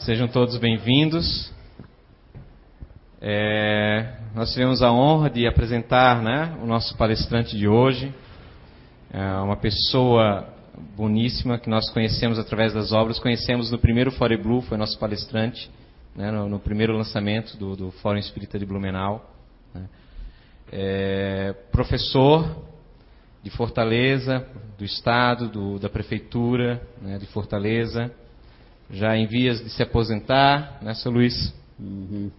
Sejam 0.00 0.26
todos 0.26 0.56
bem-vindos. 0.56 1.52
É, 3.20 4.14
nós 4.34 4.50
tivemos 4.50 4.80
a 4.80 4.90
honra 4.90 5.28
de 5.28 5.46
apresentar 5.46 6.22
né, 6.22 6.56
o 6.62 6.66
nosso 6.66 6.96
palestrante 6.96 7.54
de 7.54 7.68
hoje, 7.68 8.10
é 9.12 9.22
uma 9.42 9.58
pessoa 9.58 10.48
boníssima 10.96 11.58
que 11.58 11.68
nós 11.68 11.90
conhecemos 11.90 12.38
através 12.38 12.72
das 12.72 12.92
obras. 12.92 13.18
Conhecemos 13.18 13.70
no 13.70 13.78
primeiro 13.78 14.10
Fore 14.10 14.38
Blue, 14.38 14.62
foi 14.62 14.78
nosso 14.78 14.98
palestrante, 14.98 15.70
né, 16.16 16.30
no, 16.30 16.48
no, 16.48 16.58
primeiro 16.58 16.96
lançamento 16.96 17.58
do, 17.58 17.76
do 17.76 17.90
Fórum 17.90 18.18
Espírita 18.18 18.58
de 18.58 18.64
Blumenau. 18.64 19.30
Né. 19.74 19.86
É, 20.72 21.54
professor 21.70 22.64
de 23.42 23.50
Fortaleza, 23.50 24.46
do 24.78 24.84
Estado, 24.84 25.46
do, 25.46 25.78
da 25.78 25.90
Prefeitura 25.90 26.80
né, 27.02 27.18
de 27.18 27.26
Fortaleza, 27.26 28.10
já 28.92 29.16
em 29.16 29.26
vias 29.26 29.62
de 29.62 29.70
se 29.70 29.82
aposentar, 29.82 30.78
né, 30.82 30.94
seu 30.94 31.12
Luiz? 31.12 31.54
Uhum. 31.78 32.30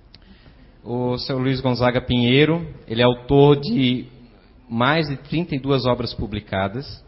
O 0.83 1.17
seu 1.17 1.37
Luiz 1.37 1.61
Gonzaga 1.61 2.01
Pinheiro, 2.01 2.67
ele 2.87 3.01
é 3.01 3.05
autor 3.05 3.59
de 3.59 4.07
mais 4.69 5.07
de 5.07 5.17
32 5.17 5.85
obras 5.85 6.13
publicadas. 6.13 7.03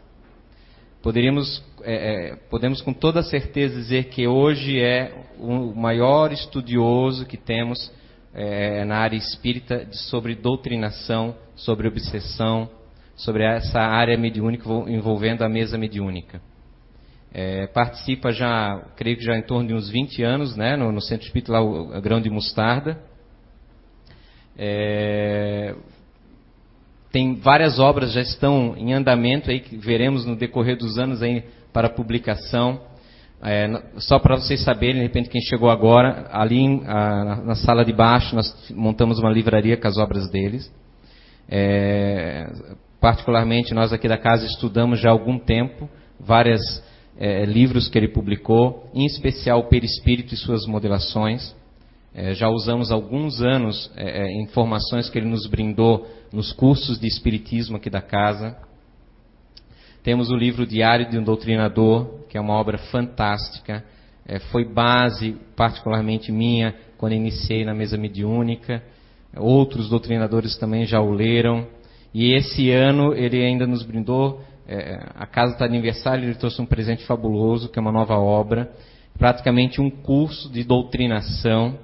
Poderíamos, 1.02 1.62
é, 1.82 2.32
é, 2.32 2.36
podemos 2.48 2.80
com 2.80 2.92
toda 2.92 3.22
certeza 3.22 3.74
dizer 3.74 4.04
que 4.04 4.26
hoje 4.26 4.80
é 4.80 5.14
o 5.38 5.74
maior 5.74 6.32
estudioso 6.32 7.26
que 7.26 7.36
temos 7.36 7.92
é, 8.32 8.84
na 8.84 8.98
área 8.98 9.16
espírita 9.16 9.86
sobre 9.92 10.34
doutrinação, 10.34 11.34
sobre 11.54 11.88
obsessão, 11.88 12.70
sobre 13.16 13.44
essa 13.44 13.80
área 13.80 14.16
mediúnica 14.16 14.68
envolvendo 14.88 15.42
a 15.42 15.48
mesa 15.48 15.76
mediúnica. 15.76 16.40
É, 17.36 17.66
participa 17.66 18.30
já, 18.30 18.80
creio 18.94 19.16
que 19.16 19.24
já 19.24 19.36
em 19.36 19.42
torno 19.42 19.66
de 19.66 19.74
uns 19.74 19.90
20 19.90 20.22
anos, 20.22 20.56
né, 20.56 20.76
no, 20.76 20.92
no 20.92 21.00
Centro 21.00 21.26
Espírita 21.26 21.50
lá, 21.50 21.60
o 21.60 22.00
Grão 22.00 22.20
de 22.20 22.30
Mostarda. 22.30 22.96
É, 24.56 25.74
tem 27.10 27.34
várias 27.34 27.80
obras 27.80 28.12
já 28.12 28.20
estão 28.20 28.76
em 28.76 28.92
andamento 28.92 29.50
aí 29.50 29.58
que 29.58 29.76
veremos 29.76 30.24
no 30.24 30.36
decorrer 30.36 30.76
dos 30.76 30.96
anos 30.96 31.22
aí 31.22 31.42
para 31.72 31.88
publicação. 31.88 32.80
É, 33.42 33.68
só 33.98 34.20
para 34.20 34.36
vocês 34.36 34.62
saberem, 34.62 34.96
de 34.96 35.02
repente 35.02 35.28
quem 35.28 35.40
chegou 35.42 35.70
agora, 35.70 36.28
ali 36.30 36.82
a, 36.86 37.42
na 37.42 37.54
sala 37.56 37.84
de 37.84 37.92
baixo 37.92 38.36
nós 38.36 38.70
montamos 38.70 39.18
uma 39.18 39.30
livraria 39.30 39.76
com 39.76 39.88
as 39.88 39.98
obras 39.98 40.30
deles. 40.30 40.72
É, 41.48 42.48
particularmente 43.00 43.74
nós 43.74 43.92
aqui 43.92 44.06
da 44.06 44.16
casa 44.16 44.46
estudamos 44.46 45.00
já 45.00 45.08
há 45.08 45.12
algum 45.12 45.36
tempo 45.36 45.90
vários 46.18 46.62
é, 47.18 47.44
livros 47.44 47.88
que 47.88 47.98
ele 47.98 48.08
publicou, 48.08 48.90
em 48.92 49.06
especial 49.06 49.60
o 49.60 49.68
Perispírito 49.68 50.34
e 50.34 50.36
suas 50.36 50.66
modelações. 50.66 51.54
É, 52.14 52.34
já 52.34 52.48
usamos 52.48 52.92
alguns 52.92 53.42
anos 53.42 53.90
é, 53.96 54.22
é, 54.22 54.40
informações 54.40 55.10
que 55.10 55.18
ele 55.18 55.28
nos 55.28 55.46
brindou 55.46 56.06
nos 56.32 56.52
cursos 56.52 56.98
de 56.98 57.06
Espiritismo 57.06 57.76
aqui 57.76 57.90
da 57.90 58.00
casa. 58.00 58.56
Temos 60.02 60.30
o 60.30 60.36
livro 60.36 60.66
Diário 60.66 61.08
de 61.08 61.18
um 61.18 61.24
Doutrinador, 61.24 62.26
que 62.28 62.36
é 62.36 62.40
uma 62.40 62.54
obra 62.54 62.78
fantástica. 62.78 63.84
É, 64.26 64.38
foi 64.38 64.64
base, 64.64 65.36
particularmente 65.56 66.30
minha, 66.30 66.74
quando 66.98 67.14
iniciei 67.14 67.64
na 67.64 67.74
mesa 67.74 67.96
mediúnica. 67.96 68.82
Outros 69.36 69.88
doutrinadores 69.88 70.56
também 70.56 70.84
já 70.86 71.00
o 71.00 71.12
leram. 71.12 71.66
E 72.12 72.32
esse 72.32 72.70
ano 72.70 73.12
ele 73.12 73.42
ainda 73.44 73.66
nos 73.66 73.82
brindou, 73.82 74.40
é, 74.66 74.98
a 75.14 75.26
casa 75.26 75.52
está 75.52 75.66
de 75.66 75.74
aniversário, 75.74 76.24
ele 76.24 76.34
trouxe 76.34 76.60
um 76.60 76.66
presente 76.66 77.04
fabuloso, 77.04 77.68
que 77.68 77.78
é 77.78 77.82
uma 77.82 77.92
nova 77.92 78.16
obra, 78.16 78.70
praticamente 79.18 79.80
um 79.80 79.90
curso 79.90 80.50
de 80.50 80.64
doutrinação, 80.64 81.78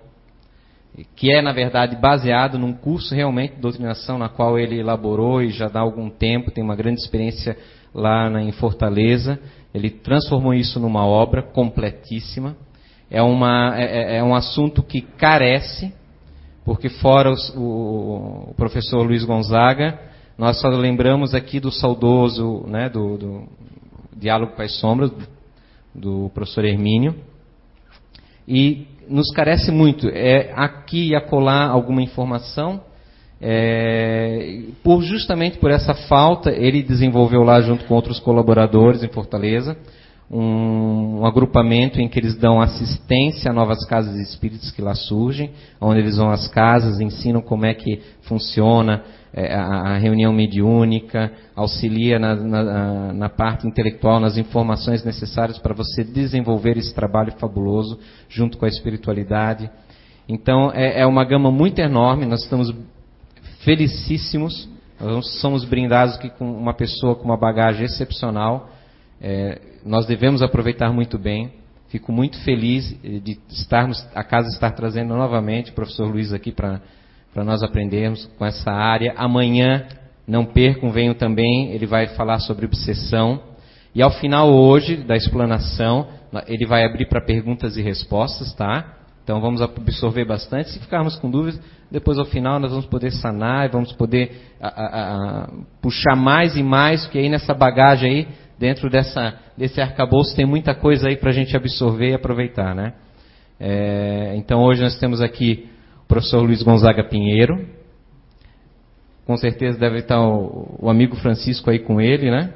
que 1.15 1.31
é, 1.33 1.41
na 1.41 1.53
verdade, 1.53 1.97
baseado 1.97 2.59
num 2.59 2.73
curso 2.73 3.15
realmente 3.15 3.55
de 3.55 3.61
doutrinação 3.61 4.19
na 4.19 4.29
qual 4.29 4.59
ele 4.59 4.79
elaborou 4.79 5.43
e 5.43 5.51
já 5.51 5.69
dá 5.69 5.81
algum 5.81 6.11
tempo, 6.11 6.51
tem 6.51 6.65
uma 6.65 6.75
grande 6.75 7.01
experiência 7.01 7.57
lá 7.95 8.29
na, 8.29 8.43
em 8.43 8.53
Fortaleza. 8.53 9.39
Ele 9.73 9.91
transformou 9.91 10.53
isso 10.53 10.81
numa 10.81 11.07
obra 11.07 11.43
completíssima. 11.43 12.57
É, 13.11 13.23
uma, 13.23 13.75
é, 13.77 13.85
é, 13.85 14.17
é 14.19 14.25
um 14.25 14.35
assunto 14.35 14.83
que 14.83 15.01
carece, 15.01 15.93
porque 16.65 16.89
fora 16.89 17.31
os, 17.31 17.55
o, 17.57 18.51
o 18.51 18.55
professor 18.57 19.03
Luiz 19.03 19.25
Gonzaga, 19.25 20.10
nós 20.41 20.59
só 20.59 20.69
lembramos 20.69 21.35
aqui 21.35 21.61
do 21.61 21.71
saudoso, 21.71 22.65
né, 22.67 22.89
do, 22.89 23.19
do 23.19 23.43
Diálogo 24.17 24.57
Pai 24.57 24.71
Sombras, 24.71 25.13
do 25.95 26.31
professor 26.33 26.65
Hermínio. 26.65 27.15
E 28.49 28.87
nos 29.07 29.31
carece 29.33 29.71
muito. 29.71 30.09
É 30.09 30.51
aqui 30.57 31.11
e 31.11 31.15
acolá 31.15 31.67
alguma 31.67 32.01
informação. 32.01 32.81
É, 33.39 34.63
por 34.83 35.03
justamente 35.03 35.59
por 35.59 35.71
essa 35.71 35.93
falta, 35.93 36.51
ele 36.51 36.83
desenvolveu 36.83 37.43
lá 37.43 37.61
junto 37.61 37.85
com 37.85 37.93
outros 37.93 38.19
colaboradores 38.19 39.03
em 39.03 39.09
Fortaleza 39.09 39.77
um, 40.31 41.19
um, 41.21 41.27
agrupamento 41.27 42.01
em 42.01 42.09
que 42.09 42.19
eles 42.19 42.37
dão 42.37 42.61
assistência 42.61 43.51
a 43.51 43.55
novas 43.55 43.85
casas 43.85 44.15
espíritas 44.17 44.71
que 44.71 44.81
lá 44.81 44.95
surgem, 44.95 45.51
onde 45.81 45.99
eles 45.99 46.17
vão 46.17 46.31
às 46.31 46.47
casas, 46.47 47.01
ensinam 47.01 47.43
como 47.43 47.67
é 47.67 47.75
que 47.75 48.01
funciona 48.23 49.03
é, 49.33 49.55
a, 49.55 49.93
a, 49.93 49.99
reunião 49.99 50.33
mediúnica, 50.33 51.31
auxilia 51.55 52.19
na, 52.19 52.35
na, 52.35 53.13
na, 53.13 53.29
parte 53.29 53.67
intelectual, 53.67 54.19
nas 54.19 54.37
informações 54.37 55.05
necessárias 55.05 55.57
para 55.59 55.73
você 55.73 56.03
desenvolver 56.03 56.77
esse 56.77 56.93
trabalho 56.93 57.33
fabuloso 57.39 57.99
junto 58.29 58.59
com 58.59 58.65
a 58.65 58.69
espiritualidade. 58.69 59.71
Então 60.29 60.73
é, 60.73 61.01
é 61.01 61.07
uma 61.07 61.25
gama 61.25 61.51
muito 61.51 61.79
enorme, 61.79 62.27
nós 62.27 62.43
estamos 62.43 62.75
felicíssimos, 63.65 64.69
nós 64.99 65.41
somos 65.41 65.65
brindados 65.65 66.17
aqui 66.17 66.31
com 66.31 66.51
uma 66.51 66.75
pessoa 66.75 67.15
com 67.15 67.25
uma 67.25 67.37
bagagem 67.37 67.85
excepcional. 67.85 68.69
É, 69.21 69.61
nós 69.85 70.07
devemos 70.07 70.43
aproveitar 70.43 70.93
muito 70.93 71.19
bem. 71.19 71.53
Fico 71.89 72.13
muito 72.13 72.39
feliz 72.45 72.95
de 73.03 73.39
estarmos, 73.49 74.07
a 74.15 74.23
casa 74.23 74.49
estar 74.49 74.71
trazendo 74.73 75.15
novamente 75.15 75.71
o 75.71 75.75
professor 75.75 76.07
Luiz 76.07 76.33
aqui 76.33 76.53
para 76.53 76.81
para 77.33 77.45
nós 77.45 77.63
aprendermos 77.63 78.27
com 78.39 78.45
essa 78.45 78.71
área. 78.71 79.15
Amanhã, 79.17 79.87
não 80.27 80.45
percam, 80.45 80.91
venham 80.91 81.15
também, 81.15 81.73
ele 81.73 81.87
vai 81.87 82.09
falar 82.09 82.39
sobre 82.41 82.67
obsessão. 82.67 83.41
E 83.95 84.03
ao 84.03 84.11
final 84.11 84.53
hoje 84.53 84.97
da 84.97 85.17
explanação, 85.17 86.09
ele 86.47 86.67
vai 86.67 86.85
abrir 86.85 87.07
para 87.07 87.21
perguntas 87.21 87.77
e 87.77 87.83
respostas, 87.83 88.55
tá? 88.55 88.97
Então 89.25 89.41
vamos 89.41 89.61
absorver 89.61 90.25
bastante. 90.25 90.71
Se 90.71 90.79
ficarmos 90.79 91.17
com 91.17 91.31
dúvidas, 91.31 91.61
depois 91.91 92.19
ao 92.19 92.25
final 92.25 92.59
nós 92.59 92.71
vamos 92.71 92.87
poder 92.87 93.11
sanar 93.13 93.67
e 93.67 93.73
vamos 93.73 93.93
poder 93.93 94.33
a, 94.61 94.69
a, 94.69 95.45
a, 95.45 95.49
puxar 95.83 96.17
mais 96.17 96.57
e 96.57 96.63
mais, 96.63 97.05
porque 97.05 97.19
aí 97.19 97.29
nessa 97.29 97.55
bagagem 97.55 98.11
aí, 98.11 98.29
dentro 98.59 98.91
dessa, 98.91 99.35
desse 99.57 99.81
arcabouço, 99.81 100.35
tem 100.37 100.47
muita 100.47 100.75
coisa 100.75 101.09
aí 101.09 101.17
para 101.17 101.31
a 101.31 101.33
gente 101.33 101.57
absorver 101.57 102.11
e 102.11 102.15
aproveitar, 102.15 102.75
né? 102.75 102.93
É, 103.59 104.35
então 104.37 104.63
hoje 104.63 104.83
nós 104.83 104.99
temos 104.99 105.21
aqui 105.21 105.70
professor 106.11 106.43
Luiz 106.43 106.61
Gonzaga 106.61 107.05
Pinheiro. 107.05 107.65
Com 109.25 109.37
certeza 109.37 109.79
deve 109.79 109.99
estar 109.99 110.21
o, 110.21 110.77
o 110.81 110.91
amigo 110.91 111.15
Francisco 111.15 111.71
aí 111.71 111.79
com 111.79 112.01
ele, 112.01 112.33
né? 112.33 112.53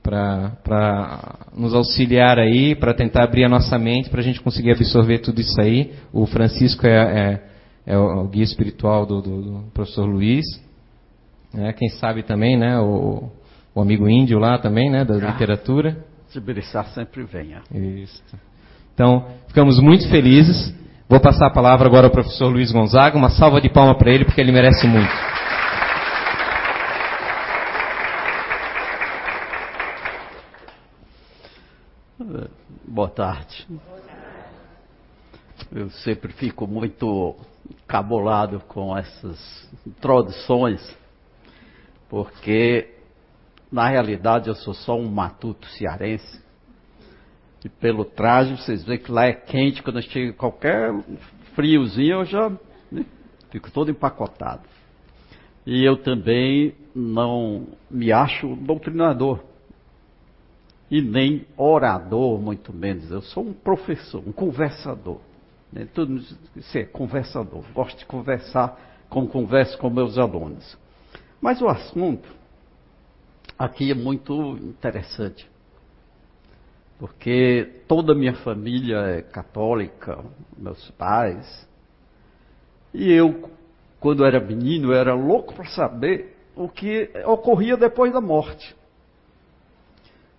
Para 0.00 1.48
nos 1.56 1.74
auxiliar 1.74 2.38
aí, 2.38 2.76
para 2.76 2.94
tentar 2.94 3.24
abrir 3.24 3.44
a 3.44 3.48
nossa 3.48 3.76
mente, 3.76 4.08
para 4.08 4.20
a 4.20 4.22
gente 4.22 4.40
conseguir 4.40 4.70
absorver 4.70 5.18
tudo 5.18 5.40
isso 5.40 5.60
aí. 5.60 5.94
O 6.12 6.26
Francisco 6.26 6.86
é, 6.86 7.40
é, 7.86 7.94
é 7.94 7.98
o 7.98 8.28
guia 8.28 8.44
espiritual 8.44 9.04
do, 9.04 9.20
do, 9.20 9.42
do 9.42 9.64
professor 9.72 10.06
Luiz. 10.06 10.44
É, 11.52 11.72
quem 11.72 11.88
sabe 11.88 12.22
também, 12.22 12.56
né? 12.56 12.78
O, 12.78 13.32
o 13.74 13.80
amigo 13.80 14.08
índio 14.08 14.38
lá 14.38 14.58
também, 14.58 14.88
né? 14.88 15.04
Da 15.04 15.14
ah, 15.14 15.32
literatura. 15.32 16.04
Se 16.28 16.38
belisar 16.38 16.86
sempre 16.88 17.24
venha. 17.24 17.62
Isso. 17.72 18.22
Então, 18.94 19.26
ficamos 19.48 19.80
muito 19.80 20.08
felizes. 20.08 20.83
Vou 21.06 21.20
passar 21.20 21.46
a 21.46 21.50
palavra 21.50 21.86
agora 21.86 22.06
ao 22.06 22.10
professor 22.10 22.48
Luiz 22.48 22.72
Gonzaga. 22.72 23.16
Uma 23.16 23.28
salva 23.28 23.60
de 23.60 23.68
palma 23.68 23.94
para 23.96 24.10
ele, 24.10 24.24
porque 24.24 24.40
ele 24.40 24.50
merece 24.50 24.86
muito. 24.86 25.12
Boa 32.88 33.10
tarde. 33.10 33.66
Eu 35.70 35.90
sempre 35.90 36.32
fico 36.32 36.66
muito 36.66 37.36
cabulado 37.86 38.60
com 38.60 38.96
essas 38.96 39.68
introduções, 39.86 40.96
porque 42.08 42.94
na 43.70 43.88
realidade 43.88 44.48
eu 44.48 44.54
sou 44.54 44.72
só 44.72 44.96
um 44.96 45.10
matuto 45.10 45.66
cearense 45.68 46.43
e 47.64 47.68
pelo 47.68 48.04
traje, 48.04 48.56
vocês 48.56 48.84
veem 48.84 48.98
que 48.98 49.10
lá 49.10 49.24
é 49.24 49.32
quente, 49.32 49.82
quando 49.82 50.02
chega 50.02 50.34
qualquer 50.34 50.92
friozinho, 51.54 52.20
eu 52.20 52.24
já 52.26 52.50
né, 52.92 53.06
fico 53.50 53.70
todo 53.70 53.90
empacotado. 53.90 54.62
E 55.64 55.82
eu 55.82 55.96
também 55.96 56.74
não 56.94 57.66
me 57.90 58.12
acho 58.12 58.54
doutrinador. 58.56 59.40
e 60.90 61.00
nem 61.00 61.46
orador, 61.56 62.38
muito 62.38 62.70
menos. 62.70 63.10
Eu 63.10 63.22
sou 63.22 63.42
um 63.42 63.54
professor, 63.54 64.22
um 64.26 64.30
conversador. 64.32 65.18
Né? 65.72 65.88
Tudo 65.92 66.22
isso 66.54 66.78
é 66.78 66.84
conversador. 66.84 67.64
Gosto 67.74 67.98
de 67.98 68.04
conversar 68.04 68.78
como 69.08 69.26
converso 69.26 69.78
com 69.78 69.88
meus 69.88 70.18
alunos. 70.18 70.76
Mas 71.40 71.62
o 71.62 71.68
assunto 71.68 72.28
aqui 73.58 73.90
é 73.90 73.94
muito 73.94 74.58
interessante. 74.58 75.48
Porque 76.98 77.82
toda 77.88 78.12
a 78.12 78.14
minha 78.14 78.34
família 78.34 78.98
é 78.98 79.22
católica, 79.22 80.24
meus 80.56 80.90
pais. 80.92 81.68
E 82.92 83.12
eu, 83.12 83.50
quando 83.98 84.24
era 84.24 84.40
menino, 84.40 84.92
era 84.92 85.14
louco 85.14 85.54
para 85.54 85.66
saber 85.66 86.36
o 86.54 86.68
que 86.68 87.10
ocorria 87.26 87.76
depois 87.76 88.12
da 88.12 88.20
morte. 88.20 88.74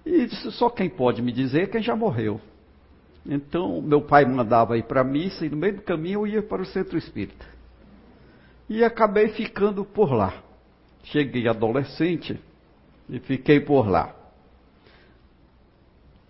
E 0.05 0.27
disse, 0.27 0.51
só 0.51 0.69
quem 0.69 0.89
pode 0.89 1.21
me 1.21 1.31
dizer 1.31 1.63
é 1.63 1.67
quem 1.67 1.81
já 1.81 1.95
morreu. 1.95 2.39
Então, 3.25 3.81
meu 3.81 4.01
pai 4.01 4.23
mandava 4.23 4.77
ir 4.77 4.83
para 4.83 5.01
a 5.01 5.03
missa 5.03 5.45
e 5.45 5.49
no 5.49 5.57
meio 5.57 5.77
do 5.77 5.81
caminho 5.81 6.21
eu 6.21 6.27
ia 6.27 6.43
para 6.43 6.61
o 6.61 6.65
centro 6.65 6.97
espírita. 6.97 7.45
E 8.69 8.83
acabei 8.83 9.29
ficando 9.29 9.83
por 9.83 10.13
lá. 10.13 10.41
Cheguei 11.03 11.47
adolescente 11.47 12.39
e 13.09 13.19
fiquei 13.19 13.59
por 13.59 13.87
lá. 13.87 14.15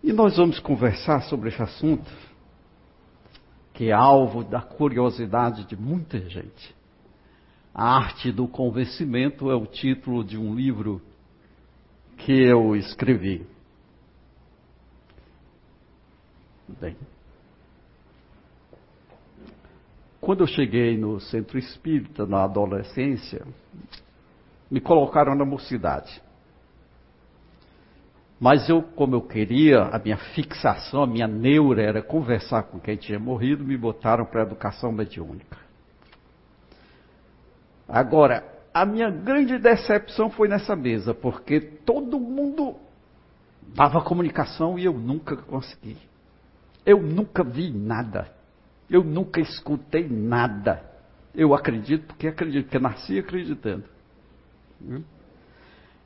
E 0.06 0.14
nós 0.14 0.38
vamos 0.38 0.60
conversar 0.60 1.24
sobre 1.24 1.50
esse 1.50 1.60
assunto, 1.60 2.12
que 3.74 3.90
é 3.90 3.92
alvo 3.92 4.44
da 4.44 4.62
curiosidade 4.62 5.66
de 5.66 5.76
muita 5.76 6.20
gente. 6.30 6.76
A 7.74 7.96
Arte 7.98 8.32
do 8.32 8.48
Convencimento 8.48 9.50
é 9.50 9.56
o 9.56 9.66
título 9.66 10.24
de 10.24 10.38
um 10.38 10.54
livro 10.54 11.02
que 12.18 12.32
eu 12.32 12.76
escrevi. 12.76 13.48
Bem, 16.80 16.96
quando 20.22 20.42
eu 20.42 20.48
cheguei 20.48 20.96
no 21.00 21.20
centro 21.20 21.58
espírita 21.58 22.28
na 22.28 22.44
adolescência, 22.44 23.44
me 24.70 24.80
colocaram 24.80 25.34
na 25.34 25.46
mocidade. 25.46 26.22
Mas 28.40 28.68
eu, 28.70 28.82
como 28.82 29.16
eu 29.16 29.22
queria, 29.22 29.84
a 29.84 30.00
minha 30.00 30.18
fixação, 30.18 31.04
a 31.04 31.08
minha 31.08 31.28
neura 31.28 31.82
era 31.82 32.02
conversar 32.02 32.64
com 32.64 32.80
quem 32.80 32.98
tinha 32.98 33.18
morrido, 33.18 33.64
me 33.64 33.78
botaram 33.78 34.26
para 34.26 34.42
a 34.42 34.46
educação 34.46 34.92
mediúnica. 34.92 35.58
Agora, 37.88 38.44
a 38.74 38.86
minha 38.86 39.10
grande 39.10 39.58
decepção 39.58 40.30
foi 40.30 40.50
nessa 40.50 40.76
mesa, 40.76 41.14
porque 41.14 41.62
todo 41.62 42.20
mundo 42.20 42.76
dava 43.74 44.02
comunicação 44.02 44.78
e 44.78 44.86
eu 44.86 44.94
nunca 44.94 45.38
consegui. 45.38 45.98
Eu 46.86 47.02
nunca 47.02 47.44
vi 47.44 47.72
nada. 47.72 48.32
Eu 48.90 49.04
nunca 49.04 49.40
escutei 49.40 50.08
nada. 50.08 50.84
Eu 51.34 51.54
acredito 51.54 52.06
porque 52.08 52.28
acredito, 52.28 52.66
porque 52.66 52.80
nasci 52.80 53.18
acreditando. 53.18 53.86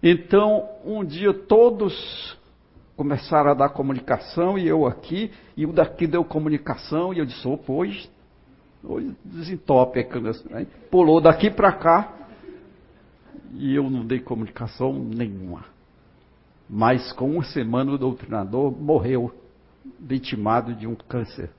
Então, 0.02 0.70
um 0.86 1.04
dia 1.04 1.34
todos 1.34 2.38
começaram 2.96 3.52
a 3.52 3.54
dar 3.54 3.70
comunicação 3.70 4.58
e 4.58 4.68
eu 4.68 4.86
aqui, 4.86 5.32
e 5.56 5.66
o 5.66 5.72
daqui 5.72 6.08
deu 6.08 6.24
comunicação 6.24 7.14
e 7.14 7.20
eu 7.20 7.26
disse, 7.26 7.48
opa, 7.48 7.72
hoje, 7.72 8.10
hoje 8.84 9.16
desentope. 9.24 10.06
Né? 10.50 10.68
Pulou 10.90 11.22
daqui 11.22 11.50
para 11.50 11.72
cá 11.72 12.14
e 13.54 13.76
eu 13.76 13.90
não 13.90 14.06
dei 14.06 14.20
comunicação 14.20 14.94
nenhuma. 14.94 15.66
Mas 16.70 17.12
com 17.14 17.32
uma 17.32 17.44
semana 17.44 17.92
o 17.92 17.98
doutrinador 17.98 18.72
morreu 18.72 19.34
vitimado 20.00 20.74
de 20.76 20.88
um 20.88 20.96
câncer 20.96 21.50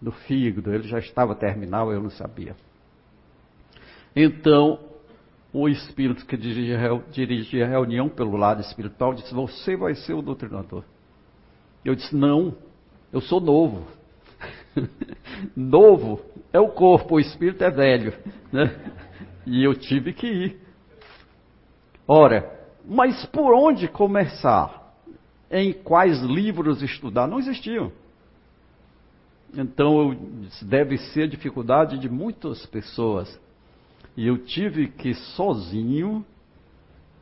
no 0.00 0.10
fígado. 0.10 0.74
Ele 0.74 0.88
já 0.88 0.98
estava 0.98 1.34
terminal, 1.34 1.92
eu 1.92 2.02
não 2.02 2.10
sabia. 2.10 2.56
Então, 4.14 4.78
o 5.52 5.68
espírito 5.68 6.24
que 6.26 6.36
dirigia 6.36 7.64
a 7.64 7.68
reunião 7.68 8.08
pelo 8.08 8.36
lado 8.36 8.60
espiritual 8.60 9.14
disse: 9.14 9.34
Você 9.34 9.76
vai 9.76 9.94
ser 9.94 10.14
o 10.14 10.22
doutrinador. 10.22 10.84
Eu 11.84 11.94
disse: 11.94 12.14
Não, 12.14 12.54
eu 13.12 13.20
sou 13.20 13.40
novo. 13.40 13.86
novo 15.56 16.20
é 16.52 16.60
o 16.60 16.68
corpo, 16.68 17.16
o 17.16 17.20
espírito 17.20 17.62
é 17.62 17.70
velho. 17.70 18.14
Né? 18.52 18.74
E 19.46 19.62
eu 19.62 19.74
tive 19.74 20.12
que 20.12 20.26
ir. 20.26 20.60
Ora, 22.06 22.60
mas 22.84 23.24
por 23.26 23.52
onde 23.54 23.88
começar? 23.88 24.82
em 25.52 25.74
quais 25.74 26.20
livros 26.22 26.82
estudar. 26.82 27.28
Não 27.28 27.38
existiam. 27.38 27.92
Então, 29.54 30.16
deve 30.62 30.96
ser 30.96 31.24
a 31.24 31.26
dificuldade 31.28 31.98
de 31.98 32.08
muitas 32.08 32.64
pessoas. 32.64 33.38
E 34.16 34.26
eu 34.26 34.38
tive 34.38 34.88
que 34.88 35.14
sozinho 35.14 36.24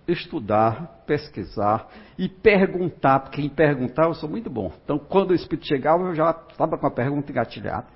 estudar, 0.07 1.05
pesquisar 1.07 1.89
e 2.19 2.29
perguntar, 2.29 3.21
porque 3.21 3.41
em 3.41 3.49
perguntar 3.49 4.07
eu 4.07 4.15
sou 4.15 4.29
muito 4.29 4.51
bom. 4.51 4.73
Então, 4.85 4.99
quando 4.99 5.31
o 5.31 5.35
Espírito 5.35 5.67
chegava, 5.67 6.05
eu 6.05 6.15
já 6.15 6.31
estava 6.51 6.77
com 6.77 6.87
a 6.87 6.91
pergunta 6.91 7.31
engatilhada. 7.31 7.87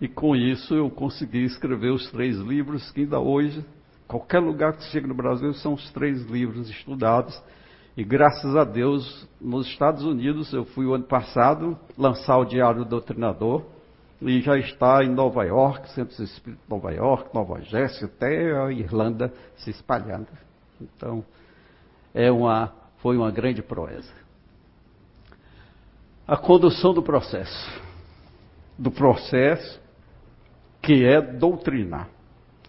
E 0.00 0.06
com 0.06 0.36
isso 0.36 0.74
eu 0.74 0.90
consegui 0.90 1.44
escrever 1.44 1.90
os 1.90 2.10
três 2.10 2.36
livros 2.38 2.90
que 2.92 3.00
ainda 3.00 3.18
hoje, 3.18 3.64
qualquer 4.06 4.38
lugar 4.38 4.74
que 4.74 4.84
chega 4.84 5.06
no 5.06 5.14
Brasil, 5.14 5.52
são 5.54 5.74
os 5.74 5.90
três 5.90 6.22
livros 6.26 6.68
estudados 6.68 7.42
e 7.96 8.04
graças 8.04 8.54
a 8.54 8.62
Deus, 8.62 9.26
nos 9.40 9.66
Estados 9.68 10.04
Unidos, 10.04 10.52
eu 10.52 10.66
fui 10.66 10.84
o 10.84 10.92
ano 10.92 11.04
passado 11.04 11.78
lançar 11.96 12.36
o 12.36 12.44
Diário 12.44 12.84
do 12.84 12.90
Doutrinador, 12.90 13.64
e 14.20 14.40
já 14.40 14.56
está 14.58 15.04
em 15.04 15.10
Nova 15.10 15.44
York, 15.44 15.90
Centros 15.90 16.18
Espíritos 16.18 16.64
de 16.64 16.70
Nova 16.70 16.92
York, 16.92 17.34
Nova 17.34 17.60
Jersey, 17.60 18.04
até 18.04 18.56
a 18.56 18.70
Irlanda 18.72 19.32
se 19.56 19.70
espalhando. 19.70 20.28
Então, 20.80 21.24
é 22.14 22.30
uma, 22.30 22.72
foi 22.98 23.16
uma 23.16 23.30
grande 23.30 23.62
proeza. 23.62 24.12
A 26.26 26.36
condução 26.36 26.94
do 26.94 27.02
processo. 27.02 27.82
Do 28.78 28.90
processo 28.90 29.80
que 30.82 31.04
é 31.04 31.20
doutrinar. 31.20 32.08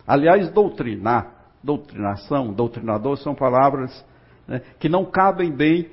Aliás, 0.05 0.49
doutrinar, 0.49 1.51
doutrinação, 1.63 2.53
doutrinador 2.53 3.17
são 3.17 3.35
palavras 3.35 4.05
né, 4.47 4.61
que 4.79 4.87
não 4.87 5.05
cabem 5.05 5.51
bem 5.51 5.89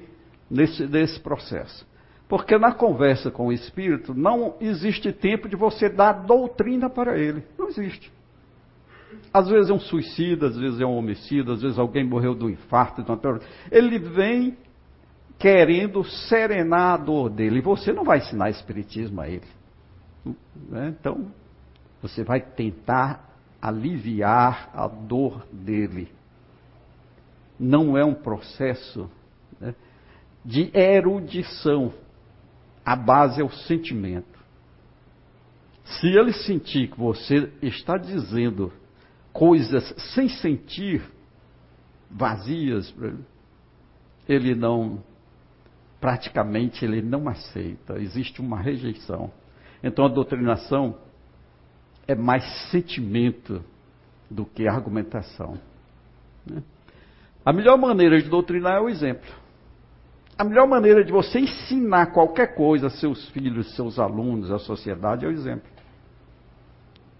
nesse, 0.50 0.86
nesse 0.86 1.20
processo. 1.20 1.86
Porque 2.34 2.58
na 2.58 2.72
conversa 2.72 3.31
com 3.31 3.46
o 3.46 3.52
Espírito 3.52 4.12
não 4.12 4.56
existe 4.60 5.12
tempo 5.12 5.48
de 5.48 5.54
você 5.54 5.88
dar 5.88 6.25
doutrina 6.25 6.91
para 6.91 7.17
ele. 7.17 7.44
Não 7.56 7.69
existe. 7.69 8.12
Às 9.32 9.48
vezes 9.48 9.70
é 9.70 9.72
um 9.72 9.79
suicida, 9.79 10.48
às 10.48 10.56
vezes 10.56 10.81
é 10.81 10.84
um 10.84 10.96
homicida, 10.96 11.53
às 11.53 11.62
vezes 11.62 11.79
alguém 11.79 12.03
morreu 12.03 12.34
de 12.34 12.44
um 12.44 12.50
infarto. 12.50 13.05
De 13.05 13.08
uma... 13.08 13.41
Ele 13.70 14.00
vem 14.00 14.58
querendo 15.38 16.03
serenar 16.03 16.94
a 16.94 16.96
dor 16.96 17.31
dele. 17.31 17.60
E 17.60 17.62
você 17.62 17.93
não 17.93 18.03
vai 18.03 18.19
ensinar 18.19 18.50
Espiritismo 18.50 19.20
a 19.20 19.29
ele. 19.29 19.46
Né? 20.69 20.93
Então, 20.98 21.29
você 22.03 22.24
vai 22.24 22.41
tentar 22.41 23.32
aliviar 23.62 24.70
a 24.74 24.88
dor 24.88 25.46
dele 25.53 26.08
não 27.58 27.96
é 27.96 28.05
um 28.05 28.14
processo 28.14 29.08
né, 29.60 29.72
de 30.44 30.70
erudição. 30.76 31.93
A 32.84 32.94
base 32.94 33.41
é 33.41 33.44
o 33.44 33.50
sentimento. 33.50 34.38
Se 35.84 36.08
ele 36.08 36.32
sentir 36.32 36.88
que 36.91 36.98
você 36.98 37.50
está 37.62 37.96
dizendo 37.96 38.72
coisas 39.32 39.94
sem 40.14 40.29
sentir, 40.29 41.03
vazias, 42.10 42.94
ele 44.29 44.55
não, 44.55 45.03
praticamente 46.00 46.84
ele 46.84 47.03
não 47.03 47.29
aceita, 47.29 47.98
existe 47.98 48.41
uma 48.41 48.60
rejeição. 48.60 49.31
Então 49.82 50.06
a 50.06 50.08
doutrinação 50.08 50.96
é 52.06 52.14
mais 52.14 52.44
sentimento 52.70 53.62
do 54.31 54.44
que 54.44 54.67
argumentação. 54.67 55.58
Né? 56.46 56.62
A 57.44 57.53
melhor 57.53 57.76
maneira 57.76 58.20
de 58.20 58.29
doutrinar 58.29 58.79
é 58.79 58.81
o 58.81 58.88
exemplo. 58.88 59.44
A 60.36 60.43
melhor 60.43 60.67
maneira 60.67 61.05
de 61.05 61.12
você 61.12 61.38
ensinar 61.38 62.06
qualquer 62.06 62.55
coisa 62.55 62.88
a 62.88 62.91
seus 62.91 63.29
filhos, 63.29 63.74
seus 63.76 63.98
alunos, 63.98 64.50
à 64.50 64.58
sociedade 64.58 65.24
é 65.24 65.29
o 65.29 65.32
exemplo. 65.32 65.69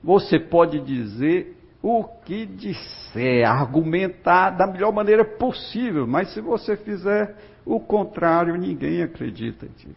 Você 0.03 0.39
pode 0.39 0.81
dizer 0.81 1.57
o 1.81 2.03
que 2.05 2.45
disser, 2.47 3.49
argumentar 3.49 4.51
da 4.51 4.67
melhor 4.67 4.93
maneira 4.93 5.25
possível, 5.25 6.07
mas 6.07 6.33
se 6.33 6.41
você 6.41 6.77
fizer 6.77 7.37
o 7.65 7.79
contrário, 7.79 8.57
ninguém 8.57 9.03
acredita 9.03 9.67
em 9.67 9.71
ti. 9.71 9.97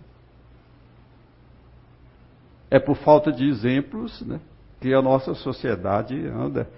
É 2.70 2.80
por 2.80 2.98
falta 2.98 3.32
de 3.32 3.48
exemplos 3.48 4.22
né, 4.22 4.40
que 4.80 4.94
a 4.94 5.02
nossa 5.02 5.34
sociedade 5.34 6.16
anda 6.28 6.70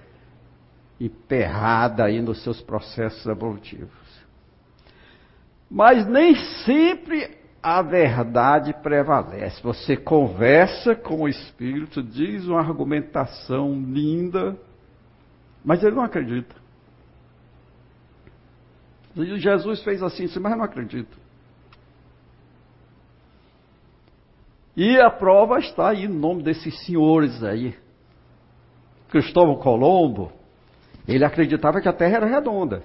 emperrada 0.99 2.03
aí 2.05 2.21
nos 2.21 2.43
seus 2.43 2.61
processos 2.61 3.25
evolutivos. 3.25 3.98
Mas 5.69 6.07
nem 6.07 6.35
sempre 6.65 7.37
a 7.61 7.81
verdade 7.81 8.73
prevalece. 8.81 9.61
Você 9.61 9.95
conversa 9.95 10.95
com 10.95 11.23
o 11.23 11.27
Espírito, 11.27 12.01
diz 12.01 12.47
uma 12.47 12.59
argumentação 12.59 13.73
linda, 13.73 14.57
mas 15.63 15.83
ele 15.83 15.95
não 15.95 16.03
acredita. 16.03 16.55
E 19.15 19.37
Jesus 19.37 19.83
fez 19.83 20.01
assim, 20.01 20.27
mas 20.39 20.57
não 20.57 20.63
acredito. 20.63 21.17
E 24.75 24.97
a 24.99 25.09
prova 25.09 25.59
está 25.59 25.89
aí 25.89 26.07
no 26.07 26.17
nome 26.17 26.41
desses 26.41 26.85
senhores 26.85 27.43
aí. 27.43 27.77
Cristóvão 29.09 29.57
Colombo, 29.57 30.31
ele 31.07 31.25
acreditava 31.25 31.81
que 31.81 31.89
a 31.89 31.93
Terra 31.93 32.17
era 32.17 32.25
redonda. 32.27 32.83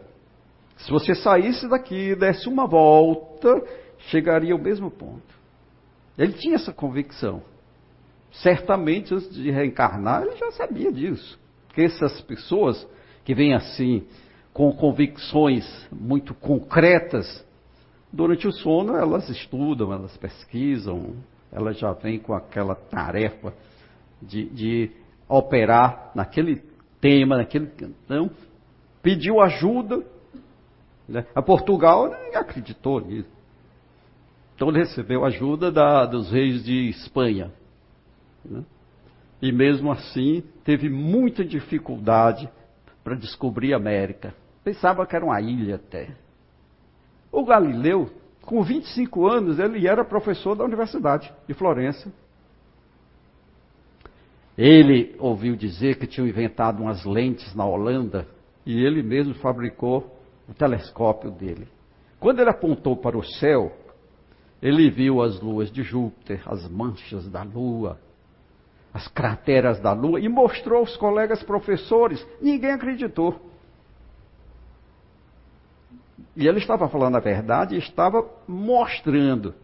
Se 0.76 0.90
você 0.90 1.14
saísse 1.14 1.68
daqui 1.68 2.14
desse 2.14 2.48
uma 2.48 2.66
volta, 2.66 3.62
chegaria 4.10 4.52
ao 4.52 4.58
mesmo 4.58 4.90
ponto. 4.90 5.34
Ele 6.18 6.32
tinha 6.32 6.56
essa 6.56 6.72
convicção. 6.72 7.42
Certamente, 8.32 9.14
antes 9.14 9.32
de 9.32 9.50
reencarnar, 9.50 10.22
ele 10.22 10.36
já 10.36 10.50
sabia 10.52 10.92
disso. 10.92 11.38
Que 11.72 11.82
essas 11.82 12.20
pessoas 12.22 12.86
que 13.24 13.34
vêm 13.34 13.54
assim, 13.54 14.06
com 14.52 14.72
convicções 14.72 15.64
muito 15.90 16.34
concretas, 16.34 17.44
durante 18.12 18.46
o 18.46 18.52
sono 18.52 18.96
elas 18.96 19.28
estudam, 19.28 19.92
elas 19.92 20.16
pesquisam, 20.16 21.16
elas 21.50 21.78
já 21.78 21.92
vêm 21.92 22.18
com 22.18 22.34
aquela 22.34 22.74
tarefa 22.74 23.52
de, 24.20 24.44
de 24.50 24.90
operar 25.28 26.12
naquele 26.14 26.62
tema, 27.00 27.36
naquele. 27.36 27.70
Então, 28.04 28.30
pediu 29.02 29.40
ajuda. 29.40 30.04
Né? 31.08 31.26
A 31.34 31.42
Portugal 31.42 32.08
nem 32.08 32.34
acreditou 32.34 33.00
nisso. 33.00 33.28
Então 34.54 34.70
recebeu 34.70 35.24
ajuda 35.24 35.70
da, 35.70 36.06
dos 36.06 36.30
reis 36.30 36.64
de 36.64 36.88
Espanha. 36.88 37.52
Né? 38.44 38.62
E 39.42 39.52
mesmo 39.52 39.90
assim 39.90 40.42
teve 40.64 40.88
muita 40.88 41.44
dificuldade 41.44 42.48
para 43.02 43.14
descobrir 43.14 43.74
a 43.74 43.76
América. 43.76 44.34
Pensava 44.62 45.06
que 45.06 45.14
era 45.14 45.24
uma 45.24 45.40
ilha 45.40 45.74
até. 45.74 46.14
O 47.30 47.44
Galileu, 47.44 48.10
com 48.42 48.62
25 48.62 49.26
anos, 49.26 49.58
ele 49.58 49.86
era 49.86 50.04
professor 50.04 50.54
da 50.54 50.64
Universidade 50.64 51.32
de 51.46 51.52
Florença. 51.52 52.10
Ele 54.56 55.16
ouviu 55.18 55.56
dizer 55.56 55.98
que 55.98 56.06
tinham 56.06 56.28
inventado 56.28 56.80
umas 56.80 57.04
lentes 57.04 57.54
na 57.54 57.66
Holanda 57.66 58.26
e 58.64 58.84
ele 58.84 59.02
mesmo 59.02 59.34
fabricou 59.34 60.13
o 60.48 60.54
telescópio 60.54 61.30
dele. 61.30 61.68
Quando 62.20 62.40
ele 62.40 62.50
apontou 62.50 62.96
para 62.96 63.16
o 63.16 63.24
céu, 63.24 63.72
ele 64.62 64.90
viu 64.90 65.22
as 65.22 65.40
luas 65.40 65.70
de 65.70 65.82
Júpiter, 65.82 66.42
as 66.46 66.68
manchas 66.68 67.28
da 67.28 67.42
Lua, 67.42 67.98
as 68.92 69.08
crateras 69.08 69.80
da 69.80 69.92
Lua 69.92 70.20
e 70.20 70.28
mostrou 70.28 70.78
aos 70.78 70.96
colegas 70.96 71.42
professores. 71.42 72.26
Ninguém 72.40 72.70
acreditou. 72.70 73.40
E 76.36 76.46
ele 76.46 76.58
estava 76.58 76.88
falando 76.88 77.16
a 77.16 77.20
verdade 77.20 77.74
e 77.74 77.78
estava 77.78 78.28
mostrando. 78.48 79.54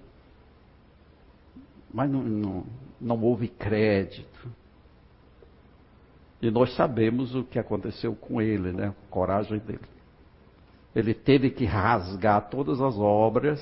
Mas 1.92 2.10
não, 2.10 2.22
não, 2.22 2.64
não 3.00 3.22
houve 3.22 3.48
crédito. 3.48 4.50
E 6.42 6.50
nós 6.50 6.74
sabemos 6.74 7.34
o 7.34 7.44
que 7.44 7.58
aconteceu 7.58 8.14
com 8.14 8.40
ele, 8.40 8.72
né? 8.72 8.88
A 8.88 9.10
coragem 9.10 9.58
dele. 9.58 9.80
Ele 10.94 11.14
teve 11.14 11.50
que 11.50 11.64
rasgar 11.64 12.48
todas 12.50 12.80
as 12.80 12.96
obras 12.98 13.60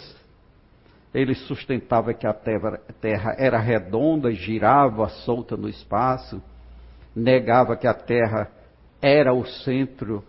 ele 1.12 1.35
sustentava 1.35 2.12
que 2.12 2.26
a 2.26 2.35
terra 2.35 3.35
era 3.38 3.58
redonda 3.58 4.30
e 4.30 4.35
girava 4.35 5.08
solta 5.08 5.56
no 5.56 5.68
espaço, 5.68 6.42
negava 7.14 7.76
que 7.76 7.87
a 7.87 7.94
terra 7.94 8.50
era 9.00 9.32
o 9.32 9.44
centro 9.47 10.23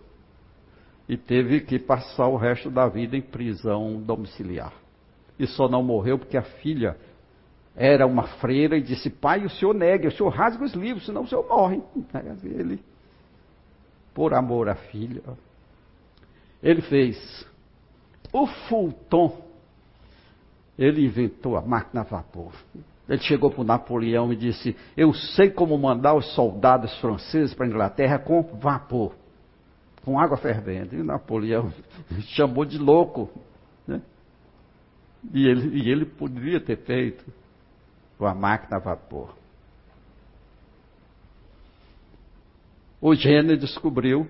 e 1.08 1.16
teve 1.16 1.60
que 1.60 1.78
passar 1.78 2.28
o 2.28 2.36
resto 2.36 2.70
da 2.70 2.88
vida 2.88 3.16
em 3.16 3.20
prisão 3.20 4.00
domiciliar. 4.00 4.72
E 5.38 5.46
só 5.46 5.68
não 5.68 5.82
morreu 5.82 6.18
porque 6.18 6.36
a 6.36 6.42
filha 6.42 6.96
era 7.76 8.06
uma 8.06 8.24
freira 8.38 8.76
e 8.76 8.82
disse: 8.82 9.10
Pai, 9.10 9.44
o 9.44 9.50
senhor 9.50 9.74
nega, 9.74 10.08
o 10.08 10.12
senhor 10.12 10.30
rasga 10.30 10.64
os 10.64 10.72
livros, 10.72 11.04
senão 11.04 11.22
o 11.22 11.26
senhor 11.26 11.46
morre. 11.46 11.82
Ele, 12.44 12.80
por 14.14 14.34
amor 14.34 14.68
à 14.68 14.74
filha, 14.74 15.22
ele 16.62 16.82
fez 16.82 17.46
o 18.32 18.46
Fulton 18.46 19.50
ele 20.80 21.04
inventou 21.04 21.58
a 21.58 21.60
máquina 21.60 22.00
a 22.00 22.04
vapor. 22.04 22.54
Ele 23.06 23.20
chegou 23.20 23.50
para 23.50 23.60
o 23.60 23.64
Napoleão 23.64 24.32
e 24.32 24.36
disse: 24.36 24.74
Eu 24.96 25.12
sei 25.12 25.50
como 25.50 25.76
mandar 25.76 26.14
os 26.14 26.34
soldados 26.34 26.98
franceses 27.00 27.52
para 27.52 27.66
a 27.66 27.68
Inglaterra 27.68 28.18
com 28.18 28.42
vapor, 28.42 29.14
com 30.02 30.18
água 30.18 30.38
fervendo. 30.38 30.94
E 30.94 31.02
Napoleão 31.02 31.70
chamou 32.34 32.64
de 32.64 32.78
louco. 32.78 33.28
Né? 33.86 34.00
E, 35.34 35.46
ele, 35.46 35.82
e 35.82 35.90
ele 35.90 36.06
poderia 36.06 36.58
ter 36.58 36.78
feito 36.78 37.30
com 38.16 38.24
a 38.24 38.34
máquina 38.34 38.78
a 38.78 38.80
vapor. 38.80 39.34
O 43.02 43.14
Jenner 43.14 43.58
descobriu 43.58 44.26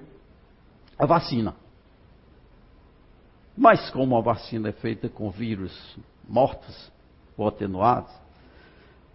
a 0.99 1.07
vacina. 1.07 1.55
Mas 3.57 3.90
como 3.90 4.16
a 4.16 4.21
vacina 4.21 4.69
é 4.69 4.73
feita 4.73 5.09
com 5.09 5.30
vírus 5.30 5.99
mortos 6.28 6.90
ou 7.37 7.49
atenuados. 7.49 8.12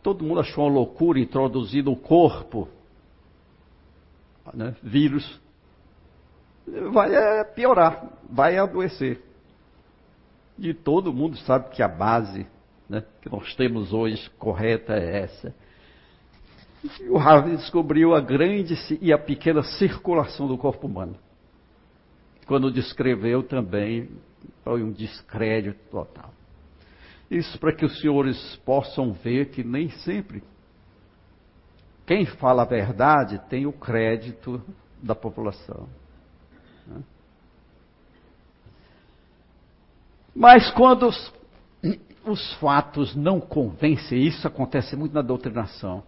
Todo 0.04 0.24
mundo 0.24 0.42
achou 0.42 0.66
uma 0.66 0.74
loucura 0.74 1.20
introduzir 1.20 1.84
no 1.84 1.96
corpo 1.96 2.68
né, 4.54 4.76
vírus. 4.84 5.40
Vai 6.92 7.16
é, 7.16 7.44
piorar, 7.44 8.06
vai 8.30 8.58
adoecer. 8.58 9.22
E 10.58 10.74
todo 10.74 11.14
mundo 11.14 11.38
sabe 11.38 11.70
que 11.70 11.82
a 11.82 11.88
base 11.88 12.48
né, 12.90 13.04
que 13.22 13.30
nós 13.30 13.56
temos 13.56 13.94
hoje 13.94 14.30
correta 14.38 14.94
é 14.94 15.24
essa. 15.24 15.56
E 17.02 17.10
o 17.10 17.18
Harvey 17.18 17.58
descobriu 17.58 18.14
a 18.14 18.22
grande 18.22 18.76
e 19.02 19.12
a 19.12 19.18
pequena 19.18 19.64
circulação 19.64 20.48
do 20.48 20.58
corpo 20.58 20.86
humano. 20.88 21.16
Quando 22.46 22.72
descreveu 22.72 23.44
também, 23.44 24.10
foi 24.64 24.84
um 24.84 24.92
descrédito 24.92 25.80
total. 25.90 26.32
Isso 27.30 27.58
para 27.60 27.74
que 27.74 27.86
os 27.86 28.00
senhores 28.00 28.56
possam 28.58 29.12
ver 29.12 29.50
que 29.50 29.64
nem 29.64 29.90
sempre 29.90 30.44
quem 32.06 32.26
fala 32.26 32.62
a 32.62 32.66
verdade 32.66 33.42
tem 33.50 33.66
o 33.66 33.74
crédito 33.74 34.62
da 35.02 35.16
população. 35.16 35.88
Né? 36.86 37.02
Mas 40.36 40.70
quando 40.72 41.08
os, 41.08 41.34
os 42.26 42.54
fatos 42.56 43.16
não 43.16 43.40
convencem, 43.40 44.22
isso 44.22 44.48
acontece 44.48 44.96
muito 44.96 45.14
na 45.14 45.22
doutrinação. 45.22 46.04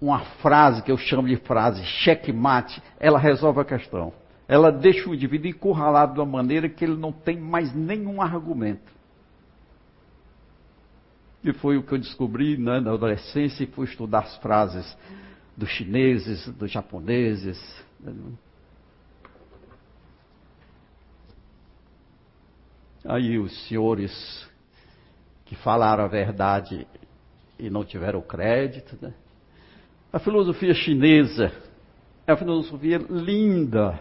Uma 0.00 0.20
frase 0.42 0.82
que 0.82 0.92
eu 0.92 0.98
chamo 0.98 1.28
de 1.28 1.36
frase 1.36 1.82
checkmate, 1.84 2.82
ela 2.98 3.18
resolve 3.18 3.60
a 3.60 3.64
questão. 3.64 4.12
Ela 4.48 4.70
deixa 4.70 5.08
o 5.08 5.14
indivíduo 5.14 5.48
encurralado 5.48 6.14
de 6.14 6.20
uma 6.20 6.26
maneira 6.26 6.68
que 6.68 6.84
ele 6.84 6.96
não 6.96 7.12
tem 7.12 7.38
mais 7.38 7.74
nenhum 7.74 8.20
argumento. 8.20 8.92
E 11.44 11.52
foi 11.52 11.76
o 11.76 11.82
que 11.82 11.92
eu 11.92 11.98
descobri 11.98 12.56
né, 12.56 12.78
na 12.80 12.92
adolescência 12.92 13.64
e 13.64 13.66
fui 13.66 13.86
estudar 13.86 14.20
as 14.20 14.36
frases 14.38 14.96
dos 15.56 15.68
chineses, 15.70 16.46
dos 16.48 16.70
japoneses. 16.70 17.58
Aí 23.04 23.38
os 23.38 23.66
senhores 23.66 24.48
que 25.44 25.56
falaram 25.56 26.04
a 26.04 26.08
verdade 26.08 26.86
e 27.58 27.68
não 27.68 27.84
tiveram 27.84 28.22
crédito. 28.22 28.96
Né? 29.00 29.12
A 30.12 30.18
filosofia 30.18 30.74
chinesa 30.74 31.52
é 32.26 32.32
uma 32.32 32.38
filosofia 32.38 32.98
linda. 32.98 34.00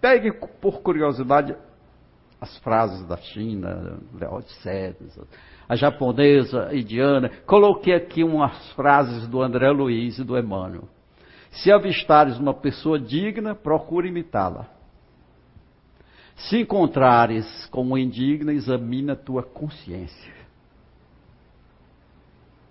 Pegue 0.00 0.32
por 0.32 0.80
curiosidade 0.80 1.56
as 2.40 2.56
frases 2.58 3.04
da 3.06 3.16
China, 3.16 3.98
a 5.68 5.74
japonesa, 5.74 6.70
indiana. 6.72 7.30
Coloquei 7.44 7.94
aqui 7.94 8.22
umas 8.22 8.72
frases 8.72 9.26
do 9.26 9.42
André 9.42 9.70
Luiz 9.70 10.18
e 10.18 10.24
do 10.24 10.38
Emmanuel. 10.38 10.88
Se 11.50 11.72
avistares 11.72 12.38
uma 12.38 12.54
pessoa 12.54 12.98
digna, 12.98 13.54
procure 13.54 14.08
imitá-la. 14.08 14.68
Se 16.36 16.60
encontrares 16.60 17.66
como 17.66 17.98
indigna, 17.98 18.52
examina 18.52 19.14
a 19.14 19.16
tua 19.16 19.42
consciência. 19.42 20.38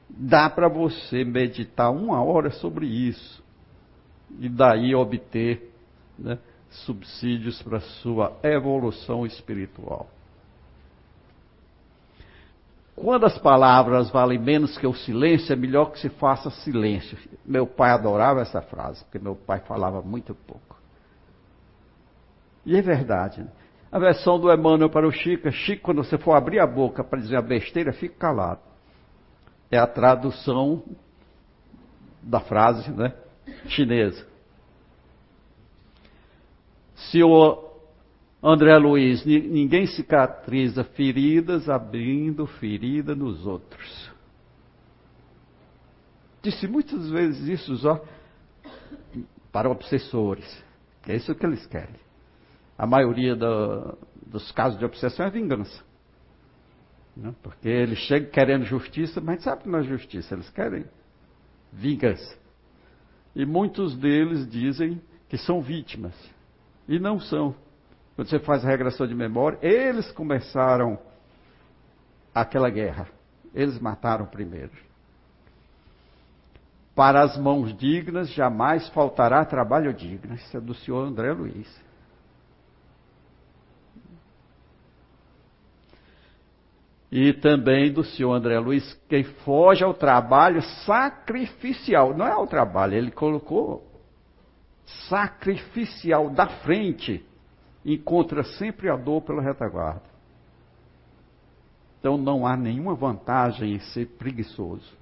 Dá 0.10 0.50
para 0.50 0.69
você 0.69 1.25
meditar 1.25 1.91
uma 1.91 2.24
hora 2.24 2.50
sobre 2.50 2.86
isso 2.86 3.43
e 4.39 4.48
daí 4.48 4.96
obter 4.96 5.74
né, 6.17 6.39
subsídios 6.69 7.62
para 7.62 7.79
sua 7.79 8.38
evolução 8.43 9.25
espiritual. 9.25 10.07
quando 12.97 13.27
as 13.27 13.38
palavras 13.38 14.09
valem 14.09 14.39
menos 14.39 14.75
que 14.75 14.88
o 14.88 14.93
silêncio, 14.93 15.53
é 15.53 15.55
melhor 15.55 15.91
que 15.91 16.00
se 16.00 16.09
faça 16.09 16.50
silêncio. 16.50 17.15
Meu 17.45 17.67
pai 17.67 17.91
adorava 17.91 18.41
essa 18.41 18.59
frase, 18.59 19.03
porque 19.03 19.19
meu 19.19 19.36
pai 19.36 19.59
falava 19.59 20.01
muito 20.01 20.33
pouco. 20.33 20.75
E 22.65 22.75
é 22.75 22.81
verdade. 22.81 23.43
Né? 23.43 23.50
A 23.91 24.00
versão 24.00 24.39
do 24.39 24.51
Emmanuel 24.51 24.89
para 24.89 25.07
o 25.07 25.12
Chico, 25.12 25.50
Chico, 25.51 25.83
quando 25.83 26.03
você 26.03 26.17
for 26.17 26.33
abrir 26.33 26.59
a 26.59 26.65
boca 26.65 27.03
para 27.03 27.19
dizer 27.19 27.38
a 27.38 27.41
besteira, 27.41 27.93
fique 27.93 28.15
calado. 28.15 28.62
É 29.69 29.77
a 29.77 29.86
tradução 29.86 30.83
da 32.21 32.39
frase 32.39 32.89
né, 32.91 33.13
chinesa. 33.67 34.25
Se 36.97 37.23
o 37.23 37.67
André 38.41 38.77
Luiz, 38.77 39.25
ninguém 39.25 39.85
cicatriza 39.87 40.83
feridas 40.83 41.69
abrindo 41.69 42.45
ferida 42.45 43.15
nos 43.15 43.45
outros. 43.45 44.11
Disse 46.41 46.67
muitas 46.67 47.09
vezes 47.09 47.47
isso 47.47 47.87
ó, 47.87 47.99
para 49.51 49.69
obsessores. 49.69 50.63
É 51.07 51.15
isso 51.15 51.33
que 51.33 51.45
eles 51.45 51.65
querem. 51.65 51.95
A 52.77 52.85
maioria 52.85 53.35
do, 53.35 53.97
dos 54.25 54.51
casos 54.51 54.77
de 54.77 54.85
obsessão 54.85 55.25
é 55.25 55.29
vingança. 55.29 55.83
Né? 57.15 57.33
Porque 57.41 57.67
eles 57.67 57.97
chegam 57.99 58.29
querendo 58.29 58.65
justiça, 58.65 59.19
mas 59.21 59.43
sabe 59.43 59.63
que 59.63 59.69
não 59.69 59.79
é 59.79 59.83
justiça, 59.83 60.35
eles 60.35 60.49
querem 60.49 60.85
vingança. 61.71 62.37
E 63.35 63.45
muitos 63.45 63.95
deles 63.97 64.49
dizem 64.49 65.01
que 65.29 65.37
são 65.37 65.61
vítimas. 65.61 66.13
E 66.88 67.00
não 67.00 67.20
são. 67.20 67.53
Quando 68.15 68.29
você 68.29 68.39
faz 68.39 68.65
a 68.65 68.70
regressão 68.70 69.06
de 69.06 69.13
memória, 69.13 69.60
eles 69.62 70.12
começaram 70.12 70.98
aquela 72.34 72.70
guerra. 72.70 73.08
Eles 73.53 73.79
mataram 73.79 74.25
primeiro. 74.25 74.72
Para 76.96 77.22
as 77.22 77.38
mãos 77.38 77.77
dignas 77.77 78.29
jamais 78.32 78.89
faltará 78.89 79.46
trabalho 79.46 79.94
digno. 79.94 80.34
Isso 80.34 80.58
é 80.58 80.60
do 80.60 80.74
senhor 80.74 81.06
André 81.06 81.32
Luiz. 81.32 81.88
E 87.12 87.34
também 87.34 87.91
do 87.91 88.03
senhor 88.03 88.34
André 88.34 88.60
Luiz, 88.60 88.94
quem 89.08 89.24
foge 89.24 89.84
ao 89.84 89.94
trabalho 89.94 90.62
sacrificial. 90.86 92.15
Não 92.15 92.27
é 92.27 92.32
ao 92.32 92.48
trabalho, 92.48 92.96
ele 92.96 93.12
colocou 93.12 93.87
sacrificial 95.10 96.29
da 96.29 96.48
frente 96.48 97.25
encontra 97.86 98.44
sempre 98.44 98.89
a 98.89 98.96
dor 98.96 99.22
pela 99.22 99.41
retaguarda. 99.41 100.03
Então 102.00 102.17
não 102.17 102.46
há 102.46 102.56
nenhuma 102.56 102.96
vantagem 102.96 103.74
em 103.74 103.79
ser 103.79 104.06
preguiçoso. 104.17 104.96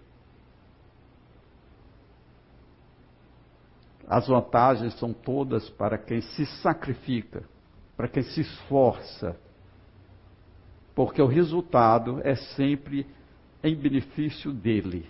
As 4.08 4.28
vantagens 4.28 4.94
são 5.00 5.14
todas 5.14 5.70
para 5.70 5.98
quem 5.98 6.22
se 6.22 6.46
sacrifica, 6.62 7.44
para 7.98 8.08
quem 8.08 8.22
se 8.22 8.42
esforça, 8.42 9.40
porque 10.94 11.22
o 11.22 11.28
resultado 11.28 12.22
é 12.24 12.36
sempre 12.36 13.06
em 13.64 13.76
benefício 13.76 14.52
dele. 14.52 15.08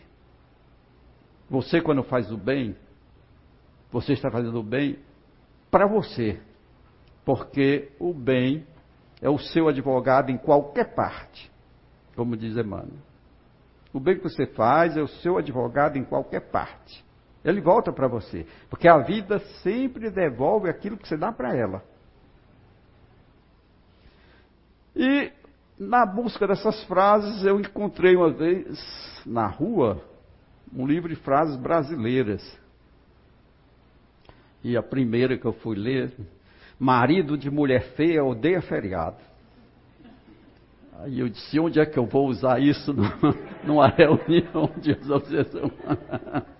Você, 1.50 1.82
quando 1.82 2.04
faz 2.04 2.32
o 2.32 2.38
bem, 2.38 2.76
você 3.96 4.12
está 4.12 4.30
fazendo 4.30 4.60
o 4.60 4.64
bem 4.64 5.00
para 5.72 5.88
você, 5.88 6.38
porque 7.24 7.94
o 7.98 8.14
bem 8.14 8.68
é 9.22 9.30
o 9.30 9.38
seu 9.38 9.70
advogado 9.70 10.30
em 10.30 10.38
qualquer 10.38 10.94
parte, 10.94 11.50
como 12.14 12.36
diz 12.36 12.58
Emmanuel. 12.58 13.00
O 13.94 14.00
bem 14.02 14.18
que 14.18 14.24
você 14.24 14.46
faz 14.48 14.98
é 14.98 15.02
o 15.02 15.08
seu 15.08 15.38
advogado 15.38 15.98
em 15.98 16.04
qualquer 16.04 16.52
parte. 16.52 17.06
Ele 17.42 17.62
volta 17.62 17.94
para 17.94 18.10
você, 18.10 18.46
porque 18.70 18.86
a 18.90 18.98
vida 18.98 19.40
sempre 19.64 20.10
devolve 20.10 20.70
aquilo 20.70 20.98
que 20.98 21.08
você 21.08 21.16
dá 21.16 21.32
para 21.32 21.56
ela. 21.56 21.82
E 24.94 25.32
na 25.80 26.06
busca 26.06 26.46
dessas 26.46 26.84
frases, 26.84 27.46
eu 27.46 27.62
encontrei 27.62 28.14
uma 28.18 28.34
vez 28.34 29.24
na 29.26 29.48
rua 29.48 30.04
um 30.74 30.86
livro 30.86 31.08
de 31.08 31.16
frases 31.16 31.56
brasileiras. 31.56 32.65
E 34.66 34.76
a 34.76 34.82
primeira 34.82 35.38
que 35.38 35.46
eu 35.46 35.54
fui 35.54 35.76
ler 35.76 36.12
marido 36.80 37.38
de 37.38 37.52
mulher 37.52 37.94
feia 37.96 38.26
odeia 38.26 38.64
feriado. 38.64 39.18
Aí 41.02 41.20
eu 41.20 41.30
disse, 41.30 41.60
onde 41.60 41.80
é 41.80 41.86
que 41.86 42.00
eu 42.00 42.08
vou 42.08 42.28
usar 42.28 42.60
isso 42.60 42.92
numa 43.64 43.88
reunião 43.88 44.72
de 44.82 44.94
associação? 44.94 45.72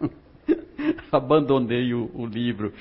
Abandonei 1.12 1.96
o, 1.96 2.12
o, 2.14 2.28
livro, 2.28 2.72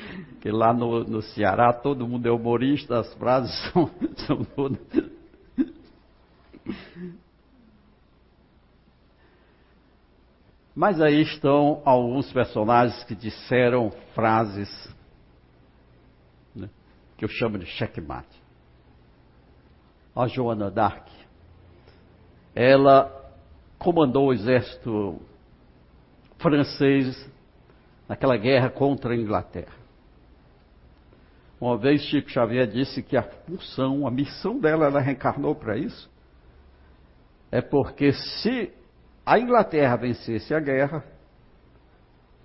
que 0.42 0.50
lá 0.50 0.74
no, 0.74 1.04
no, 1.04 1.22
Ceará 1.22 1.72
todo 1.72 2.06
mundo 2.06 2.26
é 2.26 2.30
humorista, 2.30 2.98
as 2.98 3.14
frases 3.14 3.50
são, 3.72 3.90
são 4.26 4.44
todas. 4.44 4.78
Mas 10.76 11.00
aí 11.00 11.22
estão 11.22 11.80
alguns 11.82 12.30
personagens 12.30 13.02
que 13.04 13.14
disseram 13.14 13.90
frases 14.14 14.94
que 17.16 17.24
eu 17.24 17.29
chamo 17.29 17.59
de 17.59 17.66
checkmate. 17.66 18.42
A 20.14 20.27
Joana 20.27 20.70
d'Arc, 20.70 21.11
ela 22.55 23.11
comandou 23.79 24.29
o 24.29 24.33
exército 24.33 25.20
francês 26.38 27.31
naquela 28.09 28.37
guerra 28.37 28.70
contra 28.70 29.12
a 29.12 29.16
Inglaterra. 29.16 29.74
Uma 31.61 31.77
vez 31.77 32.03
Chico 32.03 32.31
Xavier 32.31 32.66
disse 32.66 33.03
que 33.03 33.16
a 33.16 33.22
função, 33.22 34.07
a 34.07 34.11
missão 34.11 34.59
dela, 34.59 34.87
ela 34.87 35.00
reencarnou 35.00 35.55
para 35.55 35.77
isso, 35.77 36.11
é 37.50 37.61
porque 37.61 38.12
se 38.12 38.72
a 39.24 39.38
Inglaterra 39.38 39.96
vencesse 39.96 40.53
a 40.53 40.61
guerra, 40.61 41.05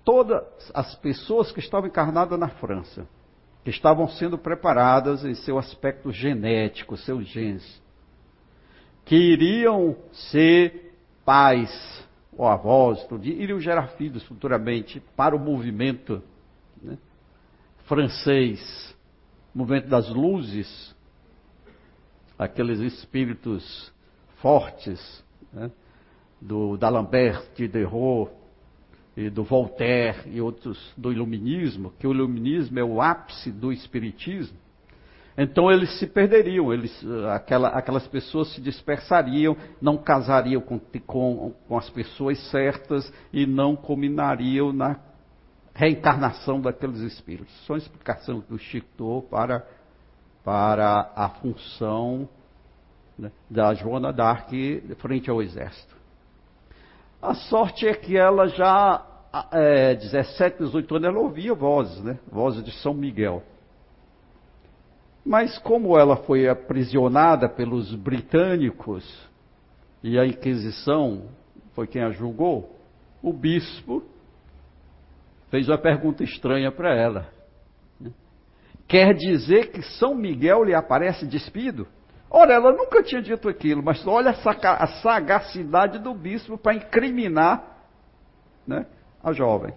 todas 0.04 0.42
as 0.72 0.94
pessoas 0.96 1.52
que 1.52 1.60
estavam 1.60 1.88
encarnadas 1.88 2.38
na 2.38 2.48
França 2.48 3.06
que 3.64 3.70
estavam 3.70 4.08
sendo 4.08 4.38
preparadas 4.38 5.24
em 5.24 5.34
seu 5.34 5.58
aspecto 5.58 6.10
genético, 6.10 6.96
seus 6.96 7.26
genes, 7.26 7.82
que 9.04 9.16
iriam 9.16 9.96
ser 10.12 10.94
pais 11.24 12.08
ou 12.32 12.46
avós, 12.46 13.06
iriam 13.22 13.60
gerar 13.60 13.88
filhos 13.88 14.22
futuramente 14.24 15.00
para 15.14 15.36
o 15.36 15.38
movimento 15.38 16.22
né, 16.82 16.96
francês, 17.84 18.96
movimento 19.54 19.88
das 19.88 20.08
luzes, 20.08 20.94
aqueles 22.38 22.78
espíritos 22.80 23.92
fortes 24.40 25.22
né, 25.52 25.70
do 26.40 26.78
d'Alembert, 26.78 27.44
de 27.54 27.68
Derrot, 27.68 28.30
e 29.16 29.28
do 29.28 29.42
Voltaire 29.42 30.18
e 30.26 30.40
outros 30.40 30.92
do 30.96 31.12
Iluminismo, 31.12 31.92
que 31.98 32.06
o 32.06 32.12
Iluminismo 32.12 32.78
é 32.78 32.84
o 32.84 33.00
ápice 33.00 33.50
do 33.50 33.72
Espiritismo, 33.72 34.56
então 35.36 35.70
eles 35.70 35.98
se 35.98 36.06
perderiam, 36.06 36.72
eles, 36.72 36.92
aquela, 37.34 37.68
aquelas 37.68 38.06
pessoas 38.06 38.52
se 38.52 38.60
dispersariam, 38.60 39.56
não 39.80 39.96
casariam 39.96 40.60
com, 40.60 40.78
com, 41.06 41.54
com 41.66 41.78
as 41.78 41.88
pessoas 41.88 42.38
certas 42.50 43.10
e 43.32 43.46
não 43.46 43.74
combinariam 43.74 44.72
na 44.72 44.98
reencarnação 45.74 46.60
daqueles 46.60 46.98
espíritos. 47.00 47.54
Só 47.64 47.74
uma 47.74 47.78
explicação 47.78 48.44
do 48.48 48.58
Chico 48.58 48.88
Tô 48.98 49.22
para, 49.22 49.66
para 50.44 51.10
a 51.16 51.28
função 51.40 52.28
né, 53.18 53.30
da 53.48 53.72
Joana 53.72 54.12
d'Arc 54.12 54.52
frente 54.98 55.30
ao 55.30 55.40
exército. 55.40 55.99
A 57.22 57.34
sorte 57.34 57.86
é 57.86 57.92
que 57.94 58.16
ela 58.16 58.48
já, 58.48 59.04
é, 59.52 59.94
17, 59.94 60.58
18 60.58 60.96
anos, 60.96 61.08
ela 61.08 61.18
ouvia 61.18 61.54
vozes, 61.54 62.02
né? 62.02 62.18
Vozes 62.30 62.64
de 62.64 62.72
São 62.72 62.94
Miguel. 62.94 63.42
Mas 65.24 65.58
como 65.58 65.98
ela 65.98 66.16
foi 66.16 66.48
aprisionada 66.48 67.48
pelos 67.48 67.94
britânicos 67.94 69.04
e 70.02 70.18
a 70.18 70.26
Inquisição 70.26 71.28
foi 71.74 71.86
quem 71.86 72.02
a 72.02 72.10
julgou, 72.10 72.74
o 73.22 73.32
bispo 73.32 74.02
fez 75.50 75.68
uma 75.68 75.78
pergunta 75.78 76.24
estranha 76.24 76.72
para 76.72 76.94
ela. 76.94 77.28
Quer 78.88 79.14
dizer 79.14 79.70
que 79.70 79.82
São 79.82 80.14
Miguel 80.14 80.64
lhe 80.64 80.74
aparece 80.74 81.26
despido? 81.26 81.86
Ora, 82.30 82.54
ela 82.54 82.72
nunca 82.72 83.02
tinha 83.02 83.20
dito 83.20 83.48
aquilo, 83.48 83.82
mas 83.82 84.06
olha 84.06 84.30
a 84.30 84.86
sagacidade 85.02 85.98
do 85.98 86.14
bispo 86.14 86.56
para 86.56 86.74
incriminar 86.74 87.78
né, 88.64 88.86
a 89.22 89.32
jovem. 89.32 89.74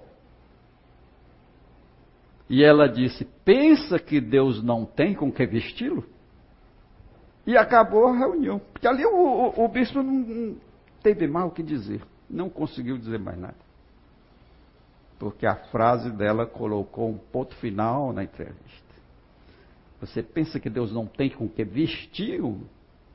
E 2.47 2.63
ela 2.63 2.87
disse: 2.87 3.25
Pensa 3.43 3.97
que 3.97 4.21
Deus 4.21 4.61
não 4.61 4.85
tem 4.85 5.15
com 5.15 5.31
que 5.31 5.45
vesti-lo? 5.47 6.05
E 7.47 7.57
acabou 7.57 8.07
a 8.07 8.15
reunião. 8.15 8.59
Porque 8.59 8.87
ali 8.87 9.03
o, 9.03 9.15
o, 9.15 9.65
o 9.65 9.67
bispo 9.67 10.03
não, 10.03 10.55
teve 11.01 11.27
mais 11.27 11.47
o 11.47 11.51
que 11.51 11.63
dizer. 11.63 12.01
Não 12.29 12.49
conseguiu 12.49 12.97
dizer 12.97 13.19
mais 13.19 13.37
nada. 13.37 13.55
Porque 15.17 15.45
a 15.45 15.55
frase 15.55 16.11
dela 16.11 16.45
colocou 16.45 17.09
um 17.09 17.17
ponto 17.17 17.55
final 17.55 18.13
na 18.13 18.23
entrevista. 18.23 18.82
Você 20.05 20.21
pensa 20.21 20.59
que 20.59 20.69
Deus 20.69 20.91
não 20.91 21.07
tem 21.07 21.29
com 21.29 21.47
que 21.47 21.63
vestir 21.63 22.41
o, 22.41 22.59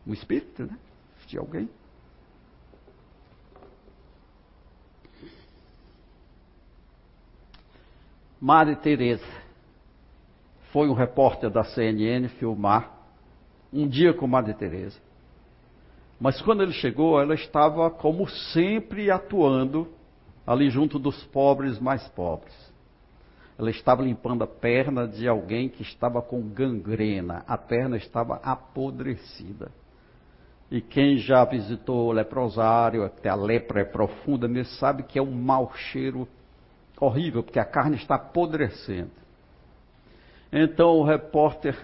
o 0.07 0.13
espírito, 0.15 0.65
né? 0.65 0.79
Vestir 1.19 1.39
alguém. 1.39 1.69
Madre 8.41 8.77
Teresa 8.77 9.27
foi 10.73 10.89
um 10.89 10.95
repórter 10.95 11.51
da 11.51 11.63
CNN 11.63 12.29
filmar 12.29 12.91
um 13.71 13.87
dia 13.87 14.15
com 14.15 14.27
Madre 14.27 14.55
Teresa. 14.55 14.99
Mas 16.19 16.41
quando 16.41 16.63
ele 16.63 16.73
chegou, 16.73 17.21
ela 17.21 17.35
estava 17.35 17.91
como 17.91 18.27
sempre 18.29 19.11
atuando 19.11 19.93
ali 20.47 20.71
junto 20.71 20.99
dos 20.99 21.23
pobres 21.27 21.79
mais 21.79 22.09
pobres. 22.09 22.68
Ela 23.59 23.71
estava 23.71 24.03
limpando 24.03 24.45
a 24.45 24.47
perna 24.47 25.09
de 25.09 25.27
alguém 25.27 25.69
que 25.69 25.83
estava 25.83 26.23
com 26.23 26.41
gangrena. 26.49 27.43
A 27.47 27.59
perna 27.59 27.97
estava 27.97 28.37
apodrecida. 28.37 29.73
E 30.71 30.81
quem 30.81 31.17
já 31.17 31.45
visitou 31.45 32.09
o 32.09 32.13
leprosário, 32.13 33.05
até 33.05 33.29
a 33.29 33.35
lepra 33.35 33.81
é 33.81 33.85
profunda, 33.85 34.47
mesmo 34.47 34.75
sabe 34.75 35.03
que 35.03 35.19
é 35.19 35.23
um 35.23 35.33
mau 35.33 35.73
cheiro 35.75 36.29
horrível, 37.01 37.43
porque 37.43 37.59
a 37.59 37.65
carne 37.65 37.97
está 37.97 38.15
apodrecendo. 38.15 39.11
Então 40.53 40.99
o 40.99 41.05
repórter 41.05 41.75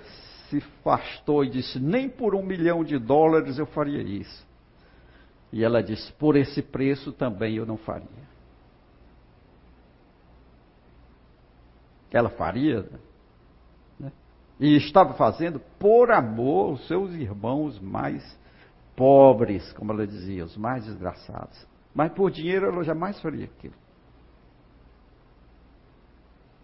se 0.48 0.58
afastou 0.58 1.44
e 1.44 1.50
disse: 1.50 1.80
Nem 1.80 2.08
por 2.08 2.34
um 2.34 2.42
milhão 2.42 2.84
de 2.84 2.98
dólares 2.98 3.58
eu 3.58 3.66
faria 3.66 4.02
isso. 4.02 4.46
E 5.52 5.64
ela 5.64 5.82
disse: 5.82 6.12
Por 6.12 6.36
esse 6.36 6.62
preço 6.62 7.12
também 7.12 7.56
eu 7.56 7.66
não 7.66 7.76
faria. 7.76 8.33
Ela 12.14 12.30
faria. 12.30 12.88
Né? 13.98 14.12
E 14.60 14.76
estava 14.76 15.14
fazendo 15.14 15.60
por 15.80 16.12
amor 16.12 16.70
aos 16.70 16.86
seus 16.86 17.12
irmãos 17.12 17.80
mais 17.80 18.38
pobres, 18.94 19.72
como 19.72 19.90
ela 19.90 20.06
dizia, 20.06 20.44
os 20.44 20.56
mais 20.56 20.84
desgraçados. 20.84 21.66
Mas 21.92 22.12
por 22.12 22.30
dinheiro 22.30 22.66
ela 22.66 22.84
jamais 22.84 23.20
faria 23.20 23.46
aquilo. 23.46 23.74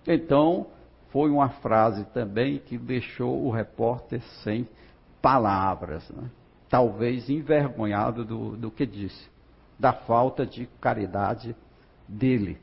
Então, 0.07 0.69
foi 1.11 1.31
uma 1.31 1.49
frase 1.49 2.05
também 2.07 2.59
que 2.61 2.79
deixou 2.79 3.45
o 3.45 3.51
repórter 3.51 4.23
sem 4.45 4.69
palavras, 5.21 6.09
né? 6.11 6.31
talvez 6.69 7.29
envergonhado 7.29 8.25
do, 8.25 8.57
do 8.57 8.71
que 8.71 8.87
disse, 8.87 9.29
da 9.77 9.93
falta 9.93 10.47
de 10.47 10.67
caridade 10.81 11.57
dele. 12.09 12.57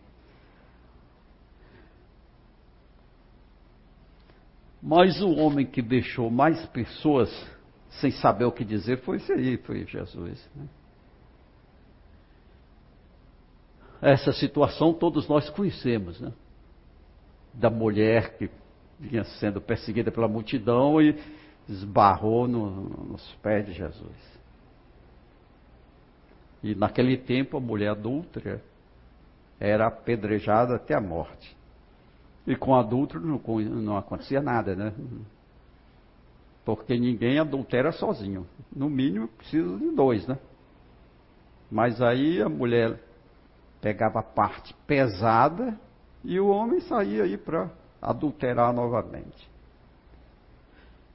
Mas 4.82 5.22
o 5.22 5.32
homem 5.36 5.66
que 5.66 5.82
deixou 5.82 6.30
mais 6.30 6.66
pessoas 6.68 7.30
sem 7.90 8.12
saber 8.12 8.46
o 8.46 8.52
que 8.52 8.64
dizer 8.64 9.02
foi 9.02 9.18
esse 9.18 9.32
aí, 9.32 9.58
foi 9.58 9.86
Jesus. 9.86 10.50
Né? 10.56 10.68
Essa 14.02 14.32
situação 14.32 14.94
todos 14.94 15.28
nós 15.28 15.50
conhecemos, 15.50 16.20
né? 16.22 16.32
da 17.54 17.70
mulher 17.70 18.38
que 18.38 18.50
vinha 19.00 19.24
sendo 19.24 19.60
perseguida 19.60 20.12
pela 20.12 20.28
multidão 20.28 21.02
e 21.02 21.18
esbarrou 21.68 22.48
no, 22.48 22.70
nos 23.10 23.34
pés 23.42 23.66
de 23.66 23.74
Jesus. 23.74 24.38
E 26.64 26.76
naquele 26.76 27.18
tempo 27.18 27.58
a 27.58 27.60
mulher 27.60 27.90
adúltera 27.90 28.62
era 29.60 29.88
apedrejada 29.88 30.76
até 30.76 30.96
a 30.96 31.02
morte. 31.02 31.56
E 32.48 32.56
com 32.56 32.74
adulto 32.74 33.20
não, 33.20 33.42
não 33.60 33.98
acontecia 33.98 34.42
nada, 34.42 34.74
né? 34.74 34.94
Porque 36.64 36.98
ninguém 36.98 37.40
adultera 37.40 37.92
sozinho. 37.92 38.48
No 38.74 38.90
mínimo 38.90 39.28
precisa 39.28 39.78
de 39.78 39.92
dois, 39.92 40.26
né? 40.26 40.40
Mas 41.70 42.02
aí 42.02 42.42
a 42.42 42.48
mulher 42.48 43.00
pegava 43.82 44.20
a 44.20 44.24
parte 44.24 44.74
pesada 44.88 45.78
e 46.24 46.40
o 46.40 46.48
homem 46.48 46.80
saía 46.82 47.24
aí 47.24 47.38
para 47.38 47.70
adulterar 48.02 48.74
novamente. 48.74 49.50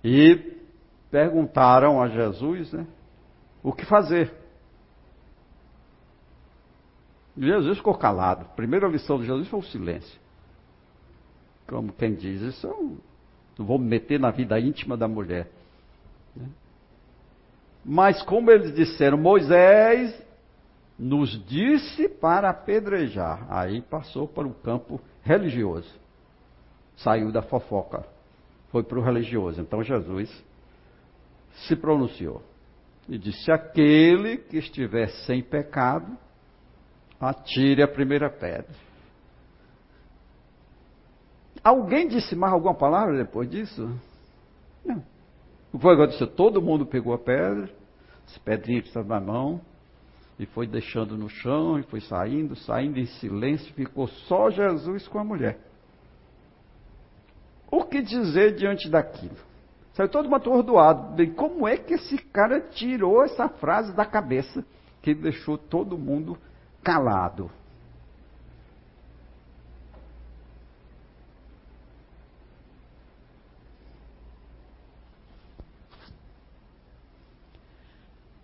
E 0.05 0.59
perguntaram 1.11 2.03
a 2.03 2.09
Jesus, 2.09 2.73
né, 2.73 2.87
o 3.63 3.73
que 3.73 3.87
fazer. 3.87 4.33
Jesus 7.37 7.79
ficou 7.79 7.95
calado. 7.95 8.43
A 8.43 8.55
primeira 8.55 8.87
lição 8.87 9.19
de 9.19 9.27
Jesus 9.27 9.49
foi 9.49 9.61
o 9.61 9.65
silêncio. 9.65 10.22
Como 11.73 11.91
quem 11.91 12.15
diz, 12.15 12.43
isso 12.43 12.67
eu 12.67 12.99
não 13.59 13.65
vou 13.65 13.79
me 13.79 13.89
meter 13.89 14.21
na 14.21 14.31
vida 14.31 14.61
íntima 14.61 14.95
da 14.95 15.09
mulher. 15.09 15.49
Né? 16.37 16.47
Mas 17.83 18.23
como 18.23 18.51
eles 18.51 18.75
disseram, 18.75 19.17
Moisés 19.17 20.23
nos 20.99 21.31
disse 21.47 22.11
para 22.11 22.51
apedrejar. 22.51 23.47
Aí 23.49 23.81
passou 23.81 24.29
para 24.29 24.47
o 24.47 24.53
campo 24.53 25.01
religioso. 25.23 25.91
Saiu 26.97 27.33
da 27.33 27.41
fofoca. 27.41 28.05
Foi 28.71 28.83
para 28.83 28.99
o 28.99 29.03
religioso. 29.03 29.63
Então 29.63 29.83
Jesus 29.83 30.31
se 31.67 31.75
pronunciou 31.75 32.43
e 33.09 33.17
disse: 33.17 33.51
Aquele 33.51 34.37
que 34.37 34.59
estiver 34.59 35.09
sem 35.25 35.43
pecado, 35.43 36.19
atire 37.19 37.83
a 37.83 37.89
primeira 37.89 38.29
pedra. 38.29 38.92
Alguém 41.63 42.09
disse 42.09 42.35
mais 42.35 42.53
alguma 42.53 42.75
palavra 42.75 43.17
depois 43.17 43.49
disso? 43.49 43.89
Não. 44.85 45.03
O 45.73 45.79
que 45.79 45.89
aconteceu? 45.89 46.27
Todo 46.27 46.61
mundo 46.61 46.85
pegou 46.85 47.15
a 47.15 47.19
pedra, 47.19 47.71
as 48.27 48.37
pedrinhas 48.39 48.83
que 48.83 48.89
estavam 48.89 49.09
na 49.09 49.21
mão, 49.21 49.61
e 50.39 50.47
foi 50.47 50.67
deixando 50.67 51.17
no 51.17 51.29
chão, 51.29 51.79
e 51.79 51.83
foi 51.85 52.01
saindo, 52.01 52.57
saindo 52.57 52.99
em 52.99 53.07
silêncio, 53.07 53.73
ficou 53.75 54.09
só 54.09 54.51
Jesus 54.51 55.07
com 55.07 55.19
a 55.19 55.25
mulher. 55.25 55.59
O 57.71 57.85
que 57.85 58.03
dizer 58.03 58.55
diante 58.55 58.91
daquilo? 58.91 59.37
Saiu 59.95 60.09
todo 60.09 60.25
mundo 60.25 60.37
atordoado. 60.37 61.15
Bem, 61.15 61.33
como 61.33 61.67
é 61.67 61.77
que 61.77 61.95
esse 61.95 62.19
cara 62.19 62.61
tirou 62.61 63.23
essa 63.23 63.49
frase 63.49 63.95
da 63.95 64.05
cabeça 64.05 64.65
que 65.01 65.15
deixou 65.15 65.57
todo 65.57 65.97
mundo 65.97 66.37
calado? 66.83 67.51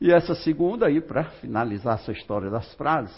E 0.00 0.12
essa 0.12 0.34
segunda 0.34 0.86
aí, 0.86 1.00
para 1.00 1.24
finalizar 1.24 1.96
essa 1.96 2.12
história 2.12 2.48
das 2.50 2.72
frases, 2.74 3.16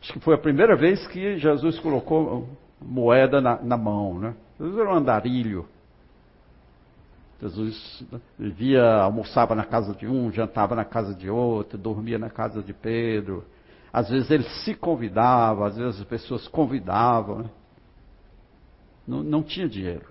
acho 0.00 0.12
que 0.14 0.20
foi 0.20 0.34
a 0.34 0.38
primeira 0.38 0.74
vez 0.76 1.06
que 1.08 1.38
Jesus 1.38 1.78
colocou 1.80 2.48
moeda 2.80 3.40
na, 3.40 3.62
na 3.62 3.76
mão, 3.76 4.18
né? 4.18 4.34
Jesus 4.58 4.78
era 4.78 4.90
um 4.90 4.96
andarilho. 4.96 5.68
Jesus 7.40 8.04
via, 8.38 9.02
almoçava 9.02 9.54
na 9.54 9.64
casa 9.64 9.94
de 9.94 10.06
um, 10.06 10.32
jantava 10.32 10.74
na 10.74 10.84
casa 10.84 11.14
de 11.14 11.28
outro, 11.28 11.76
dormia 11.76 12.18
na 12.18 12.30
casa 12.30 12.62
de 12.62 12.72
Pedro. 12.72 13.44
Às 13.92 14.08
vezes 14.08 14.30
ele 14.30 14.44
se 14.64 14.74
convidava, 14.74 15.66
às 15.66 15.76
vezes 15.76 16.00
as 16.00 16.06
pessoas 16.06 16.48
convidavam. 16.48 17.40
Né? 17.40 17.50
Não, 19.06 19.22
não 19.22 19.42
tinha 19.42 19.68
dinheiro. 19.68 20.06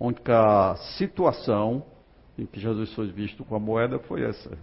A 0.00 0.04
única 0.04 0.76
situação 0.96 1.84
em 2.38 2.46
que 2.46 2.60
Jesus 2.60 2.92
foi 2.94 3.10
visto 3.10 3.44
com 3.44 3.56
a 3.56 3.58
moeda 3.58 3.98
foi 3.98 4.22
essa. 4.24 4.56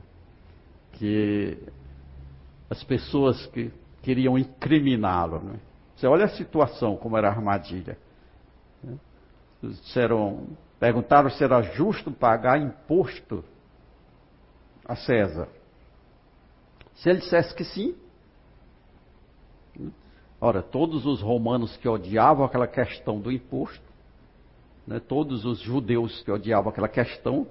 Que 0.93 1.57
as 2.69 2.81
pessoas 2.83 3.45
que 3.47 3.71
queriam 4.01 4.37
incriminá-lo. 4.37 5.39
Né? 5.39 5.59
Você 5.95 6.07
olha 6.07 6.25
a 6.25 6.29
situação, 6.29 6.95
como 6.95 7.17
era 7.17 7.27
a 7.27 7.31
armadilha. 7.31 7.97
Né? 8.81 8.97
Disseram, 9.61 10.47
perguntaram 10.79 11.29
se 11.29 11.43
era 11.43 11.61
justo 11.61 12.11
pagar 12.11 12.59
imposto 12.59 13.43
a 14.85 14.95
César. 14.95 15.49
Se 16.95 17.09
ele 17.09 17.19
dissesse 17.19 17.53
que 17.53 17.65
sim, 17.65 17.95
ora, 20.39 20.61
todos 20.61 21.05
os 21.05 21.21
romanos 21.21 21.75
que 21.77 21.89
odiavam 21.89 22.45
aquela 22.45 22.67
questão 22.67 23.19
do 23.19 23.31
imposto, 23.31 23.83
né, 24.87 24.99
todos 24.99 25.43
os 25.43 25.59
judeus 25.59 26.21
que 26.21 26.31
odiavam 26.31 26.69
aquela 26.69 26.87
questão, 26.87 27.47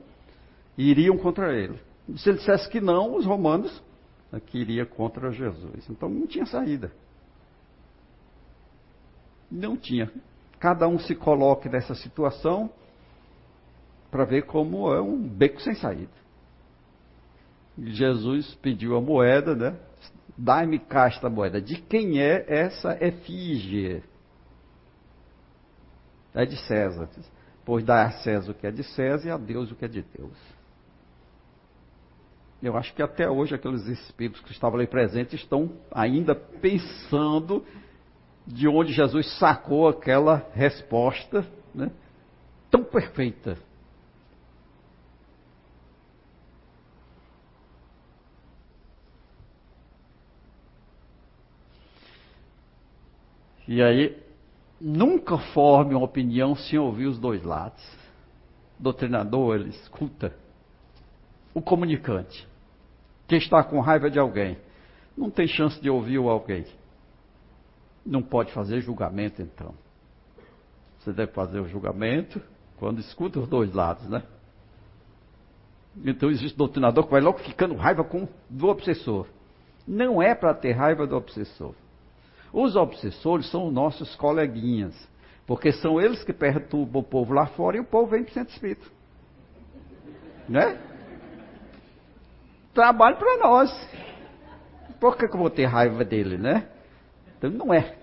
iriam 0.76 1.16
contra 1.16 1.52
ele. 1.52 1.78
Se 2.16 2.28
ele 2.28 2.38
dissesse 2.38 2.68
que 2.68 2.80
não, 2.80 3.16
os 3.16 3.24
romanos 3.24 3.82
que 4.46 4.58
iriam 4.58 4.86
contra 4.86 5.30
Jesus. 5.30 5.88
Então 5.88 6.08
não 6.08 6.26
tinha 6.26 6.46
saída. 6.46 6.92
Não 9.50 9.76
tinha. 9.76 10.10
Cada 10.58 10.88
um 10.88 10.98
se 10.98 11.14
coloque 11.14 11.68
nessa 11.68 11.94
situação 11.94 12.70
para 14.10 14.24
ver 14.24 14.42
como 14.42 14.92
é 14.92 15.00
um 15.00 15.20
beco 15.22 15.60
sem 15.60 15.74
saída. 15.74 16.12
Jesus 17.78 18.54
pediu 18.56 18.96
a 18.96 19.00
moeda, 19.00 19.54
né? 19.54 19.76
Dai-me 20.36 20.78
cá 20.78 21.06
esta 21.06 21.28
moeda. 21.28 21.60
De 21.60 21.80
quem 21.80 22.20
é 22.20 22.44
essa 22.48 22.96
efígie? 23.04 24.02
É 26.34 26.44
de 26.44 26.56
César. 26.66 27.08
Pois 27.64 27.84
dá 27.84 28.04
a 28.04 28.10
César 28.10 28.50
o 28.50 28.54
que 28.54 28.66
é 28.66 28.70
de 28.70 28.82
César 28.82 29.28
e 29.28 29.30
a 29.30 29.36
Deus 29.36 29.70
o 29.70 29.76
que 29.76 29.84
é 29.84 29.88
de 29.88 30.02
Deus. 30.02 30.53
Eu 32.64 32.78
acho 32.78 32.94
que 32.94 33.02
até 33.02 33.28
hoje 33.28 33.54
aqueles 33.54 33.86
espíritos 33.86 34.40
que 34.40 34.50
estavam 34.50 34.78
ali 34.78 34.88
presentes 34.88 35.38
estão 35.38 35.70
ainda 35.92 36.34
pensando 36.34 37.62
de 38.46 38.66
onde 38.66 38.90
Jesus 38.90 39.38
sacou 39.38 39.86
aquela 39.86 40.48
resposta 40.54 41.46
né, 41.74 41.90
tão 42.70 42.82
perfeita. 42.82 43.58
E 53.68 53.82
aí, 53.82 54.16
nunca 54.80 55.36
forme 55.36 55.94
uma 55.94 56.04
opinião 56.06 56.56
sem 56.56 56.78
ouvir 56.78 57.08
os 57.08 57.18
dois 57.18 57.42
lados. 57.42 57.84
O 58.80 58.82
doutrinador, 58.82 59.56
ele 59.56 59.68
escuta. 59.68 60.34
O 61.52 61.60
comunicante, 61.60 62.46
que 63.26 63.36
está 63.36 63.62
com 63.62 63.80
raiva 63.80 64.10
de 64.10 64.18
alguém, 64.18 64.58
não 65.16 65.30
tem 65.30 65.46
chance 65.46 65.80
de 65.80 65.88
ouvir 65.88 66.18
alguém. 66.18 66.66
Não 68.04 68.22
pode 68.22 68.52
fazer 68.52 68.80
julgamento, 68.80 69.40
então. 69.40 69.74
Você 70.98 71.12
deve 71.12 71.32
fazer 71.32 71.60
o 71.60 71.68
julgamento 71.68 72.40
quando 72.78 72.98
escuta 72.98 73.38
os 73.38 73.48
dois 73.48 73.72
lados, 73.72 74.08
né? 74.08 74.22
Então 76.04 76.30
existe 76.30 76.56
doutrinador 76.56 77.04
que 77.04 77.10
vai 77.10 77.20
logo 77.20 77.38
ficando 77.38 77.74
raiva 77.74 78.02
com, 78.02 78.26
do 78.50 78.66
obsessor. 78.68 79.26
Não 79.86 80.20
é 80.20 80.34
para 80.34 80.52
ter 80.54 80.72
raiva 80.72 81.06
do 81.06 81.16
obsessor. 81.16 81.74
Os 82.52 82.74
obsessores 82.74 83.50
são 83.50 83.68
os 83.68 83.72
nossos 83.72 84.14
coleguinhas, 84.16 84.94
porque 85.46 85.72
são 85.72 86.00
eles 86.00 86.24
que 86.24 86.32
perturbam 86.32 87.00
o 87.00 87.04
povo 87.04 87.32
lá 87.32 87.46
fora 87.46 87.76
e 87.76 87.80
o 87.80 87.84
povo 87.84 88.10
vem 88.10 88.24
para 88.24 88.30
o 88.30 88.34
centro 88.34 88.54
espírita. 88.54 88.86
Né? 90.48 90.78
Trabalho 92.74 93.16
para 93.16 93.38
nós. 93.38 93.88
Por 95.00 95.16
que, 95.16 95.28
que 95.28 95.34
eu 95.34 95.40
vou 95.40 95.50
ter 95.50 95.66
raiva 95.66 96.04
dele, 96.04 96.36
né? 96.36 96.66
Então 97.38 97.50
não 97.50 97.72
é. 97.72 97.94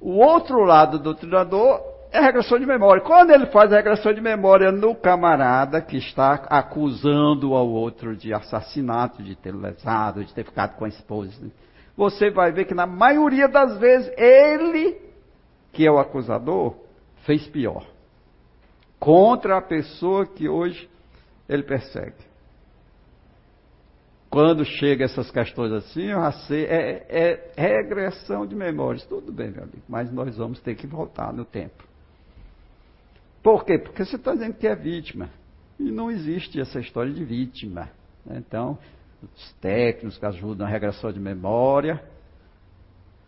O 0.00 0.18
outro 0.18 0.64
lado 0.64 0.98
do 0.98 1.14
treinador 1.14 1.80
é 2.12 2.20
regressão 2.20 2.58
de 2.58 2.66
memória. 2.66 3.02
Quando 3.02 3.30
ele 3.30 3.46
faz 3.46 3.72
a 3.72 3.76
regressão 3.76 4.12
de 4.12 4.20
memória 4.20 4.70
no 4.70 4.94
camarada 4.94 5.80
que 5.80 5.96
está 5.96 6.34
acusando 6.50 7.54
ao 7.54 7.68
outro 7.68 8.14
de 8.14 8.34
assassinato, 8.34 9.22
de 9.22 9.34
ter 9.34 9.54
lesado, 9.54 10.24
de 10.24 10.34
ter 10.34 10.44
ficado 10.44 10.76
com 10.76 10.84
a 10.84 10.88
esposa, 10.88 11.50
você 11.96 12.30
vai 12.30 12.52
ver 12.52 12.66
que 12.66 12.74
na 12.74 12.86
maioria 12.86 13.48
das 13.48 13.78
vezes 13.78 14.12
ele, 14.16 15.00
que 15.72 15.86
é 15.86 15.90
o 15.90 15.98
acusador, 15.98 16.74
fez 17.24 17.46
pior. 17.46 17.84
Contra 18.98 19.58
a 19.58 19.62
pessoa 19.62 20.26
que 20.26 20.48
hoje 20.48 20.88
ele 21.52 21.62
persegue. 21.62 22.32
Quando 24.30 24.64
chega 24.64 25.04
essas 25.04 25.30
questões 25.30 25.72
assim, 25.72 26.08
é, 26.08 27.06
é, 27.08 27.52
é 27.54 27.66
regressão 27.82 28.46
de 28.46 28.54
memórias. 28.54 29.04
Tudo 29.04 29.30
bem, 29.30 29.50
meu 29.50 29.64
amigo, 29.64 29.82
mas 29.86 30.10
nós 30.10 30.36
vamos 30.36 30.58
ter 30.60 30.74
que 30.74 30.86
voltar 30.86 31.32
no 31.32 31.44
tempo. 31.44 31.84
Por 33.42 33.64
quê? 33.64 33.78
Porque 33.78 34.04
você 34.04 34.16
está 34.16 34.32
dizendo 34.32 34.54
que 34.54 34.66
é 34.66 34.74
vítima. 34.74 35.28
E 35.78 35.90
não 35.90 36.10
existe 36.10 36.58
essa 36.58 36.80
história 36.80 37.12
de 37.12 37.24
vítima. 37.24 37.90
Né? 38.24 38.38
Então, 38.38 38.78
os 39.22 39.52
técnicos 39.60 40.16
que 40.16 40.24
ajudam 40.24 40.66
a 40.66 40.70
regressão 40.70 41.12
de 41.12 41.20
memória, 41.20 42.02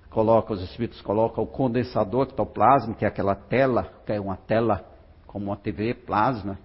coloca, 0.09 0.55
os 0.55 0.63
espíritos 0.63 1.03
colocam 1.03 1.45
o 1.45 1.47
condensador 1.47 2.29
ectoplasma, 2.29 2.95
que 2.95 3.05
é 3.05 3.09
aquela 3.09 3.35
tela, 3.35 3.93
que 4.07 4.13
é 4.13 4.21
uma 4.21 4.37
tela 4.37 4.89
como 5.27 5.47
uma 5.47 5.57
TV 5.57 5.93
plasma, 5.93 6.59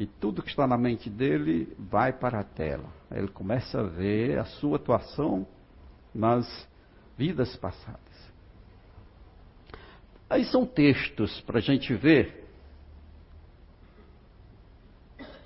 e 0.00 0.06
tudo 0.06 0.42
que 0.42 0.48
está 0.48 0.66
na 0.66 0.78
mente 0.78 1.10
dele 1.10 1.76
vai 1.78 2.10
para 2.10 2.40
a 2.40 2.42
tela. 2.42 2.88
Ele 3.10 3.28
começa 3.28 3.80
a 3.80 3.82
ver 3.82 4.38
a 4.38 4.46
sua 4.46 4.76
atuação 4.76 5.46
nas 6.14 6.66
vidas 7.18 7.54
passadas. 7.56 8.00
Aí 10.30 10.42
são 10.46 10.64
textos 10.64 11.42
para 11.42 11.58
a 11.58 11.60
gente 11.60 11.94
ver 11.94 12.48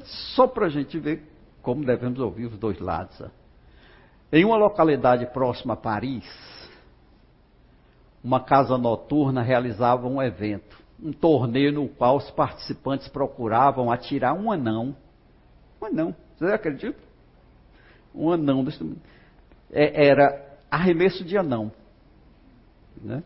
só 0.04 0.46
para 0.46 0.66
a 0.66 0.68
gente 0.68 1.00
ver 1.00 1.28
como 1.60 1.84
devemos 1.84 2.20
ouvir 2.20 2.46
os 2.46 2.56
dois 2.56 2.78
lados. 2.78 3.20
Em 4.30 4.44
uma 4.44 4.56
localidade 4.56 5.26
próxima 5.32 5.74
a 5.74 5.76
Paris, 5.76 6.24
uma 8.22 8.38
casa 8.38 8.78
noturna 8.78 9.42
realizava 9.42 10.06
um 10.06 10.22
evento, 10.22 10.78
um 11.02 11.12
torneio 11.12 11.72
no 11.72 11.88
qual 11.88 12.16
os 12.16 12.30
participantes 12.30 13.08
procuravam 13.08 13.90
atirar 13.90 14.34
um 14.34 14.50
anão. 14.50 14.96
Um 15.80 15.86
anão, 15.86 16.16
você 16.36 16.46
acredita? 16.46 16.98
Um 18.14 18.30
anão. 18.30 18.64
É, 19.70 20.06
era 20.06 20.58
arremesso 20.70 21.24
de 21.24 21.36
anão. 21.36 21.72
Né? 23.02 23.22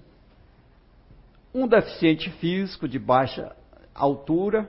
Um 1.54 1.66
deficiente 1.66 2.30
físico 2.32 2.88
de 2.88 2.98
baixa 2.98 3.54
altura 3.94 4.68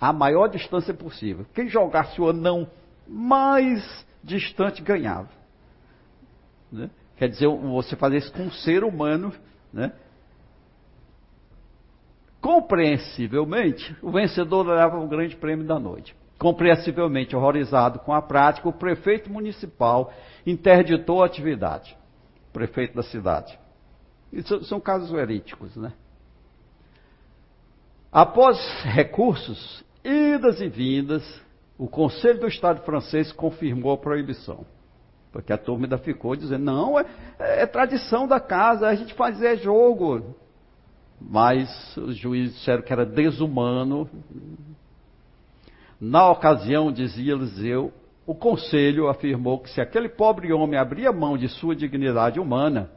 a 0.00 0.12
maior 0.12 0.48
distância 0.48 0.92
possível. 0.92 1.46
Quem 1.54 1.68
jogasse 1.68 2.20
o 2.20 2.28
anão 2.28 2.68
mais 3.06 4.04
distante 4.22 4.82
ganhava. 4.82 5.28
Né? 6.70 6.90
Quer 7.16 7.28
dizer, 7.28 7.46
você 7.46 7.94
fazer 7.94 8.16
isso 8.16 8.32
com 8.32 8.44
um 8.44 8.50
ser 8.50 8.82
humano, 8.82 9.32
né? 9.72 9.92
Compreensivelmente, 12.42 13.96
o 14.02 14.10
vencedor 14.10 14.66
leva 14.66 14.98
o 14.98 15.06
grande 15.06 15.36
prêmio 15.36 15.64
da 15.64 15.78
noite. 15.78 16.14
Compreensivelmente 16.40 17.36
horrorizado 17.36 18.00
com 18.00 18.12
a 18.12 18.20
prática, 18.20 18.68
o 18.68 18.72
prefeito 18.72 19.30
municipal 19.30 20.12
interditou 20.44 21.22
a 21.22 21.26
atividade. 21.26 21.96
O 22.50 22.52
prefeito 22.52 22.96
da 22.96 23.02
cidade. 23.04 23.56
Isso 24.32 24.64
são 24.64 24.80
casos 24.80 25.08
verídicos, 25.12 25.76
né? 25.76 25.92
Após 28.10 28.58
recursos, 28.82 29.84
idas 30.04 30.60
e 30.60 30.68
vindas, 30.68 31.40
o 31.78 31.86
Conselho 31.86 32.40
do 32.40 32.48
Estado 32.48 32.82
francês 32.82 33.30
confirmou 33.30 33.92
a 33.92 33.98
proibição. 33.98 34.66
Porque 35.30 35.52
a 35.52 35.58
turma 35.58 35.86
ainda 35.86 35.96
ficou 35.96 36.34
dizendo, 36.34 36.64
não, 36.64 36.98
é, 36.98 37.06
é 37.38 37.66
tradição 37.66 38.26
da 38.26 38.40
casa, 38.40 38.88
a 38.88 38.94
gente 38.96 39.14
fazia 39.14 39.56
jogo. 39.56 40.34
Mas 41.30 41.96
os 41.96 42.16
juízes 42.16 42.56
disseram 42.56 42.82
que 42.82 42.92
era 42.92 43.06
desumano. 43.06 44.08
Na 46.00 46.30
ocasião, 46.30 46.90
dizia 46.92 47.32
Eliseu, 47.32 47.92
o 48.26 48.34
conselho 48.34 49.08
afirmou 49.08 49.58
que 49.58 49.70
se 49.70 49.80
aquele 49.80 50.08
pobre 50.08 50.52
homem 50.52 50.78
abria 50.78 51.12
mão 51.12 51.36
de 51.36 51.48
sua 51.48 51.74
dignidade 51.74 52.38
humana, 52.38 52.90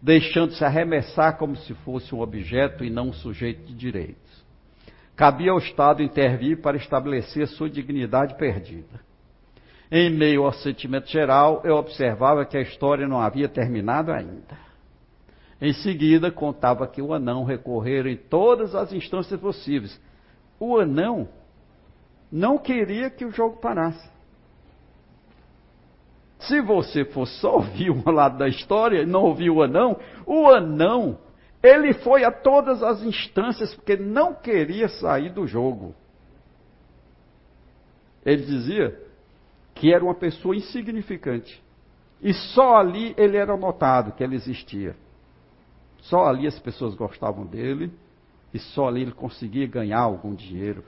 deixando-se 0.00 0.64
arremessar 0.64 1.36
como 1.36 1.56
se 1.56 1.74
fosse 1.74 2.14
um 2.14 2.20
objeto 2.20 2.84
e 2.84 2.90
não 2.90 3.08
um 3.08 3.12
sujeito 3.12 3.64
de 3.64 3.74
direito, 3.74 4.18
cabia 5.14 5.52
ao 5.52 5.58
Estado 5.58 6.02
intervir 6.02 6.60
para 6.60 6.76
estabelecer 6.76 7.46
sua 7.48 7.68
dignidade 7.68 8.36
perdida. 8.36 9.00
Em 9.90 10.08
meio 10.08 10.44
ao 10.44 10.52
sentimento 10.52 11.08
geral, 11.10 11.62
eu 11.64 11.74
observava 11.74 12.44
que 12.44 12.56
a 12.56 12.62
história 12.62 13.08
não 13.08 13.20
havia 13.20 13.48
terminado 13.48 14.12
ainda. 14.12 14.69
Em 15.60 15.72
seguida, 15.74 16.30
contava 16.30 16.86
que 16.86 17.02
o 17.02 17.12
anão 17.12 17.44
recorrera 17.44 18.10
em 18.10 18.16
todas 18.16 18.74
as 18.74 18.92
instâncias 18.92 19.38
possíveis. 19.38 20.00
O 20.58 20.78
anão 20.78 21.28
não 22.32 22.56
queria 22.56 23.10
que 23.10 23.24
o 23.24 23.30
jogo 23.30 23.58
parasse. 23.58 24.08
Se 26.38 26.60
você 26.62 27.04
for 27.04 27.26
só 27.26 27.56
ouvir 27.56 27.90
um 27.90 28.10
lado 28.10 28.38
da 28.38 28.48
história 28.48 29.02
e 29.02 29.06
não 29.06 29.24
ouvir 29.24 29.50
o 29.50 29.62
anão, 29.62 29.98
o 30.26 30.48
anão 30.48 31.18
ele 31.62 31.92
foi 31.92 32.24
a 32.24 32.32
todas 32.32 32.82
as 32.82 33.02
instâncias 33.02 33.74
porque 33.74 33.96
não 33.96 34.34
queria 34.34 34.88
sair 34.88 35.30
do 35.30 35.46
jogo. 35.46 35.94
Ele 38.24 38.42
dizia 38.42 38.98
que 39.74 39.92
era 39.92 40.02
uma 40.02 40.14
pessoa 40.14 40.56
insignificante. 40.56 41.62
E 42.22 42.32
só 42.32 42.76
ali 42.76 43.14
ele 43.16 43.36
era 43.36 43.56
notado 43.56 44.12
que 44.12 44.24
ele 44.24 44.36
existia. 44.36 44.96
Só 46.02 46.24
ali 46.26 46.46
as 46.46 46.58
pessoas 46.58 46.94
gostavam 46.94 47.46
dele 47.46 47.92
e 48.52 48.58
só 48.58 48.88
ali 48.88 49.02
ele 49.02 49.12
conseguia 49.12 49.66
ganhar 49.66 50.00
algum 50.00 50.34
dinheiro. 50.34 50.84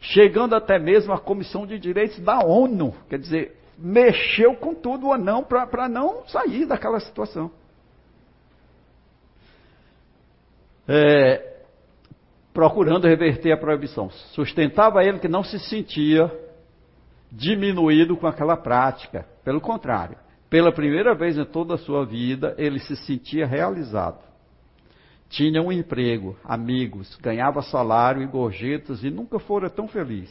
Chegando 0.00 0.54
até 0.54 0.78
mesmo 0.78 1.12
à 1.12 1.18
Comissão 1.18 1.66
de 1.66 1.78
Direitos 1.78 2.18
da 2.20 2.38
ONU, 2.44 2.94
quer 3.08 3.18
dizer, 3.18 3.56
mexeu 3.76 4.54
com 4.56 4.74
tudo 4.74 5.08
o 5.08 5.12
anão 5.12 5.42
para 5.42 5.88
não 5.88 6.26
sair 6.26 6.64
daquela 6.64 7.00
situação. 7.00 7.50
É, 10.88 11.56
procurando 12.52 13.08
reverter 13.08 13.52
a 13.52 13.56
proibição. 13.56 14.08
Sustentava 14.10 15.04
ele 15.04 15.18
que 15.18 15.28
não 15.28 15.42
se 15.42 15.58
sentia 15.58 16.32
diminuído 17.30 18.16
com 18.16 18.26
aquela 18.26 18.56
prática. 18.56 19.26
Pelo 19.44 19.60
contrário, 19.60 20.16
pela 20.48 20.72
primeira 20.72 21.14
vez 21.14 21.36
em 21.36 21.44
toda 21.44 21.74
a 21.74 21.78
sua 21.78 22.04
vida, 22.04 22.54
ele 22.56 22.78
se 22.78 22.96
sentia 22.96 23.46
realizado. 23.46 24.24
Tinha 25.28 25.60
um 25.60 25.72
emprego, 25.72 26.36
amigos, 26.44 27.16
ganhava 27.16 27.60
salário 27.62 28.22
e 28.22 28.26
gorjetas 28.26 29.02
e 29.02 29.10
nunca 29.10 29.38
fora 29.38 29.68
tão 29.68 29.88
feliz. 29.88 30.30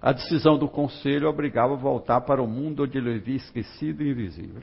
A 0.00 0.12
decisão 0.12 0.58
do 0.58 0.68
conselho 0.68 1.28
obrigava 1.28 1.72
a 1.72 1.76
voltar 1.76 2.20
para 2.20 2.42
o 2.42 2.46
mundo 2.46 2.84
onde 2.84 2.98
ele 2.98 3.16
havia 3.16 3.36
esquecido 3.36 4.02
e 4.02 4.10
invisível. 4.10 4.62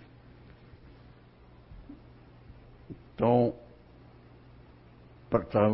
Então, 3.14 3.56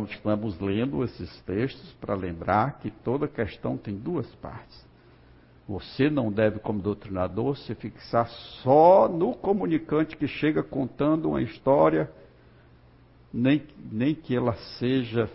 estamos 0.08 0.58
lendo 0.58 1.04
esses 1.04 1.40
textos 1.42 1.92
para 2.00 2.14
lembrar 2.14 2.78
que 2.80 2.90
toda 2.90 3.28
questão 3.28 3.76
tem 3.76 3.94
duas 3.96 4.26
partes. 4.36 4.91
Você 5.68 6.10
não 6.10 6.30
deve, 6.30 6.58
como 6.58 6.82
doutrinador, 6.82 7.56
se 7.56 7.74
fixar 7.74 8.28
só 8.62 9.08
no 9.08 9.34
comunicante 9.34 10.16
que 10.16 10.26
chega 10.26 10.62
contando 10.62 11.28
uma 11.28 11.42
história, 11.42 12.10
nem, 13.32 13.62
nem 13.90 14.14
que 14.14 14.34
ela 14.34 14.54
seja 14.78 15.30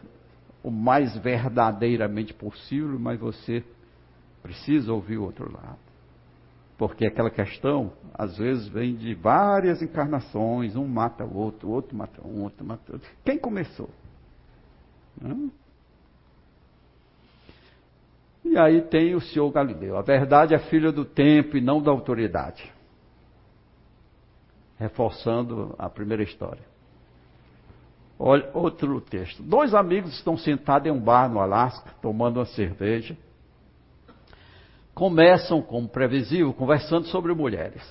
o 0.62 0.70
mais 0.70 1.16
verdadeiramente 1.18 2.34
possível, 2.34 3.00
mas 3.00 3.20
você 3.20 3.64
precisa 4.44 4.92
ouvir 4.92 5.18
o 5.18 5.24
outro 5.24 5.52
lado. 5.52 5.80
Porque 6.78 7.08
aquela 7.08 7.32
questão, 7.32 7.92
às 8.14 8.38
vezes, 8.38 8.68
vem 8.68 8.96
de 8.96 9.16
várias 9.16 9.82
encarnações, 9.82 10.76
um 10.76 10.88
mata 10.88 11.26
o 11.26 11.36
outro, 11.36 11.70
o 11.70 11.72
outro 11.72 11.98
mata 11.98 12.22
um, 12.26 12.44
outro 12.44 12.66
mata 12.66 12.94
outro. 12.94 13.10
Quem 13.26 13.40
começou? 13.40 13.90
Hum? 15.24 15.50
E 18.50 18.58
aí 18.58 18.82
tem 18.82 19.14
o 19.14 19.22
senhor 19.22 19.52
Galileu. 19.52 19.98
A 19.98 20.02
verdade 20.02 20.56
é 20.56 20.60
filha 20.60 20.92
do 20.92 21.04
tempo 21.04 21.58
e 21.58 21.62
não 21.62 21.82
da 21.82 21.92
autoridade. 21.92 22.72
Reforçando 24.80 25.76
a 25.78 25.90
primeira 25.90 26.24
história. 26.24 26.64
Olha, 28.18 28.50
outro 28.54 29.00
texto. 29.02 29.44
Dois 29.44 29.74
amigos 29.74 30.14
estão 30.14 30.38
sentados 30.38 30.88
em 30.88 30.92
um 30.92 31.00
bar 31.00 31.30
no 31.30 31.40
Alasca, 31.40 31.94
tomando 32.02 32.38
uma 32.38 32.46
cerveja. 32.46 33.18
Começam, 34.94 35.62
como 35.62 35.88
previsível, 35.88 36.52
conversando 36.54 37.06
sobre 37.08 37.34
mulheres. 37.34 37.84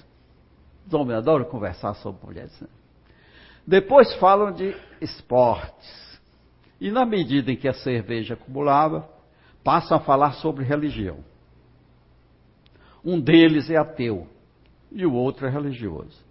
Os 0.87 0.95
homens 0.95 1.19
adoram 1.19 1.45
conversar 1.45 1.95
sobre 1.95 2.25
mulheres. 2.27 2.61
Né? 2.61 2.69
Depois 3.66 4.14
falam 4.14 4.53
de 4.53 4.75
esportes. 5.01 6.21
E 6.81 6.90
na 6.90 7.05
medida 7.05 7.53
em 7.53 7.57
que 7.57 7.69
a 7.69 7.75
cerveja 7.75 8.35
acumulava, 8.35 9.09
passam 9.66 9.96
a 9.96 10.00
falar 10.00 10.35
sobre 10.35 10.62
religião. 10.62 11.24
Um 13.05 13.20
deles 13.20 13.68
é 13.68 13.76
ateu 13.76 14.29
e 14.92 15.05
o 15.05 15.12
outro 15.12 15.44
é 15.44 15.50
religioso. 15.50 16.24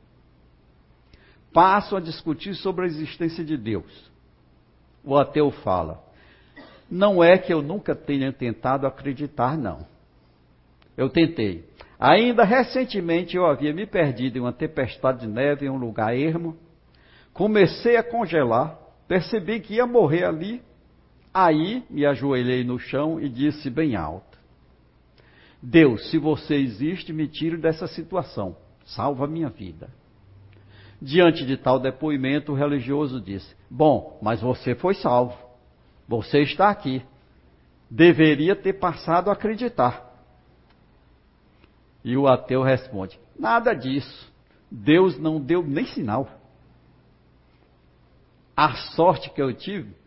Passam 1.51 1.97
a 1.97 2.01
discutir 2.01 2.55
sobre 2.55 2.85
a 2.85 2.87
existência 2.87 3.43
de 3.43 3.57
Deus. 3.57 4.09
O 5.03 5.17
ateu 5.17 5.51
fala: 5.51 6.01
Não 6.89 7.21
é 7.21 7.37
que 7.37 7.53
eu 7.53 7.61
nunca 7.61 7.93
tenha 7.93 8.31
tentado 8.31 8.87
acreditar, 8.87 9.57
não. 9.57 9.85
Eu 10.95 11.09
tentei. 11.09 11.67
Ainda 11.99 12.45
recentemente 12.45 13.35
eu 13.35 13.45
havia 13.45 13.73
me 13.73 13.85
perdido 13.85 14.37
em 14.37 14.41
uma 14.41 14.53
tempestade 14.53 15.19
de 15.19 15.27
neve 15.27 15.65
em 15.65 15.69
um 15.69 15.77
lugar 15.77 16.17
ermo. 16.17 16.55
Comecei 17.33 17.97
a 17.97 18.03
congelar, 18.03 18.79
percebi 19.09 19.59
que 19.59 19.73
ia 19.73 19.85
morrer 19.85 20.23
ali 20.23 20.63
Aí 21.37 21.83
me 21.89 22.05
ajoelhei 22.05 22.63
no 22.63 22.79
chão 22.79 23.19
e 23.19 23.27
disse 23.27 23.69
bem 23.69 23.97
alto: 23.97 24.39
Deus, 25.61 26.09
se 26.09 26.17
você 26.17 26.55
existe, 26.55 27.11
me 27.11 27.27
tire 27.27 27.57
dessa 27.57 27.87
situação, 27.87 28.55
salva 28.85 29.27
minha 29.27 29.49
vida. 29.49 29.89
Diante 31.01 31.45
de 31.45 31.57
tal 31.57 31.77
depoimento, 31.77 32.53
o 32.53 32.55
religioso 32.55 33.19
disse: 33.19 33.53
Bom, 33.69 34.17
mas 34.21 34.39
você 34.39 34.75
foi 34.75 34.93
salvo. 34.93 35.37
Você 36.07 36.39
está 36.39 36.69
aqui. 36.69 37.03
Deveria 37.91 38.55
ter 38.55 38.79
passado 38.79 39.29
a 39.29 39.33
acreditar. 39.33 40.09
E 42.01 42.15
o 42.15 42.29
ateu 42.29 42.63
responde: 42.63 43.19
Nada 43.37 43.73
disso. 43.73 44.33
Deus 44.71 45.19
não 45.19 45.41
deu 45.41 45.61
nem 45.61 45.85
sinal. 45.85 46.29
A 48.55 48.73
sorte 48.95 49.29
que 49.31 49.41
eu 49.41 49.53
tive 49.53 50.04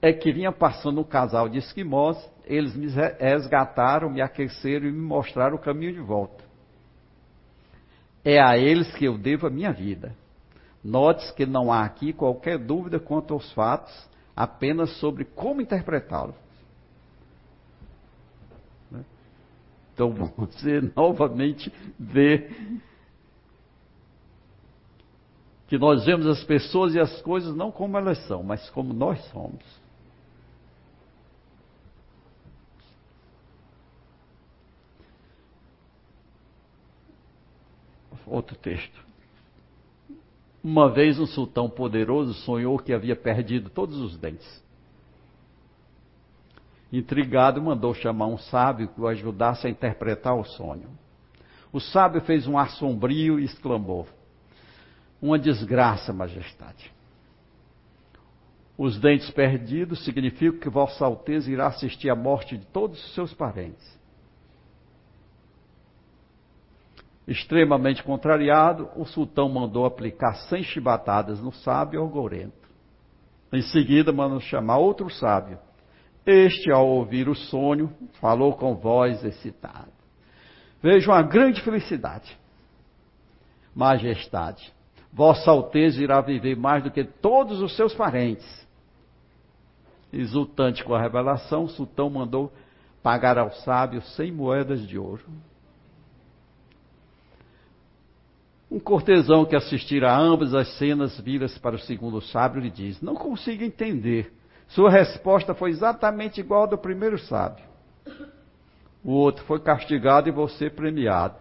é 0.00 0.12
que 0.12 0.32
vinha 0.32 0.52
passando 0.52 1.00
um 1.00 1.04
casal 1.04 1.48
de 1.48 1.58
esquimós, 1.58 2.16
eles 2.44 2.74
me 2.74 2.86
resgataram, 3.18 4.08
me 4.08 4.20
aqueceram 4.20 4.86
e 4.86 4.92
me 4.92 5.00
mostraram 5.00 5.56
o 5.56 5.60
caminho 5.60 5.92
de 5.92 6.00
volta. 6.00 6.44
É 8.24 8.40
a 8.40 8.56
eles 8.56 8.94
que 8.94 9.04
eu 9.04 9.18
devo 9.18 9.46
a 9.46 9.50
minha 9.50 9.72
vida. 9.72 10.14
Note 10.82 11.32
que 11.34 11.44
não 11.44 11.72
há 11.72 11.84
aqui 11.84 12.12
qualquer 12.12 12.58
dúvida 12.58 13.00
quanto 13.00 13.34
aos 13.34 13.52
fatos, 13.52 13.92
apenas 14.36 14.90
sobre 14.98 15.24
como 15.24 15.60
interpretá-los. 15.60 16.36
Né? 18.90 19.04
Então 19.92 20.12
você 20.36 20.80
novamente 20.94 21.72
vê 21.98 22.48
que 25.66 25.76
nós 25.76 26.06
vemos 26.06 26.26
as 26.26 26.42
pessoas 26.44 26.94
e 26.94 27.00
as 27.00 27.20
coisas 27.20 27.54
não 27.54 27.70
como 27.70 27.98
elas 27.98 28.18
são, 28.26 28.42
mas 28.42 28.70
como 28.70 28.94
nós 28.94 29.22
somos. 29.26 29.62
Outro 38.30 38.56
texto. 38.56 39.06
Uma 40.62 40.90
vez 40.90 41.18
um 41.18 41.26
sultão 41.26 41.68
poderoso 41.70 42.34
sonhou 42.34 42.78
que 42.78 42.92
havia 42.92 43.16
perdido 43.16 43.70
todos 43.70 43.98
os 43.98 44.16
dentes. 44.18 44.62
Intrigado, 46.92 47.60
mandou 47.62 47.94
chamar 47.94 48.26
um 48.26 48.38
sábio 48.38 48.88
que 48.88 49.00
o 49.00 49.06
ajudasse 49.06 49.66
a 49.66 49.70
interpretar 49.70 50.36
o 50.36 50.44
sonho. 50.44 50.88
O 51.72 51.80
sábio 51.80 52.20
fez 52.22 52.46
um 52.46 52.56
ar 52.56 52.70
sombrio 52.70 53.38
e 53.38 53.44
exclamou: 53.44 54.06
Uma 55.20 55.38
desgraça, 55.38 56.12
majestade. 56.12 56.92
Os 58.76 58.98
dentes 58.98 59.30
perdidos 59.30 60.04
significam 60.04 60.60
que 60.60 60.68
Vossa 60.68 61.04
Alteza 61.04 61.50
irá 61.50 61.66
assistir 61.66 62.08
à 62.08 62.14
morte 62.14 62.56
de 62.56 62.64
todos 62.66 63.04
os 63.04 63.14
seus 63.14 63.34
parentes. 63.34 63.97
Extremamente 67.28 68.02
contrariado, 68.02 68.88
o 68.96 69.04
sultão 69.04 69.50
mandou 69.50 69.84
aplicar 69.84 70.32
cem 70.48 70.62
chibatadas 70.62 71.38
no 71.42 71.52
sábio 71.52 72.00
algorento. 72.00 72.66
Em 73.52 73.60
seguida, 73.60 74.10
mandou 74.10 74.40
chamar 74.40 74.78
outro 74.78 75.10
sábio. 75.10 75.58
Este, 76.24 76.72
ao 76.72 76.88
ouvir 76.88 77.28
o 77.28 77.34
sonho, 77.34 77.92
falou 78.18 78.54
com 78.54 78.74
voz 78.74 79.22
excitada. 79.22 79.92
Vejo 80.82 81.10
uma 81.10 81.20
grande 81.20 81.60
felicidade. 81.60 82.34
Majestade, 83.74 84.72
Vossa 85.12 85.50
Alteza 85.50 86.02
irá 86.02 86.22
viver 86.22 86.56
mais 86.56 86.82
do 86.82 86.90
que 86.90 87.04
todos 87.04 87.60
os 87.60 87.76
seus 87.76 87.94
parentes. 87.94 88.66
Exultante 90.10 90.82
com 90.82 90.94
a 90.94 91.00
revelação, 91.00 91.64
o 91.64 91.68
sultão 91.68 92.08
mandou 92.08 92.50
pagar 93.02 93.36
ao 93.36 93.50
sábio 93.50 94.00
cem 94.00 94.32
moedas 94.32 94.86
de 94.88 94.98
ouro. 94.98 95.24
Um 98.70 98.78
cortesão 98.78 99.46
que 99.46 99.56
assistira 99.56 100.12
a 100.12 100.18
ambas 100.18 100.54
as 100.54 100.68
cenas 100.76 101.18
vira-se 101.18 101.58
para 101.58 101.76
o 101.76 101.78
segundo 101.78 102.20
sábio 102.20 102.60
lhe 102.60 102.70
diz: 102.70 103.00
Não 103.00 103.14
consigo 103.14 103.64
entender. 103.64 104.32
Sua 104.68 104.90
resposta 104.90 105.54
foi 105.54 105.70
exatamente 105.70 106.40
igual 106.40 106.62
ao 106.62 106.68
do 106.68 106.76
primeiro 106.76 107.18
sábio. 107.18 107.64
O 109.02 109.12
outro 109.12 109.42
foi 109.44 109.60
castigado 109.60 110.28
e 110.28 110.32
você 110.32 110.68
premiado. 110.68 111.36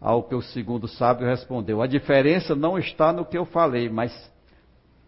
Ao 0.00 0.22
que 0.22 0.34
o 0.34 0.40
segundo 0.40 0.86
sábio 0.86 1.26
respondeu: 1.26 1.82
A 1.82 1.88
diferença 1.88 2.54
não 2.54 2.78
está 2.78 3.12
no 3.12 3.24
que 3.24 3.36
eu 3.36 3.44
falei, 3.44 3.88
mas 3.88 4.12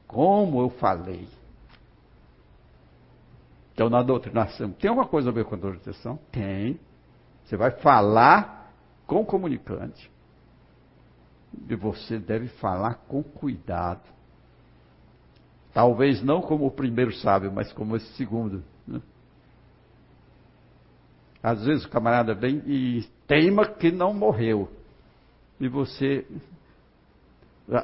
como 0.08 0.60
eu 0.60 0.70
falei. 0.70 1.28
Então, 3.72 3.88
na 3.88 4.02
doutrinação, 4.02 4.70
tem 4.72 4.90
alguma 4.90 5.08
coisa 5.08 5.30
a 5.30 5.32
ver 5.32 5.44
com 5.44 5.54
a 5.54 5.58
doutrinação? 5.58 6.18
Tem. 6.30 6.78
Você 7.44 7.56
vai 7.56 7.70
falar 7.70 8.70
com 9.06 9.20
o 9.20 9.24
comunicante. 9.24 10.11
E 11.68 11.74
você 11.74 12.18
deve 12.18 12.48
falar 12.48 12.94
com 13.06 13.22
cuidado. 13.22 14.02
Talvez 15.72 16.22
não 16.22 16.40
como 16.42 16.66
o 16.66 16.70
primeiro 16.70 17.12
sábio, 17.14 17.50
mas 17.50 17.72
como 17.72 17.96
esse 17.96 18.12
segundo. 18.14 18.62
Né? 18.86 19.00
Às 21.42 21.64
vezes 21.64 21.84
o 21.84 21.90
camarada 21.90 22.34
vem 22.34 22.62
e 22.66 23.04
teima 23.26 23.66
que 23.66 23.90
não 23.90 24.12
morreu. 24.12 24.68
E 25.58 25.68
você, 25.68 26.26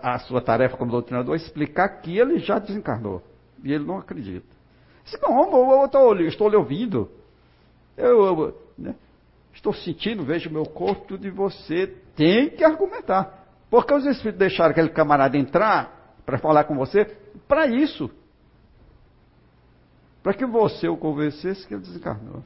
a 0.03 0.19
sua 0.21 0.41
tarefa 0.41 0.77
como 0.77 0.91
doutrinador 0.91 1.35
é 1.35 1.39
explicar 1.39 2.01
que 2.01 2.19
ele 2.19 2.39
já 2.39 2.59
desencarnou. 2.59 3.23
E 3.65 3.73
ele 3.73 3.85
não 3.85 3.99
acredita. 3.99 4.47
Disse, 5.05 5.19
como? 5.19 5.73
Eu 5.73 5.87
estou, 5.87 6.49
lhe 6.49 6.57
ouvindo. 6.57 7.11
Eu, 7.97 8.25
eu 8.25 8.63
né, 8.77 8.95
estou 9.55 9.73
sentindo, 9.73 10.25
vejo 10.25 10.51
o 10.51 10.53
meu 10.53 10.65
corpo, 10.65 11.07
tudo 11.07 11.23
de 11.23 11.31
você. 11.31 11.87
Tem 12.15 12.51
que 12.51 12.63
argumentar. 12.63 13.38
Porque 13.71 13.93
os 13.93 14.07
Espíritos 14.07 14.39
deixaram 14.39 14.71
aquele 14.71 14.89
camarada 14.89 15.37
entrar 15.37 16.15
para 16.25 16.39
falar 16.39 16.65
com 16.65 16.77
você 16.77 17.05
para 17.47 17.67
isso. 17.67 18.11
Para 20.23 20.35
que 20.35 20.47
você 20.47 20.89
o 20.89 20.97
convencesse 20.97 21.67
que 21.67 21.75
ele 21.75 21.83
desencarnou. 21.83 22.45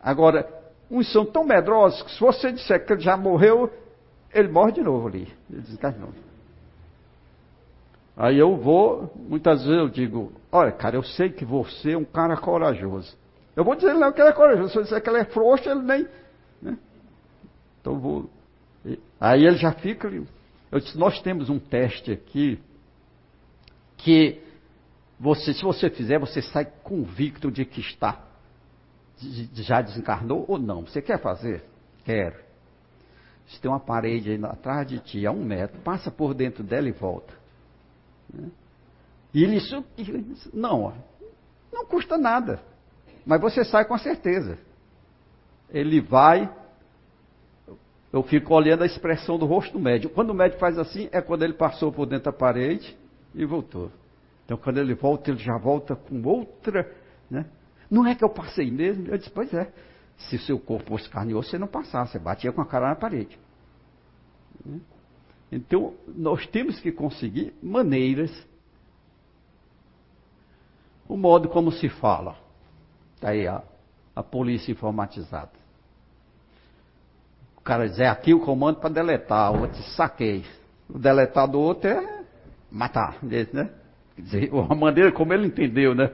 Agora, 0.00 0.48
uns 0.90 1.10
são 1.12 1.24
tão 1.24 1.44
medrosos 1.44 2.02
que 2.02 2.12
se 2.12 2.20
você 2.20 2.52
disser 2.52 2.84
que 2.84 2.92
ele 2.92 3.00
já 3.00 3.16
morreu, 3.16 3.70
ele 4.32 4.48
morre 4.48 4.72
de 4.72 4.82
novo 4.82 5.08
ali. 5.08 5.32
Ele 5.50 5.60
desencarnou. 5.60 6.10
Aí 8.16 8.36
eu 8.36 8.56
vou, 8.56 9.12
muitas 9.14 9.64
vezes 9.64 9.78
eu 9.78 9.88
digo, 9.88 10.32
olha, 10.50 10.72
cara, 10.72 10.96
eu 10.96 11.04
sei 11.04 11.30
que 11.30 11.44
você 11.44 11.92
é 11.92 11.96
um 11.96 12.04
cara 12.04 12.36
corajoso. 12.36 13.16
Eu 13.54 13.62
vou 13.62 13.76
dizer 13.76 13.94
não 13.94 14.12
que 14.12 14.20
ele 14.20 14.30
é 14.30 14.32
corajoso, 14.32 14.70
se 14.70 14.78
eu 14.78 14.82
disser 14.82 15.00
que 15.00 15.08
ele 15.08 15.18
é 15.18 15.24
frouxo, 15.24 15.68
ele 15.68 15.82
nem. 15.82 16.08
Né? 16.60 16.76
Então 17.80 17.94
eu 17.94 17.98
vou. 18.00 18.30
Aí 19.20 19.44
ele 19.44 19.56
já 19.56 19.72
fica. 19.72 20.08
Eu 20.70 20.80
disse, 20.80 20.96
nós 20.96 21.20
temos 21.22 21.48
um 21.50 21.58
teste 21.58 22.12
aqui 22.12 22.60
que 23.96 24.40
você, 25.18 25.52
se 25.52 25.62
você 25.62 25.90
fizer, 25.90 26.18
você 26.18 26.40
sai 26.40 26.64
convicto 26.64 27.50
de 27.50 27.64
que 27.64 27.80
está. 27.80 28.24
Já 29.54 29.82
desencarnou 29.82 30.44
ou 30.46 30.58
não? 30.58 30.82
Você 30.82 31.02
quer 31.02 31.20
fazer? 31.20 31.64
Quero. 32.04 32.36
Se 33.48 33.60
tem 33.60 33.70
uma 33.70 33.80
parede 33.80 34.30
aí 34.30 34.44
atrás 34.44 34.86
de 34.86 35.00
ti, 35.00 35.26
a 35.26 35.32
um 35.32 35.42
metro, 35.42 35.80
passa 35.80 36.10
por 36.10 36.34
dentro 36.34 36.62
dela 36.62 36.88
e 36.88 36.92
volta. 36.92 37.34
Né? 38.32 38.48
E 39.34 39.42
ele 39.42 39.58
não, 40.52 40.94
não 41.72 41.84
custa 41.86 42.16
nada. 42.16 42.62
Mas 43.26 43.40
você 43.40 43.64
sai 43.64 43.84
com 43.84 43.98
certeza. 43.98 44.58
Ele 45.70 46.00
vai. 46.00 46.50
Eu 48.12 48.22
fico 48.22 48.54
olhando 48.54 48.82
a 48.82 48.86
expressão 48.86 49.38
do 49.38 49.44
rosto 49.44 49.72
do 49.72 49.78
médico. 49.78 50.14
Quando 50.14 50.30
o 50.30 50.34
médico 50.34 50.58
faz 50.58 50.78
assim, 50.78 51.08
é 51.12 51.20
quando 51.20 51.42
ele 51.42 51.52
passou 51.52 51.92
por 51.92 52.06
dentro 52.06 52.26
da 52.26 52.32
parede 52.32 52.96
e 53.34 53.44
voltou. 53.44 53.90
Então, 54.44 54.56
quando 54.56 54.78
ele 54.78 54.94
volta, 54.94 55.30
ele 55.30 55.38
já 55.38 55.58
volta 55.58 55.94
com 55.94 56.22
outra. 56.26 56.90
Né? 57.30 57.44
Não 57.90 58.06
é 58.06 58.14
que 58.14 58.24
eu 58.24 58.30
passei 58.30 58.70
mesmo? 58.70 59.08
Eu 59.08 59.18
disse, 59.18 59.30
pois 59.30 59.52
é. 59.52 59.70
Se 60.16 60.36
o 60.36 60.40
seu 60.40 60.58
corpo 60.58 60.88
fosse 60.88 61.08
carne 61.08 61.34
você 61.34 61.58
não 61.58 61.68
passava, 61.68 62.06
você 62.06 62.18
batia 62.18 62.50
com 62.50 62.62
a 62.62 62.66
cara 62.66 62.88
na 62.88 62.96
parede. 62.96 63.38
Né? 64.64 64.80
Então, 65.52 65.94
nós 66.06 66.46
temos 66.46 66.80
que 66.80 66.90
conseguir 66.90 67.54
maneiras. 67.62 68.30
O 71.06 71.16
modo 71.16 71.48
como 71.50 71.70
se 71.70 71.90
fala. 71.90 72.36
Está 73.16 73.30
aí 73.30 73.46
a, 73.46 73.62
a 74.16 74.22
polícia 74.22 74.72
informatizada. 74.72 75.57
Cara 77.68 77.86
diz, 77.86 77.98
é 77.98 78.08
aqui 78.08 78.32
o 78.32 78.40
comando 78.40 78.80
para 78.80 78.88
deletar, 78.88 79.52
o 79.52 79.60
outro 79.60 79.82
saquei. 79.94 80.42
O 80.88 80.98
deletar 80.98 81.46
do 81.46 81.60
outro 81.60 81.90
é 81.90 82.24
matar, 82.72 83.18
né? 83.22 83.70
Quer 84.16 84.22
dizer, 84.22 84.50
a 84.70 84.74
maneira 84.74 85.12
como 85.12 85.34
ele 85.34 85.48
entendeu, 85.48 85.94
né? 85.94 86.10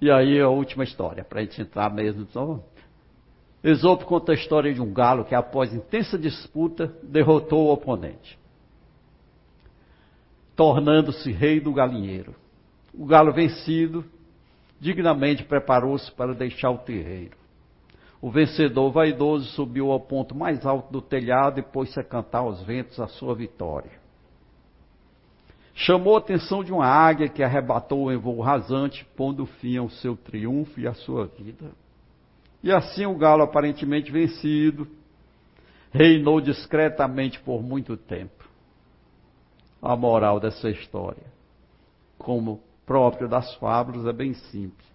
E 0.00 0.10
aí 0.10 0.40
a 0.40 0.48
última 0.48 0.82
história, 0.82 1.22
para 1.22 1.38
a 1.38 1.44
gente 1.44 1.62
entrar 1.62 1.88
mesmo. 1.94 2.22
Então, 2.22 2.64
Esopo 3.62 4.04
conta 4.04 4.32
a 4.32 4.34
história 4.34 4.74
de 4.74 4.82
um 4.82 4.92
galo 4.92 5.24
que, 5.24 5.36
após 5.36 5.72
intensa 5.72 6.18
disputa, 6.18 6.92
derrotou 7.04 7.68
o 7.68 7.72
oponente, 7.72 8.36
tornando-se 10.56 11.30
rei 11.30 11.60
do 11.60 11.72
galinheiro. 11.72 12.34
O 12.92 13.06
galo 13.06 13.32
vencido, 13.32 14.04
dignamente 14.80 15.44
preparou-se 15.44 16.10
para 16.12 16.34
deixar 16.34 16.70
o 16.70 16.78
terreiro. 16.78 17.36
O 18.20 18.30
vencedor 18.30 18.90
vaidoso 18.90 19.50
subiu 19.52 19.90
ao 19.90 20.00
ponto 20.00 20.34
mais 20.34 20.64
alto 20.64 20.90
do 20.90 21.02
telhado 21.02 21.60
e 21.60 21.62
pôs-se 21.62 22.00
a 22.00 22.04
cantar 22.04 22.38
aos 22.38 22.62
ventos 22.62 22.98
a 22.98 23.06
sua 23.06 23.34
vitória. 23.34 23.90
Chamou 25.74 26.14
a 26.14 26.20
atenção 26.20 26.62
de 26.62 26.72
uma 26.72 26.86
águia 26.86 27.28
que 27.28 27.42
arrebatou 27.42 28.12
em 28.12 28.16
voo 28.16 28.40
rasante, 28.40 29.04
pondo 29.16 29.44
fim 29.44 29.76
ao 29.76 29.90
seu 29.90 30.16
triunfo 30.16 30.80
e 30.80 30.86
à 30.86 30.94
sua 30.94 31.26
vida. 31.26 31.72
E 32.62 32.72
assim 32.72 33.04
o 33.04 33.14
galo, 33.14 33.42
aparentemente 33.42 34.10
vencido, 34.10 34.88
reinou 35.92 36.40
discretamente 36.40 37.38
por 37.40 37.62
muito 37.62 37.96
tempo. 37.96 38.48
A 39.82 39.94
moral 39.94 40.40
dessa 40.40 40.70
história, 40.70 41.26
como 42.16 42.62
próprio 42.86 43.28
das 43.28 43.54
fábulas, 43.56 44.06
é 44.06 44.12
bem 44.12 44.34
simples. 44.34 44.86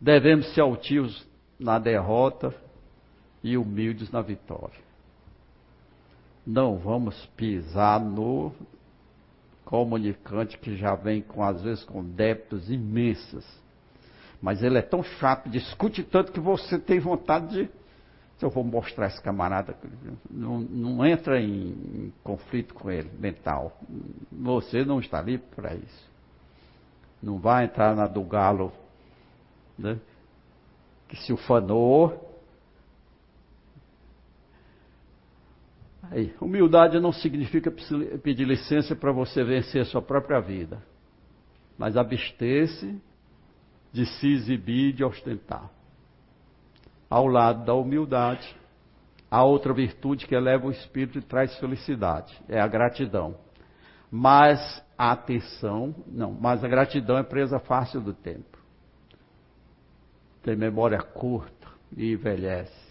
Devemos 0.00 0.52
ser 0.54 0.60
altivos 0.60 1.26
na 1.58 1.78
derrota 1.78 2.54
e 3.42 3.56
humildes 3.56 4.10
na 4.10 4.22
vitória. 4.22 4.82
Não 6.46 6.76
vamos 6.76 7.14
pisar 7.36 8.00
no 8.00 8.52
comunicante 9.64 10.58
que 10.58 10.76
já 10.76 10.94
vem 10.94 11.22
com 11.22 11.42
às 11.42 11.62
vezes 11.62 11.84
com 11.84 12.04
débitos 12.04 12.70
imensas. 12.70 13.44
Mas 14.42 14.62
ele 14.62 14.76
é 14.76 14.82
tão 14.82 15.02
chato, 15.02 15.48
discute 15.48 16.02
tanto 16.02 16.32
que 16.32 16.40
você 16.40 16.78
tem 16.78 17.00
vontade 17.00 17.48
de. 17.48 17.70
Se 18.36 18.44
eu 18.44 18.50
vou 18.50 18.64
mostrar 18.64 19.06
esse 19.06 19.22
camarada, 19.22 19.76
não, 20.28 20.58
não 20.58 21.06
entra 21.06 21.40
em, 21.40 21.68
em 21.68 22.12
conflito 22.22 22.74
com 22.74 22.90
ele 22.90 23.08
mental. 23.18 23.80
Você 24.30 24.84
não 24.84 24.98
está 24.98 25.20
ali 25.20 25.38
para 25.38 25.74
isso. 25.74 26.13
Não 27.24 27.38
vai 27.38 27.64
entrar 27.64 27.96
na 27.96 28.06
do 28.06 28.22
galo, 28.22 28.70
né? 29.78 29.98
que 31.08 31.16
se 31.16 31.32
ufanou. 31.32 32.30
Aí, 36.10 36.34
humildade 36.38 37.00
não 37.00 37.12
significa 37.12 37.70
pedir 38.22 38.44
licença 38.44 38.94
para 38.94 39.10
você 39.10 39.42
vencer 39.42 39.80
a 39.80 39.84
sua 39.86 40.02
própria 40.02 40.38
vida, 40.38 40.82
mas 41.78 41.96
abster-se 41.96 43.00
de 43.90 44.04
se 44.04 44.30
exibir 44.30 44.92
de 44.92 45.02
ostentar. 45.02 45.70
Ao 47.08 47.26
lado 47.26 47.64
da 47.64 47.72
humildade, 47.72 48.54
há 49.30 49.42
outra 49.42 49.72
virtude 49.72 50.26
que 50.26 50.34
eleva 50.34 50.66
o 50.66 50.70
espírito 50.70 51.18
e 51.18 51.22
traz 51.22 51.56
felicidade, 51.58 52.38
é 52.48 52.60
a 52.60 52.68
gratidão. 52.68 53.34
Mas 54.10 54.83
a 54.96 55.12
atenção, 55.12 55.94
não, 56.06 56.32
mas 56.32 56.62
a 56.64 56.68
gratidão 56.68 57.18
é 57.18 57.22
presa 57.22 57.58
fácil 57.58 58.00
do 58.00 58.12
tempo 58.12 58.54
tem 60.44 60.54
memória 60.54 61.02
curta 61.02 61.66
e 61.96 62.12
envelhece. 62.12 62.84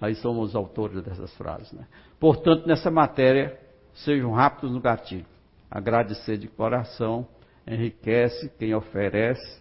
Aí 0.00 0.14
somos 0.14 0.50
os 0.50 0.56
autores 0.56 1.02
dessas 1.02 1.34
frases. 1.36 1.72
Né? 1.72 1.86
Portanto, 2.20 2.66
nessa 2.66 2.90
matéria, 2.90 3.58
sejam 3.92 4.32
rápidos 4.32 4.70
no 4.72 4.80
gatilho. 4.80 5.26
Agradecer 5.70 6.38
de 6.38 6.48
coração 6.48 7.26
enriquece 7.66 8.48
quem 8.60 8.72
oferece 8.72 9.60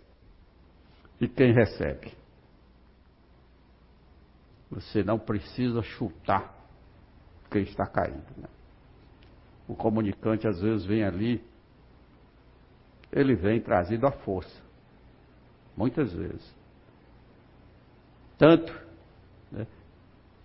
e 1.19 1.27
quem 1.27 1.51
recebe. 1.51 2.13
Você 4.69 5.03
não 5.03 5.17
precisa 5.17 5.81
chutar 5.81 6.53
quem 7.49 7.63
está 7.63 7.87
caindo. 7.87 8.23
Né? 8.37 8.47
O 9.67 9.75
comunicante 9.75 10.47
às 10.47 10.61
vezes 10.61 10.85
vem 10.85 11.03
ali, 11.03 11.41
ele 13.11 13.35
vem 13.35 13.59
trazido 13.59 14.05
à 14.05 14.11
força. 14.11 14.61
Muitas 15.75 16.13
vezes. 16.13 16.55
Tanto 18.37 18.73
né, 19.51 19.65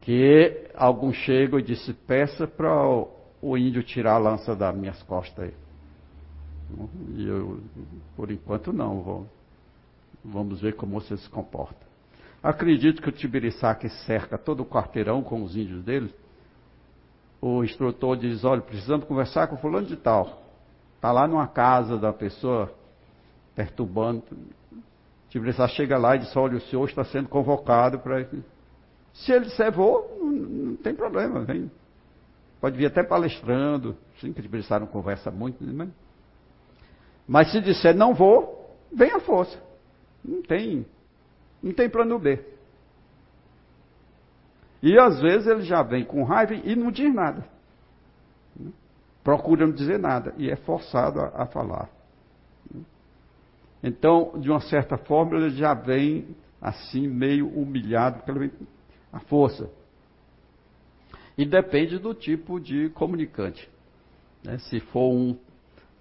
que 0.00 0.70
alguns 0.74 1.16
chegam 1.16 1.58
e 1.58 1.62
disse, 1.62 1.92
peça 1.92 2.46
para 2.46 2.72
o, 2.72 3.10
o, 3.42 3.56
índio 3.56 3.82
tirar 3.82 4.14
a 4.14 4.18
lança 4.18 4.54
das 4.54 4.74
minhas 4.74 5.02
costas 5.02 5.46
aí. 5.46 5.54
E 7.16 7.26
eu, 7.26 7.60
por 8.16 8.30
enquanto 8.30 8.72
não, 8.72 9.02
vou, 9.02 9.26
vamos 10.24 10.60
ver 10.60 10.76
como 10.76 11.00
você 11.00 11.16
se 11.16 11.28
comporta. 11.28 11.90
Acredito 12.42 13.02
que 13.02 13.08
o 13.08 13.12
Tibiriçá 13.12 13.74
que 13.74 13.88
cerca 13.88 14.38
todo 14.38 14.60
o 14.62 14.66
quarteirão 14.66 15.22
com 15.22 15.42
os 15.42 15.56
índios 15.56 15.84
dele, 15.84 16.14
o 17.40 17.64
instrutor 17.64 18.16
diz, 18.16 18.44
olha, 18.44 18.60
precisamos 18.60 19.06
conversar 19.06 19.46
com 19.48 19.56
fulano 19.56 19.86
de 19.86 19.96
tal. 19.96 20.42
Está 20.96 21.10
lá 21.10 21.26
numa 21.26 21.48
casa 21.48 21.96
da 21.96 22.12
pessoa, 22.12 22.70
perturbando. 23.54 24.22
Tibressá 25.30 25.66
chega 25.68 25.96
lá 25.96 26.16
e 26.16 26.18
diz: 26.18 26.36
Olha, 26.36 26.58
o 26.58 26.60
senhor 26.60 26.86
está 26.86 27.04
sendo 27.04 27.28
convocado 27.28 27.98
para. 28.00 28.26
Se 29.14 29.32
ele 29.32 29.46
disser 29.46 29.72
vou, 29.72 30.18
não, 30.20 30.30
não 30.30 30.76
tem 30.76 30.94
problema, 30.94 31.40
vem. 31.40 31.70
Pode 32.60 32.76
vir 32.76 32.86
até 32.86 33.02
palestrando. 33.02 33.96
Sim, 34.20 34.32
que 34.34 34.42
Tibressá 34.42 34.78
não 34.78 34.86
conversa 34.86 35.30
muito, 35.30 35.64
né? 35.64 35.88
Mas 37.26 37.50
se 37.50 37.60
disser 37.62 37.96
não 37.96 38.12
vou, 38.12 38.76
vem 38.92 39.12
a 39.12 39.20
força. 39.20 39.58
Não 40.22 40.42
tem, 40.42 40.84
não 41.62 41.72
tem 41.72 41.88
plano 41.88 42.18
B. 42.18 42.44
E 44.82 44.98
às 44.98 45.20
vezes 45.20 45.46
ele 45.46 45.62
já 45.62 45.82
vem 45.82 46.04
com 46.04 46.24
raiva 46.24 46.54
e 46.54 46.74
não 46.74 46.90
diz 46.90 47.12
nada. 47.12 47.44
procura 49.22 49.66
não 49.66 49.74
dizer 49.74 49.98
nada 49.98 50.34
e 50.38 50.50
é 50.50 50.56
forçado 50.56 51.20
a, 51.20 51.42
a 51.42 51.46
falar. 51.46 51.88
Então, 53.82 54.38
de 54.38 54.50
uma 54.50 54.60
certa 54.60 54.96
forma, 54.96 55.36
ele 55.36 55.50
já 55.50 55.74
vem 55.74 56.36
assim, 56.60 57.08
meio 57.08 57.48
humilhado 57.48 58.22
pela 58.24 58.50
a 59.12 59.20
força. 59.20 59.70
E 61.36 61.44
depende 61.44 61.98
do 61.98 62.14
tipo 62.14 62.60
de 62.60 62.90
comunicante. 62.90 63.68
Né? 64.44 64.58
Se 64.58 64.80
for 64.80 65.10
um, 65.12 65.36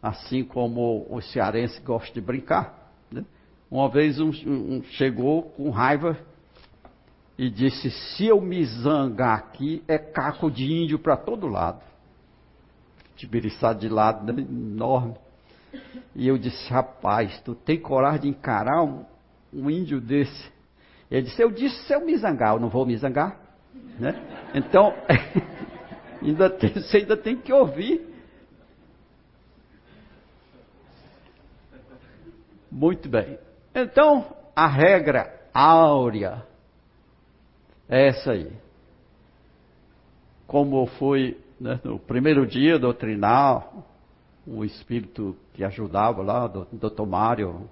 assim 0.02 0.44
como 0.44 1.08
o 1.10 1.22
cearense 1.22 1.82
gosta 1.82 2.14
de 2.14 2.22
brincar, 2.22 2.92
né? 3.12 3.26
uma 3.72 3.90
vez 3.90 4.20
um, 4.20 4.30
um 4.46 4.84
chegou 4.84 5.44
com 5.44 5.70
raiva 5.70 6.18
e 7.40 7.50
disse: 7.50 7.90
Se 7.90 8.28
eu 8.28 8.42
me 8.42 8.66
zangar 8.66 9.40
aqui, 9.40 9.82
é 9.88 9.98
caco 9.98 10.52
de 10.52 10.66
índio 10.66 11.00
para 11.00 11.16
todo 11.16 11.48
lado. 11.48 11.82
Tibiriçado 13.16 13.80
de 13.80 13.88
lado, 13.88 14.30
né? 14.30 14.42
enorme. 14.42 15.16
E 16.14 16.28
eu 16.28 16.38
disse: 16.38 16.70
Rapaz, 16.70 17.40
tu 17.46 17.56
tem 17.56 17.80
coragem 17.80 18.24
de 18.24 18.28
encarar 18.28 18.84
um, 18.84 19.06
um 19.54 19.70
índio 19.70 20.02
desse? 20.02 20.52
Ele 21.10 21.22
disse: 21.22 21.42
Eu 21.42 21.50
disse: 21.50 21.82
Se 21.86 21.94
eu 21.94 22.06
me 22.06 22.18
zangar, 22.18 22.56
eu 22.56 22.60
não 22.60 22.68
vou 22.68 22.86
me 22.86 22.98
zangar. 22.98 23.40
Né? 23.98 24.22
Então, 24.54 24.94
ainda 26.22 26.50
tem, 26.50 26.74
você 26.74 26.98
ainda 26.98 27.16
tem 27.16 27.38
que 27.38 27.54
ouvir. 27.54 28.06
Muito 32.70 33.08
bem. 33.08 33.40
Então, 33.74 34.36
a 34.54 34.68
regra 34.68 35.34
áurea 35.54 36.49
é 37.90 38.08
essa 38.08 38.32
aí. 38.32 38.52
Como 40.46 40.86
foi 40.86 41.38
né, 41.60 41.80
no 41.84 42.00
primeiro 42.00 42.46
dia 42.46 42.78
doutrinal, 42.80 43.86
o 44.46 44.64
espírito 44.64 45.36
que 45.54 45.64
ajudava 45.64 46.22
lá, 46.22 46.46
o 46.46 46.66
doutor 46.72 47.06
Mário, 47.06 47.70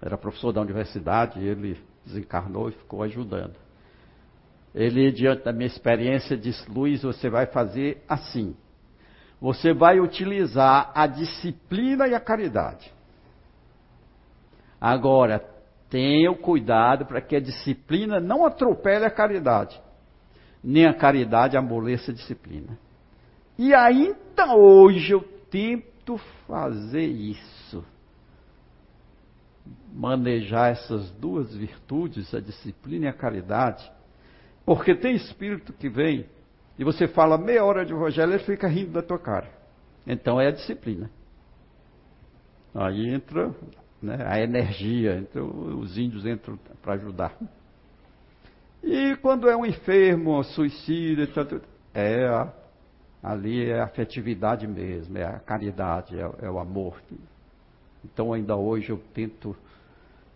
era 0.00 0.18
professor 0.18 0.52
da 0.52 0.60
universidade, 0.60 1.40
ele 1.40 1.78
desencarnou 2.04 2.68
e 2.68 2.72
ficou 2.72 3.02
ajudando. 3.02 3.54
Ele, 4.74 5.12
diante 5.12 5.44
da 5.44 5.52
minha 5.52 5.66
experiência, 5.66 6.36
disse: 6.36 6.68
Luiz, 6.70 7.02
você 7.02 7.28
vai 7.28 7.46
fazer 7.46 8.02
assim. 8.08 8.56
Você 9.40 9.72
vai 9.72 10.00
utilizar 10.00 10.90
a 10.94 11.06
disciplina 11.06 12.06
e 12.08 12.14
a 12.14 12.20
caridade. 12.20 12.92
Agora, 14.80 15.44
Tenha 15.92 16.30
o 16.30 16.36
cuidado 16.36 17.04
para 17.04 17.20
que 17.20 17.36
a 17.36 17.40
disciplina 17.40 18.18
não 18.18 18.46
atropele 18.46 19.04
a 19.04 19.10
caridade, 19.10 19.78
nem 20.64 20.86
a 20.86 20.94
caridade 20.94 21.54
amoleça 21.54 22.10
a 22.10 22.14
disciplina. 22.14 22.78
E 23.58 23.74
ainda 23.74 24.54
hoje 24.56 25.12
eu 25.12 25.20
tento 25.50 26.16
fazer 26.48 27.04
isso. 27.04 27.84
Manejar 29.92 30.70
essas 30.70 31.10
duas 31.10 31.54
virtudes, 31.54 32.34
a 32.34 32.40
disciplina 32.40 33.04
e 33.04 33.08
a 33.08 33.12
caridade. 33.12 33.86
Porque 34.64 34.94
tem 34.94 35.14
espírito 35.14 35.74
que 35.74 35.90
vem 35.90 36.24
e 36.78 36.84
você 36.84 37.06
fala 37.06 37.36
meia 37.36 37.66
hora 37.66 37.84
de 37.84 37.92
evangelho, 37.92 38.32
ele 38.32 38.44
fica 38.44 38.66
rindo 38.66 38.92
da 38.92 39.02
tua 39.02 39.18
cara. 39.18 39.50
Então 40.06 40.40
é 40.40 40.46
a 40.46 40.52
disciplina. 40.52 41.10
Aí 42.74 43.12
entra 43.12 43.54
né, 44.02 44.18
a 44.26 44.40
energia, 44.40 45.18
então 45.18 45.46
os 45.78 45.96
índios 45.96 46.26
entram 46.26 46.58
para 46.82 46.94
ajudar. 46.94 47.36
E 48.82 49.16
quando 49.16 49.48
é 49.48 49.56
um 49.56 49.64
enfermo, 49.64 50.42
suicida, 50.42 51.28
é 51.94 52.26
a, 52.26 52.52
ali 53.22 53.70
é 53.70 53.80
a 53.80 53.84
afetividade 53.84 54.66
mesmo, 54.66 55.16
é 55.16 55.24
a 55.24 55.38
caridade, 55.38 56.18
é, 56.18 56.30
é 56.40 56.50
o 56.50 56.58
amor. 56.58 57.00
Então 58.04 58.32
ainda 58.32 58.56
hoje 58.56 58.90
eu 58.90 58.98
tento 59.14 59.56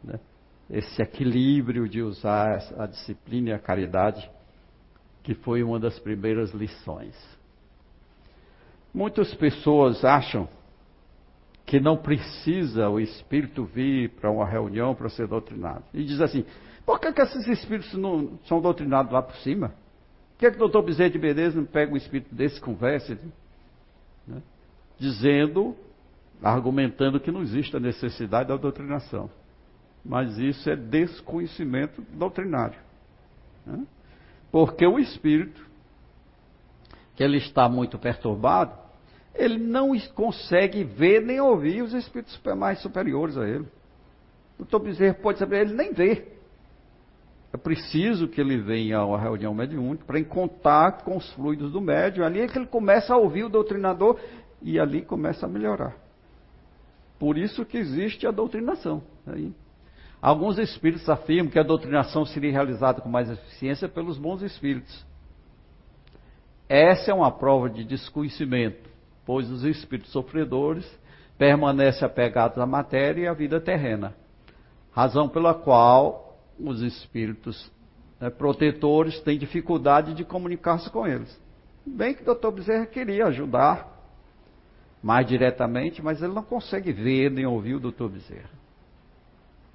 né, 0.05 0.21
esse 0.71 1.03
equilíbrio 1.03 1.89
de 1.89 2.01
usar 2.01 2.62
a 2.79 2.87
disciplina 2.87 3.51
e 3.51 3.53
a 3.53 3.59
caridade, 3.59 4.31
que 5.25 5.35
foi 5.35 5.64
uma 5.64 5.81
das 5.81 5.99
primeiras 5.99 6.53
lições. 6.53 7.17
Muitas 8.95 9.35
pessoas 9.35 10.05
acham 10.05 10.49
que 11.67 11.81
não 11.81 11.97
precisa 11.97 12.89
o 12.89 13.01
espírito 13.01 13.64
vir 13.64 14.11
para 14.11 14.31
uma 14.31 14.47
reunião 14.47 14.95
para 14.95 15.09
ser 15.09 15.27
doutrinado. 15.27 15.83
E 15.93 16.05
diz 16.05 16.21
assim: 16.21 16.45
por 16.87 17.01
que, 17.01 17.12
que 17.12 17.21
esses 17.21 17.49
espíritos 17.49 17.93
não 17.95 18.39
são 18.47 18.61
doutrinados 18.61 19.12
lá 19.12 19.21
por 19.21 19.35
cima? 19.39 19.71
Por 20.35 20.39
que, 20.39 20.51
que 20.53 20.57
o 20.57 20.61
doutor 20.61 20.83
Bezerra 20.83 21.11
de 21.11 21.19
Beleza 21.19 21.57
não 21.57 21.67
pega 21.67 21.93
um 21.93 21.97
espírito 21.97 22.33
desse 22.33 22.61
conversa? 22.61 23.19
Né? 24.27 24.41
Dizendo, 24.97 25.75
argumentando 26.41 27.19
que 27.19 27.33
não 27.33 27.43
existe 27.43 27.77
a 27.77 27.81
necessidade 27.81 28.49
da 28.49 28.57
doutrinação. 28.57 29.29
Mas 30.05 30.39
isso 30.39 30.71
é 30.71 30.77
desconhecimento 30.77 32.01
doutrinário. 32.12 32.79
Né? 33.67 33.85
Porque 34.53 34.87
o 34.87 35.01
espírito, 35.01 35.67
que 37.17 37.25
ele 37.25 37.39
está 37.39 37.69
muito 37.69 37.99
perturbado, 37.99 38.86
ele 39.39 39.59
não 39.59 39.99
consegue 40.14 40.84
ver 40.84 41.22
nem 41.22 41.41
ouvir 41.41 41.82
os 41.82 41.93
espíritos 41.93 42.39
mais 42.57 42.80
superiores 42.80 43.37
a 43.37 43.47
ele. 43.47 43.66
O 44.55 44.64
doutor 44.64 44.80
Bezerra 44.80 45.14
pode 45.14 45.39
saber, 45.39 45.62
ele 45.62 45.74
nem 45.74 45.93
vê. 45.93 46.28
É 47.53 47.57
preciso 47.57 48.28
que 48.28 48.41
ele 48.41 48.59
venha 48.59 48.99
a 48.99 49.07
uma 49.07 49.18
reunião 49.18 49.55
mediúnica 49.55 50.05
para 50.05 50.18
em 50.18 50.24
contato 50.24 51.05
com 51.05 51.16
os 51.16 51.30
fluidos 51.32 51.72
do 51.72 51.80
médium. 51.80 52.24
Ali 52.24 52.41
é 52.41 52.49
que 52.49 52.59
ele 52.59 52.66
começa 52.66 53.14
a 53.14 53.16
ouvir 53.16 53.45
o 53.45 53.49
doutrinador 53.49 54.18
e 54.61 54.78
ali 54.78 55.03
começa 55.03 55.47
a 55.47 55.49
melhorar. 55.49 55.97
Por 57.18 57.39
isso 57.39 57.64
que 57.64 57.78
existe 57.78 58.26
a 58.26 58.30
doutrinação. 58.30 59.03
Aí. 59.26 59.53
Alguns 60.20 60.59
espíritos 60.59 61.09
afirmam 61.09 61.51
que 61.51 61.59
a 61.59 61.62
doutrinação 61.62 62.24
seria 62.26 62.51
realizada 62.51 63.01
com 63.01 63.09
mais 63.09 63.30
eficiência 63.30 63.89
pelos 63.89 64.18
bons 64.18 64.43
espíritos. 64.43 65.05
Essa 66.68 67.11
é 67.11 67.14
uma 67.14 67.30
prova 67.30 67.70
de 67.70 67.84
desconhecimento 67.84 68.95
pois 69.27 69.51
os 69.51 69.64
espíritos 69.64 70.12
sofredores 70.12 70.89
permanecem 71.37 72.07
apegados 72.07 72.57
à 72.59 72.64
matéria 72.64 73.22
e 73.24 73.27
à 73.27 73.35
vida 73.35 73.61
terrena. 73.61 74.14
Razão 74.93 75.29
pela 75.29 75.53
qual 75.53 76.39
os 76.59 76.81
espíritos 76.81 77.70
né, 78.18 78.31
protetores 78.31 79.20
têm 79.20 79.37
dificuldade 79.37 80.14
de 80.14 80.24
comunicar-se 80.24 80.89
com 80.91 81.07
eles. 81.07 81.39
Bem 81.85 82.14
que 82.14 82.22
o 82.22 82.24
doutor 82.24 82.53
Bezerra 82.53 82.87
queria 82.87 83.27
ajudar 83.27 83.95
mais 85.03 85.27
diretamente, 85.27 86.03
mas 86.03 86.22
ele 86.22 86.33
não 86.33 86.43
consegue 86.43 86.93
ver 86.93 87.31
nem 87.31 87.45
ouvir 87.45 87.74
o 87.74 87.81
doutor 87.81 88.09
Bezerra. 88.09 88.51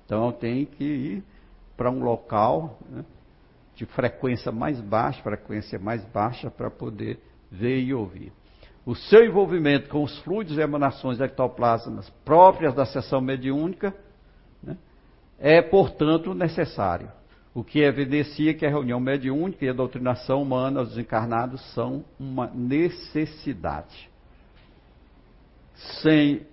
Então 0.06 0.32
tem 0.32 0.66
que 0.66 0.84
ir 0.84 1.24
para 1.78 1.92
um 1.92 2.02
local 2.04 2.80
né, 2.90 3.06
de 3.76 3.86
frequência 3.86 4.52
mais 4.52 4.80
baixa, 4.82 5.22
frequência 5.22 5.78
mais 5.78 6.04
baixa, 6.06 6.50
para 6.50 6.70
poder 6.70 7.20
ver 7.52 7.80
e 7.80 7.94
ouvir 7.94 8.32
o 8.86 8.96
seu 8.96 9.24
envolvimento 9.26 9.90
com 9.90 10.04
os 10.04 10.18
fluidos 10.20 10.58
e 10.58 10.62
emanações 10.62 11.20
ectoplasmas 11.20 12.10
próprias 12.26 12.74
da 12.74 12.86
sessão 12.86 13.22
mediúnica 13.22 13.94
né, 14.62 14.78
é, 15.40 15.62
portanto, 15.62 16.34
necessário. 16.34 17.12
O 17.54 17.64
que 17.64 17.82
evidencia 17.82 18.54
que 18.54 18.66
a 18.66 18.70
reunião 18.70 19.00
mediúnica 19.00 19.66
e 19.66 19.70
a 19.70 19.74
doutrinação 19.74 20.42
humana 20.42 20.80
aos 20.80 20.90
desencarnados 20.90 21.62
são 21.74 22.06
uma 22.18 22.48
necessidade. 22.48 24.10
Sem 26.02 26.46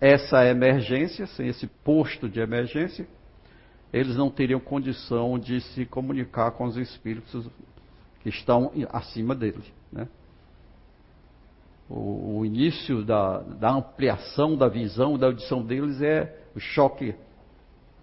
essa 0.00 0.46
emergência, 0.46 1.26
sem 1.26 1.46
esse 1.48 1.66
posto 1.66 2.28
de 2.28 2.40
emergência, 2.40 3.06
eles 3.92 4.16
não 4.16 4.30
teriam 4.30 4.58
condição 4.58 5.38
de 5.38 5.60
se 5.60 5.84
comunicar 5.84 6.52
com 6.52 6.64
os 6.64 6.76
espíritos 6.76 7.48
que 8.20 8.30
estão 8.30 8.72
acima 8.90 9.34
deles. 9.34 9.64
Né? 9.92 10.08
O, 11.90 12.38
o 12.38 12.46
início 12.46 13.04
da, 13.04 13.40
da, 13.40 13.72
ampliação 13.72 14.56
da 14.56 14.68
visão, 14.68 15.18
da 15.18 15.26
audição 15.26 15.60
deles 15.60 16.00
é 16.00 16.40
o 16.54 16.60
choque 16.60 17.14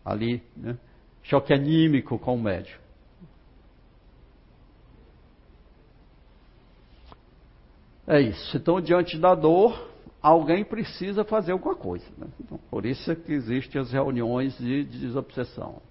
ali, 0.04 0.44
né? 0.56 0.78
choque 1.24 1.54
anímico 1.54 2.20
com 2.20 2.36
o 2.36 2.42
médium. 2.42 2.78
É 8.06 8.22
isso. 8.22 8.56
Então, 8.56 8.80
diante 8.80 9.18
da 9.18 9.36
dor, 9.36 9.90
alguém 10.22 10.64
precisa 10.64 11.24
fazer 11.24 11.54
alguma 11.54 11.76
coisa. 11.76 12.06
Né? 12.18 12.28
Então, 12.42 12.60
por 12.70 12.86
isso 12.86 13.12
é 13.12 13.16
que 13.16 13.32
existem 13.32 13.82
as 13.82 13.92
reuniões 13.92 14.58
de, 14.58 14.84
de 14.84 15.00
desobsessão. 15.00 15.82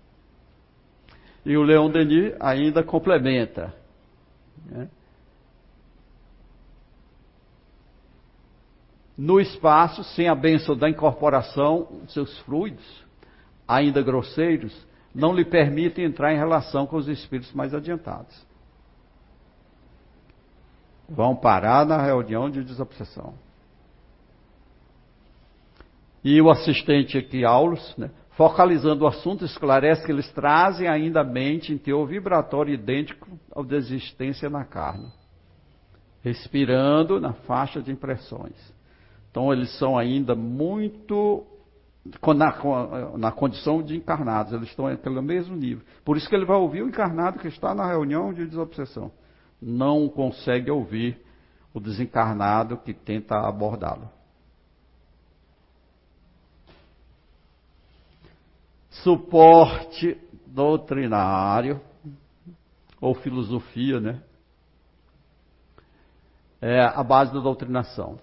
E 1.45 1.57
o 1.57 1.63
Leon 1.63 1.91
Denis 1.91 2.35
ainda 2.41 2.83
complementa. 2.83 3.75
Né? 4.67 4.89
No 9.17 9.41
espaço, 9.41 10.05
sem 10.05 10.29
a 10.29 10.35
bênção 10.35 10.77
da 10.77 10.91
incorporação, 10.91 12.03
seus 12.09 12.39
fluidos, 12.41 12.85
ainda 13.67 14.03
grosseiros, 14.03 14.87
não 15.15 15.35
lhe 15.35 15.45
permitem 15.45 16.05
entrar 16.05 16.35
em 16.35 16.37
relação 16.37 16.87
com 16.87 16.97
os 16.97 17.09
espíritos 17.09 17.53
mais 17.55 17.73
adiantados. 17.73 18.47
Vão 21.09 21.35
parar 21.35 21.87
na 21.87 22.03
reunião 22.03 22.51
de 22.51 22.63
desobsessão. 22.63 23.35
E 26.23 26.43
o 26.43 26.51
assistente 26.51 27.17
aqui, 27.17 27.45
Aulus, 27.45 27.97
né, 27.97 28.11
focalizando 28.33 29.05
o 29.05 29.07
assunto, 29.07 29.45
esclarece 29.45 30.05
que 30.05 30.13
eles 30.13 30.31
trazem 30.33 30.89
ainda 30.89 31.21
a 31.21 31.25
mente 31.25 31.73
em 31.73 31.79
teor 31.79 32.07
vibratório 32.07 32.75
idêntico 32.75 33.39
ao 33.55 33.65
da 33.65 33.77
existência 33.77 34.51
na 34.51 34.65
carne, 34.65 35.11
respirando 36.23 37.19
na 37.21 37.33
faixa 37.33 37.81
de 37.81 37.91
impressões. 37.91 38.76
Então, 39.37 39.53
eles 39.53 39.71
são 39.79 39.99
ainda 39.99 40.35
muito 40.35 41.45
na, 42.35 43.19
na, 43.19 43.31
condição 43.31 43.83
de 43.83 43.95
encarnados, 43.95 44.55
eles 44.55 44.71
estão 44.71 44.97
pelo 44.97 45.21
mesmo 45.21 45.55
nível. 45.55 45.85
Por 46.07 46.17
isso 46.17 46.27
que 46.27 46.35
ele 46.35 46.47
vai 46.47 46.57
ouvir 46.57 46.83
o 46.83 46.89
encarnado 46.89 47.39
que 47.39 47.49
está 47.49 47.75
na 47.75 47.87
reunião 47.87 48.33
de 48.33 48.47
desobsessão. 48.47 49.13
Não 49.61 50.09
consegue 50.09 50.71
ouvir 50.71 51.21
o 51.75 51.79
desencarnado 51.79 52.79
que 52.79 52.95
tenta 52.95 53.37
abordá-lo. 53.37 54.09
suporte 59.03 60.19
doutrinário 60.47 61.79
ou 62.99 63.15
filosofia, 63.15 64.01
né? 64.01 64.23
É 66.59 66.81
a 66.81 67.05
base 67.05 67.35
da 67.35 67.41
doutrinação. 67.41 68.19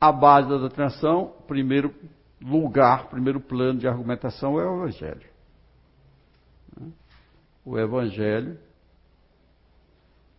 A 0.00 0.12
base 0.12 0.48
da 0.48 0.58
doutrinação, 0.58 1.34
primeiro 1.46 1.94
lugar, 2.40 3.08
primeiro 3.08 3.40
plano 3.40 3.80
de 3.80 3.88
argumentação 3.88 4.58
é 4.60 4.64
o 4.64 4.84
Evangelho. 4.84 5.28
O 7.64 7.78
Evangelho 7.78 8.58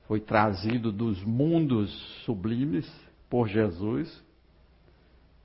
foi 0.08 0.20
trazido 0.20 0.92
dos 0.92 1.22
mundos 1.24 1.92
sublimes 2.26 2.90
por 3.30 3.48
Jesus 3.48 4.24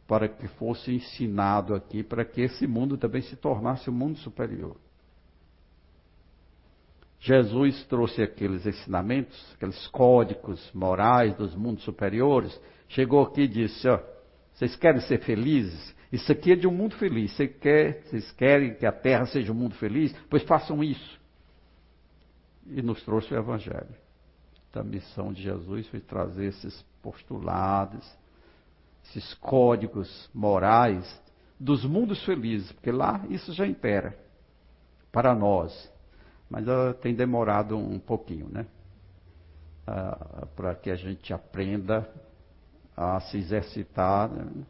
para 0.07 0.29
que 0.29 0.47
fosse 0.49 0.95
ensinado 0.95 1.75
aqui, 1.75 2.03
para 2.03 2.25
que 2.25 2.43
esse 2.43 2.67
mundo 2.67 2.97
também 2.97 3.23
se 3.23 3.37
tornasse 3.37 3.91
um 3.91 3.93
mundo 3.93 4.19
superior. 4.19 4.77
Jesus 7.19 7.85
trouxe 7.85 8.23
aqueles 8.23 8.67
ensinamentos, 8.67 9.55
aqueles 9.55 9.87
códigos 9.89 10.71
morais 10.75 11.35
dos 11.37 11.55
mundos 11.55 11.83
superiores, 11.83 12.59
chegou 12.95 13.23
aqui 13.23 13.43
e 13.43 13.49
disse: 13.49 13.87
ó, 13.89 14.01
vocês 14.53 14.75
querem 14.77 15.01
ser 15.03 15.21
felizes? 15.21 15.95
Isso 16.11 16.31
aqui 16.31 16.53
é 16.53 16.57
de 16.57 16.67
um 16.67 16.73
mundo 16.73 16.97
feliz. 16.97 17.33
Você 17.33 17.49
quer, 17.49 18.03
vocês 18.05 18.31
querem 18.33 18.75
que 18.75 18.87
a 18.87 18.93
Terra 18.93 19.27
seja 19.27 19.53
um 19.53 19.55
mundo 19.55 19.75
feliz? 19.75 20.15
Pois 20.31 20.45
façam 20.45 20.83
isso. 20.83 21.21
E 22.67 22.81
nos 22.81 23.03
trouxe 23.03 23.35
o 23.35 23.37
Evangelho. 23.37 23.95
Então, 24.71 24.83
a 24.83 24.85
missão 24.85 25.33
de 25.33 25.43
Jesus 25.43 25.87
foi 25.89 26.01
trazer 26.01 26.47
esses 26.47 26.83
postulados, 27.03 28.09
esses 29.05 29.35
códigos 29.35 30.31
morais 30.33 31.23
dos 31.59 31.85
mundos 31.85 32.25
felizes, 32.25 32.73
porque 32.73 32.91
lá 32.91 33.25
isso 33.29 33.53
já 33.53 33.67
impera 33.67 34.17
para 35.13 35.35
nós. 35.35 35.93
Mas 36.49 36.67
uh, 36.67 36.95
tem 37.01 37.15
demorado 37.15 37.77
um 37.77 37.99
pouquinho, 37.99 38.49
né? 38.49 38.67
Uh, 39.87 40.47
para 40.55 40.75
que 40.75 40.91
a 40.91 40.97
gente 40.97 41.33
aprenda 41.33 42.09
a 42.97 43.21
se 43.21 43.39
exercitar. 43.39 44.29
Né? 44.31 44.65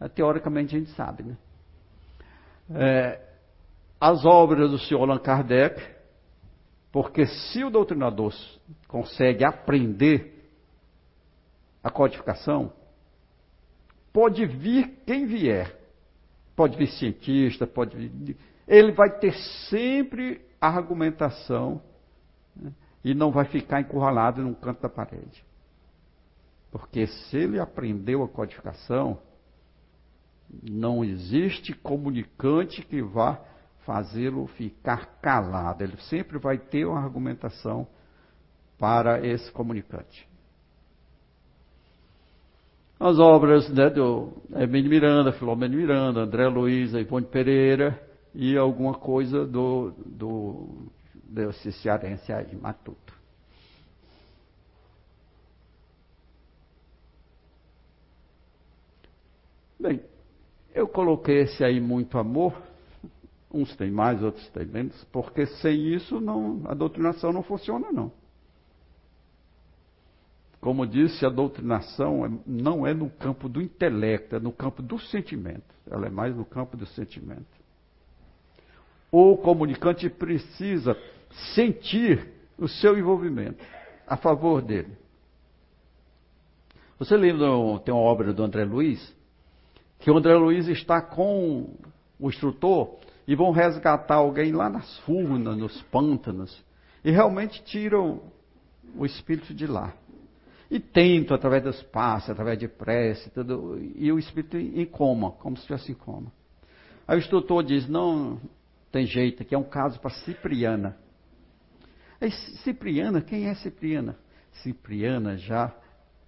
Uh, 0.00 0.08
teoricamente 0.08 0.74
a 0.74 0.78
gente 0.78 0.90
sabe, 0.92 1.22
né? 1.22 1.36
É, 2.74 3.20
as 4.00 4.24
obras 4.24 4.70
do 4.70 4.78
senhor 4.78 5.02
Allan 5.02 5.18
Kardec, 5.18 5.80
porque 6.90 7.26
se 7.26 7.62
o 7.62 7.70
doutrinador 7.70 8.32
consegue 8.88 9.44
aprender 9.44 10.48
a 11.82 11.90
codificação, 11.90 12.72
Pode 14.12 14.44
vir 14.44 15.02
quem 15.06 15.26
vier. 15.26 15.74
Pode 16.54 16.76
vir 16.76 16.88
cientista, 16.88 17.66
pode 17.66 17.96
vir. 17.96 18.36
Ele 18.68 18.92
vai 18.92 19.10
ter 19.18 19.32
sempre 19.70 20.40
argumentação 20.60 21.82
né, 22.54 22.72
e 23.02 23.14
não 23.14 23.32
vai 23.32 23.46
ficar 23.46 23.80
encurralado 23.80 24.42
num 24.42 24.54
canto 24.54 24.82
da 24.82 24.88
parede. 24.88 25.42
Porque 26.72 27.06
se 27.06 27.36
ele 27.36 27.60
aprendeu 27.60 28.24
a 28.24 28.28
codificação, 28.28 29.20
não 30.62 31.04
existe 31.04 31.72
comunicante 31.72 32.82
que 32.82 33.00
vá 33.00 33.40
fazê-lo 33.86 34.48
ficar 34.48 35.20
calado. 35.20 35.84
Ele 35.84 35.96
sempre 36.08 36.38
vai 36.38 36.58
ter 36.58 36.84
uma 36.84 37.00
argumentação 37.00 37.86
para 38.76 39.24
esse 39.24 39.52
comunicante 39.52 40.26
as 43.02 43.18
obras 43.18 43.68
né, 43.68 43.90
do 43.90 44.32
Hermínio 44.54 44.88
Miranda, 44.88 45.32
Filomeno 45.32 45.76
Miranda, 45.76 46.20
André 46.20 46.46
Luiz, 46.46 46.94
Ivone 46.94 47.26
Pereira 47.26 48.00
e 48.32 48.56
alguma 48.56 48.94
coisa 48.94 49.44
do, 49.44 49.92
do 50.06 50.88
desse 51.24 51.72
cearense 51.72 52.32
aí, 52.32 52.54
Matuto. 52.54 53.12
Bem, 59.82 60.00
eu 60.72 60.86
coloquei 60.86 61.40
esse 61.40 61.64
aí 61.64 61.80
muito 61.80 62.16
amor, 62.16 62.54
uns 63.52 63.74
têm 63.74 63.90
mais, 63.90 64.22
outros 64.22 64.48
têm 64.50 64.64
menos, 64.64 65.04
porque 65.10 65.44
sem 65.44 65.92
isso 65.92 66.20
não, 66.20 66.62
a 66.66 66.72
doutrinação 66.72 67.32
não 67.32 67.42
funciona 67.42 67.90
não. 67.90 68.12
Como 70.60 70.86
disse, 70.86 71.26
a 71.26 71.28
doutrinação 71.28 72.24
é, 72.24 72.30
não 72.46 72.86
é 72.86 72.94
no 72.94 73.10
campo 73.10 73.48
do 73.48 73.60
intelecto, 73.60 74.36
é 74.36 74.38
no 74.38 74.52
campo 74.52 74.80
do 74.80 75.00
sentimento. 75.00 75.74
Ela 75.90 76.06
é 76.06 76.10
mais 76.10 76.36
no 76.36 76.44
campo 76.44 76.76
do 76.76 76.86
sentimento. 76.86 77.44
O 79.10 79.36
comunicante 79.36 80.08
precisa 80.08 80.96
sentir 81.56 82.30
o 82.56 82.68
seu 82.68 82.96
envolvimento 82.96 83.64
a 84.06 84.16
favor 84.16 84.62
dele. 84.62 84.96
Você 87.00 87.16
lembra, 87.16 87.48
tem 87.84 87.92
uma 87.92 88.00
obra 88.00 88.32
do 88.32 88.44
André 88.44 88.64
Luiz, 88.64 89.12
que 90.02 90.10
o 90.10 90.16
André 90.16 90.34
Luiz 90.34 90.66
está 90.66 91.00
com 91.00 91.76
o 92.18 92.28
instrutor 92.28 92.96
e 93.26 93.36
vão 93.36 93.52
resgatar 93.52 94.16
alguém 94.16 94.50
lá 94.50 94.68
nas 94.68 94.98
furnas, 95.00 95.56
nos 95.56 95.80
pântanos, 95.82 96.64
e 97.04 97.10
realmente 97.12 97.62
tiram 97.64 98.20
o 98.96 99.06
espírito 99.06 99.54
de 99.54 99.66
lá. 99.66 99.94
E 100.68 100.80
tento, 100.80 101.32
através 101.32 101.62
dos 101.62 101.82
passos, 101.84 102.30
através 102.30 102.58
de 102.58 102.66
prece, 102.66 103.30
tudo, 103.30 103.78
e 103.94 104.10
o 104.10 104.18
espírito 104.18 104.56
em 104.56 104.84
coma, 104.86 105.30
como 105.32 105.56
se 105.56 105.62
estivesse 105.62 105.92
em 105.92 105.94
coma. 105.94 106.32
Aí 107.06 107.16
o 107.16 107.20
instrutor 107.20 107.62
diz: 107.62 107.88
não 107.88 108.40
tem 108.90 109.06
jeito, 109.06 109.42
aqui 109.42 109.54
é 109.54 109.58
um 109.58 109.62
caso 109.62 110.00
para 110.00 110.10
Cipriana. 110.10 110.96
Aí, 112.20 112.30
Cipriana, 112.64 113.20
quem 113.20 113.46
é 113.46 113.54
Cipriana? 113.54 114.16
Cipriana 114.62 115.36
já 115.36 115.72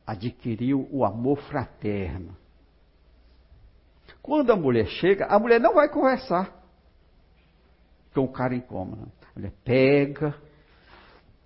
adquiriu 0.06 0.88
o 0.92 1.04
amor 1.04 1.38
fraterno. 1.42 2.36
Quando 4.24 4.50
a 4.52 4.56
mulher 4.56 4.86
chega, 4.86 5.26
a 5.26 5.38
mulher 5.38 5.60
não 5.60 5.74
vai 5.74 5.86
conversar 5.86 6.50
com 8.14 8.22
o 8.22 8.32
cara 8.32 8.54
em 8.56 8.60
coma. 8.62 9.06
A 9.22 9.38
mulher 9.38 9.52
pega, 9.62 10.34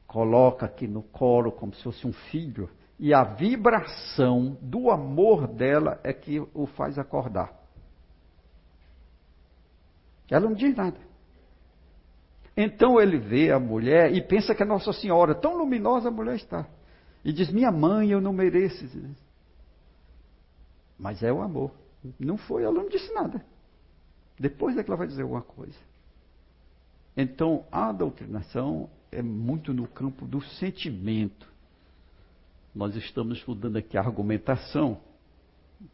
coloca 0.07 0.66
aqui 0.66 0.87
no 0.87 1.03
colo 1.03 1.51
como 1.51 1.74
se 1.74 1.83
fosse 1.83 2.07
um 2.07 2.12
filho 2.12 2.70
e 2.97 3.12
a 3.12 3.24
vibração 3.24 4.57
do 4.62 4.93
amor 4.93 5.49
dela 5.49 5.99
é 6.05 6.12
que 6.12 6.39
o 6.55 6.66
faz 6.66 7.01
acordar. 7.01 7.53
Ela 10.31 10.47
não 10.47 10.55
diz 10.55 10.76
nada. 10.76 11.01
Então 12.57 13.01
ele 13.01 13.18
vê 13.18 13.51
a 13.51 13.59
mulher 13.59 14.12
e 14.12 14.22
pensa 14.22 14.55
que 14.55 14.62
é 14.62 14.66
Nossa 14.66 14.93
Senhora, 14.93 15.35
tão 15.35 15.57
luminosa 15.57 16.11
a 16.11 16.12
mulher 16.12 16.37
está. 16.37 16.64
E 17.24 17.33
diz: 17.33 17.51
Minha 17.51 17.72
mãe, 17.72 18.11
eu 18.11 18.20
não 18.20 18.33
mereço. 18.33 18.87
Mas 20.97 21.24
é 21.24 21.33
o 21.33 21.43
amor. 21.43 21.72
Não 22.19 22.37
foi, 22.37 22.63
ela 22.63 22.75
não 22.75 22.89
disse 22.89 23.13
nada. 23.13 23.45
Depois 24.39 24.77
é 24.77 24.83
que 24.83 24.91
ela 24.91 24.97
vai 24.97 25.07
dizer 25.07 25.23
alguma 25.23 25.43
coisa. 25.43 25.79
Então 27.17 27.65
a 27.73 27.91
doutrinação 27.91 28.89
é 29.11 29.23
muito 29.23 29.73
no 29.75 29.87
campo 29.89 30.27
do 30.27 30.41
sentimento. 30.41 31.49
Nós 32.75 32.95
estamos 32.95 33.39
estudando 33.39 33.77
aqui 33.77 33.97
a 33.97 34.01
argumentação, 34.01 35.01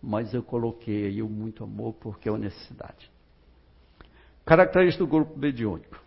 mas 0.02 0.34
eu 0.34 0.42
coloquei 0.42 1.06
aí 1.06 1.22
o 1.22 1.28
muito 1.28 1.64
amor 1.64 1.94
porque 1.94 2.28
é 2.28 2.32
uma 2.32 2.38
necessidade. 2.38 3.10
Característica 4.44 5.02
do 5.02 5.10
grupo 5.10 5.38
mediúnico. 5.38 5.98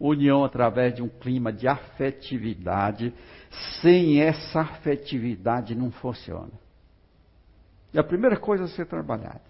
União 0.00 0.44
através 0.44 0.94
de 0.94 1.02
um 1.02 1.08
clima 1.08 1.52
de 1.52 1.68
afetividade. 1.68 3.14
Sem 3.80 4.20
essa 4.20 4.62
afetividade 4.62 5.74
não 5.74 5.92
funciona. 5.92 6.50
E 7.92 7.98
a 7.98 8.04
primeira 8.04 8.36
coisa 8.36 8.64
a 8.64 8.68
ser 8.68 8.86
trabalhada. 8.86 9.42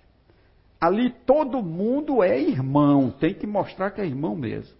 Ali 0.80 1.10
todo 1.10 1.62
mundo 1.62 2.22
é 2.22 2.40
irmão, 2.40 3.10
tem 3.10 3.34
que 3.34 3.46
mostrar 3.46 3.90
que 3.90 4.00
é 4.00 4.06
irmão 4.06 4.34
mesmo. 4.34 4.74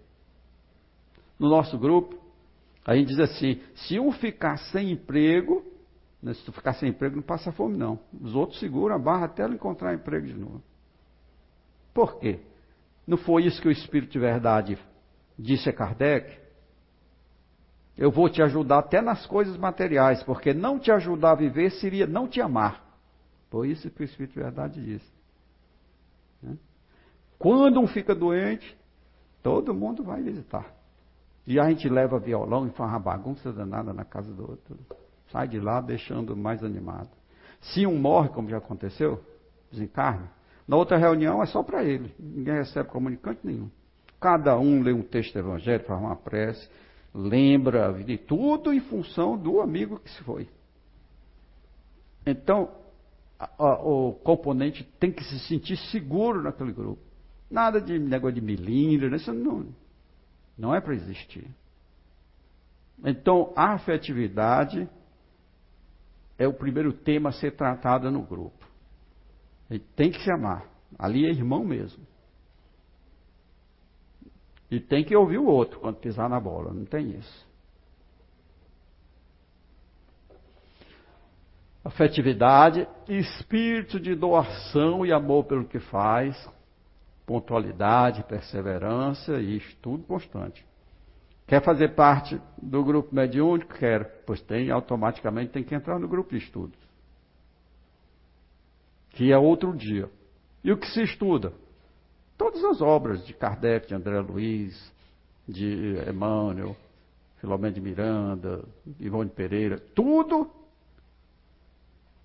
No 1.39 1.49
nosso 1.49 1.79
grupo, 1.79 2.21
Aí 2.85 3.05
diz 3.05 3.19
assim: 3.19 3.61
se 3.75 3.99
um 3.99 4.13
ficar 4.13 4.57
sem 4.57 4.91
emprego, 4.91 5.65
né, 6.23 6.35
se 6.35 6.45
tu 6.45 6.53
ficar 6.53 6.73
sem 6.75 6.91
emprego, 6.91 7.17
não 7.17 7.23
passa 7.23 7.53
fome, 7.53 7.77
não. 7.77 7.99
Os 8.21 8.35
outros 8.35 8.59
seguram 8.59 8.97
a 8.97 8.99
barra 8.99 9.27
até 9.27 9.43
ela 9.43 9.55
encontrar 9.55 9.95
emprego 9.95 10.27
de 10.27 10.35
novo. 10.35 10.63
Por 11.93 12.19
quê? 12.19 12.41
Não 13.07 13.17
foi 13.17 13.45
isso 13.45 13.61
que 13.61 13.69
o 13.69 13.73
Espírito 13.73 14.13
de 14.13 14.19
Verdade 14.19 14.79
disse 15.39 15.69
a 15.69 15.73
Kardec? 15.73 16.39
Eu 17.97 18.11
vou 18.11 18.29
te 18.31 18.43
ajudar 18.43 18.79
até 18.79 19.03
nas 19.03 19.27
coisas 19.27 19.57
materiais, 19.57 20.23
porque 20.23 20.55
não 20.55 20.79
te 20.79 20.91
ajudar 20.91 21.33
a 21.33 21.37
viver 21.37 21.71
seria 21.71 22.07
não 22.07 22.27
te 22.27 22.41
amar. 22.41 22.90
Foi 23.51 23.69
isso 23.69 23.91
que 23.91 24.03
o 24.03 24.05
Espírito 24.05 24.35
de 24.35 24.41
Verdade 24.41 24.83
disse. 24.83 25.13
Né? 26.43 26.57
Quando 27.39 27.81
um 27.81 27.87
fica 27.87 28.15
doente, 28.15 28.77
todo 29.43 29.75
mundo 29.75 30.05
vai 30.05 30.23
visitar. 30.23 30.73
E 31.47 31.59
a 31.59 31.69
gente 31.69 31.89
leva 31.89 32.19
violão 32.19 32.67
e 32.67 32.71
faz 32.71 32.91
uma 32.91 32.99
bagunça 32.99 33.53
danada 33.53 33.93
na 33.93 34.05
casa 34.05 34.33
do 34.33 34.49
outro. 34.49 34.79
Sai 35.33 35.49
de 35.49 35.59
lá 35.59 35.81
deixando 35.81 36.37
mais 36.37 36.63
animado. 36.63 37.11
Se 37.61 37.87
um 37.87 37.99
morre, 37.99 38.29
como 38.29 38.49
já 38.49 38.59
aconteceu, 38.59 39.23
desencarna, 39.71 40.31
na 40.67 40.77
outra 40.77 40.97
reunião 40.97 41.43
é 41.43 41.47
só 41.47 41.63
para 41.63 41.83
ele. 41.83 42.15
Ninguém 42.19 42.55
recebe 42.55 42.89
comunicante 42.89 43.41
nenhum. 43.43 43.69
Cada 44.21 44.57
um 44.59 44.83
lê 44.83 44.93
um 44.93 45.03
texto 45.03 45.37
evangélico, 45.37 45.89
faz 45.89 46.01
uma 46.01 46.15
prece, 46.15 46.69
lembra 47.13 47.93
de 47.93 48.17
tudo 48.17 48.73
em 48.73 48.81
função 48.81 49.37
do 49.37 49.61
amigo 49.61 49.99
que 49.99 50.11
se 50.11 50.23
foi. 50.23 50.49
Então, 52.25 52.71
o 53.59 54.13
componente 54.23 54.85
tem 54.99 55.11
que 55.11 55.25
se 55.25 55.39
sentir 55.41 55.77
seguro 55.91 56.43
naquele 56.43 56.73
grupo. 56.73 57.03
Nada 57.51 57.81
de 57.81 57.99
negócio 57.99 58.35
de 58.35 58.41
milindre, 58.41 59.15
isso 59.17 59.33
não, 59.33 59.67
não 60.57 60.75
é 60.75 60.81
para 60.81 60.95
existir. 60.95 61.47
Então, 63.05 63.53
a 63.57 63.73
afetividade 63.73 64.89
é 66.39 66.47
o 66.47 66.53
primeiro 66.53 66.93
tema 66.93 67.31
a 67.31 67.33
ser 67.33 67.57
tratado 67.57 68.11
no 68.11 68.23
grupo. 68.23 68.67
Ele 69.71 69.85
tem 69.97 70.11
que 70.11 70.23
se 70.23 70.31
amar. 70.31 70.67
Ali 70.99 71.25
é 71.27 71.31
irmão 71.31 71.65
mesmo. 71.65 72.05
E 74.71 74.79
tem 74.79 75.05
que 75.05 75.17
ouvir 75.17 75.39
o 75.39 75.47
outro 75.47 75.81
quando 75.81 75.97
pisar 75.97 76.29
na 76.29 76.39
bola, 76.39 76.73
não 76.73 76.85
tem 76.85 77.11
isso. 77.11 77.50
Afetividade, 81.85 82.87
espírito 83.09 83.99
de 83.99 84.15
doação 84.15 85.05
e 85.05 85.13
amor 85.13 85.45
pelo 85.45 85.65
que 85.65 85.79
faz, 85.79 86.37
pontualidade, 87.25 88.23
perseverança 88.25 89.39
e 89.41 89.57
estudo 89.57 90.05
constante. 90.05 90.65
Quer 91.47 91.65
fazer 91.65 91.95
parte 91.95 92.41
do 92.61 92.85
grupo 92.85 93.15
mediúnico? 93.15 93.75
Quer. 93.75 94.23
Pois 94.27 94.41
tem, 94.43 94.71
automaticamente 94.71 95.53
tem 95.53 95.65
que 95.65 95.75
entrar 95.75 95.99
no 95.99 96.07
grupo 96.07 96.31
de 96.31 96.39
estudos. 96.39 96.79
Que 99.11 99.33
é 99.33 99.39
outro 99.39 99.77
dia. 99.77 100.09
E 100.63 100.71
o 100.71 100.77
que 100.77 100.87
se 100.87 101.03
estuda? 101.03 101.53
Todas 102.37 102.63
as 102.65 102.81
obras 102.81 103.27
de 103.27 103.35
Kardec, 103.35 103.89
de 103.89 103.95
André 103.95 104.21
Luiz, 104.21 104.93
de 105.49 105.97
Emmanuel, 106.09 106.77
Filomeno 107.41 107.75
de 107.75 107.81
Miranda, 107.81 108.65
Ivone 108.99 109.31
Pereira, 109.31 109.79
tudo 109.95 110.51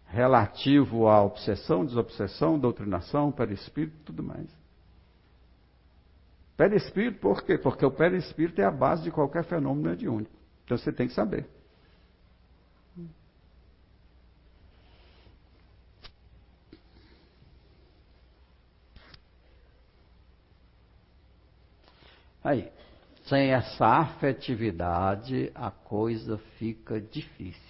relativo 0.08 1.08
à 1.08 1.24
obsessão, 1.24 1.86
desobsessão, 1.86 2.60
doutrinação, 2.60 3.32
perispírito, 3.32 3.97
tudo 4.06 4.24
mais. 4.24 4.47
Perispírito, 6.56 7.20
por 7.20 7.43
quê? 7.43 7.58
Porque 7.58 7.86
o 7.86 7.91
perispírito 7.91 8.62
é 8.62 8.66
a 8.66 8.72
base 8.72 9.03
de 9.03 9.12
qualquer 9.12 9.43
fenômeno 9.43 9.89
mediúnico. 9.89 10.32
Então 10.64 10.78
você 10.78 10.91
tem 10.91 11.08
que 11.08 11.14
saber. 11.14 11.47
Aí, 22.45 22.72
sem 23.26 23.51
essa 23.51 23.88
afetividade, 23.88 25.51
a 25.56 25.72
coisa 25.72 26.38
fica 26.60 27.01
difícil. 27.01 27.64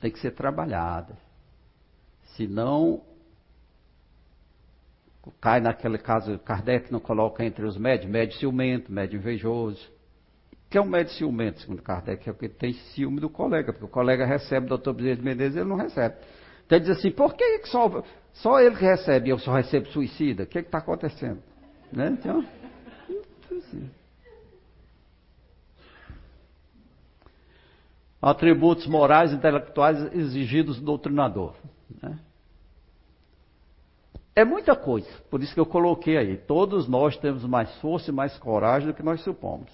Tem 0.00 0.10
que 0.10 0.18
ser 0.18 0.32
trabalhada. 0.32 1.16
Senão, 2.36 3.02
cai 5.40 5.60
naquele 5.60 5.98
caso, 5.98 6.38
Kardec 6.38 6.92
não 6.92 7.00
coloca 7.00 7.44
entre 7.44 7.64
os 7.64 7.76
médios, 7.76 8.10
médio 8.10 8.38
ciumento, 8.38 8.92
médio 8.92 9.18
invejoso. 9.18 9.90
Que 10.70 10.76
é 10.76 10.80
um 10.80 10.86
médio 10.86 11.12
ciumento, 11.14 11.60
segundo 11.60 11.82
Kardec? 11.82 12.28
É 12.28 12.32
o 12.32 12.34
que 12.34 12.48
tem 12.48 12.74
ciúme 12.74 13.20
do 13.20 13.30
colega, 13.30 13.72
porque 13.72 13.86
o 13.86 13.88
colega 13.88 14.26
recebe 14.26 14.66
o 14.66 14.68
doutor 14.68 14.94
Bezerra 14.94 15.16
de 15.16 15.22
Menezes 15.22 15.56
ele 15.56 15.68
não 15.68 15.76
recebe. 15.76 16.16
Então 16.66 16.76
ele 16.76 16.84
diz 16.84 16.98
assim, 16.98 17.10
por 17.10 17.34
que 17.34 17.66
só, 17.66 18.04
só 18.34 18.60
ele 18.60 18.76
que 18.76 18.84
recebe 18.84 19.28
e 19.28 19.30
eu 19.30 19.38
só 19.38 19.54
recebo 19.54 19.86
suicida? 19.88 20.42
O 20.42 20.46
que 20.46 20.58
está 20.58 20.78
acontecendo? 20.78 21.42
Né? 21.90 22.10
Então, 22.10 22.44
assim. 23.50 23.90
Atributos 28.30 28.86
morais 28.86 29.32
e 29.32 29.36
intelectuais 29.36 30.12
exigidos 30.14 30.78
do 30.78 30.84
doutrinador. 30.84 31.54
Né? 32.02 32.18
É 34.34 34.44
muita 34.44 34.76
coisa, 34.76 35.08
por 35.30 35.42
isso 35.42 35.52
que 35.52 35.60
eu 35.60 35.66
coloquei 35.66 36.16
aí. 36.16 36.36
Todos 36.36 36.86
nós 36.86 37.16
temos 37.16 37.44
mais 37.44 37.74
força 37.80 38.10
e 38.10 38.14
mais 38.14 38.36
coragem 38.38 38.88
do 38.88 38.94
que 38.94 39.02
nós 39.02 39.20
supomos. 39.22 39.70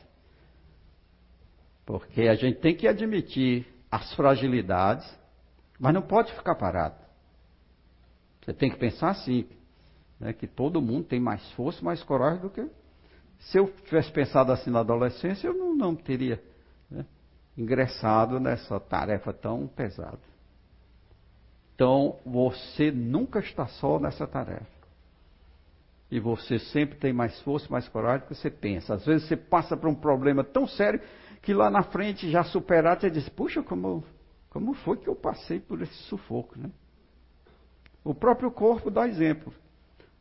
Porque 1.85 2.23
a 2.23 2.35
gente 2.35 2.61
tem 2.61 2.75
que 2.75 2.89
admitir 2.89 3.67
as 3.91 4.15
fragilidades, 4.15 5.07
mas 5.79 5.93
não 5.93 6.03
pode 6.03 6.33
ficar 6.33 6.55
parado. 6.55 6.97
Você 8.43 8.53
tem 8.55 8.71
que 8.71 8.79
pensar 8.79 9.11
assim: 9.11 9.47
né, 10.19 10.33
que 10.33 10.47
todo 10.47 10.81
mundo 10.81 11.05
tem 11.05 11.21
mais 11.21 11.47
força, 11.53 11.85
mais 11.85 12.03
coragem 12.03 12.41
do 12.41 12.51
que. 12.51 12.67
Se 13.39 13.59
eu 13.59 13.71
tivesse 13.85 14.11
pensado 14.13 14.51
assim 14.51 14.71
na 14.71 14.81
adolescência, 14.81 15.47
eu 15.47 15.55
não, 15.55 15.75
não 15.75 15.95
teria 15.95 16.43
né, 16.91 17.05
ingressado 17.57 18.41
nessa 18.41 18.79
tarefa 18.81 19.33
tão 19.33 19.67
pesada. 19.67 20.19
Então, 21.75 22.19
você 22.25 22.91
nunca 22.91 23.41
está 23.41 23.67
só 23.67 23.99
nessa 23.99 24.27
tarefa. 24.27 24.75
E 26.11 26.21
você 26.21 26.59
sempre 26.59 26.99
tem 26.99 27.13
mais 27.13 27.41
força, 27.41 27.67
mais 27.71 27.89
coragem 27.89 28.21
do 28.21 28.29
que 28.29 28.35
você 28.35 28.51
pensa. 28.51 28.95
Às 28.95 29.05
vezes 29.05 29.27
você 29.27 29.37
passa 29.37 29.77
por 29.77 29.89
um 29.89 29.95
problema 29.95 30.45
tão 30.45 30.67
sério 30.67 31.01
que 31.43 31.53
lá 31.53 31.71
na 31.71 31.83
frente, 31.83 32.31
já 32.31 32.45
superado, 32.45 33.01
você 33.01 33.11
diz: 33.11 33.29
Puxa, 33.29 33.63
como, 33.63 34.05
como 34.51 34.75
foi 34.75 34.97
que 34.97 35.09
eu 35.09 35.17
passei 35.17 35.59
por 35.59 35.83
esse 35.83 35.95
sufoco, 36.05 36.59
né? 36.59 36.71
O 38.05 38.15
próprio 38.15 38.51
corpo 38.51 38.91
dá 38.91 39.09
exemplo. 39.09 39.53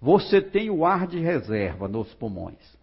Você 0.02 0.42
tem 0.42 0.70
o 0.70 0.86
ar 0.86 1.06
de 1.06 1.20
reserva 1.20 1.88
nos 1.88 2.14
pulmões. 2.16 2.78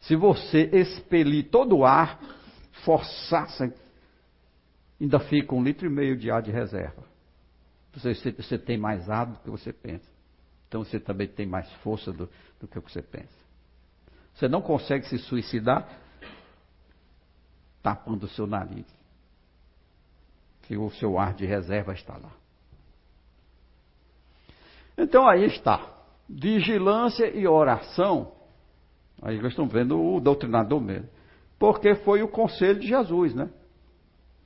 Se 0.00 0.14
você 0.14 0.70
expelir 0.72 1.50
todo 1.50 1.78
o 1.78 1.84
ar, 1.84 2.20
forçar, 2.84 3.48
ainda 5.00 5.20
fica 5.20 5.54
um 5.54 5.62
litro 5.62 5.86
e 5.86 5.90
meio 5.90 6.16
de 6.16 6.30
ar 6.30 6.42
de 6.42 6.50
reserva. 6.50 7.04
Você, 7.94 8.30
você 8.32 8.58
tem 8.58 8.76
mais 8.76 9.08
ar 9.08 9.26
do 9.26 9.38
que 9.38 9.50
você 9.50 9.72
pensa. 9.72 10.06
Então 10.68 10.84
você 10.84 11.00
também 11.00 11.28
tem 11.28 11.46
mais 11.46 11.70
força 11.76 12.12
do, 12.12 12.28
do 12.60 12.68
que 12.68 12.78
você 12.78 13.00
pensa. 13.00 13.46
Você 14.34 14.48
não 14.48 14.60
consegue 14.60 15.06
se 15.06 15.18
suicidar 15.18 15.88
tapando 17.82 18.26
o 18.26 18.28
seu 18.28 18.46
nariz. 18.46 18.86
Que 20.62 20.76
o 20.76 20.90
seu 20.90 21.18
ar 21.18 21.32
de 21.32 21.46
reserva 21.46 21.94
está 21.94 22.18
lá. 22.18 22.32
Então 24.98 25.26
aí 25.26 25.44
está 25.44 25.96
vigilância 26.28 27.28
e 27.28 27.46
oração, 27.46 28.32
aí 29.22 29.36
nós 29.40 29.52
estamos 29.52 29.72
vendo 29.72 30.00
o 30.00 30.20
doutrinador 30.20 30.80
mesmo, 30.80 31.08
porque 31.58 31.94
foi 31.96 32.22
o 32.22 32.28
conselho 32.28 32.80
de 32.80 32.86
Jesus, 32.86 33.34
né? 33.34 33.50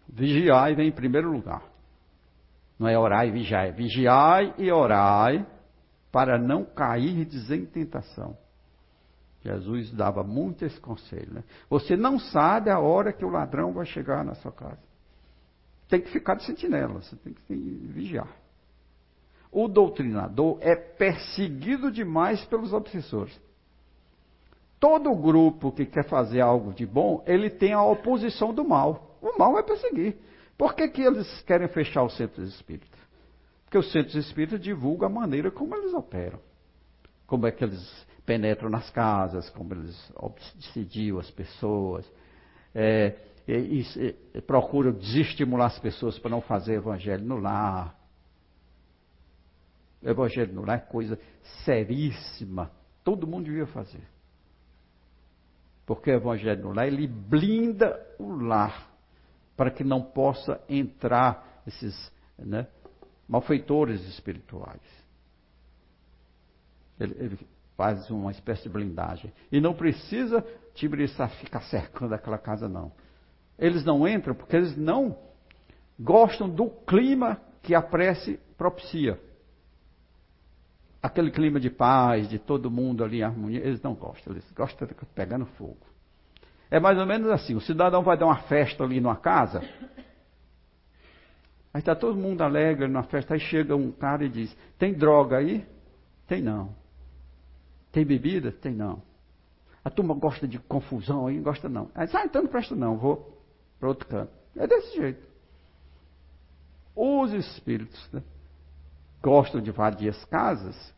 Vigiai 0.09 0.75
vem 0.75 0.89
em 0.89 0.93
primeiro 0.93 1.31
lugar. 1.31 1.63
Não 2.79 2.89
é 2.89 2.99
orar 2.99 3.27
e 3.27 3.31
vigiar, 3.31 3.67
é 3.67 3.73
vigiai 3.73 4.55
e 4.59 4.71
orai 4.73 5.47
para 6.11 6.39
não 6.39 6.65
cair 6.65 7.19
em 7.19 7.67
tentação. 7.67 8.37
Jesus 9.43 9.93
dava 9.93 10.23
muito 10.23 10.65
esse 10.65 10.81
conselho. 10.81 11.35
Né? 11.35 11.45
Você 11.69 11.97
não 11.97 12.19
sabe 12.19 12.71
a 12.71 12.79
hora 12.79 13.13
que 13.13 13.25
o 13.25 13.31
ladrão 13.31 13.73
vai 13.73 13.87
chegar 13.87 14.25
na 14.25 14.35
sua 14.35 14.53
casa. 14.53 14.81
Tem 15.89 16.01
que 16.01 16.11
ficar 16.11 16.35
de 16.35 16.45
sentinela, 16.45 17.01
você 17.01 17.17
tem 17.17 17.33
que 17.33 17.55
vigiar 17.55 18.29
o 19.53 19.67
doutrinador 19.67 20.59
é 20.61 20.77
perseguido 20.77 21.91
demais 21.91 22.45
pelos 22.47 22.73
obsessores. 22.73 23.39
Todo 24.81 25.15
grupo 25.15 25.71
que 25.71 25.85
quer 25.85 26.09
fazer 26.09 26.41
algo 26.41 26.73
de 26.73 26.87
bom, 26.87 27.23
ele 27.27 27.51
tem 27.51 27.75
a 27.75 27.85
oposição 27.85 28.55
do 28.55 28.65
mal. 28.65 29.19
O 29.21 29.39
mal 29.39 29.53
vai 29.53 29.63
perseguir. 29.63 30.17
Por 30.57 30.75
que, 30.75 30.89
que 30.89 31.03
eles 31.03 31.43
querem 31.43 31.69
fechar 31.69 32.03
os 32.03 32.17
centros 32.17 32.49
espíritas? 32.55 32.99
Porque 33.65 33.77
os 33.77 33.93
centros 33.93 34.15
espíritas 34.15 34.59
divulgam 34.61 35.07
a 35.07 35.13
maneira 35.13 35.51
como 35.51 35.77
eles 35.77 35.93
operam. 35.93 36.41
Como 37.27 37.47
é 37.47 37.53
que 37.53 37.63
eles 37.63 38.07
penetram 38.25 38.71
nas 38.71 38.89
casas, 38.91 39.51
como 39.51 39.75
eles 39.75 40.13
obsediam 40.17 41.19
as 41.19 41.31
pessoas, 41.31 42.11
é, 42.75 43.17
e, 43.47 43.81
e, 43.81 44.17
e 44.35 44.41
procuram 44.41 44.93
desestimular 44.93 45.67
as 45.67 45.79
pessoas 45.79 46.19
para 46.19 46.31
não 46.31 46.41
fazer 46.41 46.75
evangelho 46.75 47.25
no 47.25 47.37
lar. 47.37 47.99
Evangelho 50.03 50.55
no 50.55 50.65
lar 50.65 50.79
é 50.79 50.81
coisa 50.81 51.19
seríssima. 51.65 52.71
Todo 53.05 53.27
mundo 53.27 53.45
devia 53.45 53.67
fazer. 53.67 54.03
Porque 55.91 56.09
o 56.09 56.15
evangelho 56.15 56.63
no 56.63 56.73
lar, 56.73 56.87
ele 56.87 57.09
blinda 57.09 58.01
o 58.17 58.31
lar 58.31 58.89
para 59.57 59.73
que 59.73 59.83
não 59.83 60.01
possa 60.01 60.61
entrar 60.69 61.65
esses 61.67 62.13
né, 62.39 62.69
malfeitores 63.27 64.01
espirituais. 64.07 64.81
Ele, 67.01 67.17
ele, 67.19 67.39
faz 67.77 68.09
uma 68.09 68.31
espécie 68.31 68.63
de 68.63 68.69
blindagem. 68.69 69.33
E 69.51 69.61
não 69.61 69.75
precisa 69.75 70.47
Tibriçá 70.75 71.27
ficar 71.27 71.63
cercando 71.63 72.15
aquela 72.15 72.39
casa, 72.39 72.69
não. 72.69 72.93
Eles 73.59 73.85
não 73.85 74.07
entram 74.07 74.33
porque 74.33 74.55
eles 74.55 74.77
não 74.77 75.19
gostam 75.99 76.49
do 76.49 76.71
clima 76.71 77.41
que 77.65 77.75
a 77.75 77.83
prece 77.83 78.39
propicia. 78.57 79.21
Aquele 81.03 81.31
clima 81.31 81.59
de 81.59 81.71
paz, 81.71 82.29
de 82.29 82.39
todo 82.39 82.71
mundo 82.71 83.03
ali 83.03 83.21
em 83.21 83.23
harmonia, 83.23 83.61
eles 83.61 83.81
não 83.83 83.95
gostam, 83.95 84.33
eles 84.33 84.51
gostam 84.53 84.87
de 84.87 84.95
pegando 85.15 85.47
fogo. 85.47 85.79
É 86.71 86.79
mais 86.79 86.99
ou 86.99 87.07
menos 87.07 87.29
assim: 87.29 87.55
o 87.55 87.61
cidadão 87.61 88.03
vai 88.03 88.19
dar 88.19 88.27
uma 88.27 88.43
festa 88.43 88.85
ali 88.85 89.01
numa 89.01 89.17
casa, 89.17 89.61
aí 91.73 91.81
está 91.81 91.97
todo 91.97 92.17
mundo 92.17 92.43
alegre 92.43 92.87
na 92.87 93.03
festa, 93.03 93.35
aí 93.35 93.41
chega 93.41 93.75
um 93.75 93.91
cara 93.91 94.25
e 94.25 94.29
diz: 94.29 94.55
Tem 94.79 94.93
droga 94.93 95.39
aí? 95.39 95.67
Tem 96.27 96.43
não. 96.43 96.75
Tem 97.91 98.05
bebida? 98.05 98.53
Tem 98.53 98.75
não. 98.75 99.03
A 99.83 99.91
turma 99.91 100.15
gosta 100.15 100.47
de 100.47 100.59
confusão 100.59 101.27
aí? 101.27 101.41
Gosta 101.41 101.69
não. 101.69 101.91
Aí 101.95 102.07
diz: 102.07 102.15
Ah, 102.15 102.25
então 102.25 102.43
não 102.43 102.51
presta 102.51 102.77
não, 102.77 102.99
vou 102.99 103.43
para 103.79 103.89
outro 103.89 104.07
canto. 104.07 104.33
É 104.55 104.67
desse 104.67 104.97
jeito. 104.97 105.31
Os 106.95 107.33
espíritos 107.33 108.13
né, 108.13 108.23
gostam 109.23 109.61
de 109.61 109.71
invadir 109.71 110.09
as 110.09 110.25
casas 110.27 110.95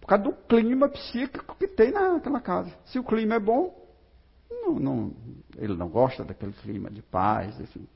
por 0.00 0.08
causa 0.08 0.24
do 0.24 0.32
clima 0.32 0.88
psíquico 0.88 1.56
que 1.56 1.66
tem 1.66 1.90
naquela 1.90 2.40
casa. 2.40 2.70
Se 2.84 2.98
o 2.98 3.04
clima 3.04 3.36
é 3.36 3.40
bom, 3.40 3.74
não, 4.50 4.74
não, 4.74 5.12
ele 5.56 5.74
não 5.74 5.88
gosta 5.88 6.24
daquele 6.24 6.52
clima 6.52 6.90
de 6.90 7.02
paz 7.02 7.58
assim, 7.60 7.86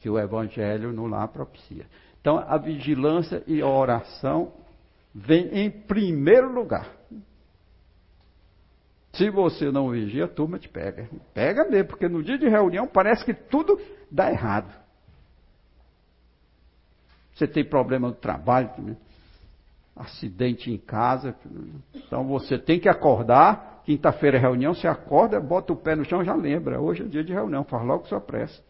que 0.00 0.10
o 0.10 0.18
Evangelho 0.18 0.92
no 0.92 1.06
lar 1.06 1.28
propicia. 1.28 1.86
Então, 2.20 2.38
a 2.38 2.56
vigilância 2.56 3.42
e 3.46 3.60
a 3.60 3.66
oração 3.66 4.52
vem 5.14 5.48
em 5.56 5.70
primeiro 5.70 6.52
lugar. 6.52 6.88
Se 9.12 9.28
você 9.30 9.70
não 9.70 9.90
vigia, 9.90 10.24
a 10.24 10.28
turma 10.28 10.58
te 10.58 10.68
pega. 10.68 11.08
Pega 11.34 11.68
mesmo, 11.68 11.88
porque 11.88 12.08
no 12.08 12.22
dia 12.22 12.38
de 12.38 12.48
reunião 12.48 12.86
parece 12.86 13.24
que 13.24 13.34
tudo 13.34 13.78
dá 14.10 14.30
errado. 14.30 14.72
Você 17.34 17.46
tem 17.46 17.64
problema 17.64 18.08
no 18.08 18.14
trabalho, 18.14 18.70
acidente 19.94 20.70
em 20.70 20.78
casa. 20.78 21.34
Então 21.94 22.24
você 22.26 22.58
tem 22.58 22.80
que 22.80 22.88
acordar 22.88 23.72
Quinta-feira 23.84 24.36
é 24.36 24.40
reunião, 24.40 24.74
você 24.74 24.86
acorda, 24.86 25.40
bota 25.40 25.72
o 25.72 25.76
pé 25.76 25.96
no 25.96 26.04
chão 26.04 26.24
já 26.24 26.34
lembra. 26.34 26.80
Hoje 26.80 27.02
é 27.02 27.06
dia 27.06 27.24
de 27.24 27.32
reunião, 27.32 27.64
faz 27.64 27.84
logo 27.84 28.06
sua 28.06 28.20
pressa. 28.20 28.62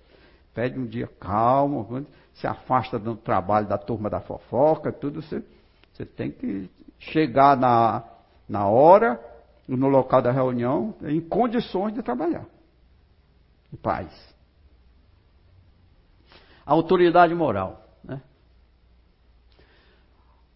Pede 0.54 0.78
um 0.78 0.86
dia 0.86 1.06
calmo, 1.20 2.06
se 2.32 2.46
afasta 2.46 2.98
do 2.98 3.14
trabalho 3.14 3.66
da 3.66 3.76
turma 3.76 4.08
da 4.08 4.20
fofoca, 4.20 4.90
tudo. 4.90 5.20
Você, 5.20 5.44
você 5.92 6.06
tem 6.06 6.30
que 6.30 6.70
chegar 6.98 7.56
na, 7.56 8.04
na 8.48 8.66
hora, 8.66 9.20
no 9.68 9.88
local 9.88 10.22
da 10.22 10.32
reunião, 10.32 10.94
em 11.02 11.20
condições 11.20 11.92
de 11.92 12.02
trabalhar. 12.02 12.46
Em 13.70 13.76
paz. 13.76 14.10
Autoridade 16.64 17.34
moral. 17.34 17.82
Né? 18.02 18.22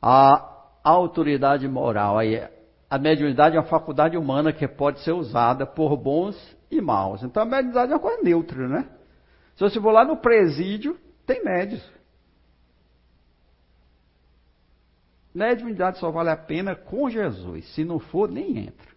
A 0.00 0.55
autoridade 0.90 1.66
moral. 1.68 2.18
Aí 2.18 2.40
a 2.88 2.98
mediunidade 2.98 3.56
é 3.56 3.60
uma 3.60 3.66
faculdade 3.66 4.16
humana 4.16 4.52
que 4.52 4.66
pode 4.68 5.00
ser 5.00 5.12
usada 5.12 5.66
por 5.66 5.96
bons 5.96 6.56
e 6.70 6.80
maus. 6.80 7.22
Então 7.22 7.42
a 7.42 7.46
mediunidade 7.46 7.92
é 7.92 7.94
uma 7.94 8.00
coisa 8.00 8.22
neutra, 8.22 8.68
né? 8.68 8.88
Se 9.56 9.60
você 9.60 9.80
for 9.80 9.90
lá 9.90 10.04
no 10.04 10.18
presídio, 10.18 10.98
tem 11.26 11.42
médios. 11.42 11.82
Mediunidade 15.34 15.98
só 15.98 16.10
vale 16.10 16.30
a 16.30 16.36
pena 16.36 16.74
com 16.74 17.10
Jesus. 17.10 17.66
Se 17.74 17.84
não 17.84 17.98
for, 17.98 18.30
nem 18.30 18.58
entra. 18.58 18.96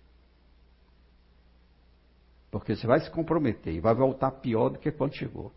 Porque 2.52 2.76
você 2.76 2.88
vai 2.88 3.00
se 3.00 3.10
comprometer 3.12 3.74
e 3.74 3.80
vai 3.80 3.94
voltar 3.94 4.32
pior 4.32 4.70
do 4.70 4.80
que 4.80 4.92
quando 4.92 5.16
chegou. 5.16 5.52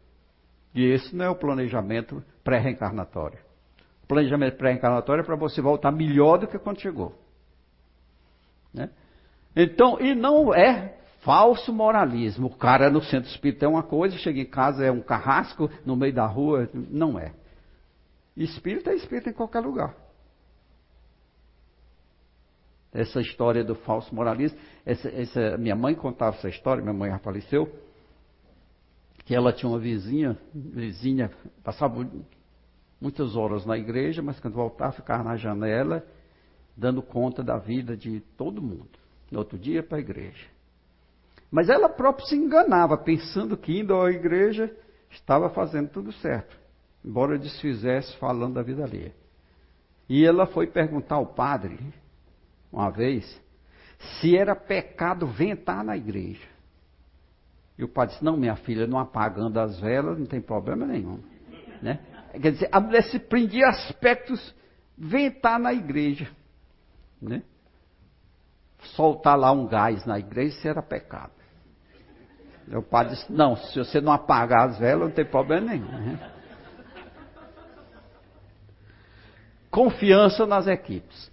E 0.74 0.84
esse 0.84 1.14
não 1.14 1.24
é 1.24 1.30
o 1.30 1.36
planejamento 1.36 2.22
pré-reencarnatório. 2.42 3.38
Planejamento 4.12 4.58
pré-reencarnatório 4.58 5.22
é 5.22 5.24
para 5.24 5.36
você 5.36 5.62
voltar 5.62 5.90
melhor 5.90 6.36
do 6.36 6.46
que 6.46 6.58
quando 6.58 6.82
chegou. 6.82 7.14
Né? 8.74 8.90
Então, 9.56 9.98
e 9.98 10.14
não 10.14 10.52
é 10.52 10.98
falso 11.20 11.72
moralismo. 11.72 12.48
O 12.48 12.54
cara 12.54 12.90
no 12.90 13.02
centro 13.02 13.30
espírita 13.30 13.64
é 13.64 13.68
uma 13.68 13.82
coisa, 13.82 14.18
chega 14.18 14.38
em 14.38 14.44
casa 14.44 14.84
é 14.84 14.92
um 14.92 15.00
carrasco 15.00 15.70
no 15.86 15.96
meio 15.96 16.12
da 16.12 16.26
rua. 16.26 16.68
Não 16.74 17.18
é. 17.18 17.32
Espírita 18.36 18.90
é 18.90 18.96
espírita 18.96 19.30
em 19.30 19.32
qualquer 19.32 19.60
lugar. 19.60 19.94
Essa 22.92 23.18
história 23.22 23.64
do 23.64 23.74
falso 23.74 24.14
moralismo, 24.14 24.58
essa, 24.84 25.08
essa, 25.08 25.56
minha 25.56 25.74
mãe 25.74 25.94
contava 25.94 26.36
essa 26.36 26.50
história, 26.50 26.82
minha 26.82 26.92
mãe 26.92 27.10
já 27.10 27.18
faleceu, 27.18 27.74
que 29.24 29.34
ela 29.34 29.54
tinha 29.54 29.70
uma 29.70 29.78
vizinha, 29.78 30.36
vizinha, 30.52 31.30
passava 31.64 32.06
muitas 33.02 33.34
horas 33.34 33.66
na 33.66 33.76
igreja, 33.76 34.22
mas 34.22 34.38
quando 34.38 34.54
voltava 34.54 34.92
ficava 34.92 35.24
na 35.24 35.36
janela 35.36 36.06
dando 36.76 37.02
conta 37.02 37.42
da 37.42 37.58
vida 37.58 37.96
de 37.96 38.20
todo 38.36 38.62
mundo. 38.62 38.98
No 39.30 39.40
outro 39.40 39.58
dia 39.58 39.82
para 39.82 39.98
a 39.98 40.00
igreja. 40.00 40.46
Mas 41.50 41.68
ela 41.68 41.88
própria 41.88 42.26
se 42.26 42.36
enganava, 42.36 42.96
pensando 42.96 43.56
que 43.56 43.80
indo 43.80 43.94
à 44.00 44.10
igreja 44.10 44.74
estava 45.10 45.50
fazendo 45.50 45.90
tudo 45.90 46.12
certo, 46.12 46.56
embora 47.04 47.38
desfizesse 47.38 48.16
falando 48.18 48.54
da 48.54 48.62
vida 48.62 48.84
alheia. 48.84 49.14
E 50.08 50.24
ela 50.24 50.46
foi 50.46 50.66
perguntar 50.66 51.16
ao 51.16 51.26
padre, 51.26 51.78
uma 52.72 52.90
vez, 52.90 53.40
se 54.20 54.36
era 54.36 54.54
pecado 54.54 55.26
ventar 55.26 55.84
na 55.84 55.96
igreja. 55.96 56.46
E 57.78 57.84
o 57.84 57.88
padre 57.88 58.14
disse: 58.14 58.24
Não, 58.24 58.36
minha 58.36 58.56
filha, 58.56 58.86
não 58.86 58.98
apagando 58.98 59.58
as 59.58 59.78
velas, 59.80 60.18
não 60.18 60.26
tem 60.26 60.40
problema 60.40 60.86
nenhum. 60.86 61.20
Né? 61.82 62.00
Quer 62.40 62.52
dizer, 62.52 62.68
a 62.72 62.80
mulher 62.80 63.02
se 63.04 63.18
prendia 63.18 63.68
aspectos 63.68 64.54
ventar 64.96 65.58
na 65.58 65.72
igreja. 65.72 66.30
Né? 67.20 67.42
Soltar 68.94 69.38
lá 69.38 69.52
um 69.52 69.66
gás 69.66 70.04
na 70.06 70.18
igreja, 70.18 70.68
era 70.68 70.82
pecado. 70.82 71.32
O 72.68 72.82
padre 72.82 73.14
disse, 73.14 73.30
não, 73.30 73.56
se 73.56 73.78
você 73.78 74.00
não 74.00 74.12
apagar 74.12 74.68
as 74.68 74.78
velas, 74.78 75.08
não 75.08 75.14
tem 75.14 75.24
problema 75.24 75.72
nenhum. 75.72 75.86
Né? 75.86 76.32
Confiança 79.70 80.46
nas 80.46 80.66
equipes. 80.66 81.30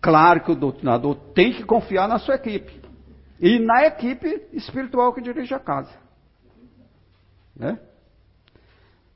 Claro 0.00 0.42
que 0.42 0.52
o 0.52 0.56
doutrinador 0.56 1.16
tem 1.34 1.52
que 1.52 1.64
confiar 1.64 2.08
na 2.08 2.18
sua 2.18 2.36
equipe. 2.36 2.80
E 3.40 3.58
na 3.58 3.86
equipe 3.86 4.48
espiritual 4.52 5.12
que 5.12 5.20
dirige 5.20 5.54
a 5.54 5.58
casa. 5.58 5.92
Né? 7.54 7.78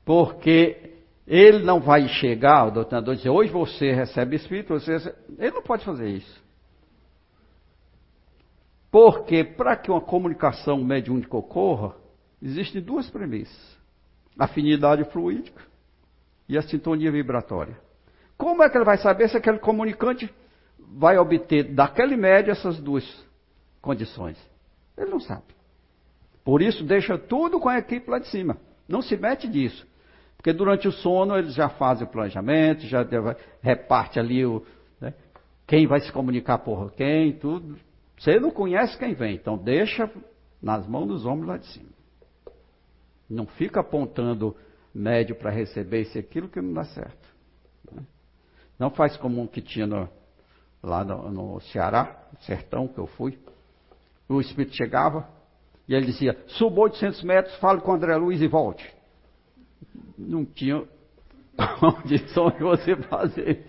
Porque 0.03 0.90
ele 1.33 1.59
não 1.59 1.79
vai 1.79 2.09
chegar, 2.09 2.67
o 2.67 2.71
doutrinador, 2.71 3.15
dizer, 3.15 3.29
hoje 3.29 3.49
você 3.49 3.93
recebe 3.93 4.35
espírito, 4.35 4.73
você 4.73 4.91
recebe... 4.91 5.15
Ele 5.39 5.51
não 5.51 5.61
pode 5.63 5.85
fazer 5.85 6.09
isso. 6.09 6.43
Porque 8.91 9.41
para 9.41 9.77
que 9.77 9.89
uma 9.89 10.01
comunicação 10.01 10.83
mediúnica 10.83 11.37
ocorra, 11.37 11.95
existem 12.41 12.81
duas 12.81 13.09
premissas: 13.09 13.77
afinidade 14.37 15.05
fluídica 15.05 15.63
e 16.49 16.57
a 16.57 16.61
sintonia 16.61 17.09
vibratória. 17.09 17.79
Como 18.37 18.61
é 18.61 18.69
que 18.69 18.77
ele 18.77 18.83
vai 18.83 18.97
saber 18.97 19.29
se 19.29 19.37
aquele 19.37 19.59
comunicante 19.59 20.29
vai 20.77 21.17
obter 21.17 21.63
daquele 21.73 22.17
médio 22.17 22.51
essas 22.51 22.77
duas 22.77 23.05
condições? 23.81 24.37
Ele 24.97 25.09
não 25.09 25.21
sabe. 25.21 25.45
Por 26.43 26.61
isso, 26.61 26.83
deixa 26.83 27.17
tudo 27.17 27.57
com 27.57 27.69
a 27.69 27.77
equipe 27.77 28.11
lá 28.11 28.19
de 28.19 28.27
cima. 28.27 28.57
Não 28.85 29.01
se 29.01 29.15
mete 29.15 29.47
disso. 29.47 29.89
Porque 30.41 30.53
durante 30.53 30.87
o 30.87 30.91
sono 30.91 31.37
eles 31.37 31.53
já 31.53 31.69
fazem 31.69 32.07
o 32.07 32.09
planejamento, 32.09 32.81
já 32.87 33.05
reparte 33.61 34.19
ali 34.19 34.43
o, 34.43 34.65
né, 34.99 35.13
quem 35.67 35.85
vai 35.85 35.99
se 35.99 36.11
comunicar 36.11 36.57
por 36.57 36.91
quem, 36.93 37.33
tudo. 37.33 37.77
Você 38.17 38.39
não 38.39 38.49
conhece 38.49 38.97
quem 38.97 39.13
vem, 39.13 39.35
então 39.35 39.55
deixa 39.55 40.09
nas 40.59 40.87
mãos 40.87 41.07
dos 41.07 41.25
homens 41.27 41.47
lá 41.47 41.57
de 41.57 41.67
cima. 41.67 41.89
Não 43.29 43.45
fica 43.45 43.81
apontando 43.81 44.57
médio 44.91 45.35
para 45.35 45.51
receber 45.51 46.01
isso 46.01 46.17
e 46.17 46.21
aquilo 46.21 46.49
que 46.49 46.59
não 46.59 46.73
dá 46.73 46.85
certo. 46.85 47.27
Né? 47.91 48.01
Não 48.79 48.89
faz 48.89 49.15
como 49.17 49.39
um 49.39 49.45
que 49.45 49.61
tinha 49.61 49.85
no, 49.85 50.09
lá 50.81 51.03
no, 51.03 51.29
no 51.29 51.61
Ceará, 51.61 52.19
sertão 52.39 52.87
que 52.87 52.97
eu 52.97 53.05
fui. 53.05 53.37
O 54.27 54.41
Espírito 54.41 54.75
chegava 54.75 55.29
e 55.87 55.93
ele 55.93 56.07
dizia: 56.07 56.35
suba 56.47 56.81
800 56.81 57.21
metros, 57.21 57.55
fale 57.57 57.79
com 57.81 57.93
André 57.93 58.15
Luiz 58.15 58.41
e 58.41 58.47
volte. 58.47 59.00
Não 60.17 60.45
tinha 60.45 60.83
condição 61.79 62.49
de 62.51 62.59
você 62.59 62.95
fazer. 62.95 63.65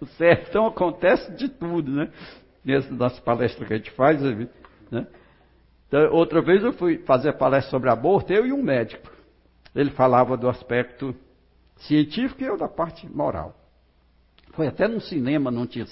O 0.00 0.06
sertão 0.06 0.66
acontece 0.66 1.32
de 1.32 1.48
tudo, 1.48 1.90
né? 1.90 2.10
Nessas 2.64 2.96
das 2.96 3.18
palestras 3.20 3.66
que 3.66 3.74
a 3.74 3.76
gente 3.76 3.90
faz, 3.92 4.20
né? 4.90 5.06
Então, 5.88 6.12
outra 6.12 6.40
vez 6.40 6.62
eu 6.62 6.72
fui 6.72 6.98
fazer 6.98 7.32
palestra 7.34 7.70
sobre 7.70 7.90
aborto, 7.90 8.32
eu 8.32 8.46
e 8.46 8.52
um 8.52 8.62
médico. 8.62 9.10
Ele 9.74 9.90
falava 9.90 10.36
do 10.36 10.48
aspecto 10.48 11.14
científico 11.76 12.42
e 12.42 12.46
eu 12.46 12.56
da 12.56 12.68
parte 12.68 13.06
moral. 13.08 13.54
Foi 14.52 14.66
até 14.66 14.86
num 14.86 15.00
cinema, 15.00 15.50
não 15.50 15.66
tinha 15.66 15.86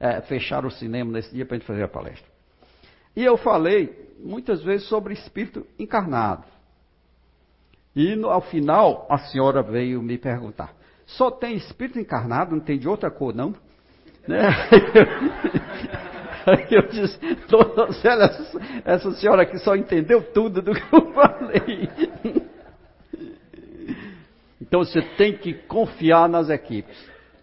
é, 0.00 0.20
fecharam 0.22 0.68
o 0.68 0.70
cinema 0.70 1.12
nesse 1.12 1.34
dia 1.34 1.44
para 1.44 1.56
a 1.56 1.58
gente 1.58 1.66
fazer 1.66 1.82
a 1.82 1.88
palestra. 1.88 2.28
E 3.14 3.24
eu 3.24 3.36
falei 3.36 4.14
muitas 4.18 4.62
vezes 4.62 4.88
sobre 4.88 5.12
espírito 5.14 5.66
encarnado. 5.78 6.44
E 7.98 8.14
no, 8.14 8.30
ao 8.30 8.40
final 8.40 9.06
a 9.10 9.18
senhora 9.18 9.60
veio 9.60 10.00
me 10.00 10.16
perguntar: 10.16 10.72
só 11.04 11.32
tem 11.32 11.56
espírito 11.56 11.98
encarnado, 11.98 12.54
não 12.54 12.62
tem 12.62 12.78
de 12.78 12.88
outra 12.88 13.10
cor, 13.10 13.34
não? 13.34 13.52
Né? 14.26 14.38
Aí 16.46 16.66
eu 16.70 16.88
disse, 16.88 17.18
dona 17.48 17.92
Célia, 17.94 18.30
essa, 18.84 19.10
senhora 19.16 19.42
aqui 19.42 19.58
só 19.58 19.74
entendeu 19.74 20.22
tudo 20.32 20.62
do 20.62 20.72
que 20.72 20.94
eu 20.94 21.12
falei. 21.12 21.88
Então 24.60 24.84
você 24.84 25.00
tem 25.00 25.34
que 25.34 25.54
confiar 25.54 26.28
nas 26.28 26.50
equipes. 26.50 26.94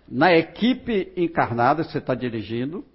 Na 0.08 0.36
equipe 0.36 1.12
encarnada 1.18 1.84
que 1.84 1.92
você 1.92 1.98
está 1.98 2.14
dirigindo, 2.14 2.86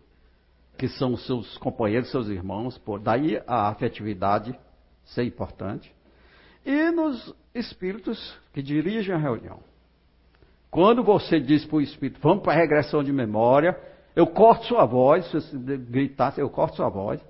que 0.78 0.86
são 0.86 1.16
seus 1.16 1.58
companheiros, 1.58 2.12
seus 2.12 2.28
irmãos, 2.28 2.78
por 2.78 3.00
daí 3.00 3.42
a 3.44 3.68
afetividade 3.68 4.56
ser 5.04 5.24
importante. 5.24 5.92
E 6.70 6.92
nos 6.92 7.34
espíritos 7.52 8.38
que 8.52 8.62
dirigem 8.62 9.12
a 9.12 9.18
reunião. 9.18 9.58
Quando 10.70 11.02
você 11.02 11.40
diz 11.40 11.64
para 11.64 11.78
o 11.78 11.80
espírito, 11.80 12.20
vamos 12.22 12.44
para 12.44 12.52
a 12.52 12.56
regressão 12.56 13.02
de 13.02 13.12
memória, 13.12 13.76
eu 14.14 14.24
corto 14.24 14.66
sua 14.66 14.86
voz, 14.86 15.26
se 15.26 15.32
você 15.32 15.76
gritar, 15.76 16.32
eu 16.38 16.48
corto 16.48 16.76
sua 16.76 16.88
voz. 16.88 17.20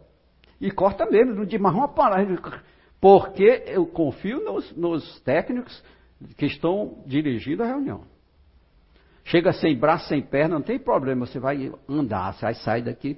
E 0.61 0.71
corta 0.71 1.07
mesmo, 1.07 1.35
não 1.35 1.47
diz 1.47 1.59
mais 1.59 1.75
uma 1.75 1.89
palavra. 1.89 2.63
Porque 3.01 3.65
eu 3.67 3.87
confio 3.87 4.45
nos, 4.45 4.77
nos 4.77 5.21
técnicos 5.21 5.83
que 6.37 6.45
estão 6.45 7.03
dirigindo 7.07 7.63
a 7.63 7.67
reunião. 7.67 8.03
Chega 9.25 9.55
sem 9.55 9.75
braço, 9.75 10.07
sem 10.09 10.21
perna, 10.21 10.57
não 10.57 10.63
tem 10.63 10.79
problema, 10.79 11.25
você 11.25 11.41
vai 11.41 11.73
andar, 11.89 12.35
você 12.35 12.43
vai 12.43 12.55
sair 12.57 12.83
daqui. 12.83 13.17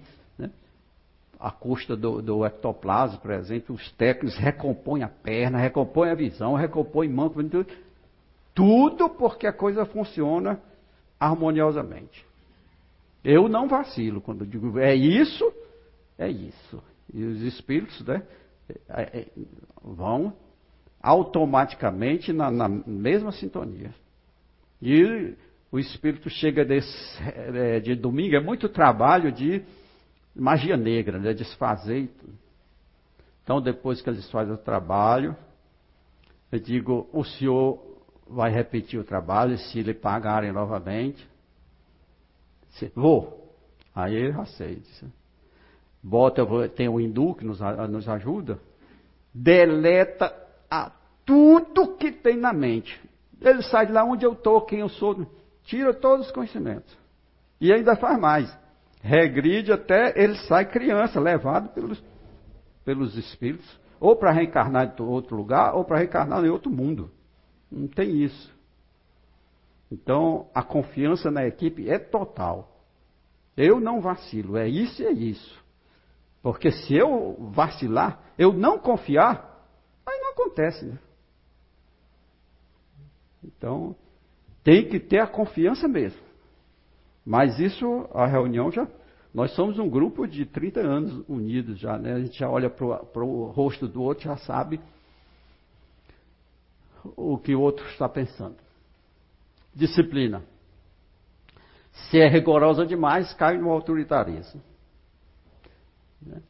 A 1.42 1.50
custa 1.50 1.96
do, 1.96 2.22
do 2.22 2.46
ectoplasma, 2.46 3.18
por 3.18 3.32
exemplo, 3.32 3.74
os 3.74 3.90
técnicos 3.94 4.38
recompõem 4.38 5.02
a 5.02 5.08
perna, 5.08 5.58
recompõem 5.58 6.10
a 6.10 6.14
visão, 6.14 6.54
recompõem 6.54 7.08
manco, 7.08 7.42
tudo, 7.42 7.66
tudo 8.54 9.08
porque 9.08 9.48
a 9.48 9.52
coisa 9.52 9.84
funciona 9.84 10.60
harmoniosamente. 11.18 12.24
Eu 13.24 13.48
não 13.48 13.66
vacilo 13.66 14.20
quando 14.20 14.46
digo 14.46 14.78
é 14.78 14.94
isso, 14.94 15.52
é 16.16 16.28
isso. 16.28 16.80
E 17.12 17.24
os 17.24 17.42
espíritos 17.42 18.00
né, 18.06 18.22
é, 18.88 19.02
é, 19.02 19.26
vão 19.82 20.32
automaticamente 21.02 22.32
na, 22.32 22.52
na 22.52 22.68
mesma 22.68 23.32
sintonia. 23.32 23.92
E 24.80 25.34
o 25.72 25.78
espírito 25.80 26.30
chega 26.30 26.64
desse, 26.64 27.20
é, 27.20 27.80
de 27.80 27.96
domingo, 27.96 28.36
é 28.36 28.40
muito 28.40 28.68
trabalho 28.68 29.32
de 29.32 29.64
magia 30.34 30.76
negra, 30.76 31.18
né, 31.18 31.32
desfazer. 31.32 32.10
Então, 33.42 33.60
depois 33.60 34.00
que 34.00 34.08
eles 34.08 34.30
fazem 34.30 34.54
o 34.54 34.58
trabalho, 34.58 35.36
eu 36.50 36.58
digo: 36.58 37.08
o 37.12 37.24
senhor 37.24 37.80
vai 38.26 38.50
repetir 38.50 38.98
o 38.98 39.04
trabalho, 39.04 39.58
se 39.58 39.82
lhe 39.82 39.94
pagarem 39.94 40.52
novamente. 40.52 41.28
Vou. 42.94 43.54
Aí 43.94 44.14
ele 44.14 44.32
aceita. 44.32 45.06
Bota, 46.02 46.42
tem 46.70 46.88
o 46.88 47.00
hindu 47.00 47.34
que 47.34 47.44
nos, 47.44 47.60
nos 47.90 48.08
ajuda, 48.08 48.58
deleta 49.32 50.34
a 50.70 50.90
tudo 51.24 51.96
que 51.96 52.10
tem 52.10 52.36
na 52.36 52.52
mente. 52.52 53.00
Ele 53.40 53.62
sai 53.62 53.86
de 53.86 53.92
lá 53.92 54.04
onde 54.04 54.24
eu 54.24 54.32
estou, 54.32 54.62
quem 54.62 54.80
eu 54.80 54.88
sou, 54.88 55.26
tira 55.64 55.92
todos 55.92 56.26
os 56.26 56.32
conhecimentos. 56.32 56.96
E 57.60 57.72
ainda 57.72 57.94
faz 57.94 58.18
mais. 58.18 58.61
Regride 59.02 59.72
até 59.72 60.12
ele 60.16 60.36
sai 60.46 60.64
criança, 60.64 61.20
levado 61.20 61.68
pelos, 61.70 62.02
pelos 62.84 63.16
espíritos, 63.16 63.80
ou 64.00 64.16
para 64.16 64.30
reencarnar 64.30 64.94
em 64.98 65.02
outro 65.02 65.36
lugar, 65.36 65.74
ou 65.74 65.84
para 65.84 65.98
reencarnar 65.98 66.44
em 66.44 66.48
outro 66.48 66.70
mundo. 66.70 67.10
Não 67.70 67.88
tem 67.88 68.22
isso. 68.22 68.52
Então, 69.90 70.48
a 70.54 70.62
confiança 70.62 71.30
na 71.30 71.46
equipe 71.46 71.90
é 71.90 71.98
total. 71.98 72.80
Eu 73.56 73.78
não 73.80 74.00
vacilo, 74.00 74.56
é 74.56 74.68
isso 74.68 75.02
e 75.02 75.06
é 75.06 75.12
isso. 75.12 75.62
Porque 76.40 76.70
se 76.70 76.94
eu 76.94 77.36
vacilar, 77.52 78.18
eu 78.38 78.52
não 78.52 78.78
confiar, 78.78 79.52
Aí 80.06 80.18
não 80.18 80.30
acontece, 80.30 80.84
né? 80.84 80.98
Então, 83.44 83.96
tem 84.62 84.88
que 84.88 85.00
ter 85.00 85.18
a 85.18 85.26
confiança 85.26 85.88
mesmo. 85.88 86.20
Mas 87.24 87.58
isso, 87.58 88.08
a 88.12 88.26
reunião 88.26 88.70
já. 88.70 88.86
Nós 89.32 89.54
somos 89.54 89.78
um 89.78 89.88
grupo 89.88 90.26
de 90.26 90.44
30 90.44 90.80
anos 90.80 91.24
unidos 91.28 91.78
já, 91.78 91.96
né? 91.96 92.14
A 92.14 92.20
gente 92.20 92.38
já 92.38 92.50
olha 92.50 92.68
para 92.68 93.24
o 93.24 93.46
rosto 93.46 93.88
do 93.88 94.02
outro, 94.02 94.24
já 94.24 94.36
sabe 94.36 94.80
o 97.16 97.38
que 97.38 97.54
o 97.54 97.60
outro 97.60 97.86
está 97.88 98.08
pensando. 98.08 98.56
Disciplina. 99.74 100.42
Se 101.92 102.20
é 102.20 102.28
rigorosa 102.28 102.86
demais, 102.86 103.32
cai 103.34 103.56
no 103.56 103.70
autoritarismo. 103.70 104.60
Né? 106.20 106.42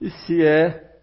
E 0.00 0.10
se 0.10 0.44
é 0.44 0.98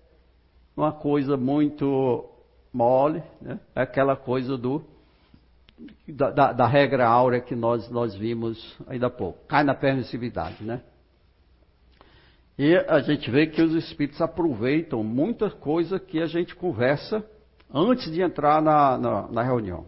uma 0.75 0.91
coisa 0.91 1.37
muito 1.37 2.29
mole, 2.73 3.23
né? 3.41 3.59
é 3.73 3.81
aquela 3.81 4.15
coisa 4.15 4.57
do 4.57 4.83
da, 6.07 6.31
da, 6.31 6.53
da, 6.53 6.67
regra 6.67 7.07
áurea 7.07 7.41
que 7.41 7.55
nós, 7.55 7.89
nós 7.89 8.15
vimos 8.15 8.77
ainda 8.87 9.07
há 9.07 9.09
pouco. 9.09 9.45
Cai 9.47 9.63
na 9.63 9.73
permissividade, 9.73 10.63
né? 10.63 10.81
E 12.57 12.75
a 12.87 12.99
gente 12.99 13.29
vê 13.29 13.47
que 13.47 13.61
os 13.61 13.73
espíritos 13.73 14.21
aproveitam 14.21 15.03
muita 15.03 15.49
coisa 15.49 15.99
que 15.99 16.21
a 16.21 16.25
gente 16.25 16.55
conversa 16.55 17.25
antes 17.73 18.09
de 18.11 18.21
entrar 18.21 18.61
na, 18.61 18.97
na, 18.97 19.27
na 19.27 19.43
reunião. 19.43 19.85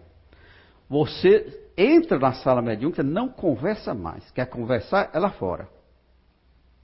Você 0.89 1.71
entra 1.77 2.19
na 2.19 2.33
sala 2.33 2.61
mediúnica, 2.61 3.03
não 3.03 3.29
conversa 3.29 3.93
mais. 3.93 4.29
Quer 4.31 4.47
conversar? 4.47 5.09
É 5.13 5.19
lá 5.19 5.29
fora. 5.29 5.69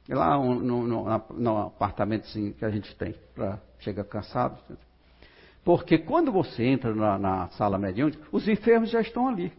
É 0.07 0.15
lá 0.15 0.37
no, 0.37 0.55
no, 0.55 1.23
no 1.33 1.57
apartamento 1.57 2.25
assim, 2.25 2.53
que 2.53 2.63
a 2.63 2.69
gente 2.69 2.95
tem 2.95 3.15
para 3.35 3.59
chega 3.79 4.03
cansado. 4.03 4.57
Porque 5.63 5.97
quando 5.97 6.31
você 6.31 6.63
entra 6.63 6.93
na, 6.93 7.17
na 7.17 7.47
sala 7.49 7.77
mediúnica, 7.77 8.21
os 8.31 8.47
enfermos 8.47 8.89
já 8.89 9.01
estão 9.01 9.27
ali. 9.27 9.51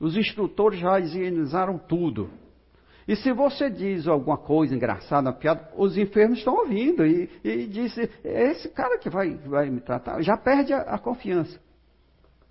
Os 0.00 0.16
instrutores 0.16 0.78
já 0.78 0.98
higienizaram 0.98 1.78
tudo. 1.78 2.30
E 3.08 3.14
se 3.14 3.32
você 3.32 3.70
diz 3.70 4.08
alguma 4.08 4.36
coisa 4.36 4.74
engraçada, 4.74 5.28
uma 5.28 5.36
piada, 5.36 5.70
os 5.76 5.96
enfermos 5.96 6.38
estão 6.38 6.54
ouvindo 6.54 7.06
e, 7.06 7.30
e 7.44 7.66
diz, 7.66 7.96
é 7.98 8.50
esse 8.50 8.68
cara 8.70 8.98
que 8.98 9.08
vai, 9.08 9.34
vai 9.34 9.70
me 9.70 9.80
tratar, 9.80 10.20
já 10.22 10.36
perde 10.36 10.72
a, 10.72 10.80
a 10.80 10.98
confiança. 10.98 11.60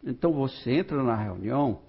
Então 0.04 0.32
você 0.32 0.72
entra 0.78 1.04
na 1.04 1.16
reunião, 1.16 1.82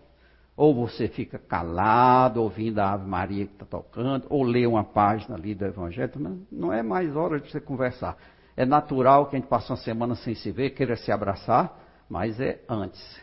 ou 0.57 0.75
você 0.75 1.07
fica 1.07 1.39
calado, 1.39 2.43
ouvindo 2.43 2.81
a 2.81 2.93
Ave 2.93 3.07
Maria 3.07 3.47
que 3.47 3.53
está 3.53 3.67
tocando, 3.67 4.27
ou 4.31 4.43
lê 4.43 4.67
uma 4.67 4.83
página 4.83 5.37
ali 5.37 5.55
do 5.55 5.65
Evangelho, 5.65 6.13
mas 6.19 6.39
não 6.51 6.73
é 6.73 6.83
mais 6.83 7.15
hora 7.15 7.39
de 7.39 7.51
você 7.51 7.61
conversar. 7.61 8.17
É 8.57 8.65
natural 8.65 9.27
que 9.27 9.37
a 9.37 9.39
gente 9.39 9.49
passe 9.49 9.71
uma 9.71 9.77
semana 9.77 10.15
sem 10.15 10.35
se 10.35 10.51
ver, 10.51 10.71
queira 10.71 10.97
se 10.97 11.13
abraçar, 11.13 11.79
mas 12.09 12.41
é 12.41 12.61
antes. 12.69 13.21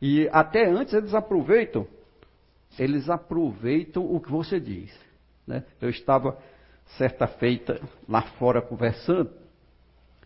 E 0.00 0.28
até 0.32 0.66
antes 0.66 0.94
eles 0.94 1.14
aproveitam, 1.14 1.86
eles 2.78 3.10
aproveitam 3.10 4.04
o 4.04 4.18
que 4.20 4.30
você 4.30 4.58
diz. 4.58 4.90
Né? 5.46 5.64
Eu 5.80 5.90
estava 5.90 6.38
certa 6.96 7.26
feita 7.26 7.80
lá 8.08 8.22
fora 8.22 8.62
conversando, 8.62 9.30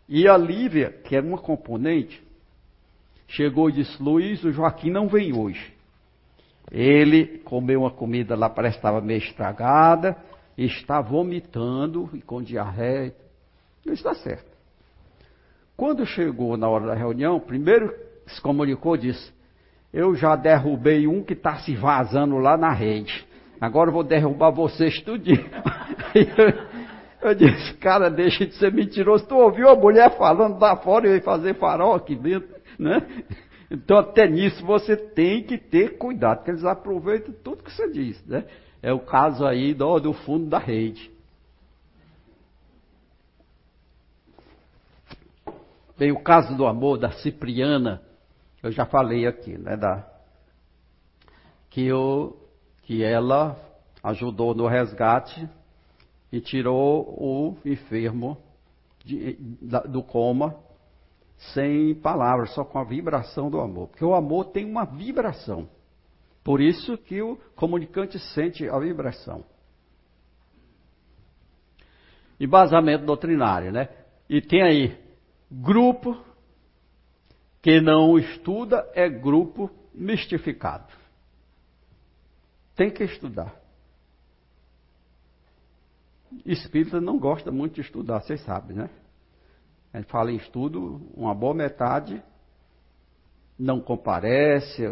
e 0.09 0.29
a 0.29 0.37
Lívia, 0.37 0.91
que 1.05 1.17
é 1.17 1.21
uma 1.21 1.39
componente, 1.39 2.23
chegou 3.27 3.71
e 3.71 3.73
disse: 3.73 4.03
Luiz, 4.03 4.45
o 4.45 4.53
Joaquim 4.53 4.91
não 4.91 5.09
vem 5.09 5.37
hoje. 5.37 5.73
Ele 6.71 7.39
comeu 7.39 7.81
uma 7.81 7.91
comida 7.91 8.37
lá, 8.37 8.49
parece 8.49 8.75
que 8.75 8.79
estava 8.79 9.01
meio 9.01 9.19
estragada, 9.19 10.17
está 10.57 11.01
vomitando 11.01 12.11
e 12.13 12.23
com 12.23 12.43
diarreia. 12.43 13.15
Isso 13.85 13.93
está 13.93 14.15
certo. 14.15 14.55
Quando 15.77 16.07
chegou 16.07 16.57
na 16.57 16.69
hora 16.69 16.87
da 16.87 16.95
reunião, 16.95 17.41
primeiro 17.41 17.93
se 18.27 18.41
comunicou 18.41 18.97
disse: 18.97 19.33
Eu 19.93 20.15
já 20.15 20.37
derrubei 20.37 21.07
um 21.07 21.23
que 21.23 21.33
está 21.33 21.57
se 21.57 21.75
vazando 21.75 22.39
lá 22.39 22.57
na 22.57 22.73
rede. 22.73 23.27
agora 23.61 23.91
vou 23.91 24.05
derrubar 24.05 24.51
vocês 24.51 25.01
tudinho. 25.03 25.45
Eu, 27.21 27.35
disse, 27.35 27.73
cara, 27.79 28.11
deixa 28.11 28.45
de 28.45 28.55
ser 28.57 28.71
mentiroso. 28.71 29.27
Tu 29.27 29.35
ouviu 29.35 29.71
a 29.71 29.75
mulher 29.75 30.15
falando 30.19 30.61
lá 30.61 30.77
fora 30.77 31.09
e 31.09 31.23
fazer 31.23 31.55
farol 31.55 31.95
aqui 31.95 32.15
dentro, 32.15 32.55
né? 32.79 33.01
Então, 33.71 33.97
até 33.97 34.29
nisso 34.29 34.65
você 34.67 34.95
tem 34.95 35.43
que 35.43 35.57
ter 35.57 35.97
cuidado, 35.97 36.39
porque 36.39 36.51
eles 36.51 36.67
aproveitam 36.67 37.35
tudo 37.43 37.63
que 37.63 37.73
você 37.73 37.91
diz, 37.91 38.23
né? 38.27 38.45
É 38.83 38.93
o 38.93 39.01
caso 39.01 39.47
aí 39.47 39.73
do, 39.73 39.99
do 39.99 40.13
fundo 40.13 40.47
da 40.51 40.59
rede. 40.59 41.11
Bem, 45.97 46.11
o 46.11 46.21
caso 46.21 46.57
do 46.57 46.67
amor 46.67 46.99
da 46.99 47.13
Cipriana, 47.13 48.03
eu 48.63 48.73
já 48.73 48.85
falei 48.85 49.27
aqui, 49.27 49.57
né? 49.57 49.77
Da, 49.77 50.05
que, 51.71 51.87
eu, 51.87 52.37
que 52.83 53.05
ela 53.05 53.57
ajudou 54.03 54.55
no 54.55 54.67
resgate 54.67 55.49
e 56.33 56.41
tirou 56.41 57.03
o 57.17 57.57
enfermo 57.65 58.37
de, 59.05 59.37
da, 59.63 59.81
do 59.81 60.03
coma 60.03 60.57
sem 61.53 61.95
palavras, 61.95 62.53
só 62.55 62.65
com 62.65 62.79
a 62.79 62.85
vibração 62.85 63.51
do 63.51 63.61
amor. 63.61 63.89
Porque 63.89 64.05
o 64.05 64.15
amor 64.15 64.47
tem 64.47 64.65
uma 64.65 64.85
vibração. 64.85 65.69
Por 66.43 66.61
isso 66.61 66.99
que 66.99 67.23
o 67.23 67.37
comunicante 67.55 68.19
sente 68.19 68.69
a 68.69 68.79
vibração. 68.79 69.45
Embasamento 72.39 73.05
doutrinário, 73.05 73.71
né? 73.71 73.89
E 74.29 74.41
tem 74.41 74.63
aí, 74.63 75.04
grupo 75.63 76.17
que 77.63 77.81
não 77.81 78.19
estuda 78.19 78.91
é 78.95 79.09
grupo 79.09 79.71
mistificado. 79.95 80.93
Tem 82.75 82.91
que 82.91 83.05
estudar. 83.05 83.55
Espírita 86.45 87.01
não 87.01 87.19
gosta 87.19 87.53
muito 87.53 87.75
de 87.75 87.81
estudar, 87.83 88.21
vocês 88.21 88.41
sabem, 88.43 88.77
né? 88.77 88.91
A 89.93 89.99
gente 89.99 90.11
fala 90.11 90.33
em 90.33 90.37
estudo, 90.37 91.01
uma 91.15 91.35
boa 91.35 91.55
metade 91.55 92.21
não 93.57 93.81
comparece, 93.81 94.83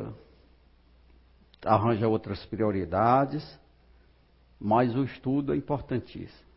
arranja 1.65 2.07
outras 2.07 2.47
prioridades, 2.47 3.61
mas 4.61 4.95
o 4.95 5.03
estudo 5.03 5.53
é 5.53 5.57
importantíssimo. 5.57 6.53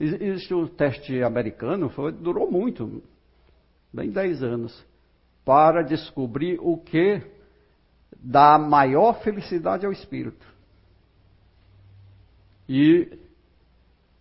Existe 0.00 0.54
um 0.54 0.66
teste 0.66 1.22
americano, 1.22 1.90
foi, 1.90 2.12
durou 2.12 2.50
muito, 2.50 3.02
bem 3.92 4.10
10 4.10 4.42
anos, 4.42 4.86
para 5.44 5.82
descobrir 5.82 6.58
o 6.60 6.76
que 6.76 7.22
dá 8.16 8.58
maior 8.58 9.20
felicidade 9.22 9.86
ao 9.86 9.92
espírito. 9.92 10.46
E, 12.68 13.18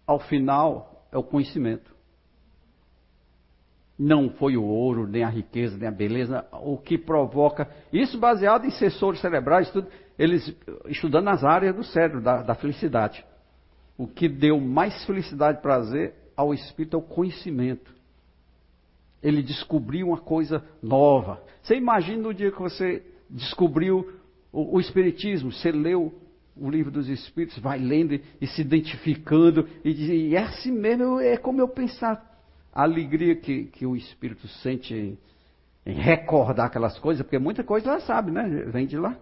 ao 0.06 0.20
final, 0.20 1.08
é 1.12 1.18
o 1.18 1.24
conhecimento 1.24 1.98
não 3.98 4.30
foi 4.30 4.56
o 4.56 4.64
ouro, 4.64 5.08
nem 5.08 5.24
a 5.24 5.30
riqueza, 5.30 5.76
nem 5.76 5.88
a 5.88 5.92
beleza, 5.92 6.46
o 6.52 6.78
que 6.78 6.98
provoca. 6.98 7.68
Isso 7.92 8.20
baseado 8.20 8.66
em 8.66 8.72
sensores 8.72 9.20
cerebrais, 9.20 9.72
tudo, 9.72 9.88
eles 10.20 10.56
estudando 10.86 11.26
nas 11.26 11.44
áreas 11.44 11.76
do 11.76 11.84
cérebro, 11.84 12.22
da, 12.22 12.44
da 12.44 12.54
felicidade. 12.54 13.26
O 13.98 14.06
que 14.06 14.30
deu 14.30 14.60
mais 14.60 15.04
felicidade 15.06 15.58
e 15.58 15.62
prazer 15.62 16.14
ao 16.36 16.54
espírito 16.54 16.96
é 16.96 17.00
o 17.00 17.04
conhecimento. 17.04 17.92
Ele 19.22 19.42
descobriu 19.42 20.08
uma 20.08 20.18
coisa 20.18 20.64
nova. 20.82 21.42
Você 21.62 21.76
imagina 21.76 22.24
no 22.24 22.34
dia 22.34 22.52
que 22.52 22.60
você 22.60 23.04
descobriu 23.30 24.14
o, 24.52 24.76
o 24.76 24.80
Espiritismo, 24.80 25.52
você 25.52 25.72
leu 25.72 26.14
o 26.56 26.70
livro 26.70 26.92
dos 26.92 27.08
Espíritos, 27.08 27.60
vai 27.60 27.78
lendo 27.78 28.20
e, 28.42 28.48
se 28.48 28.62
identificando, 28.62 29.68
e 29.84 29.94
diz, 29.94 30.10
e 30.10 30.36
é 30.36 30.40
assim 30.40 30.72
mesmo, 30.72 31.20
é 31.20 31.38
como 31.38 31.62
eu 31.62 31.68
pensava 31.68 32.22
a 32.74 32.84
alegria 32.84 33.36
que, 33.36 33.66
que 33.66 33.86
o 33.86 33.96
Espírito 33.96 34.48
sente 34.48 34.94
em, 34.94 35.18
em, 35.86 35.94
recordar 35.94 36.68
aquelas 36.68 36.98
coisas, 37.00 37.24
porque 37.24 37.40
muita 37.40 37.64
coisa 37.64 37.90
ela 37.90 38.00
sabe, 38.02 38.32
né? 38.32 38.48
Vem 38.68 38.86
de 38.86 38.98
lá. 38.98 39.18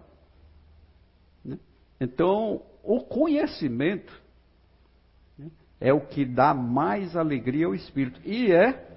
Né? 1.44 1.58
Então, 2.00 2.62
o 2.82 3.00
conhecimento 3.00 4.12
né, 5.38 5.50
é 5.80 5.92
o 5.92 6.00
que 6.00 6.24
dá 6.24 6.52
mais 6.52 7.16
alegria 7.16 7.66
ao 7.66 7.74
Espírito. 7.74 8.20
E 8.24 8.52
é 8.52 8.95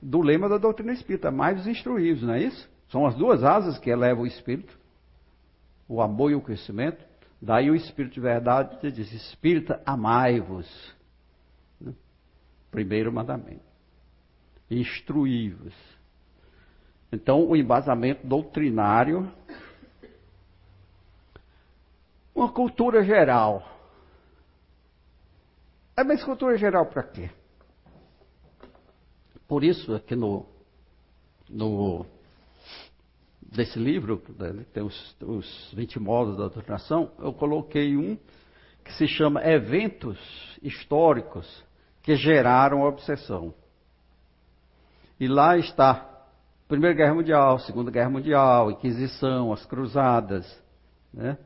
do 0.00 0.20
lema 0.20 0.48
da 0.48 0.58
doutrina 0.58 0.92
espírita, 0.92 1.30
mais 1.30 1.60
os 1.60 1.66
instruídos, 1.66 2.22
não 2.22 2.34
é 2.34 2.42
isso? 2.42 2.68
São 2.90 3.06
as 3.06 3.14
duas 3.14 3.44
asas 3.44 3.78
que 3.78 3.90
elevam 3.90 4.22
o 4.22 4.26
Espírito, 4.26 4.78
o 5.86 6.00
amor 6.00 6.30
e 6.30 6.34
o 6.34 6.40
conhecimento. 6.40 7.04
Daí 7.40 7.70
o 7.70 7.74
Espírito 7.74 8.14
de 8.14 8.20
verdade 8.20 8.90
diz: 8.90 9.12
Espírita, 9.12 9.82
amai-vos. 9.84 10.96
Primeiro 12.70 13.12
mandamento. 13.12 13.62
Instruí-vos. 14.70 15.74
Então, 17.12 17.46
o 17.46 17.56
embasamento 17.56 18.26
doutrinário. 18.26 19.30
Uma 22.34 22.52
cultura 22.52 23.02
geral. 23.02 23.66
É, 25.96 26.04
mas 26.04 26.22
cultura 26.22 26.56
geral 26.56 26.86
para 26.86 27.02
quê? 27.02 27.30
Por 29.48 29.64
isso, 29.64 29.94
aqui 29.94 30.14
no, 30.14 30.44
no 31.48 32.04
desse 33.40 33.78
livro, 33.78 34.22
né, 34.38 34.64
tem 34.74 34.82
os, 34.82 35.16
os 35.22 35.72
20 35.74 35.98
modos 35.98 36.36
da 36.36 36.48
doutrinação, 36.48 37.10
eu 37.18 37.32
coloquei 37.32 37.96
um 37.96 38.16
que 38.84 38.92
se 38.92 39.08
chama 39.08 39.42
Eventos 39.42 40.18
Históricos 40.62 41.64
que 42.02 42.14
geraram 42.14 42.84
a 42.84 42.88
obsessão. 42.88 43.54
E 45.18 45.26
lá 45.26 45.56
está 45.56 46.06
Primeira 46.68 46.94
Guerra 46.94 47.14
Mundial, 47.14 47.58
Segunda 47.60 47.90
Guerra 47.90 48.10
Mundial, 48.10 48.70
Inquisição, 48.70 49.52
as 49.52 49.64
Cruzadas, 49.64 50.62
né? 51.12 51.38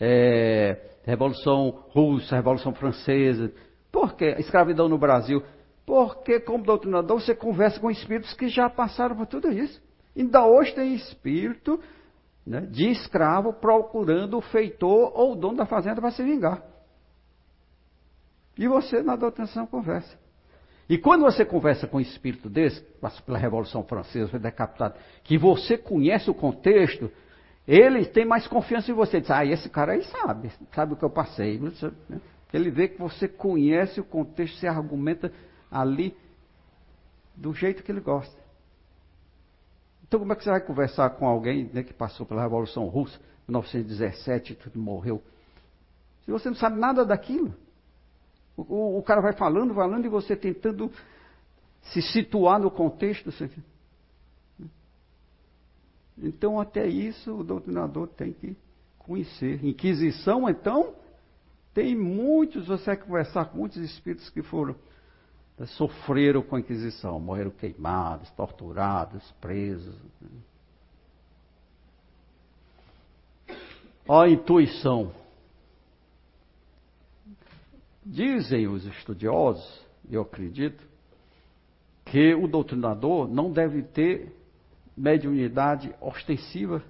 é, 0.00 0.96
Revolução 1.04 1.84
Russa, 1.90 2.36
Revolução 2.36 2.74
Francesa. 2.74 3.52
Por 3.90 4.14
que 4.14 4.24
escravidão 4.38 4.88
no 4.88 4.98
Brasil? 4.98 5.42
Porque, 5.84 6.40
como 6.40 6.64
doutrinador, 6.64 7.20
você 7.20 7.34
conversa 7.34 7.80
com 7.80 7.90
espíritos 7.90 8.32
que 8.34 8.48
já 8.48 8.70
passaram 8.70 9.16
por 9.16 9.26
tudo 9.26 9.50
isso. 9.50 9.82
Ainda 10.16 10.46
hoje 10.46 10.74
tem 10.74 10.94
espírito 10.94 11.80
né, 12.46 12.60
de 12.60 12.90
escravo 12.90 13.52
procurando 13.52 14.38
o 14.38 14.40
feitor 14.40 15.12
ou 15.14 15.32
o 15.32 15.36
dono 15.36 15.56
da 15.56 15.66
fazenda 15.66 16.00
para 16.00 16.10
se 16.10 16.22
vingar. 16.22 16.62
E 18.56 18.68
você, 18.68 19.02
na 19.02 19.16
doutrinação, 19.16 19.66
conversa. 19.66 20.20
E 20.88 20.98
quando 20.98 21.22
você 21.22 21.44
conversa 21.44 21.86
com 21.86 21.96
um 21.96 22.00
espírito 22.00 22.50
desse, 22.50 22.82
passa 23.00 23.22
pela 23.22 23.38
Revolução 23.38 23.82
Francesa, 23.82 24.28
foi 24.28 24.38
decapitado, 24.38 24.94
que 25.24 25.38
você 25.38 25.78
conhece 25.78 26.30
o 26.30 26.34
contexto, 26.34 27.10
ele 27.66 28.04
tem 28.04 28.26
mais 28.26 28.46
confiança 28.46 28.90
em 28.90 28.94
você. 28.94 29.20
Diz, 29.20 29.30
ah, 29.30 29.44
esse 29.44 29.68
cara 29.70 29.92
aí 29.92 30.02
sabe, 30.04 30.50
sabe 30.74 30.92
o 30.92 30.96
que 30.96 31.04
eu 31.04 31.10
passei. 31.10 31.58
Né? 31.58 31.72
Ele 32.52 32.70
vê 32.70 32.88
que 32.88 32.98
você 32.98 33.26
conhece 33.26 34.00
o 34.00 34.04
contexto, 34.04 34.58
você 34.58 34.66
argumenta 34.66 35.32
ali 35.72 36.16
do 37.34 37.54
jeito 37.54 37.82
que 37.82 37.90
ele 37.90 38.00
gosta. 38.00 38.36
Então, 40.06 40.20
como 40.20 40.32
é 40.32 40.36
que 40.36 40.44
você 40.44 40.50
vai 40.50 40.60
conversar 40.60 41.10
com 41.10 41.26
alguém 41.26 41.70
né, 41.72 41.82
que 41.82 41.94
passou 41.94 42.26
pela 42.26 42.42
Revolução 42.42 42.86
Russa, 42.86 43.18
1917, 43.48 44.54
tudo 44.56 44.78
morreu, 44.78 45.22
se 46.24 46.30
você 46.30 46.48
não 46.48 46.56
sabe 46.56 46.78
nada 46.78 47.04
daquilo? 47.04 47.54
O, 48.56 48.98
o, 48.98 49.02
cara 49.02 49.22
vai 49.22 49.32
falando, 49.32 49.74
falando, 49.74 50.04
e 50.04 50.08
você 50.08 50.36
tentando 50.36 50.92
se 51.80 52.02
situar 52.02 52.60
no 52.60 52.70
contexto. 52.70 53.30
Então, 56.18 56.60
até 56.60 56.86
isso, 56.86 57.34
o 57.34 57.42
doutrinador 57.42 58.06
tem 58.08 58.32
que 58.32 58.54
conhecer. 58.98 59.64
Inquisição, 59.64 60.48
então, 60.48 60.94
tem 61.72 61.96
muitos, 61.96 62.66
você 62.66 62.84
vai 62.84 62.96
conversar 62.98 63.46
com 63.46 63.58
muitos 63.58 63.78
espíritos 63.78 64.28
que 64.28 64.42
foram, 64.42 64.74
né, 64.74 64.78
sofreram 65.66 66.42
com 66.42 66.56
a 66.56 66.60
Inquisição, 66.60 67.20
morreram 67.20 67.50
queimados, 67.50 68.30
torturados, 68.30 69.30
presos. 69.40 69.94
A 74.08 74.28
intuição. 74.28 75.12
Dizem 78.04 78.66
os 78.66 78.84
estudiosos, 78.84 79.80
eu 80.10 80.22
acredito, 80.22 80.84
que 82.04 82.34
o 82.34 82.48
doutrinador 82.48 83.28
não 83.28 83.52
deve 83.52 83.82
ter 83.82 84.36
mediunidade 84.96 85.94
ostensiva 86.00 86.82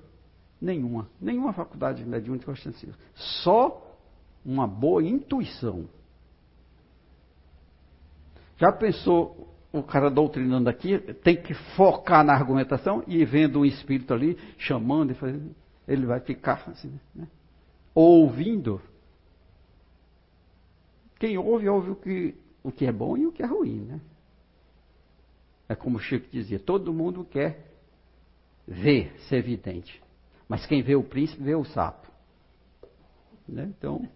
nenhuma, 0.61 1.09
nenhuma 1.21 1.53
faculdade 1.53 2.05
mediúnica 2.05 2.51
ostensiva, 2.51 2.95
só 3.15 3.97
uma 4.45 4.67
boa 4.67 5.03
intuição. 5.03 5.87
Já 8.63 8.71
pensou 8.71 9.53
o 9.73 9.83
cara 9.83 10.09
doutrinando 10.09 10.71
aqui, 10.71 10.97
tem 11.25 11.35
que 11.35 11.53
focar 11.75 12.25
na 12.25 12.33
argumentação 12.33 13.03
e 13.09 13.25
vendo 13.25 13.59
um 13.59 13.65
espírito 13.65 14.15
ali 14.15 14.39
chamando 14.57 15.11
e 15.11 15.15
fazendo, 15.15 15.53
ele 15.89 16.07
vai 16.07 16.21
ficar 16.21 16.63
assim, 16.69 16.97
né? 17.13 17.27
ouvindo. 17.93 18.81
Quem 21.19 21.37
ouve, 21.37 21.69
ouve 21.69 21.91
o 21.91 21.97
que, 21.97 22.37
o 22.63 22.71
que 22.71 22.87
é 22.87 22.93
bom 22.93 23.17
e 23.17 23.27
o 23.27 23.33
que 23.33 23.43
é 23.43 23.47
ruim, 23.47 23.81
né? 23.81 24.01
É 25.69 25.75
como 25.75 25.97
o 25.97 26.01
Chico 26.01 26.29
dizia, 26.31 26.61
todo 26.61 26.95
mundo 26.95 27.25
quer 27.25 27.67
ver, 28.65 29.13
ser 29.23 29.39
evidente. 29.39 30.01
Mas 30.49 30.65
quem 30.67 30.85
vê 30.85 30.95
o 30.95 31.03
príncipe, 31.03 31.43
vê 31.43 31.57
o 31.57 31.65
sapo. 31.65 32.07
Né? 33.49 33.73
Então, 33.77 34.09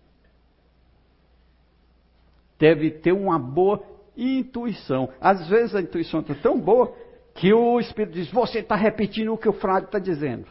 deve 2.61 2.93
ter 2.93 3.11
uma 3.11 3.41
boa 3.41 3.96
intuição. 4.17 5.09
Às 5.21 5.49
vezes 5.49 5.75
a 5.75 5.81
intuição 5.81 6.21
está 6.21 6.35
tão 6.35 6.61
boa 6.61 6.95
que 7.35 7.53
o 7.53 7.79
Espírito 7.81 8.15
diz: 8.15 8.31
Você 8.31 8.61
está 8.61 8.75
repetindo 8.75 9.33
o 9.33 9.39
que 9.39 9.49
o 9.49 9.53
frade 9.53 9.87
está 9.87 9.99
dizendo. 9.99 10.47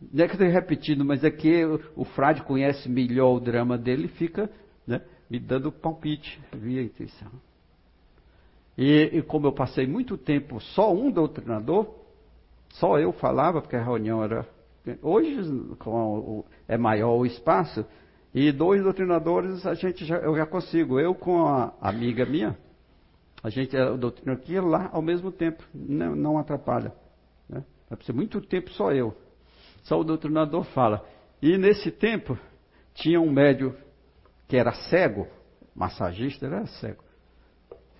Não 0.00 0.24
é 0.24 0.28
que 0.28 0.34
eu 0.34 0.46
estou 0.46 0.48
repetindo, 0.48 1.04
mas 1.04 1.24
é 1.24 1.30
que 1.30 1.64
o 1.94 2.04
frade 2.04 2.42
conhece 2.42 2.88
melhor 2.88 3.34
o 3.34 3.40
drama 3.40 3.78
dele 3.78 4.06
e 4.06 4.08
fica 4.08 4.50
né, 4.86 5.00
me 5.28 5.38
dando 5.38 5.72
palpite 5.72 6.40
via 6.52 6.82
intuição. 6.82 7.30
E, 8.76 9.10
e, 9.12 9.22
como 9.22 9.46
eu 9.46 9.52
passei 9.52 9.86
muito 9.86 10.18
tempo 10.18 10.60
só 10.60 10.92
um 10.92 11.10
doutrinador, 11.10 11.94
só 12.74 12.98
eu 12.98 13.10
falava, 13.12 13.62
porque 13.62 13.76
a 13.76 13.82
reunião 13.82 14.22
era. 14.22 14.46
Hoje 15.02 15.40
o, 15.84 16.44
é 16.68 16.76
maior 16.76 17.16
o 17.16 17.26
espaço, 17.26 17.84
e 18.38 18.52
dois 18.52 18.82
doutrinadores 18.82 19.64
a 19.64 19.72
gente 19.72 20.04
já, 20.04 20.18
eu 20.18 20.36
já 20.36 20.44
consigo. 20.44 21.00
Eu 21.00 21.14
com 21.14 21.46
a 21.46 21.72
amiga 21.80 22.26
minha, 22.26 22.54
a 23.42 23.48
gente 23.48 23.74
é 23.74 23.90
o 23.90 23.96
doutrinador 23.96 24.42
aqui 24.42 24.60
lá 24.60 24.90
ao 24.92 25.00
mesmo 25.00 25.32
tempo, 25.32 25.64
não, 25.74 26.14
não 26.14 26.38
atrapalha. 26.38 26.92
Né? 27.48 27.64
Vai 27.88 27.98
ser 28.02 28.12
muito 28.12 28.38
tempo 28.42 28.68
só 28.72 28.92
eu. 28.92 29.16
Só 29.84 29.98
o 29.98 30.04
doutrinador 30.04 30.64
fala. 30.64 31.02
E 31.40 31.56
nesse 31.56 31.90
tempo 31.90 32.38
tinha 32.92 33.18
um 33.18 33.32
médio 33.32 33.74
que 34.46 34.58
era 34.58 34.72
cego, 34.90 35.26
massagista, 35.74 36.44
era 36.44 36.66
cego, 36.66 37.02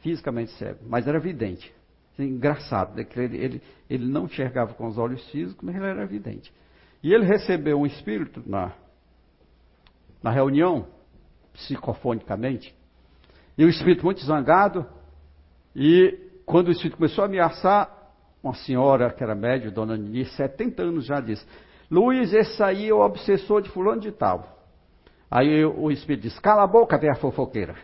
fisicamente 0.02 0.50
cego, 0.58 0.80
mas 0.86 1.08
era 1.08 1.18
vidente. 1.18 1.74
Engraçado, 2.18 2.94
né? 2.94 3.06
ele, 3.16 3.36
ele, 3.38 3.62
ele 3.88 4.06
não 4.06 4.26
enxergava 4.26 4.74
com 4.74 4.86
os 4.86 4.98
olhos 4.98 5.26
físicos, 5.30 5.64
mas 5.64 5.74
ele 5.76 5.86
era 5.86 6.04
vidente. 6.04 6.52
E 7.02 7.14
ele 7.14 7.24
recebeu 7.24 7.78
um 7.78 7.86
espírito 7.86 8.42
na, 8.44 8.74
na 10.22 10.30
reunião, 10.30 10.86
psicofonicamente, 11.52 12.74
e 13.56 13.64
o 13.64 13.68
espírito 13.68 14.04
muito 14.04 14.24
zangado, 14.24 14.86
e 15.74 16.18
quando 16.44 16.68
o 16.68 16.70
espírito 16.70 16.96
começou 16.96 17.22
a 17.22 17.26
ameaçar, 17.26 17.90
uma 18.42 18.54
senhora 18.54 19.10
que 19.10 19.22
era 19.22 19.34
médio, 19.34 19.72
dona 19.72 19.96
Nini, 19.96 20.24
70 20.24 20.82
anos 20.82 21.04
já 21.04 21.20
disse, 21.20 21.44
Luiz, 21.90 22.32
esse 22.32 22.62
aí 22.62 22.88
é 22.88 22.94
o 22.94 23.00
obsessor 23.00 23.62
de 23.62 23.70
fulano 23.70 24.00
de 24.00 24.12
tal. 24.12 24.56
Aí 25.30 25.64
o 25.64 25.90
espírito 25.90 26.22
disse, 26.22 26.40
cala 26.40 26.62
a 26.62 26.66
boca, 26.66 26.96
a 26.96 27.14
fofoqueira. 27.16 27.74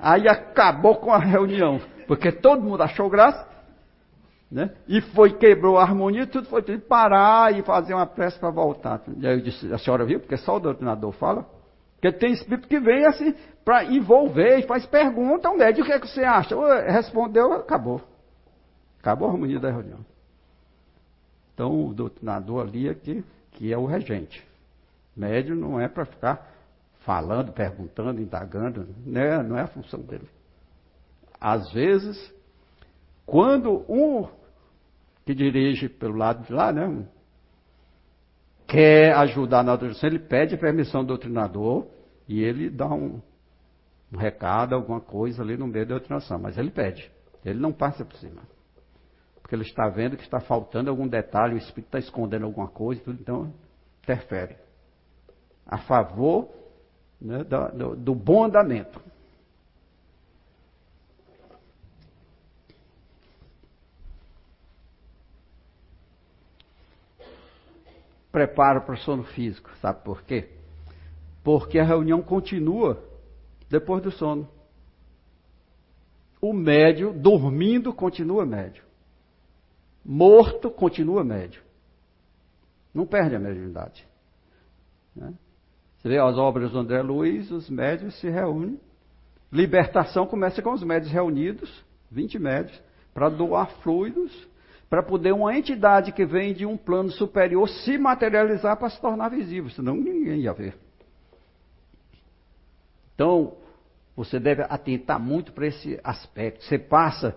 Aí 0.00 0.28
acabou 0.28 0.96
com 0.96 1.12
a 1.12 1.18
reunião, 1.18 1.80
porque 2.06 2.30
todo 2.30 2.62
mundo 2.62 2.82
achou 2.82 3.10
graça, 3.10 3.48
né? 4.50 4.70
E 4.86 5.00
foi, 5.00 5.32
quebrou 5.32 5.76
a 5.78 5.82
harmonia, 5.82 6.26
tudo 6.26 6.48
foi 6.48 6.62
tudo 6.62 6.80
parar 6.80 7.52
e 7.56 7.62
fazer 7.62 7.94
uma 7.94 8.06
prece 8.06 8.38
para 8.38 8.50
voltar. 8.50 9.02
E 9.18 9.26
aí 9.26 9.34
eu 9.34 9.40
disse, 9.40 9.72
a 9.72 9.78
senhora 9.78 10.04
viu, 10.04 10.20
porque 10.20 10.36
só 10.36 10.56
o 10.56 10.60
doutrinador 10.60 11.12
fala, 11.12 11.46
porque 12.00 12.12
tem 12.12 12.32
espírito 12.32 12.68
que 12.68 12.78
vem 12.78 13.04
assim 13.06 13.34
para 13.64 13.84
envolver 13.84 14.60
e 14.60 14.66
faz 14.66 14.86
pergunta 14.86 15.48
ao 15.48 15.56
médico, 15.56 15.82
o 15.82 15.84
que 15.84 15.92
é 15.92 15.98
que 15.98 16.06
você 16.06 16.22
acha? 16.22 16.54
Respondeu, 16.86 17.52
acabou. 17.52 18.00
Acabou 19.00 19.28
a 19.28 19.32
harmonia 19.32 19.58
da 19.58 19.70
reunião. 19.70 19.98
Então 21.52 21.86
o 21.86 21.92
doutrinador 21.92 22.62
ali 22.62 22.88
é 22.88 22.94
que, 22.94 23.24
que 23.50 23.72
é 23.72 23.76
o 23.76 23.84
regente. 23.84 24.46
Médio 25.16 25.56
não 25.56 25.80
é 25.80 25.88
para 25.88 26.04
ficar 26.04 26.48
falando, 27.00 27.52
perguntando, 27.52 28.22
indagando, 28.22 28.86
né? 29.04 29.42
não 29.42 29.58
é 29.58 29.62
a 29.62 29.66
função 29.66 30.00
dele. 30.00 30.28
Às 31.40 31.72
vezes, 31.72 32.32
quando 33.26 33.84
um 33.88 34.28
que 35.26 35.34
dirige 35.34 35.88
pelo 35.88 36.16
lado 36.16 36.44
de 36.44 36.52
lá, 36.52 36.72
né, 36.72 37.04
quer 38.68 39.14
ajudar 39.16 39.64
na 39.64 39.74
doutrina, 39.74 39.98
ele 40.06 40.18
pede 40.18 40.56
permissão 40.58 41.00
do 41.02 41.08
doutrinador 41.08 41.86
e 42.28 42.44
ele 42.44 42.68
dá 42.68 42.86
um, 42.86 43.20
um 44.12 44.16
recado, 44.18 44.74
alguma 44.74 45.00
coisa 45.00 45.42
ali 45.42 45.56
no 45.56 45.66
meio 45.66 45.86
da 45.86 45.94
doutrinação, 45.94 46.38
mas 46.38 46.58
ele 46.58 46.70
pede, 46.70 47.10
ele 47.42 47.58
não 47.58 47.72
passa 47.72 48.04
por 48.04 48.16
cima. 48.18 48.42
Porque 49.40 49.54
ele 49.54 49.62
está 49.62 49.88
vendo 49.88 50.18
que 50.18 50.22
está 50.22 50.38
faltando 50.40 50.90
algum 50.90 51.08
detalhe, 51.08 51.54
o 51.54 51.58
espírito 51.58 51.86
está 51.86 51.98
escondendo 51.98 52.44
alguma 52.44 52.68
coisa, 52.68 53.00
tudo, 53.00 53.18
então 53.18 53.54
interfere. 54.02 54.56
A 55.66 55.78
favor 55.78 56.50
né, 57.18 57.44
do, 57.44 57.96
do 57.96 58.14
bom 58.14 58.44
andamento. 58.44 59.00
Preparo 68.30 68.82
para 68.82 68.94
o 68.94 68.98
sono 68.98 69.24
físico. 69.24 69.70
Sabe 69.80 70.02
por 70.04 70.22
quê? 70.22 70.48
Porque 71.42 71.78
a 71.78 71.84
reunião 71.84 72.22
continua 72.22 73.02
depois 73.68 74.02
do 74.02 74.10
sono. 74.10 74.48
O 76.40 76.52
médio, 76.52 77.12
dormindo, 77.12 77.92
continua 77.92 78.46
médio. 78.46 78.84
Morto, 80.04 80.70
continua 80.70 81.24
médio. 81.24 81.62
Não 82.94 83.06
perde 83.06 83.34
a 83.34 83.38
mediunidade. 83.38 84.06
Né? 85.14 85.34
Você 85.96 86.08
vê 86.08 86.18
as 86.18 86.36
obras 86.38 86.70
do 86.70 86.78
André 86.78 87.02
Luiz, 87.02 87.50
os 87.50 87.68
médios 87.68 88.18
se 88.20 88.28
reúnem. 88.30 88.80
Libertação 89.50 90.26
começa 90.26 90.62
com 90.62 90.72
os 90.72 90.82
médios 90.82 91.10
reunidos, 91.10 91.84
20 92.10 92.38
médios, 92.38 92.80
para 93.12 93.28
doar 93.28 93.70
fluidos 93.82 94.48
para 94.88 95.02
poder 95.02 95.32
uma 95.32 95.56
entidade 95.56 96.12
que 96.12 96.24
vem 96.24 96.54
de 96.54 96.64
um 96.64 96.76
plano 96.76 97.10
superior 97.10 97.68
se 97.68 97.98
materializar 97.98 98.76
para 98.76 98.88
se 98.88 99.00
tornar 99.00 99.28
visível, 99.28 99.70
senão 99.70 99.94
ninguém 99.94 100.40
ia 100.40 100.52
ver. 100.52 100.76
Então, 103.14 103.56
você 104.16 104.38
deve 104.40 104.62
atentar 104.62 105.20
muito 105.20 105.52
para 105.52 105.66
esse 105.66 106.00
aspecto. 106.02 106.64
Você 106.64 106.78
passa 106.78 107.36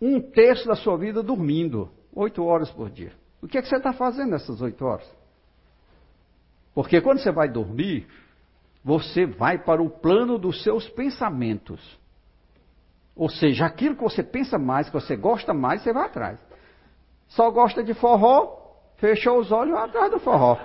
um 0.00 0.20
terço 0.20 0.66
da 0.66 0.74
sua 0.74 0.96
vida 0.96 1.22
dormindo, 1.22 1.90
oito 2.14 2.44
horas 2.44 2.70
por 2.70 2.90
dia. 2.90 3.12
O 3.40 3.46
que 3.46 3.56
é 3.56 3.62
que 3.62 3.68
você 3.68 3.76
está 3.76 3.92
fazendo 3.92 4.30
nessas 4.30 4.60
oito 4.60 4.84
horas? 4.84 5.08
Porque 6.74 7.00
quando 7.00 7.20
você 7.20 7.32
vai 7.32 7.48
dormir, 7.48 8.06
você 8.84 9.24
vai 9.26 9.58
para 9.58 9.82
o 9.82 9.88
plano 9.88 10.38
dos 10.38 10.62
seus 10.62 10.88
pensamentos. 10.90 11.98
Ou 13.16 13.28
seja, 13.28 13.66
aquilo 13.66 13.96
que 13.96 14.02
você 14.02 14.22
pensa 14.22 14.58
mais, 14.58 14.88
que 14.88 14.94
você 14.94 15.16
gosta 15.16 15.52
mais, 15.52 15.82
você 15.82 15.92
vai 15.92 16.06
atrás. 16.06 16.47
Só 17.28 17.50
gosta 17.50 17.82
de 17.82 17.94
forró, 17.94 18.56
fechou 18.96 19.38
os 19.38 19.52
olhos 19.52 19.76
atrás 19.76 20.10
do 20.10 20.18
forró. 20.18 20.58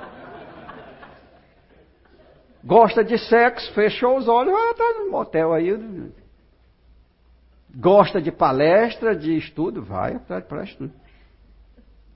Gosta 2.63 3.03
de 3.03 3.17
sexo, 3.17 3.73
fechou 3.73 4.17
os 4.17 4.27
olhos 4.27 4.53
atrás 4.71 4.97
do 4.97 5.11
motel 5.11 5.53
aí. 5.53 6.11
Gosta 7.75 8.21
de 8.21 8.31
palestra, 8.31 9.15
de 9.15 9.35
estudo, 9.35 9.83
vai 9.83 10.15
atrás 10.15 10.45
para 10.45 10.63
estudo. 10.63 10.93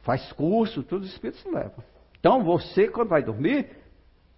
Faz 0.03 0.32
curso, 0.34 0.84
tudo 0.84 1.03
os 1.03 1.11
espíritos 1.11 1.41
se 1.41 1.49
levam. 1.49 1.84
Então 2.19 2.44
você, 2.44 2.88
quando 2.88 3.10
vai 3.10 3.22
dormir, 3.22 3.69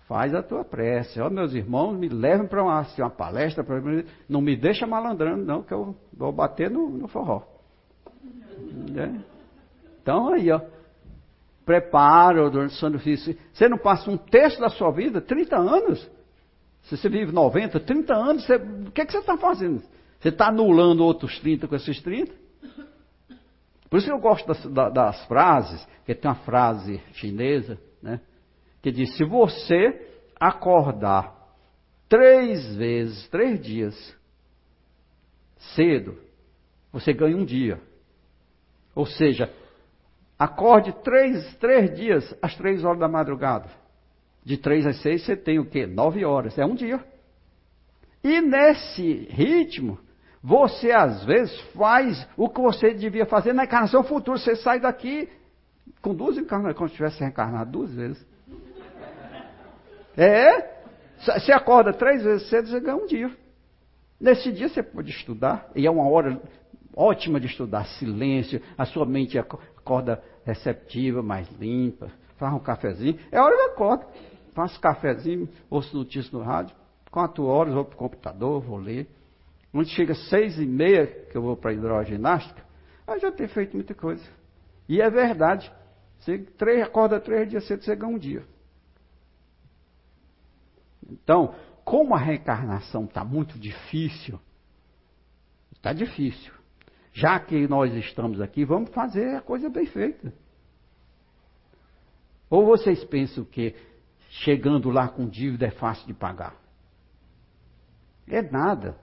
faz 0.08 0.34
a 0.34 0.42
tua 0.42 0.66
prece. 0.66 1.22
Ó, 1.22 1.28
oh, 1.28 1.30
meus 1.30 1.54
irmãos, 1.54 1.94
me 1.94 2.10
levem 2.10 2.48
para 2.48 2.64
uma, 2.64 2.80
assim, 2.80 3.04
uma 3.04 3.12
palestra, 3.12 3.64
pra, 3.64 3.80
não 4.28 4.42
me 4.42 4.56
deixa 4.56 4.88
malandrando, 4.88 5.46
não, 5.46 5.62
que 5.62 5.72
eu 5.72 5.96
vou 6.12 6.32
bater 6.32 6.72
no, 6.72 6.90
no 6.90 7.08
forró. 7.08 7.44
Né? 8.92 9.22
Então 10.02 10.34
aí, 10.34 10.52
ó. 10.52 10.62
Prepara 11.66 12.50
durante 12.50 12.84
o 12.84 13.00
físico. 13.00 13.40
Você 13.54 13.70
não 13.70 13.78
passa 13.78 14.10
um 14.10 14.18
terço 14.18 14.60
da 14.60 14.70
sua 14.70 14.92
vida, 14.92 15.22
30 15.22 15.56
anos. 15.56 16.10
Se 16.84 16.98
você 16.98 17.08
vive 17.10 17.32
90, 17.32 17.80
30 17.80 18.16
anos, 18.16 18.46
você, 18.46 18.56
o 18.56 18.92
que, 18.92 19.02
é 19.02 19.06
que 19.06 19.12
você 19.12 19.20
está 19.20 19.38
fazendo? 19.38 19.84
Você 20.20 20.30
está 20.30 20.48
anulando 20.48 21.04
outros 21.04 21.40
30 21.40 21.68
com 21.68 21.76
esses 21.76 22.02
30? 22.02 22.34
Por 23.90 23.98
isso 23.98 24.08
que 24.08 24.14
eu 24.14 24.20
gosto 24.20 24.48
das, 24.48 24.94
das 24.94 25.26
frases, 25.26 25.88
que 26.06 26.14
tem 26.14 26.30
uma 26.30 26.38
frase 26.38 27.02
chinesa, 27.14 27.80
né? 28.02 28.20
Que 28.82 28.92
diz, 28.92 29.16
se 29.18 29.24
você 29.24 30.08
acordar 30.40 31.36
três 32.08 32.76
vezes, 32.76 33.28
três 33.30 33.62
dias, 33.62 34.16
cedo, 35.76 36.18
você 36.92 37.14
ganha 37.14 37.36
um 37.36 37.46
dia. 37.46 37.82
Ou 38.96 39.06
seja, 39.06 39.54
Acorde 40.40 40.94
três, 41.04 41.54
três 41.56 41.94
dias 41.98 42.34
às 42.42 42.56
três 42.56 42.86
horas 42.86 43.00
da 43.00 43.10
madrugada. 43.10 43.70
De 44.42 44.56
três 44.58 44.88
às 44.88 45.02
seis 45.02 45.26
você 45.26 45.36
tem 45.36 45.60
o 45.60 45.66
quê? 45.66 45.86
Nove 45.86 46.24
horas. 46.24 46.58
É 46.58 46.66
um 46.66 46.76
dia. 46.76 47.04
E 48.24 48.40
nesse 48.40 49.28
ritmo, 49.30 50.00
você 50.42 50.92
às 50.92 51.26
vezes 51.26 51.60
faz 51.76 52.26
o 52.38 52.48
que 52.48 52.62
você 52.62 52.94
devia 52.94 53.26
fazer 53.26 53.52
na 53.52 53.66
encarnação 53.66 54.02
futura. 54.04 54.38
Você 54.38 54.56
sai 54.56 54.80
daqui 54.80 55.28
com 56.02 56.16
duas 56.16 56.38
encarnações, 56.38 56.78
como 56.78 56.90
se 56.90 56.96
tivesse 56.96 57.20
reencarnado 57.20 57.72
duas 57.72 57.94
vezes. 57.94 58.26
É? 60.16 60.80
Você 61.18 61.52
acorda 61.52 61.92
três 61.92 62.24
vezes 62.24 62.48
cedo, 62.50 62.70
você 62.70 62.80
ganha 62.80 62.96
um 62.96 63.06
dia. 63.06 63.30
Nesse 64.20 64.52
dia 64.52 64.70
você 64.70 64.82
pode 64.82 65.12
estudar, 65.12 65.70
e 65.76 65.86
é 65.86 65.92
uma 65.92 66.08
hora 66.08 66.42
ótima 66.96 67.40
de 67.40 67.48
estudar, 67.48 67.86
silêncio, 67.86 68.62
a 68.78 68.86
sua 68.86 69.06
mente 69.06 69.38
acorda 69.90 70.24
receptiva, 70.46 71.24
mais 71.24 71.50
limpa, 71.60 72.12
faz 72.38 72.54
um 72.54 72.60
cafezinho, 72.60 73.18
é 73.32 73.42
hora 73.42 73.56
de 73.56 73.74
acorda. 73.74 74.08
Faço 74.54 74.80
cafezinho, 74.80 75.50
ouço 75.70 75.96
notícias 75.96 76.32
no 76.32 76.42
rádio, 76.42 76.76
quatro 77.10 77.46
horas 77.46 77.74
vou 77.74 77.86
para 77.86 77.96
o 77.96 77.98
computador, 77.98 78.62
vou 78.62 78.78
ler. 78.78 79.08
Quando 79.72 79.88
chega 79.88 80.14
seis 80.14 80.58
e 80.60 80.66
meia, 80.66 81.08
que 81.08 81.38
eu 81.38 81.42
vou 81.42 81.56
para 81.56 81.72
a 81.72 81.74
hidroginástica, 81.74 82.64
aí 83.08 83.20
já 83.20 83.32
tenho 83.32 83.50
feito 83.50 83.76
muita 83.76 83.94
coisa. 83.94 84.24
E 84.88 85.02
é 85.02 85.10
verdade. 85.10 85.72
Você 86.20 86.40
três, 86.40 86.82
acorda 86.84 87.20
três 87.20 87.50
dias 87.50 87.66
cedo, 87.68 87.84
você 87.84 87.96
ganha 87.96 88.14
um 88.14 88.18
dia. 88.18 88.44
Então, 91.10 91.56
como 91.86 92.14
a 92.14 92.20
reencarnação 92.20 93.06
está 93.06 93.24
muito 93.24 93.58
difícil, 93.58 94.40
está 95.72 95.94
difícil. 95.94 96.59
Já 97.14 97.40
que 97.40 97.68
nós 97.68 97.94
estamos 97.94 98.40
aqui, 98.40 98.64
vamos 98.64 98.92
fazer 98.92 99.36
a 99.36 99.42
coisa 99.42 99.70
bem 99.70 99.86
feita. 99.86 100.34
Ou 102.50 102.66
vocês 102.66 103.04
pensam 103.04 103.44
que 103.44 103.76
chegando 104.30 104.90
lá 104.90 105.08
com 105.08 105.28
dívida 105.28 105.68
é 105.68 105.72
fácil 105.72 106.08
de 106.08 106.14
pagar? 106.14 106.56
É 108.28 108.42
nada. 108.42 108.98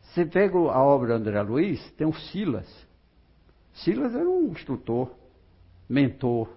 Você 0.00 0.24
pega 0.24 0.56
a 0.56 0.82
obra 0.82 1.16
André 1.16 1.40
Luiz, 1.42 1.90
tem 1.92 2.06
o 2.06 2.14
Silas. 2.14 2.86
Silas 3.74 4.14
era 4.14 4.28
um 4.28 4.48
instrutor, 4.48 5.12
mentor. 5.88 6.48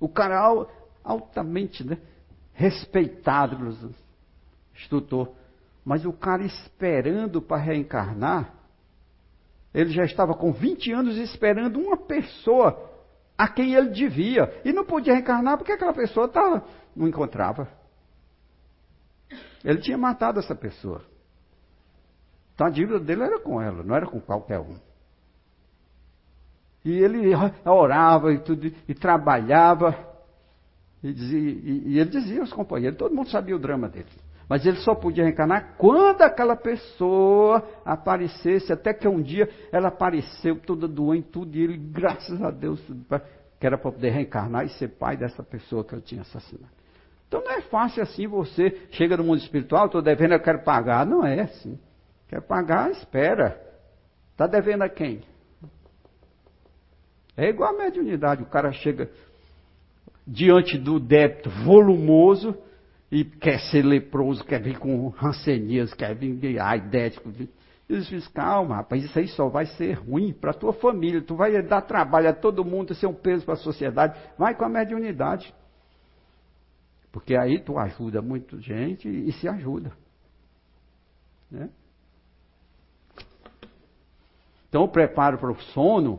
O 0.00 0.08
cara 0.08 0.66
altamente 1.04 1.84
né, 1.84 1.98
respeitado 2.54 3.76
instrutor. 4.74 5.34
Mas 5.84 6.06
o 6.06 6.12
cara 6.12 6.44
esperando 6.44 7.42
para 7.42 7.60
reencarnar, 7.60 8.54
ele 9.74 9.90
já 9.90 10.04
estava 10.04 10.34
com 10.34 10.52
20 10.52 10.92
anos 10.92 11.16
esperando 11.16 11.80
uma 11.80 11.96
pessoa 11.96 12.90
a 13.36 13.48
quem 13.48 13.74
ele 13.74 13.90
devia. 13.90 14.60
E 14.64 14.72
não 14.72 14.84
podia 14.84 15.14
reencarnar 15.14 15.56
porque 15.56 15.72
aquela 15.72 15.94
pessoa 15.94 16.28
tava, 16.28 16.64
não 16.94 17.08
encontrava. 17.08 17.68
Ele 19.64 19.80
tinha 19.80 19.96
matado 19.96 20.38
essa 20.38 20.54
pessoa. 20.54 21.02
Então 22.54 22.66
a 22.66 22.70
dívida 22.70 23.00
dele 23.00 23.22
era 23.22 23.40
com 23.40 23.60
ela, 23.60 23.82
não 23.82 23.94
era 23.94 24.06
com 24.06 24.20
qualquer 24.20 24.60
um. 24.60 24.76
E 26.84 26.98
ele 26.98 27.32
orava 27.64 28.32
e 28.32 28.38
tudo, 28.40 28.66
e 28.66 28.94
trabalhava. 28.94 29.96
E, 31.02 31.12
dizia, 31.12 31.38
e, 31.38 31.82
e 31.92 31.98
ele 31.98 32.10
dizia 32.10 32.40
aos 32.40 32.52
companheiros, 32.52 32.98
todo 32.98 33.14
mundo 33.14 33.30
sabia 33.30 33.56
o 33.56 33.58
drama 33.58 33.88
dele. 33.88 34.10
Mas 34.48 34.66
ele 34.66 34.76
só 34.78 34.94
podia 34.94 35.24
reencarnar 35.24 35.76
quando 35.78 36.22
aquela 36.22 36.56
pessoa 36.56 37.62
aparecesse, 37.84 38.72
até 38.72 38.92
que 38.92 39.08
um 39.08 39.22
dia 39.22 39.48
ela 39.70 39.88
apareceu 39.88 40.56
toda 40.56 40.86
doente, 40.86 41.28
tudo, 41.28 41.56
e 41.56 41.62
ele, 41.62 41.76
graças 41.76 42.42
a 42.42 42.50
Deus, 42.50 42.80
que 43.58 43.66
era 43.66 43.78
para 43.78 43.92
poder 43.92 44.10
reencarnar 44.10 44.66
e 44.66 44.70
ser 44.70 44.88
pai 44.88 45.16
dessa 45.16 45.42
pessoa 45.42 45.84
que 45.84 45.94
ele 45.94 46.02
tinha 46.02 46.22
assassinado. 46.22 46.72
Então 47.28 47.42
não 47.42 47.52
é 47.52 47.62
fácil 47.62 48.02
assim 48.02 48.26
você 48.26 48.88
chega 48.90 49.16
no 49.16 49.24
mundo 49.24 49.38
espiritual, 49.38 49.86
estou 49.86 50.02
devendo, 50.02 50.34
eu 50.34 50.40
quero 50.40 50.62
pagar. 50.64 51.06
Não 51.06 51.24
é 51.24 51.40
assim. 51.40 51.78
Quer 52.28 52.42
pagar, 52.42 52.90
espera. 52.90 53.58
Está 54.32 54.46
devendo 54.46 54.82
a 54.82 54.88
quem? 54.88 55.22
É 57.34 57.48
igual 57.48 57.74
a 57.74 57.78
mediunidade. 57.78 58.42
O 58.42 58.46
cara 58.46 58.70
chega 58.72 59.10
diante 60.26 60.76
do 60.76 61.00
débito 61.00 61.48
volumoso 61.64 62.54
e 63.12 63.26
quer 63.26 63.60
ser 63.60 63.82
leproso, 63.82 64.42
quer 64.42 64.62
vir 64.62 64.78
com 64.78 65.08
rancenias, 65.08 65.92
quer 65.92 66.14
vir 66.14 66.58
aidético. 66.58 67.28
E 67.28 67.46
eles 67.86 68.06
dizem, 68.06 68.32
calma, 68.32 68.76
rapaz, 68.76 69.04
isso 69.04 69.18
aí 69.18 69.28
só 69.28 69.50
vai 69.50 69.66
ser 69.66 69.92
ruim 69.98 70.32
para 70.32 70.50
a 70.50 70.54
tua 70.54 70.72
família. 70.72 71.20
Tu 71.20 71.36
vai 71.36 71.60
dar 71.62 71.82
trabalho 71.82 72.30
a 72.30 72.32
todo 72.32 72.64
mundo, 72.64 72.94
ser 72.94 73.06
um 73.06 73.12
peso 73.12 73.44
para 73.44 73.52
a 73.52 73.58
sociedade. 73.58 74.18
Vai 74.38 74.54
com 74.54 74.64
a 74.64 74.68
mediunidade. 74.70 75.54
Porque 77.12 77.36
aí 77.36 77.60
tu 77.60 77.78
ajuda 77.78 78.22
muita 78.22 78.58
gente 78.58 79.06
e 79.06 79.30
se 79.32 79.46
ajuda. 79.46 79.92
Né? 81.50 81.68
Então 84.70 84.84
o 84.84 84.88
preparo 84.88 85.36
para 85.36 85.52
o 85.52 85.60
sono 85.60 86.18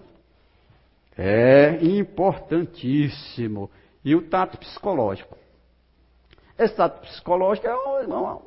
é 1.17 1.83
importantíssimo. 1.83 3.71
E 4.05 4.13
o 4.13 4.29
tato 4.29 4.59
psicológico. 4.59 5.42
Esse 6.57 6.75
tato 6.75 7.01
psicológico 7.01 7.67
é, 7.67 7.75
uma, 8.05 8.41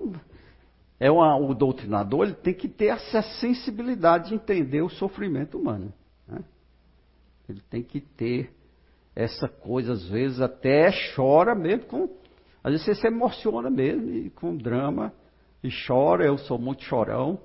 é 1.01 1.11
uma, 1.11 1.37
o 1.37 1.55
doutrinador 1.55 2.27
ele 2.27 2.35
tem 2.35 2.55
que 2.55 2.69
ter 2.69 2.87
essa 2.87 3.23
sensibilidade 3.23 4.29
de 4.29 4.35
entender 4.35 4.83
o 4.83 4.89
sofrimento 4.89 5.59
humano. 5.59 5.93
Né? 6.29 6.39
Ele 7.49 7.61
tem 7.69 7.83
que 7.83 8.01
ter 8.01 8.53
essa 9.15 9.49
coisa, 9.49 9.95
às 9.95 10.07
vezes 10.09 10.41
até 10.41 10.91
chora 11.15 11.55
mesmo, 11.55 11.87
com, 11.87 12.09
às 12.63 12.73
vezes 12.73 12.85
você 12.85 12.95
se 12.95 13.07
emociona 13.09 13.71
mesmo 13.71 14.11
e, 14.11 14.31
com 14.31 14.57
drama 14.57 15.13
e 15.65 15.71
chora, 15.87 16.25
eu 16.25 16.37
sou 16.39 16.59
muito 16.59 16.85
chorão, 16.85 17.41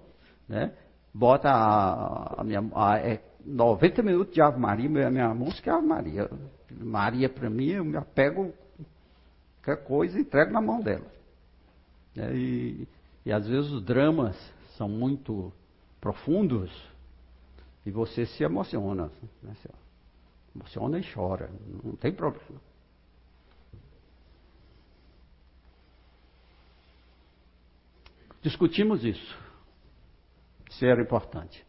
né? 0.48 0.74
Bota 1.14 1.50
a, 1.50 2.42
a 2.42 2.44
minha, 2.44 2.62
a, 2.76 2.98
é 3.00 3.22
90 3.46 4.04
minutos 4.04 4.34
de 4.34 4.42
Ave 4.42 4.60
Maria, 4.60 4.90
minha, 4.90 5.10
minha 5.10 5.34
música 5.34 5.72
é 5.72 5.74
Ave 5.74 5.88
Maria. 5.88 6.30
Maria 6.80 7.30
para 7.30 7.50
mim, 7.50 7.70
eu 7.70 7.84
me 7.84 7.98
apego 7.98 8.54
qualquer 9.62 9.84
coisa 9.84 10.18
e 10.18 10.22
entrego 10.22 10.52
na 10.52 10.62
mão 10.62 10.82
dela. 10.82 11.06
É, 12.18 12.34
e, 12.34 12.88
e 13.26 13.32
às 13.32 13.48
vezes 13.48 13.72
os 13.72 13.84
dramas 13.84 14.36
são 14.78 14.90
muito 14.90 15.54
profundos 16.00 16.72
e 17.86 17.92
você 17.92 18.26
se 18.26 18.44
emociona. 18.44 19.12
Né? 19.42 19.56
Se 19.62 19.70
emociona 20.56 21.00
e 21.00 21.14
chora, 21.14 21.50
não 21.84 21.96
tem 21.96 22.12
problema. 22.12 22.60
Discutimos 28.42 29.06
isso, 29.06 29.38
se 30.72 30.86
era 30.86 31.00
importante. 31.00 31.64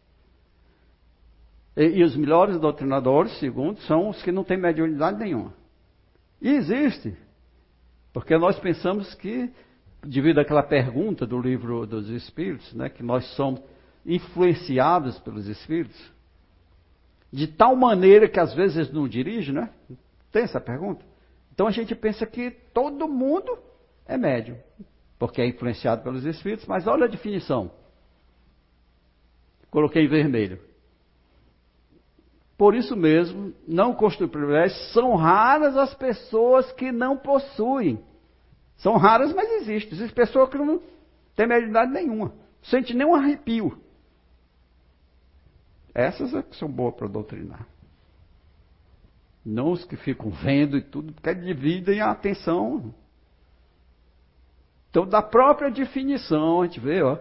E, 1.76 1.84
e, 1.84 2.02
os 2.02 2.16
melhores 2.16 2.58
doutrinadores, 2.58 3.38
segundo, 3.38 3.78
são 3.82 4.08
os 4.08 4.22
que 4.22 4.32
não 4.32 4.42
têm 4.42 4.56
mediunidade 4.56 5.18
nenhuma. 5.18 5.52
E 6.40 6.48
existe. 6.48 7.16
Porque 8.12 8.36
nós 8.36 8.58
pensamos 8.58 9.14
que, 9.14 9.50
devido 10.02 10.38
àquela 10.38 10.62
pergunta 10.62 11.26
do 11.26 11.40
livro 11.40 11.86
dos 11.86 12.08
Espíritos, 12.08 12.72
né, 12.74 12.88
que 12.88 13.02
nós 13.02 13.24
somos 13.34 13.62
influenciados 14.04 15.18
pelos 15.20 15.46
Espíritos, 15.46 16.12
de 17.32 17.46
tal 17.46 17.74
maneira 17.74 18.28
que 18.28 18.38
às 18.38 18.52
vezes 18.54 18.92
não 18.92 19.08
dirige, 19.08 19.52
né? 19.52 19.70
Tem 20.30 20.42
essa 20.42 20.60
pergunta? 20.60 21.04
Então 21.54 21.66
a 21.66 21.70
gente 21.70 21.94
pensa 21.94 22.26
que 22.26 22.50
todo 22.50 23.08
mundo 23.08 23.58
é 24.06 24.18
médium, 24.18 24.58
porque 25.18 25.40
é 25.40 25.46
influenciado 25.46 26.02
pelos 26.02 26.24
Espíritos, 26.24 26.66
mas 26.66 26.86
olha 26.86 27.04
a 27.04 27.08
definição. 27.08 27.70
Coloquei 29.70 30.04
em 30.04 30.08
vermelho. 30.08 30.60
Por 32.62 32.76
isso 32.76 32.94
mesmo, 32.94 33.52
não 33.66 33.92
construir 33.92 34.28
privilégios, 34.28 34.92
são 34.92 35.16
raras 35.16 35.76
as 35.76 35.92
pessoas 35.94 36.70
que 36.70 36.92
não 36.92 37.18
possuem. 37.18 37.98
São 38.76 38.96
raras, 38.96 39.34
mas 39.34 39.50
existem. 39.54 39.92
Existem 39.94 40.14
pessoas 40.14 40.48
que 40.48 40.56
não 40.56 40.80
têm 41.34 41.48
mediunidade 41.48 41.90
nenhuma, 41.90 42.32
sente 42.62 42.94
nem 42.94 43.04
um 43.04 43.16
arrepio. 43.16 43.76
Essas 45.92 46.32
é 46.32 46.40
que 46.40 46.54
são 46.54 46.68
boas 46.68 46.94
para 46.94 47.08
doutrinar. 47.08 47.66
Não 49.44 49.72
os 49.72 49.84
que 49.84 49.96
ficam 49.96 50.30
vendo 50.30 50.76
e 50.78 50.82
tudo, 50.82 51.12
porque 51.12 51.34
dividem 51.34 52.00
a 52.00 52.12
atenção. 52.12 52.94
Então, 54.88 55.04
da 55.04 55.20
própria 55.20 55.68
definição, 55.68 56.62
a 56.62 56.66
gente 56.66 56.78
vê 56.78 57.02
ó, 57.02 57.18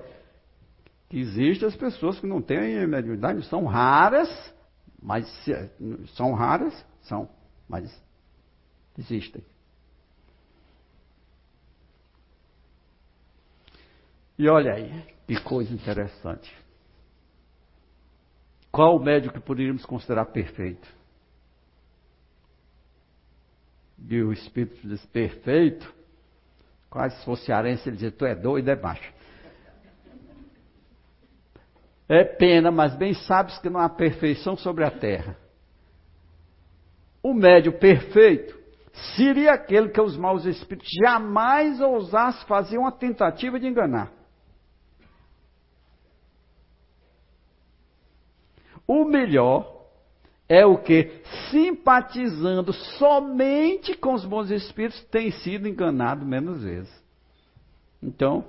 que 1.10 1.18
existem 1.18 1.68
as 1.68 1.76
pessoas 1.76 2.20
que 2.20 2.28
não 2.28 2.44
têm 2.44 2.86
mediunidade, 2.86 3.44
são 3.48 3.66
raras, 3.66 4.30
mas 5.02 5.28
são 6.16 6.34
raras? 6.34 6.74
São, 7.02 7.30
mas 7.68 7.92
existem. 8.98 9.44
E 14.38 14.48
olha 14.48 14.74
aí, 14.74 15.16
que 15.28 15.40
coisa 15.42 15.74
interessante. 15.74 16.54
Qual 18.72 18.96
o 18.96 19.04
médico 19.04 19.34
que 19.34 19.40
poderíamos 19.40 19.86
considerar 19.86 20.26
perfeito? 20.26 20.88
E 24.08 24.22
o 24.22 24.32
Espírito 24.32 24.88
diz 24.88 25.06
perfeito. 25.08 25.94
Quase 26.90 27.18
se 27.18 27.26
fosse 27.26 27.46
cearense, 27.46 27.88
ele 27.88 27.98
dizia, 27.98 28.12
tu 28.12 28.26
é 28.26 28.36
doido, 28.36 28.70
é 28.70 28.76
baixo. 28.76 29.14
É 32.14 32.26
pena, 32.26 32.70
mas 32.70 32.94
bem 32.94 33.14
sabes 33.14 33.58
que 33.60 33.70
não 33.70 33.80
há 33.80 33.88
perfeição 33.88 34.58
sobre 34.58 34.84
a 34.84 34.92
terra. 34.92 35.38
O 37.24 37.34
médio 37.34 37.80
perfeito 37.80 38.54
seria 39.16 39.54
aquele 39.54 39.88
que 39.88 40.02
os 40.02 40.18
maus 40.18 40.44
espíritos 40.44 40.90
jamais 41.02 41.80
ousassem 41.80 42.46
fazer 42.48 42.78
uma 42.78 42.92
tentativa 42.92 43.58
de 43.58 43.66
enganar. 43.66 44.12
O 48.86 49.06
melhor 49.06 49.86
é 50.50 50.66
o 50.66 50.80
que, 50.80 51.24
simpatizando 51.50 52.74
somente 52.74 53.96
com 53.96 54.16
os 54.16 54.26
bons 54.26 54.52
espíritos, 54.52 55.02
tem 55.06 55.32
sido 55.32 55.66
enganado 55.66 56.26
menos 56.26 56.62
vezes. 56.62 56.92
Então, 58.04 58.44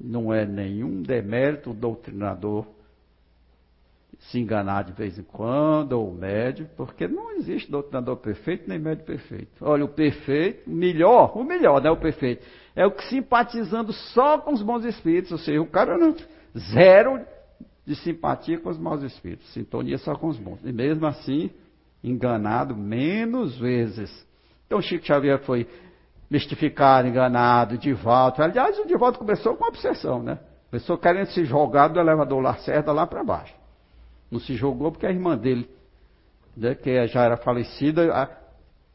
não 0.00 0.32
é 0.32 0.46
nenhum 0.46 1.02
demérito 1.02 1.70
o 1.70 1.74
doutrinador 1.74 2.66
se 4.18 4.38
enganar 4.38 4.82
de 4.82 4.92
vez 4.92 5.18
em 5.18 5.22
quando, 5.22 5.92
ou 5.92 6.12
médio, 6.12 6.68
porque 6.76 7.06
não 7.06 7.32
existe 7.32 7.70
doutrinador 7.70 8.16
perfeito 8.16 8.68
nem 8.68 8.78
médio 8.78 9.04
perfeito. 9.04 9.52
Olha, 9.60 9.84
o 9.84 9.88
perfeito, 9.88 10.68
o 10.68 10.72
melhor, 10.72 11.36
o 11.36 11.44
melhor, 11.44 11.80
não 11.80 11.90
é 11.90 11.92
o 11.92 11.96
perfeito, 11.96 12.44
é 12.74 12.84
o 12.84 12.90
que 12.90 13.04
simpatizando 13.04 13.92
só 13.92 14.38
com 14.38 14.52
os 14.52 14.62
bons 14.62 14.84
espíritos, 14.84 15.30
ou 15.30 15.38
seja, 15.38 15.60
o 15.60 15.66
cara 15.66 15.96
não, 15.96 16.14
zero 16.72 17.24
de 17.86 17.94
simpatia 17.96 18.58
com 18.58 18.68
os 18.68 18.78
maus 18.78 19.02
espíritos, 19.02 19.48
sintonia 19.52 19.98
só 19.98 20.14
com 20.14 20.28
os 20.28 20.38
bons. 20.38 20.58
E 20.64 20.72
mesmo 20.72 21.06
assim, 21.06 21.50
enganado 22.02 22.76
menos 22.76 23.56
vezes. 23.58 24.26
Então 24.66 24.82
Chico 24.82 25.06
Xavier 25.06 25.38
foi 25.44 25.66
mistificado, 26.30 27.08
enganado, 27.08 27.78
Divaldo. 27.78 28.42
Aliás, 28.42 28.78
o 28.78 28.86
Divaldo 28.86 29.18
começou 29.18 29.56
com 29.56 29.64
obsessão, 29.64 30.22
né? 30.22 30.38
Começou 30.70 30.98
querendo 30.98 31.28
se 31.28 31.44
jogar 31.44 31.88
do 31.88 31.98
elevador 31.98 32.42
Lacerda 32.42 32.92
lá 32.92 33.06
para 33.06 33.24
baixo. 33.24 33.54
Não 34.30 34.38
se 34.38 34.54
jogou 34.54 34.92
porque 34.92 35.06
a 35.06 35.10
irmã 35.10 35.36
dele, 35.36 35.68
né, 36.54 36.74
que 36.74 37.06
já 37.06 37.22
era 37.22 37.38
falecida, 37.38 38.14
a, 38.14 38.28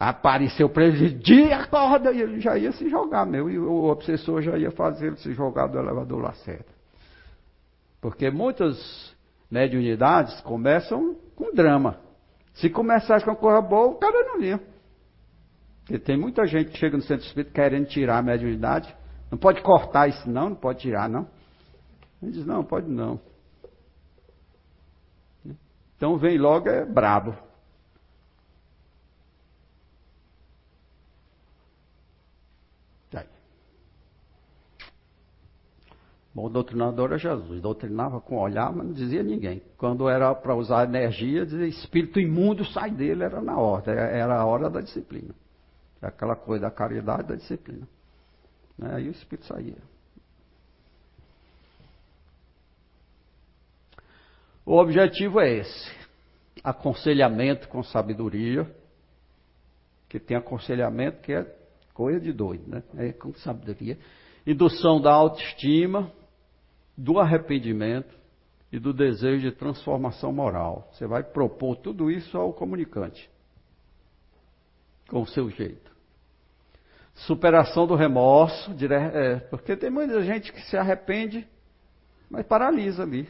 apareceu 0.10 0.69
para 0.69 0.85
ele, 0.85 1.10
dia 1.10 1.57
acorda, 1.57 2.11
e 2.11 2.22
ele 2.22 2.39
já 2.39 2.57
ia 2.57 2.72
se 2.72 2.88
jogar, 2.89 3.26
meu, 3.26 3.49
e 3.49 3.57
o 3.57 3.85
obsessor 3.85 4.41
já 4.41 4.57
ia 4.57 4.69
fazer 4.69 5.07
ele 5.07 5.15
se 5.15 5.34
jogar 5.34 5.68
do 5.68 5.80
elevador 5.80 6.22
Lacerda. 6.22 6.65
Porque 7.99 8.30
muitas 8.30 9.15
mediunidades 9.49 10.39
começam 10.41 11.15
com 11.35 11.53
drama. 11.53 11.97
Se 12.53 12.69
começasse 12.69 13.26
com 13.26 13.31
uma 13.31 13.38
coisa 13.38 13.61
boa, 13.61 13.88
o 13.88 13.95
cara 13.95 14.23
não 14.26 14.41
ia. 14.41 14.72
Porque 15.84 15.99
tem 15.99 16.18
muita 16.18 16.45
gente 16.45 16.72
que 16.72 16.77
chega 16.77 16.97
no 16.97 17.03
centro 17.03 17.26
espírita 17.26 17.53
querendo 17.53 17.88
tirar 17.88 18.19
a 18.19 18.23
mediunidade. 18.23 18.93
Não 19.30 19.38
pode 19.38 19.61
cortar 19.61 20.07
isso, 20.07 20.30
não, 20.30 20.49
não 20.49 20.55
pode 20.55 20.80
tirar, 20.80 21.10
não. 21.10 21.27
Ele 22.22 22.31
diz, 22.31 22.45
não, 22.45 22.64
pode 22.64 22.88
não. 22.89 23.19
Então 25.97 26.18
vem 26.18 26.38
logo, 26.38 26.69
é 26.69 26.85
brabo. 26.85 27.35
Bom, 36.34 36.47
o 36.47 36.49
doutrinador 36.49 37.10
era 37.10 37.18
Jesus. 37.18 37.61
Doutrinava 37.61 38.19
com 38.19 38.39
olhar, 38.39 38.73
mas 38.73 38.88
não 38.88 38.93
dizia 38.93 39.22
ninguém. 39.22 39.61
Quando 39.77 40.10
era 40.10 40.34
para 40.34 40.55
usar 40.55 40.85
energia, 40.85 41.45
dizia 41.45 41.68
espírito 41.68 42.19
imundo 42.19 42.65
sai 42.65 42.89
dele, 42.89 43.23
era 43.23 43.39
na 43.39 43.57
ordem. 43.57 43.93
Era 43.93 44.39
a 44.39 44.45
hora 44.45 44.69
da 44.69 44.81
disciplina. 44.81 45.35
Aquela 46.07 46.35
coisa 46.35 46.63
da 46.63 46.71
caridade 46.71 47.27
da 47.27 47.35
disciplina. 47.35 47.88
Né? 48.77 48.95
Aí 48.95 49.07
o 49.07 49.11
espírito 49.11 49.45
saía. 49.45 49.77
O 54.65 54.77
objetivo 54.77 55.39
é 55.39 55.57
esse: 55.57 55.91
aconselhamento 56.63 57.67
com 57.67 57.84
sabedoria. 57.84 58.69
Que 60.07 60.19
tem 60.19 60.38
aconselhamento 60.38 61.21
que 61.21 61.34
é 61.34 61.43
coisa 61.93 62.19
de 62.19 62.31
doido, 62.31 62.69
né? 62.69 62.84
É 62.97 63.11
com 63.13 63.34
sabedoria. 63.34 63.97
Indução 64.45 65.01
da 65.01 65.11
autoestima 65.11 66.11
do 66.95 67.19
arrependimento 67.19 68.13
e 68.71 68.80
do 68.80 68.93
desejo 68.93 69.41
de 69.41 69.51
transformação 69.51 70.31
moral. 70.31 70.89
Você 70.91 71.07
vai 71.07 71.23
propor 71.23 71.77
tudo 71.77 72.09
isso 72.09 72.38
ao 72.38 72.53
comunicante, 72.53 73.30
com 75.07 75.21
o 75.21 75.27
seu 75.27 75.49
jeito. 75.49 75.82
Superação 77.14 77.85
do 77.85 77.95
remorso, 77.95 78.72
é, 78.91 79.40
porque 79.40 79.77
tem 79.77 79.90
muita 79.90 80.22
gente 80.23 80.52
que 80.52 80.61
se 80.61 80.76
arrepende, 80.76 81.48
mas 82.30 82.45
paralisa 82.45 83.03
ali. 83.03 83.30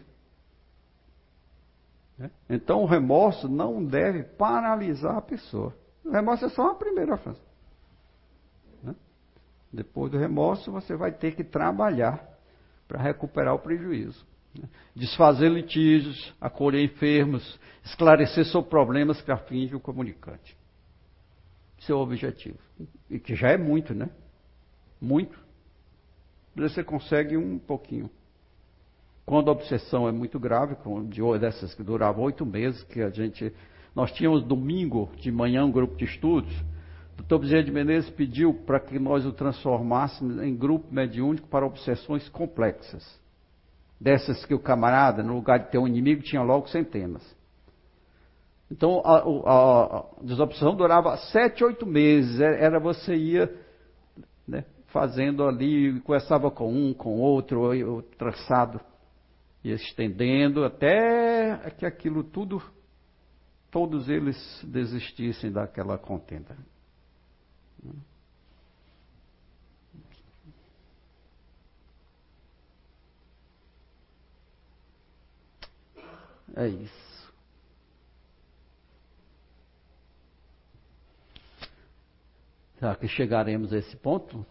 Né? 2.18 2.32
Então 2.50 2.82
o 2.82 2.86
remorso 2.86 3.50
não 3.50 3.84
deve 3.84 4.24
paralisar 4.24 5.18
a 5.18 5.22
pessoa. 5.22 5.76
O 6.06 6.12
remorso 6.12 6.46
é 6.46 6.50
só 6.50 6.72
a 6.72 6.76
primeira 6.76 7.18
fase. 7.18 7.42
Né? 8.82 8.96
Depois 9.72 10.12
do 10.12 10.18
remorso, 10.18 10.72
você 10.72 10.96
vai 10.96 11.12
ter 11.12 11.36
que 11.36 11.44
trabalhar 11.44 12.26
para 12.88 13.02
recuperar 13.02 13.54
o 13.54 13.60
prejuízo. 13.60 14.26
Né? 14.58 14.68
Desfazer 14.96 15.50
litígios, 15.50 16.34
acolher 16.40 16.84
enfermos, 16.84 17.60
esclarecer 17.84 18.46
sobre 18.46 18.70
problemas 18.70 19.22
que 19.22 19.32
afligem 19.32 19.76
o 19.76 19.80
comunicante. 19.80 20.58
O 21.92 21.98
objetivo. 21.98 22.58
E 23.10 23.20
que 23.20 23.36
já 23.36 23.50
é 23.50 23.58
muito, 23.58 23.94
né? 23.94 24.10
Muito. 25.02 25.38
Você 26.56 26.84
consegue 26.84 27.36
um 27.36 27.58
pouquinho. 27.58 28.10
Quando 29.26 29.50
a 29.50 29.52
obsessão 29.52 30.08
é 30.08 30.12
muito 30.12 30.40
grave, 30.40 30.76
de 31.10 31.22
dessas 31.40 31.74
que 31.74 31.84
duravam 31.84 32.24
oito 32.24 32.46
meses, 32.46 32.84
que 32.84 33.02
a 33.02 33.10
gente. 33.10 33.54
Nós 33.96 34.12
tínhamos 34.12 34.44
domingo 34.44 35.12
de 35.18 35.32
manhã 35.32 35.66
um 35.66 35.72
grupo 35.72 35.96
de 35.96 36.06
estudos 36.06 36.54
o 37.14 37.18
doutor 37.18 37.40
Bezerra 37.40 37.64
de 37.64 37.72
Menezes 37.72 38.10
pediu 38.10 38.54
para 38.54 38.80
que 38.80 38.98
nós 38.98 39.26
o 39.26 39.32
transformássemos 39.32 40.42
em 40.42 40.56
grupo 40.56 40.94
mediúnico 40.94 41.48
para 41.48 41.66
obsessões 41.66 42.28
complexas. 42.30 43.22
Dessas 44.00 44.44
que 44.46 44.54
o 44.54 44.60
camarada, 44.60 45.24
no 45.24 45.36
lugar 45.36 45.60
de 45.60 45.72
ter 45.72 45.78
um 45.78 45.88
inimigo, 45.88 46.24
tinha 46.24 46.42
logo 46.42 46.68
centenas. 46.68 47.24
Então, 48.74 49.04
a, 49.06 49.18
a, 49.20 50.00
a 50.00 50.76
durava 50.76 51.16
sete, 51.32 51.64
oito 51.64 51.86
meses. 51.86 52.42
Era 52.42 52.80
você 52.80 53.16
ia 53.16 53.56
né, 54.48 54.66
fazendo 54.88 55.48
ali, 55.48 56.02
conversava 56.02 56.50
com 56.50 56.74
um, 56.74 56.92
com 56.92 57.20
outro, 57.20 57.72
o 57.72 58.02
traçado 58.02 58.82
ia 59.64 59.76
estendendo, 59.76 60.66
até 60.66 61.70
que 61.78 61.86
aquilo 61.86 62.24
tudo, 62.24 62.64
todos 63.70 64.10
eles 64.10 64.36
desistissem 64.64 65.52
daquela 65.52 65.96
contenda. 65.96 66.58
É 76.56 76.68
isso. 76.68 77.03
Será 82.84 82.98
que 82.98 83.08
chegaremos 83.08 83.72
a 83.72 83.78
esse 83.78 83.96
ponto? 83.96 84.46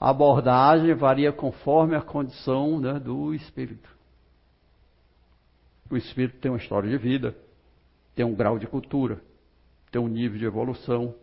A 0.00 0.10
abordagem 0.10 0.92
varia 0.96 1.32
conforme 1.32 1.94
a 1.94 2.02
condição 2.02 2.80
né, 2.80 2.98
do 2.98 3.32
espírito. 3.32 3.88
O 5.88 5.96
espírito 5.96 6.40
tem 6.40 6.50
uma 6.50 6.58
história 6.58 6.90
de 6.90 6.98
vida, 6.98 7.36
tem 8.16 8.26
um 8.26 8.34
grau 8.34 8.58
de 8.58 8.66
cultura, 8.66 9.22
tem 9.92 10.02
um 10.02 10.08
nível 10.08 10.40
de 10.40 10.44
evolução. 10.44 11.14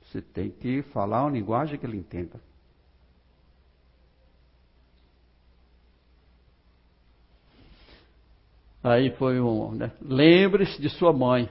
Você 0.00 0.22
tem 0.22 0.50
que 0.50 0.80
falar 0.94 1.24
uma 1.24 1.32
linguagem 1.32 1.78
que 1.78 1.84
ele 1.84 1.98
entenda. 1.98 2.40
Aí 8.82 9.10
foi 9.16 9.40
um. 9.40 9.72
Né? 9.72 9.92
Lembre-se 10.00 10.80
de 10.80 10.88
sua 10.90 11.12
mãe. 11.12 11.48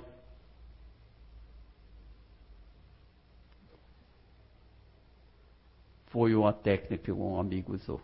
Foi 6.08 6.36
uma 6.36 6.52
técnica 6.52 7.06
que 7.06 7.12
um 7.12 7.40
amigo 7.40 7.74
usou. 7.74 8.02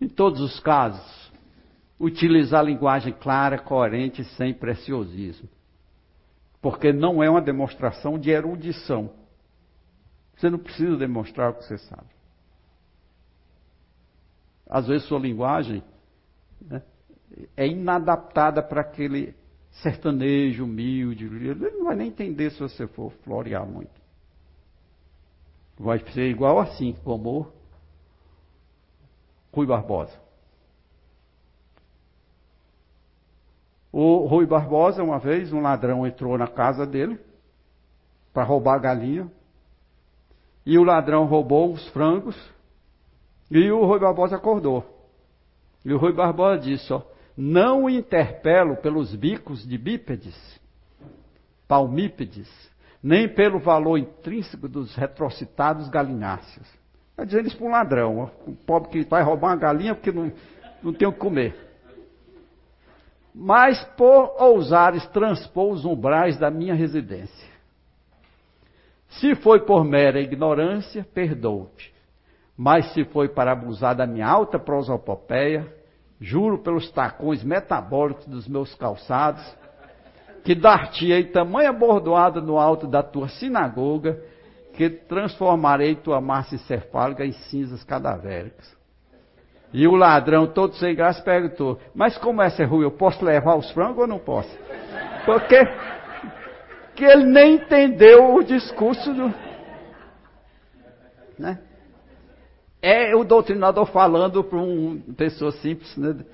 Em 0.00 0.08
todos 0.08 0.40
os 0.40 0.58
casos, 0.58 1.32
utilizar 1.98 2.64
linguagem 2.64 3.12
clara, 3.12 3.58
coerente, 3.58 4.24
sem 4.36 4.52
preciosismo 4.52 5.48
porque 6.66 6.92
não 6.92 7.22
é 7.22 7.30
uma 7.30 7.40
demonstração 7.40 8.18
de 8.18 8.28
erudição. 8.30 9.12
Você 10.36 10.50
não 10.50 10.58
precisa 10.58 10.96
demonstrar 10.96 11.50
o 11.50 11.54
que 11.54 11.64
você 11.64 11.78
sabe. 11.78 12.08
Às 14.68 14.88
vezes 14.88 15.06
sua 15.06 15.20
linguagem 15.20 15.80
né, 16.60 16.82
é 17.56 17.66
inadaptada 17.66 18.62
para 18.62 18.80
aquele 18.80 19.34
sertanejo 19.82 20.64
humilde. 20.64 21.26
Ele 21.26 21.70
não 21.70 21.84
vai 21.84 21.96
nem 21.96 22.08
entender 22.08 22.50
se 22.50 22.60
você 22.60 22.86
for 22.86 23.12
florear 23.24 23.66
muito. 23.66 24.00
Vai 25.78 25.98
ser 26.12 26.30
igual 26.30 26.58
assim, 26.58 26.94
como 27.04 27.52
Rui 29.52 29.66
Barbosa. 29.66 30.18
O 33.92 34.26
Rui 34.26 34.46
Barbosa, 34.46 35.02
uma 35.02 35.18
vez, 35.18 35.52
um 35.52 35.60
ladrão 35.60 36.06
entrou 36.06 36.36
na 36.36 36.46
casa 36.46 36.86
dele 36.86 37.18
para 38.32 38.44
roubar 38.44 38.74
a 38.74 38.78
galinha. 38.78 39.30
E 40.64 40.78
o 40.78 40.84
ladrão 40.84 41.24
roubou 41.24 41.72
os 41.72 41.88
frangos. 41.88 42.36
E 43.50 43.70
o 43.70 43.84
Rui 43.86 43.98
Barbosa 43.98 44.36
acordou. 44.36 44.84
E 45.84 45.92
o 45.92 45.98
Rui 45.98 46.12
Barbosa 46.12 46.60
disse: 46.60 46.92
ó, 46.92 47.02
Não 47.36 47.84
o 47.84 47.90
interpelo 47.90 48.76
pelos 48.76 49.14
bicos 49.14 49.66
de 49.66 49.76
bípedes, 49.76 50.34
palmípedes, 51.68 52.48
nem 53.02 53.28
pelo 53.28 53.58
valor 53.58 53.98
intrínseco 53.98 54.68
dos 54.68 54.94
retrocitados 54.94 55.88
galinháceos. 55.88 56.66
Está 57.10 57.24
dizendo 57.24 57.48
isso 57.48 57.56
para 57.56 57.66
um 57.66 57.70
ladrão, 57.70 58.30
um 58.46 58.54
pobre 58.54 58.90
que 58.90 59.08
vai 59.08 59.22
roubar 59.22 59.48
uma 59.48 59.56
galinha 59.56 59.94
porque 59.94 60.12
não, 60.12 60.32
não 60.82 60.92
tem 60.92 61.06
o 61.06 61.12
que 61.12 61.18
comer 61.18 61.66
mas 63.38 63.84
por 63.98 64.34
ousares 64.42 65.06
transpor 65.08 65.70
os 65.70 65.84
umbrais 65.84 66.38
da 66.38 66.50
minha 66.50 66.74
residência. 66.74 67.50
Se 69.08 69.34
foi 69.34 69.60
por 69.60 69.84
mera 69.84 70.18
ignorância, 70.18 71.06
perdoo-te. 71.12 71.94
Mas 72.56 72.94
se 72.94 73.04
foi 73.04 73.28
para 73.28 73.52
abusar 73.52 73.94
da 73.94 74.06
minha 74.06 74.26
alta 74.26 74.58
prosopopeia, 74.58 75.70
juro 76.20 76.58
pelos 76.58 76.90
tacões 76.90 77.42
metabólicos 77.44 78.26
dos 78.26 78.48
meus 78.48 78.74
calçados, 78.74 79.42
que 80.44 80.54
dar-te-ei 80.54 81.24
tamanha 81.24 81.72
bordoada 81.72 82.40
no 82.40 82.58
alto 82.58 82.86
da 82.86 83.02
tua 83.02 83.28
sinagoga, 83.28 84.18
que 84.74 84.88
transformarei 84.88 85.94
tua 85.94 86.20
massa 86.20 86.54
encefálica 86.54 87.24
em 87.24 87.32
cinzas 87.32 87.82
cadavéricas. 87.82 88.76
E 89.72 89.86
o 89.88 89.94
ladrão, 89.96 90.46
todo 90.46 90.74
sem 90.76 90.94
graça, 90.94 91.22
perguntou: 91.22 91.80
Mas 91.94 92.16
como 92.16 92.40
essa 92.40 92.62
é 92.62 92.66
ruim, 92.66 92.84
eu 92.84 92.90
posso 92.90 93.24
levar 93.24 93.56
os 93.56 93.70
frangos 93.72 93.98
ou 93.98 94.06
não 94.06 94.18
posso? 94.18 94.56
Porque 95.24 95.58
que 96.94 97.04
ele 97.04 97.24
nem 97.24 97.54
entendeu 97.56 98.34
o 98.34 98.42
discurso 98.42 99.12
do. 99.12 99.34
Né? 101.38 101.58
É 102.88 103.16
o 103.16 103.24
doutrinador 103.24 103.84
falando 103.86 104.44
para 104.44 104.58
uma 104.58 104.96
pessoa 105.14 105.50
simples. 105.50 105.96
Né? 105.96 106.24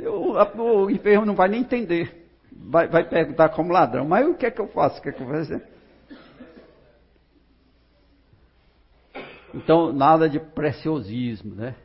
O, 0.00 0.32
o 0.58 0.90
enfermo 0.90 1.24
não 1.24 1.36
vai 1.36 1.48
nem 1.48 1.60
entender. 1.60 2.28
Vai, 2.50 2.88
vai, 2.88 3.08
perguntar 3.08 3.50
como 3.50 3.72
ladrão, 3.72 4.04
mas 4.04 4.26
o 4.26 4.34
que 4.34 4.44
é 4.44 4.50
que 4.50 4.60
eu 4.60 4.66
faço? 4.66 4.98
O 4.98 5.02
que 5.02 5.10
é 5.10 5.12
que 5.12 5.22
eu 5.22 5.28
fazer? 5.28 5.62
Então, 9.54 9.92
nada 9.92 10.28
de 10.28 10.40
preciosismo, 10.40 11.54
né? 11.54 11.76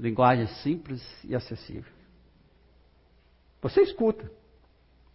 Linguagem 0.00 0.46
simples 0.62 1.02
e 1.22 1.34
acessível. 1.34 1.92
Você 3.60 3.82
escuta. 3.82 4.30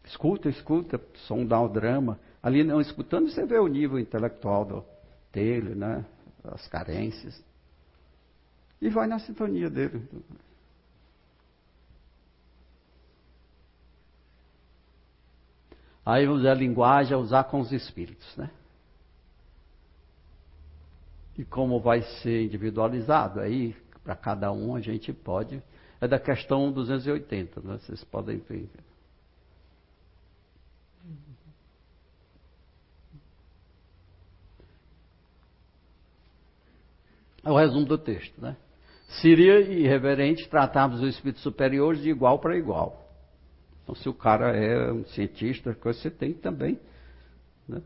Escuta, 0.05 0.49
escuta, 0.49 1.01
som 1.27 1.47
dá 1.47 1.59
o 1.59 1.67
drama. 1.67 2.19
Ali 2.43 2.63
não 2.63 2.79
escutando, 2.79 3.27
você 3.27 3.43
vê 3.43 3.57
o 3.57 3.67
nível 3.67 3.97
intelectual 3.97 4.65
do, 4.65 4.85
dele, 5.33 5.73
né? 5.73 6.05
As 6.43 6.67
carências. 6.67 7.48
E 8.81 8.89
vai 8.89 9.07
na 9.07 9.19
sintonia 9.19 9.69
dele. 9.69 10.07
Aí 16.05 16.25
a 16.25 16.53
linguagem 16.53 17.13
a 17.13 17.17
usar 17.17 17.43
com 17.43 17.59
os 17.59 17.71
espíritos, 17.71 18.35
né? 18.37 18.49
E 21.37 21.45
como 21.45 21.79
vai 21.79 22.01
ser 22.01 22.45
individualizado 22.45 23.39
aí, 23.39 23.75
para 24.03 24.15
cada 24.15 24.51
um 24.51 24.75
a 24.75 24.81
gente 24.81 25.13
pode. 25.13 25.61
É 26.01 26.07
da 26.07 26.19
questão 26.19 26.71
280, 26.71 27.61
né? 27.61 27.77
vocês 27.77 28.03
podem 28.05 28.37
ver. 28.39 28.69
É 37.43 37.51
o 37.51 37.57
resumo 37.57 37.85
do 37.85 37.97
texto, 37.97 38.39
né? 38.41 38.57
Seria 39.21 39.59
irreverente 39.59 40.47
tratarmos 40.47 41.01
os 41.01 41.15
espíritos 41.15 41.41
superiores 41.43 42.01
de 42.01 42.09
igual 42.09 42.39
para 42.39 42.57
igual. 42.57 43.09
Então, 43.83 43.95
se 43.95 44.07
o 44.07 44.13
cara 44.13 44.55
é 44.55 44.91
um 44.91 45.03
cientista, 45.05 45.75
você 45.81 46.11
tem 46.11 46.33
que 46.33 46.39
também 46.39 46.79
né, 47.67 47.81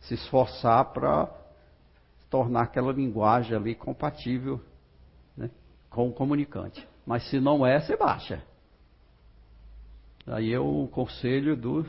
se 0.00 0.14
esforçar 0.14 0.92
para 0.92 1.32
tornar 2.28 2.62
aquela 2.62 2.92
linguagem 2.92 3.56
ali 3.56 3.74
compatível 3.74 4.60
com 5.88 6.08
o 6.08 6.12
comunicante. 6.12 6.86
Mas 7.06 7.28
se 7.28 7.40
não 7.40 7.66
é, 7.66 7.80
você 7.80 7.96
baixa. 7.96 8.42
Aí 10.26 10.52
é 10.52 10.60
o 10.60 10.86
conselho 10.88 11.56
do, 11.56 11.86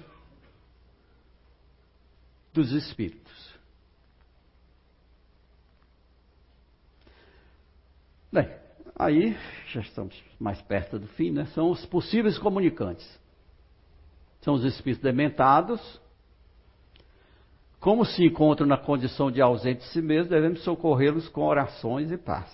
dos 2.54 2.72
espíritos. 2.72 3.49
Bem, 8.32 8.48
aí 8.96 9.36
já 9.68 9.82
estamos 9.82 10.24
mais 10.40 10.62
perto 10.62 11.00
do 11.00 11.08
fim, 11.08 11.32
né? 11.32 11.46
São 11.48 11.72
os 11.72 11.86
possíveis 11.88 12.38
comunicantes. 12.38 13.20
São 14.42 14.54
os 14.54 14.64
espíritos 14.64 15.04
dementados. 15.04 16.00
Como 17.80 18.06
se 18.06 18.24
encontram 18.24 18.68
na 18.68 18.78
condição 18.78 19.32
de 19.32 19.42
ausente 19.42 19.80
de 19.80 19.88
si 19.88 20.02
mesmos, 20.02 20.30
devemos 20.30 20.64
socorrê-los 20.64 21.28
com 21.30 21.42
orações 21.42 22.12
e 22.12 22.18
paz. 22.18 22.50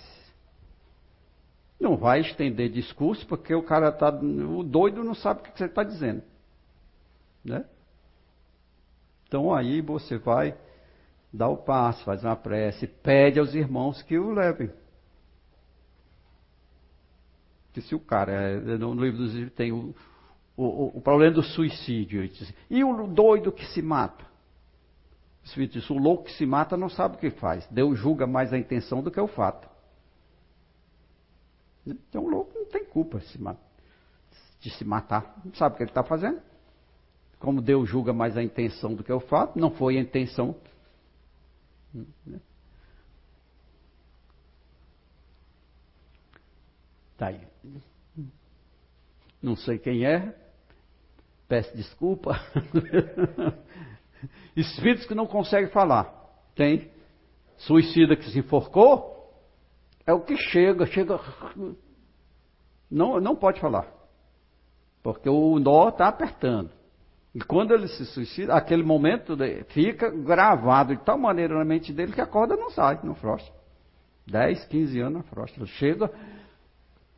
Não 1.78 1.96
vai 1.96 2.20
estender 2.20 2.70
discurso, 2.70 3.26
porque 3.26 3.54
o 3.54 3.62
cara 3.62 3.92
tá. 3.92 4.08
O 4.08 4.62
doido 4.62 5.04
não 5.04 5.14
sabe 5.14 5.40
o 5.40 5.42
que 5.42 5.58
você 5.58 5.66
está 5.66 5.82
dizendo. 5.82 6.22
Né? 7.44 7.64
Então 9.28 9.54
aí 9.54 9.82
você 9.82 10.16
vai 10.16 10.56
dar 11.32 11.48
o 11.48 11.58
passo, 11.58 12.02
faz 12.04 12.24
uma 12.24 12.34
prece, 12.34 12.86
pede 12.86 13.38
aos 13.38 13.54
irmãos 13.54 14.00
que 14.02 14.18
o 14.18 14.30
levem. 14.30 14.70
Se 17.82 17.94
o 17.94 18.00
cara, 18.00 18.32
é, 18.32 18.78
no 18.78 18.94
livro 18.94 19.18
dos 19.18 19.34
livros 19.34 19.54
tem 19.54 19.72
o, 19.72 19.94
o, 20.56 20.98
o, 20.98 21.00
problema 21.00 21.34
do 21.34 21.42
suicídio. 21.42 22.28
E 22.70 22.82
o 22.82 23.06
doido 23.06 23.52
que 23.52 23.64
se 23.66 23.82
mata? 23.82 24.24
O 25.90 25.98
louco 25.98 26.24
que 26.24 26.32
se 26.32 26.44
mata 26.44 26.76
não 26.76 26.88
sabe 26.88 27.16
o 27.16 27.18
que 27.18 27.30
faz. 27.30 27.66
Deus 27.68 27.98
julga 27.98 28.26
mais 28.26 28.52
a 28.52 28.58
intenção 28.58 29.02
do 29.02 29.10
que 29.10 29.20
o 29.20 29.28
fato. 29.28 29.68
Então 31.86 32.24
o 32.24 32.28
louco 32.28 32.52
não 32.54 32.66
tem 32.66 32.84
culpa 32.84 33.20
de 34.60 34.70
se 34.70 34.84
matar. 34.84 35.40
Não 35.44 35.54
sabe 35.54 35.74
o 35.74 35.76
que 35.76 35.84
ele 35.84 35.90
está 35.90 36.02
fazendo. 36.02 36.40
Como 37.38 37.60
Deus 37.60 37.88
julga 37.88 38.12
mais 38.12 38.36
a 38.36 38.42
intenção 38.42 38.94
do 38.94 39.04
que 39.04 39.12
o 39.12 39.20
fato, 39.20 39.58
não 39.58 39.70
foi 39.70 39.98
a 39.98 40.00
intenção. 40.00 40.56
Tá 47.16 47.28
aí. 47.28 47.40
Não 49.42 49.56
sei 49.56 49.78
quem 49.78 50.04
é. 50.04 50.34
Peço 51.48 51.76
desculpa. 51.76 52.40
Espíritos 54.56 55.06
que 55.06 55.14
não 55.14 55.26
conseguem 55.26 55.70
falar. 55.70 56.12
Tem. 56.54 56.90
Suicida 57.58 58.16
que 58.16 58.30
se 58.30 58.38
enforcou. 58.38 59.14
É 60.06 60.12
o 60.12 60.20
que 60.20 60.36
chega, 60.36 60.86
chega. 60.86 61.20
Não, 62.90 63.20
não 63.20 63.36
pode 63.36 63.60
falar. 63.60 63.92
Porque 65.02 65.28
o 65.28 65.58
nó 65.58 65.88
está 65.88 66.08
apertando. 66.08 66.70
E 67.34 67.40
quando 67.40 67.74
ele 67.74 67.86
se 67.86 68.04
suicida, 68.06 68.54
aquele 68.54 68.82
momento 68.82 69.36
fica 69.68 70.10
gravado 70.10 70.96
de 70.96 71.04
tal 71.04 71.18
maneira 71.18 71.54
na 71.54 71.64
mente 71.64 71.92
dele 71.92 72.12
que 72.12 72.20
a 72.20 72.26
corda 72.26 72.56
não 72.56 72.70
sai, 72.70 72.98
não 73.04 73.14
frosta. 73.14 73.52
10, 74.26 74.64
15 74.66 75.00
anos 75.00 75.18
na 75.18 75.22
frosta. 75.22 75.66
Chega, 75.66 76.10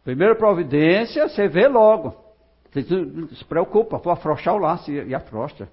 primeira 0.04 0.34
providência, 0.34 1.28
você 1.28 1.48
vê 1.48 1.68
logo. 1.68 2.14
Você 2.70 2.82
se 3.34 3.44
preocupa, 3.44 3.98
vou 3.98 4.12
afrouxar 4.12 4.54
o 4.54 4.58
laço 4.58 4.90
e 4.90 5.14
afrouxa. 5.14 5.68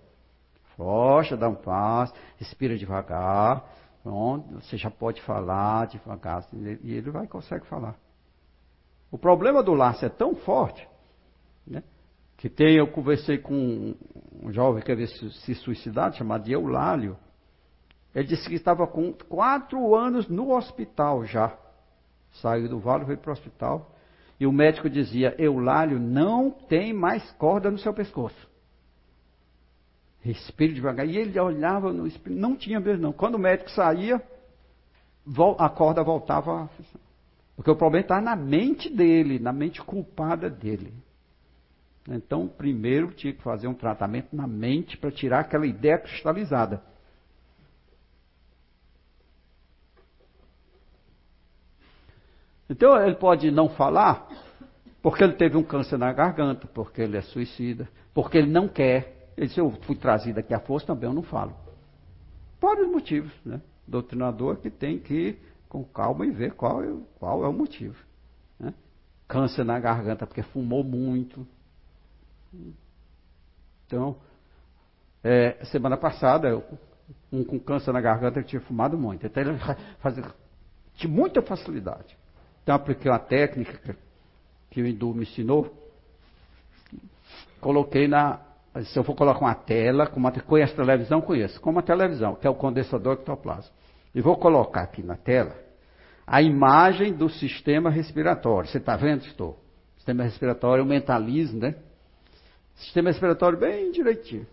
Afrouxa, 0.71 1.35
dá 1.35 1.47
um 1.49 1.55
passo, 1.55 2.13
respira 2.37 2.77
devagar. 2.77 3.63
Pronto, 4.03 4.61
você 4.61 4.77
já 4.77 4.91
pode 4.91 5.21
falar 5.23 5.87
devagar, 5.87 6.37
assim, 6.37 6.79
e 6.83 6.93
ele 6.93 7.09
vai 7.09 7.25
consegue 7.27 7.65
falar. 7.65 7.95
O 9.11 9.17
problema 9.17 9.63
do 9.63 9.73
laço 9.73 10.05
é 10.05 10.09
tão 10.09 10.35
forte, 10.35 10.87
né, 11.65 11.81
que 12.37 12.49
tem, 12.49 12.75
eu 12.75 12.87
conversei 12.87 13.37
com 13.37 13.95
um 14.43 14.51
jovem 14.51 14.81
que 14.81 14.87
queria 14.87 15.07
se 15.07 15.55
suicidar, 15.55 16.13
chamado 16.13 16.47
Eulálio. 16.47 17.17
Ele 18.13 18.27
disse 18.27 18.47
que 18.47 18.55
estava 18.55 18.85
com 18.85 19.11
quatro 19.27 19.95
anos 19.95 20.27
no 20.27 20.55
hospital 20.55 21.25
já. 21.25 21.57
Saiu 22.41 22.69
do 22.69 22.79
vale, 22.79 23.05
veio 23.05 23.17
para 23.17 23.29
o 23.29 23.33
hospital. 23.33 23.91
E 24.39 24.45
o 24.45 24.51
médico 24.51 24.89
dizia: 24.89 25.35
Eulálio 25.37 25.99
não 25.99 26.51
tem 26.51 26.93
mais 26.93 27.29
corda 27.33 27.71
no 27.71 27.77
seu 27.77 27.93
pescoço. 27.93 28.49
Respire 30.21 30.73
devagar. 30.73 31.07
E 31.07 31.17
ele 31.17 31.39
olhava 31.39 31.93
no 31.93 32.07
espelho, 32.07 32.35
não 32.35 32.55
tinha 32.55 32.79
mesmo 32.79 33.03
não. 33.03 33.13
Quando 33.13 33.35
o 33.35 33.39
médico 33.39 33.69
saía, 33.71 34.21
a 35.57 35.69
corda 35.69 36.03
voltava. 36.03 36.69
Porque 37.55 37.71
o 37.71 37.75
problema 37.75 38.03
está 38.03 38.19
na 38.19 38.35
mente 38.35 38.89
dele, 38.89 39.39
na 39.39 39.53
mente 39.53 39.81
culpada 39.81 40.49
dele. 40.49 40.93
Então, 42.09 42.47
primeiro 42.47 43.11
tinha 43.11 43.33
que 43.33 43.41
fazer 43.41 43.67
um 43.67 43.73
tratamento 43.73 44.35
na 44.35 44.45
mente 44.45 44.97
para 44.97 45.11
tirar 45.11 45.39
aquela 45.39 45.65
ideia 45.65 45.97
cristalizada. 45.97 46.83
Então, 52.69 53.01
ele 53.01 53.15
pode 53.15 53.51
não 53.51 53.69
falar 53.69 54.27
porque 55.01 55.23
ele 55.23 55.33
teve 55.33 55.55
um 55.55 55.63
câncer 55.63 55.97
na 55.97 56.11
garganta, 56.11 56.67
porque 56.67 57.01
ele 57.01 57.17
é 57.17 57.21
suicida, 57.21 57.87
porque 58.13 58.37
ele 58.37 58.49
não 58.49 58.67
quer. 58.67 59.29
Ele 59.37 59.47
disse, 59.47 59.59
eu 59.59 59.69
fui 59.83 59.95
trazido 59.95 60.39
aqui 60.39 60.53
à 60.53 60.59
força, 60.59 60.87
também 60.87 61.07
eu 61.07 61.13
não 61.13 61.21
falo. 61.21 61.53
Vários 62.59 62.87
motivos, 62.87 63.31
né? 63.45 63.61
Doutrinador 63.87 64.57
que 64.57 64.69
tem 64.71 64.97
que 64.97 65.13
ir 65.13 65.39
com 65.69 65.83
calma 65.83 66.25
e 66.25 66.31
ver 66.31 66.53
qual 66.53 66.83
é, 66.83 66.91
qual 67.19 67.45
é 67.45 67.47
o 67.47 67.53
motivo. 67.53 67.97
Né? 68.59 68.73
Câncer 69.27 69.63
na 69.63 69.79
garganta 69.79 70.25
porque 70.25 70.41
fumou 70.41 70.83
muito, 70.83 71.45
então, 73.85 74.17
é, 75.23 75.63
semana 75.65 75.97
passada, 75.97 76.47
eu, 76.47 76.63
um 77.31 77.43
com 77.43 77.59
câncer 77.59 77.91
na 77.91 78.01
garganta 78.01 78.41
que 78.41 78.49
tinha 78.49 78.61
fumado 78.61 78.97
muito. 78.97 79.25
Então 79.25 79.43
ele 79.43 79.57
fazia 79.99 80.23
de 80.95 81.07
muita 81.07 81.41
facilidade. 81.41 82.17
Então 82.65 82.73
apliquei 82.73 83.11
uma 83.11 83.19
técnica 83.19 83.95
que 84.71 84.81
o 84.81 84.87
Hindu 84.87 85.13
me 85.13 85.21
ensinou. 85.21 85.71
Coloquei 87.61 88.07
na. 88.07 88.39
Se 88.85 88.97
eu 88.97 89.03
for 89.03 89.13
colocar 89.13 89.39
uma 89.39 89.53
tela, 89.53 90.07
como 90.07 90.27
a 90.27 90.31
televisão, 90.31 91.21
conheço. 91.21 91.61
Como 91.61 91.77
a 91.77 91.83
televisão, 91.83 92.33
que 92.33 92.47
é 92.47 92.49
o 92.49 92.55
condensador 92.55 93.13
ectoplasma. 93.13 93.71
E 94.15 94.19
vou 94.19 94.35
colocar 94.35 94.81
aqui 94.81 95.03
na 95.03 95.15
tela 95.15 95.55
a 96.25 96.41
imagem 96.41 97.13
do 97.13 97.29
sistema 97.29 97.91
respiratório. 97.91 98.67
Você 98.67 98.79
está 98.79 98.97
vendo? 98.97 99.21
Estou. 99.27 99.59
Sistema 99.97 100.23
respiratório, 100.23 100.83
o 100.83 100.87
mentalismo, 100.87 101.59
né? 101.59 101.75
Sistema 102.73 103.09
respiratório 103.11 103.59
bem 103.59 103.91
direitinho. 103.91 104.47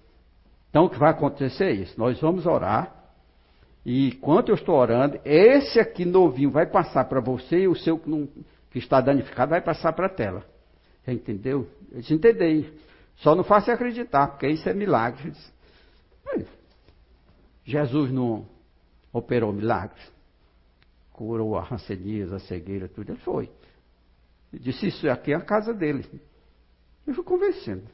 Então 0.69 0.85
o 0.85 0.91
que 0.91 0.99
vai 0.99 1.13
acontecer 1.13 1.65
é 1.65 1.73
isso. 1.73 1.99
Nós 1.99 2.21
vamos 2.21 2.45
orar. 2.45 2.95
E 3.85 4.09
enquanto 4.09 4.51
eu 4.51 4.55
estou 4.55 4.77
orando, 4.77 5.21
esse 5.25 5.81
aqui 5.81 6.05
novinho 6.05 6.51
vai 6.51 6.67
passar 6.67 7.05
para 7.07 7.21
você 7.21 7.63
e 7.63 7.69
o 7.69 7.75
seu 7.75 7.99
que, 7.99 8.09
não, 8.09 8.29
que 8.71 8.79
está 8.79 9.01
danificado 9.01 9.51
vai 9.51 9.61
passar 9.61 9.93
para 9.93 10.07
a 10.07 10.11
tela. 10.11 10.45
Entendeu? 11.07 11.69
Eu 11.91 12.01
disse, 12.01 12.15
entendei. 12.15 12.73
Só 13.17 13.35
não 13.35 13.43
faça 13.43 13.73
acreditar, 13.73 14.29
porque 14.29 14.47
isso 14.49 14.69
é 14.69 14.75
milagre. 14.75 15.33
Jesus 17.65 18.13
não 18.13 18.47
operou 19.13 19.53
milagres. 19.53 20.11
Curou 21.13 21.57
a 21.57 21.63
rancenias, 21.63 22.33
a 22.33 22.39
cegueira, 22.39 22.89
tudo. 22.89 23.11
Ele 23.13 23.19
foi. 23.19 23.51
Ele 24.53 24.63
disse, 24.63 24.87
isso 24.87 25.09
aqui 25.09 25.33
é 25.33 25.37
a 25.37 25.41
casa 25.41 25.75
dele. 25.75 26.05
Eu 27.07 27.15
fui 27.15 27.25
convencendo. 27.25 27.85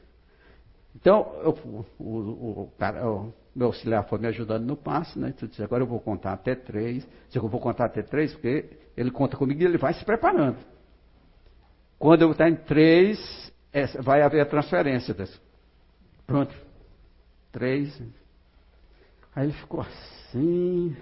Então, 0.95 1.33
eu, 1.43 1.51
o, 1.99 2.03
o, 2.03 2.63
o, 2.63 3.33
meu 3.55 3.67
auxiliar 3.67 4.07
foi 4.07 4.19
me 4.19 4.27
ajudando 4.27 4.65
no 4.65 4.77
passo, 4.77 5.19
né? 5.19 5.33
Tu 5.37 5.47
disse, 5.47 5.63
agora 5.63 5.83
eu 5.83 5.87
vou 5.87 5.99
contar 5.99 6.33
até 6.33 6.55
três. 6.55 7.07
Eu 7.33 7.47
vou 7.47 7.59
contar 7.59 7.85
até 7.85 8.01
três, 8.01 8.33
porque 8.33 8.77
ele 8.95 9.11
conta 9.11 9.37
comigo 9.37 9.61
e 9.61 9.65
ele 9.65 9.77
vai 9.77 9.93
se 9.93 10.05
preparando. 10.05 10.57
Quando 11.97 12.21
eu 12.21 12.31
estar 12.31 12.49
em 12.49 12.55
três, 12.55 13.51
vai 14.01 14.21
haver 14.21 14.41
a 14.41 14.45
transferência 14.45 15.13
dessa. 15.13 15.37
Pronto. 16.25 16.55
Três. 17.51 18.01
Aí 19.35 19.45
ele 19.45 19.53
ficou 19.53 19.81
assim. 19.81 20.95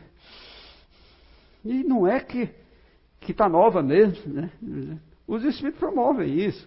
E 1.64 1.84
não 1.84 2.08
é 2.08 2.20
que 2.20 2.50
que 3.20 3.32
está 3.34 3.50
nova 3.50 3.84
mesmo, 3.84 4.34
né? 4.34 4.52
Os 5.28 5.44
espíritos 5.44 5.80
promovem 5.80 6.34
isso 6.40 6.66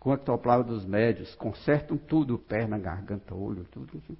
com 0.00 0.10
o 0.10 0.14
ectoplasma 0.14 0.64
dos 0.64 0.84
médios, 0.84 1.32
consertam 1.36 1.96
tudo, 1.96 2.36
perna, 2.36 2.76
garganta, 2.76 3.32
olho, 3.32 3.64
tudo. 3.70 3.86
tudo. 4.04 4.18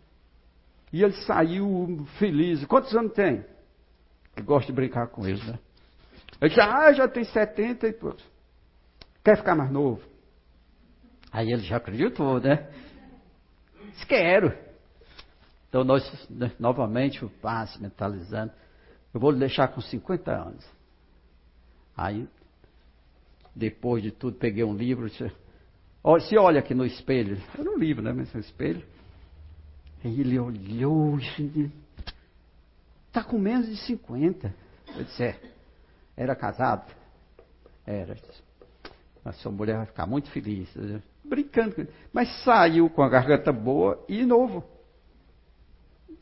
E 0.92 1.02
ele 1.02 1.14
saiu 1.24 2.06
feliz. 2.18 2.64
Quantos 2.66 2.94
anos 2.94 3.12
tem? 3.12 3.44
Que 4.36 4.42
gosta 4.42 4.66
de 4.66 4.72
brincar 4.72 5.08
com 5.08 5.26
ele, 5.26 5.42
né? 5.44 5.58
Ele 6.40 6.48
disse, 6.48 6.60
ah, 6.60 6.92
já 6.92 7.08
tem 7.08 7.24
70 7.24 7.88
e. 7.88 7.96
Quer 9.24 9.36
ficar 9.36 9.54
mais 9.54 9.70
novo? 9.70 10.02
Aí 11.30 11.50
ele 11.50 11.62
já 11.62 11.76
acreditou, 11.76 12.40
né? 12.40 12.68
Disse, 13.92 14.06
quero. 14.06 14.52
Então 15.68 15.84
nós, 15.84 16.28
né, 16.28 16.52
novamente, 16.58 17.24
o 17.24 17.30
passe 17.30 17.80
mentalizando. 17.80 18.52
Eu 19.14 19.20
vou 19.20 19.30
lhe 19.30 19.38
deixar 19.38 19.68
com 19.68 19.80
50 19.80 20.30
anos. 20.30 20.66
Aí, 21.96 22.28
depois 23.54 24.02
de 24.02 24.10
tudo, 24.10 24.36
peguei 24.36 24.64
um 24.64 24.74
livro 24.74 25.08
disse, 25.08 25.30
se 26.28 26.36
olha 26.36 26.60
aqui 26.60 26.74
no 26.74 26.84
espelho, 26.84 27.40
era 27.58 27.70
um 27.70 27.78
livro, 27.78 28.02
né? 28.02 28.12
Mas 28.12 28.32
no 28.34 28.40
espelho. 28.40 28.84
Ele 30.04 30.38
olhou 30.38 31.18
e 31.18 31.70
está 33.06 33.22
com 33.22 33.38
menos 33.38 33.68
de 33.68 33.76
50. 33.76 34.54
Eu 34.96 35.04
disse, 35.04 35.22
é. 35.22 35.40
Era 36.16 36.34
casado? 36.34 36.92
Era. 37.86 38.16
A 39.24 39.32
sua 39.32 39.52
mulher 39.52 39.76
vai 39.76 39.86
ficar 39.86 40.06
muito 40.06 40.30
feliz. 40.30 40.68
Brincando. 41.24 41.86
Mas 42.12 42.42
saiu 42.44 42.90
com 42.90 43.02
a 43.02 43.08
garganta 43.08 43.52
boa 43.52 44.04
e 44.08 44.24
novo. 44.24 44.64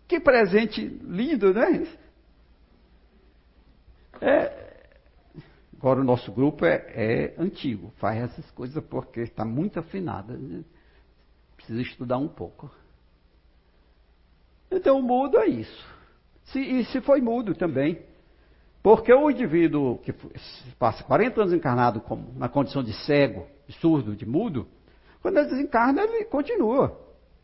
Que 0.06 0.20
presente 0.20 0.84
lindo, 0.86 1.54
né? 1.54 1.86
É, 4.20 4.60
Agora, 5.80 5.98
o 5.98 6.04
nosso 6.04 6.30
grupo 6.30 6.66
é, 6.66 6.74
é 6.94 7.34
antigo, 7.38 7.90
faz 7.96 8.20
essas 8.22 8.50
coisas 8.50 8.84
porque 8.84 9.20
está 9.22 9.46
muito 9.46 9.80
afinado. 9.80 10.36
Né? 10.36 10.62
Precisa 11.56 11.80
estudar 11.80 12.18
um 12.18 12.28
pouco. 12.28 12.70
Então, 14.70 14.98
o 14.98 15.02
mudo 15.02 15.38
é 15.38 15.46
isso. 15.46 15.86
Se, 16.44 16.60
e 16.60 16.84
se 16.86 17.00
foi 17.00 17.20
mudo 17.20 17.54
também. 17.54 18.02
Porque 18.82 19.12
o 19.12 19.30
indivíduo 19.30 19.98
que 19.98 20.14
passa 20.78 21.04
40 21.04 21.40
anos 21.42 21.52
encarnado 21.52 22.00
como, 22.00 22.32
na 22.36 22.48
condição 22.48 22.82
de 22.82 22.92
cego, 23.04 23.46
de 23.66 23.74
surdo, 23.74 24.16
de 24.16 24.24
mudo, 24.24 24.66
quando 25.20 25.36
ele 25.36 25.48
desencarna, 25.48 26.02
ele 26.02 26.24
continua. 26.24 26.98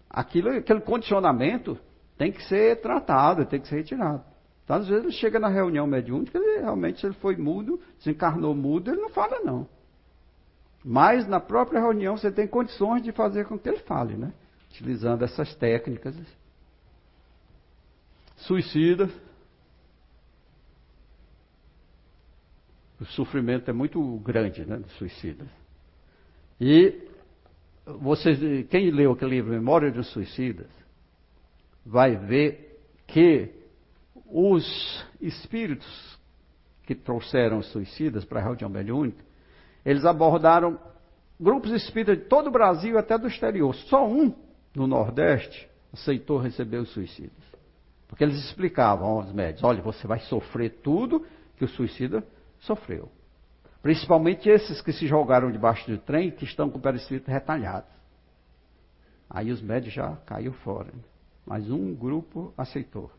Aquilo, 0.08 0.50
aquele 0.50 0.80
condicionamento 0.80 1.78
tem 2.16 2.32
que 2.32 2.42
ser 2.44 2.80
tratado, 2.80 3.44
tem 3.44 3.60
que 3.60 3.68
ser 3.68 3.76
retirado. 3.76 4.24
Então, 4.64 4.76
às 4.76 4.88
vezes 4.88 5.04
ele 5.04 5.12
chega 5.12 5.38
na 5.38 5.48
reunião 5.48 5.86
mediúnica, 5.86 6.38
ele 6.38 6.60
realmente 6.60 7.04
ele 7.04 7.14
foi 7.14 7.36
mudo, 7.36 7.78
se 7.98 8.10
encarnou 8.10 8.54
mudo, 8.54 8.90
ele 8.90 9.00
não 9.00 9.10
fala 9.10 9.40
não. 9.40 9.68
Mas 10.84 11.26
na 11.28 11.38
própria 11.38 11.80
reunião 11.80 12.16
você 12.16 12.32
tem 12.32 12.46
condições 12.46 13.02
de 13.02 13.12
fazer 13.12 13.44
com 13.44 13.58
que 13.58 13.68
ele 13.68 13.78
fale, 13.78 14.16
né? 14.16 14.32
Utilizando 14.70 15.24
essas 15.24 15.54
técnicas. 15.56 16.16
Suicida. 18.36 19.10
O 23.00 23.04
sofrimento 23.04 23.70
é 23.70 23.72
muito 23.72 24.00
grande, 24.18 24.64
né? 24.64 24.76
Do 24.76 24.88
suicida. 24.90 25.46
E 26.60 27.08
vocês, 27.84 28.38
quem 28.68 28.90
leu 28.90 29.12
aquele 29.12 29.36
livro 29.36 29.52
Memória 29.52 29.90
dos 29.90 30.08
Suicidas, 30.08 30.68
vai 31.84 32.16
ver 32.16 32.80
que 33.06 33.50
os 34.26 35.04
espíritos 35.20 36.18
que 36.84 36.94
trouxeram 36.94 37.58
os 37.58 37.66
suicidas 37.66 38.24
para 38.24 38.40
a 38.40 38.42
reunião 38.42 38.70
mediúnica, 38.70 39.22
eles 39.84 40.04
abordaram 40.04 40.80
grupos 41.38 41.70
espíritas 41.72 42.18
de 42.18 42.24
todo 42.24 42.48
o 42.48 42.50
Brasil 42.50 42.98
até 42.98 43.18
do 43.18 43.26
exterior. 43.26 43.74
Só 43.74 44.06
um 44.08 44.34
no 44.74 44.86
Nordeste 44.86 45.68
aceitou 45.92 46.38
receber 46.38 46.78
os 46.78 46.90
suicidas. 46.90 47.55
Porque 48.08 48.24
eles 48.24 48.36
explicavam 48.44 49.08
aos 49.08 49.32
médicos: 49.32 49.64
olha, 49.64 49.82
você 49.82 50.06
vai 50.06 50.20
sofrer 50.20 50.80
tudo 50.82 51.26
que 51.56 51.64
o 51.64 51.68
suicida 51.68 52.24
sofreu. 52.60 53.10
Principalmente 53.82 54.48
esses 54.48 54.80
que 54.80 54.92
se 54.92 55.06
jogaram 55.06 55.50
debaixo 55.50 55.88
do 55.90 55.98
trem, 55.98 56.30
que 56.30 56.44
estão 56.44 56.68
com 56.68 56.78
o 56.78 56.82
perispírito 56.82 57.30
retalhado. 57.30 57.86
Aí 59.28 59.50
os 59.50 59.60
médicos 59.60 59.94
já 59.94 60.16
caiu 60.26 60.52
fora. 60.52 60.92
Mas 61.44 61.70
um 61.70 61.94
grupo 61.94 62.52
aceitou. 62.56 63.10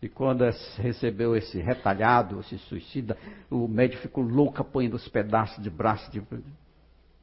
E 0.00 0.08
quando 0.08 0.44
recebeu 0.76 1.34
esse 1.34 1.58
retalhado, 1.60 2.38
esse 2.40 2.58
suicida, 2.58 3.16
o 3.50 3.66
médico 3.66 4.02
ficou 4.02 4.22
louco 4.22 4.60
apanhando 4.60 4.94
os 4.94 5.08
pedaços 5.08 5.62
de 5.62 5.70
braço. 5.70 6.10
De... 6.12 6.22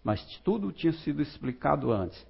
Mas 0.04 0.22
tudo 0.44 0.72
tinha 0.72 0.92
sido 0.92 1.22
explicado 1.22 1.92
antes. 1.92 2.26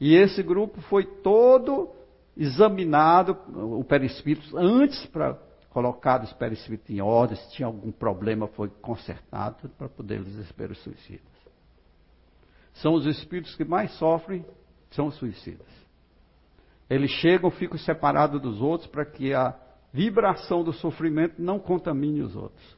E 0.00 0.14
esse 0.14 0.42
grupo 0.42 0.80
foi 0.82 1.04
todo 1.04 1.90
examinado, 2.36 3.36
o 3.54 3.84
perispírito, 3.84 4.56
antes 4.56 5.04
para 5.06 5.38
colocar 5.70 6.22
os 6.22 6.32
perispíritos 6.32 6.90
em 6.90 7.00
ordem, 7.00 7.36
se 7.36 7.52
tinha 7.52 7.66
algum 7.66 7.90
problema 7.90 8.46
foi 8.48 8.68
consertado 8.68 9.68
para 9.70 9.88
poder 9.88 10.22
receber 10.22 10.70
os 10.70 10.78
suicidas. 10.82 11.32
São 12.74 12.94
os 12.94 13.06
espíritos 13.06 13.54
que 13.54 13.64
mais 13.64 13.92
sofrem, 13.92 14.44
são 14.90 15.06
os 15.06 15.14
suicidas. 15.16 15.66
Eles 16.88 17.10
chegam, 17.10 17.50
ficam 17.50 17.78
separados 17.78 18.40
dos 18.40 18.60
outros 18.60 18.90
para 18.90 19.04
que 19.04 19.32
a 19.32 19.54
vibração 19.92 20.62
do 20.62 20.72
sofrimento 20.72 21.40
não 21.40 21.58
contamine 21.58 22.22
os 22.22 22.34
outros. 22.34 22.76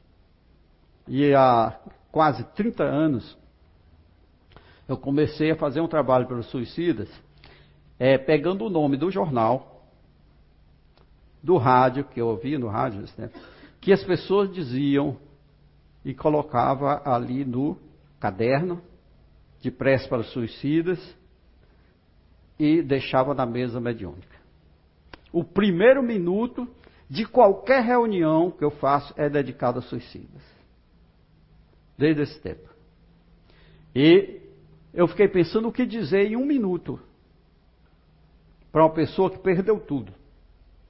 E 1.07 1.33
há 1.33 1.79
quase 2.11 2.43
30 2.55 2.83
anos, 2.83 3.37
eu 4.87 4.97
comecei 4.97 5.51
a 5.51 5.55
fazer 5.55 5.81
um 5.81 5.87
trabalho 5.87 6.27
pelos 6.27 6.45
suicidas, 6.47 7.09
é, 7.99 8.17
pegando 8.17 8.65
o 8.65 8.69
nome 8.69 8.97
do 8.97 9.09
jornal, 9.09 9.83
do 11.41 11.57
rádio, 11.57 12.05
que 12.05 12.19
eu 12.19 12.27
ouvia 12.27 12.57
no 12.57 12.67
rádio, 12.67 13.05
né, 13.17 13.29
que 13.79 13.93
as 13.93 14.03
pessoas 14.03 14.51
diziam 14.51 15.17
e 16.03 16.13
colocava 16.13 17.01
ali 17.05 17.45
no 17.45 17.77
caderno 18.19 18.81
de 19.61 19.71
prece 19.71 20.07
para 20.07 20.21
os 20.21 20.31
suicidas 20.31 20.99
e 22.59 22.81
deixava 22.81 23.33
na 23.33 23.45
mesa 23.45 23.79
mediúnica. 23.79 24.35
O 25.31 25.43
primeiro 25.43 26.01
minuto 26.01 26.67
de 27.09 27.25
qualquer 27.25 27.83
reunião 27.83 28.51
que 28.51 28.63
eu 28.63 28.71
faço 28.71 29.13
é 29.17 29.29
dedicado 29.29 29.79
a 29.79 29.81
suicidas. 29.81 30.41
Desde 31.97 32.23
esse 32.23 32.39
tempo. 32.41 32.69
E 33.95 34.41
eu 34.93 35.07
fiquei 35.07 35.27
pensando 35.27 35.67
o 35.67 35.71
que 35.71 35.85
dizer 35.85 36.31
em 36.31 36.35
um 36.35 36.45
minuto 36.45 36.99
para 38.75 38.83
uma 38.83 38.93
pessoa 38.93 39.31
que 39.31 39.39
perdeu 39.39 39.79
tudo, 39.79 40.11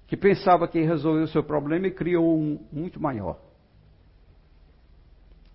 que 0.07 0.17
pensava 0.17 0.67
que 0.67 0.81
resolveu 0.81 1.25
o 1.25 1.27
seu 1.27 1.43
problema 1.43 1.85
e 1.85 1.91
criou 1.91 2.35
um 2.35 2.59
muito 2.71 2.99
maior. 2.99 3.39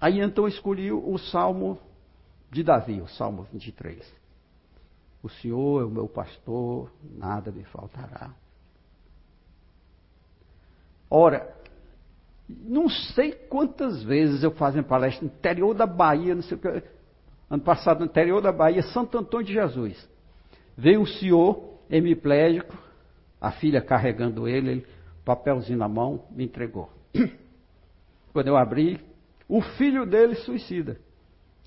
Aí 0.01 0.21
então 0.21 0.47
escolhi 0.47 0.93
o 0.93 1.19
Salmo 1.19 1.77
de 2.49 2.63
Davi, 2.63 3.01
o 3.01 3.09
Salmo 3.09 3.49
23. 3.53 4.15
O 5.21 5.29
Senhor 5.29 5.83
é 5.83 5.85
o 5.85 5.91
meu 5.91 6.07
pastor, 6.07 6.93
nada 7.03 7.51
me 7.51 7.65
faltará. 7.65 8.31
Ora, 11.11 11.53
não 12.49 12.89
sei 12.89 13.33
quantas 13.33 14.05
vezes 14.05 14.45
eu 14.45 14.53
faço 14.53 14.81
palestra 14.85 15.27
no 15.27 15.35
interior 15.35 15.75
da 15.75 15.85
Bahia, 15.85 16.37
não 16.37 16.43
sei 16.43 16.57
o 16.57 16.61
que. 16.61 16.83
Ano 17.51 17.65
passado, 17.65 17.99
no 17.99 18.07
interior 18.07 18.41
da 18.41 18.53
Bahia, 18.53 18.85
Santo 18.85 19.19
Antônio 19.19 19.47
de 19.47 19.53
Jesus. 19.53 20.09
Veio 20.77 21.03
o 21.03 21.09
senhor, 21.09 21.70
hemiplégico, 21.91 22.77
a 23.41 23.51
filha 23.51 23.81
carregando 23.81 24.47
ele, 24.47 24.71
ele 24.71 24.87
papelzinho 25.25 25.79
na 25.79 25.89
mão, 25.89 26.25
me 26.31 26.45
entregou. 26.45 26.91
Quando 28.33 28.47
eu 28.47 28.57
abri, 28.57 29.01
o 29.49 29.61
filho 29.61 30.07
dele 30.07 30.35
suicida, 30.37 30.99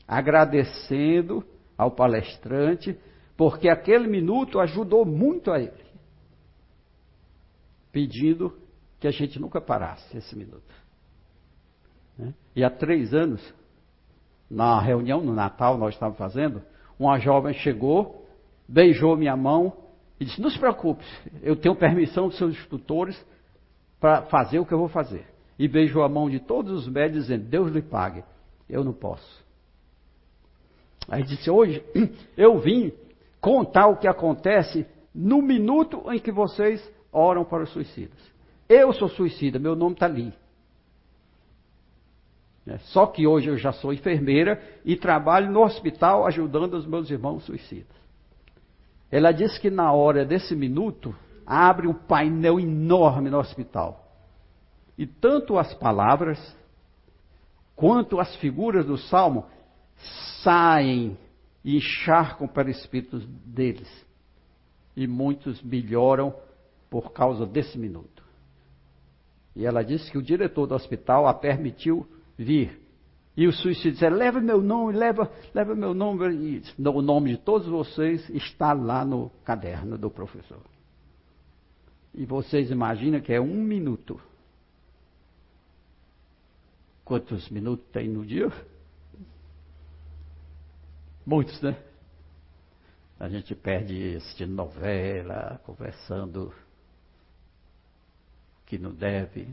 agradecendo 0.07 1.45
ao 1.77 1.91
palestrante, 1.91 2.97
porque 3.35 3.67
aquele 3.67 4.07
minuto 4.07 4.59
ajudou 4.59 5.05
muito 5.05 5.51
a 5.51 5.59
ele, 5.59 5.83
pedindo 7.91 8.57
que 8.99 9.07
a 9.07 9.11
gente 9.11 9.39
nunca 9.39 9.59
parasse 9.59 10.17
esse 10.17 10.35
minuto. 10.35 10.73
Né? 12.17 12.33
E 12.55 12.63
há 12.63 12.69
três 12.69 13.13
anos, 13.13 13.53
na 14.49 14.79
reunião 14.79 15.21
no 15.21 15.33
Natal, 15.33 15.77
nós 15.77 15.93
estávamos 15.93 16.17
fazendo, 16.17 16.61
uma 16.97 17.17
jovem 17.19 17.53
chegou, 17.55 18.27
beijou 18.67 19.17
minha 19.17 19.35
mão 19.35 19.82
e 20.23 20.25
disse: 20.25 20.41
Não 20.41 20.49
se 20.49 20.57
preocupe, 20.57 21.03
eu 21.41 21.55
tenho 21.55 21.75
permissão 21.75 22.27
dos 22.27 22.37
seus 22.37 22.55
instrutores 22.55 23.23
para 23.99 24.23
fazer 24.23 24.59
o 24.59 24.65
que 24.65 24.73
eu 24.73 24.79
vou 24.79 24.87
fazer 24.87 25.27
e 25.59 25.67
beijou 25.67 26.03
a 26.03 26.09
mão 26.09 26.29
de 26.29 26.39
todos 26.39 26.71
os 26.71 26.87
médicos, 26.87 27.23
dizendo: 27.23 27.45
Deus 27.45 27.71
lhe 27.71 27.81
pague. 27.81 28.23
Eu 28.69 28.83
não 28.83 28.93
posso. 28.93 29.43
Aí 31.07 31.23
disse: 31.23 31.49
Hoje 31.49 31.83
eu 32.37 32.57
vim 32.59 32.93
contar 33.39 33.87
o 33.87 33.97
que 33.97 34.07
acontece 34.07 34.87
no 35.13 35.41
minuto 35.41 36.03
em 36.11 36.19
que 36.19 36.31
vocês 36.31 36.81
oram 37.11 37.43
para 37.43 37.63
os 37.63 37.69
suicidas. 37.71 38.17
Eu 38.67 38.93
sou 38.93 39.09
suicida, 39.09 39.59
meu 39.59 39.75
nome 39.75 39.93
está 39.93 40.05
ali. 40.05 40.33
É, 42.65 42.77
só 42.77 43.05
que 43.05 43.27
hoje 43.27 43.49
eu 43.49 43.57
já 43.57 43.73
sou 43.73 43.91
enfermeira 43.91 44.61
e 44.85 44.95
trabalho 44.95 45.51
no 45.51 45.61
hospital 45.61 46.25
ajudando 46.25 46.75
os 46.75 46.87
meus 46.87 47.09
irmãos 47.09 47.43
suicidas. 47.43 48.02
Ela 49.13 49.31
disse 49.31 49.61
que 49.61 49.69
na 49.69 49.93
hora 49.93 50.25
desse 50.25 50.55
minuto 50.55 51.15
abre 51.45 51.87
um 51.87 51.93
painel 51.93 52.59
enorme 52.59 53.29
no 53.29 53.37
hospital. 53.37 54.11
E 54.97 55.05
tanto 55.05 55.59
as 55.59 55.71
palavras 55.75 56.39
quanto 57.75 58.19
as 58.19 58.35
figuras 58.37 58.87
do 58.87 58.97
salmo 58.97 59.45
saem 60.41 61.15
e 61.63 61.77
encharcam 61.77 62.47
para 62.47 62.71
espíritos 62.71 63.23
deles. 63.45 63.87
E 64.97 65.05
muitos 65.05 65.61
melhoram 65.61 66.33
por 66.89 67.11
causa 67.11 67.45
desse 67.45 67.77
minuto. 67.77 68.23
E 69.55 69.63
ela 69.63 69.83
disse 69.83 70.09
que 70.09 70.17
o 70.17 70.23
diretor 70.23 70.65
do 70.65 70.73
hospital 70.73 71.27
a 71.27 71.35
permitiu 71.35 72.07
vir. 72.35 72.82
E 73.35 73.47
o 73.47 73.51
suicídio 73.51 73.93
disse: 73.93 74.09
leva 74.09 74.39
meu 74.39 74.61
nome, 74.61 74.93
leva, 74.93 75.31
leva 75.53 75.75
meu 75.75 75.93
nome. 75.93 76.61
E 76.77 76.87
o 76.87 77.01
nome 77.01 77.31
de 77.31 77.37
todos 77.37 77.67
vocês 77.67 78.29
está 78.29 78.73
lá 78.73 79.03
no 79.03 79.31
caderno 79.43 79.97
do 79.97 80.09
professor. 80.09 80.61
E 82.13 82.25
vocês 82.25 82.69
imaginam 82.69 83.19
que 83.21 83.33
é 83.33 83.41
um 83.41 83.55
minuto. 83.55 84.21
Quantos 87.03 87.49
minutos 87.49 87.85
tem 87.91 88.07
no 88.07 88.25
dia? 88.25 88.51
Muitos, 91.25 91.59
né? 91.61 91.75
A 93.19 93.29
gente 93.29 93.55
perde 93.55 94.17
assistindo 94.17 94.53
novela, 94.53 95.59
conversando 95.65 96.53
que 98.65 98.77
não 98.77 98.93
deve. 98.93 99.47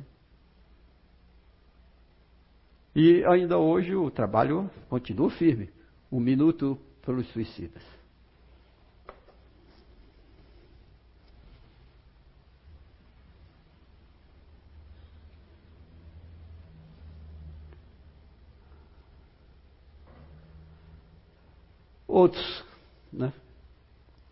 E 2.94 3.24
ainda 3.24 3.58
hoje 3.58 3.94
o 3.94 4.10
trabalho 4.10 4.70
continua 4.88 5.30
firme. 5.30 5.70
Um 6.10 6.18
minuto 6.18 6.78
pelos 7.02 7.26
suicidas. 7.32 7.82
outros, 22.20 22.64
né? 23.12 23.32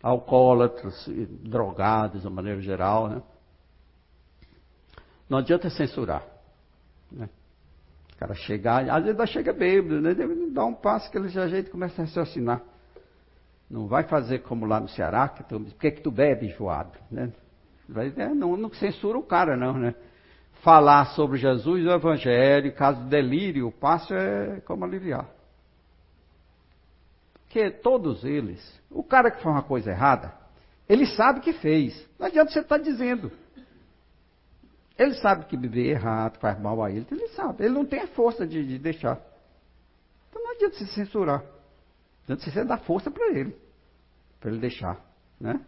alcoólatras, 0.01 1.07
drogados, 1.41 2.21
de 2.21 2.29
maneira 2.29 2.61
geral. 2.61 3.09
Né? 3.09 3.23
Não 5.27 5.39
adianta 5.39 5.69
censurar. 5.69 6.25
Né? 7.11 7.29
Cara 8.19 8.33
chegar, 8.33 8.89
às 8.89 9.03
vezes 9.03 9.29
chega 9.29 9.53
bêbado, 9.53 10.01
né? 10.01 10.13
dar 10.51 10.65
um 10.65 10.73
passo 10.73 11.09
que 11.09 11.17
ele 11.17 11.29
já 11.29 11.47
jeito 11.47 11.71
começa 11.71 12.01
a 12.01 12.05
raciocinar. 12.05 12.61
Não 13.69 13.87
vai 13.87 14.03
fazer 14.03 14.39
como 14.39 14.65
lá 14.65 14.79
no 14.79 14.89
Ceará, 14.89 15.29
que 15.29 15.43
tu, 15.43 15.59
por 15.59 15.75
que, 15.75 15.91
que 15.91 16.01
tu 16.01 16.11
bebe 16.11 16.47
enjoado? 16.47 16.97
Né? 17.09 17.31
Vai, 17.87 18.09
né? 18.09 18.33
não, 18.33 18.57
não 18.57 18.69
censura 18.73 19.17
o 19.17 19.23
cara, 19.23 19.55
não, 19.55 19.73
né? 19.73 19.95
Falar 20.61 21.05
sobre 21.15 21.37
Jesus 21.37 21.81
e 21.81 21.87
o 21.87 21.91
Evangelho, 21.91 22.75
caso 22.75 23.01
de 23.03 23.09
delírio, 23.09 23.67
o 23.67 23.71
passo 23.71 24.13
é 24.13 24.59
como 24.65 24.83
aliviar 24.83 25.25
que 27.49 27.71
todos 27.71 28.23
eles, 28.23 28.79
o 28.89 29.03
cara 29.03 29.31
que 29.31 29.41
faz 29.41 29.55
uma 29.55 29.63
coisa 29.63 29.89
errada, 29.89 30.31
ele 30.87 31.05
sabe 31.07 31.41
que 31.41 31.53
fez. 31.53 32.07
Não 32.17 32.27
adianta 32.27 32.51
você 32.51 32.59
estar 32.59 32.77
tá 32.77 32.83
dizendo. 32.83 33.31
Ele 34.99 35.13
sabe 35.13 35.45
que 35.45 35.55
beber 35.55 35.87
é 35.87 35.91
errado, 35.91 36.37
faz 36.39 36.59
mal 36.59 36.83
a 36.83 36.91
ele. 36.91 37.07
Ele 37.09 37.29
sabe. 37.29 37.63
Ele 37.63 37.73
não 37.73 37.85
tem 37.85 38.01
a 38.01 38.07
força 38.07 38.45
de, 38.45 38.67
de 38.67 38.77
deixar. 38.77 39.17
Então 40.27 40.43
não 40.43 40.51
adianta 40.51 40.75
se 40.75 40.87
censurar. 40.87 41.39
Não 42.27 42.35
adianta 42.35 42.51
você 42.51 42.65
dar 42.65 42.79
força 42.79 43.09
para 43.09 43.29
ele. 43.29 43.55
Para 44.41 44.51
ele 44.51 44.59
deixar. 44.59 44.99
Né? 45.39 45.65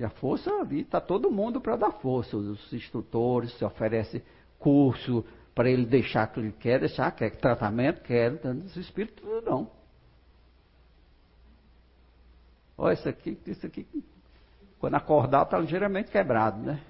E 0.00 0.04
a 0.04 0.10
força 0.10 0.52
ali, 0.52 0.80
está 0.80 1.00
todo 1.00 1.30
mundo 1.30 1.60
para 1.60 1.76
dar 1.76 1.92
força. 1.92 2.36
Os 2.36 2.72
instrutores 2.72 3.56
se 3.56 3.64
oferecem 3.64 4.20
curso 4.58 5.24
para 5.54 5.70
ele 5.70 5.86
deixar 5.86 6.26
que 6.26 6.40
ele 6.40 6.50
quer, 6.50 6.80
deixar, 6.80 7.12
quer 7.12 7.36
tratamento, 7.36 8.02
quer. 8.02 8.32
Os 8.32 8.76
espíritos 8.76 9.24
não. 9.44 9.70
Olha, 12.76 12.94
isso 12.94 13.08
aqui, 13.08 13.38
isso 13.46 13.64
aqui, 13.64 13.86
quando 14.80 14.96
acordar, 14.96 15.44
está 15.44 15.56
ligeiramente 15.56 16.10
quebrado, 16.10 16.58
né? 16.58 16.82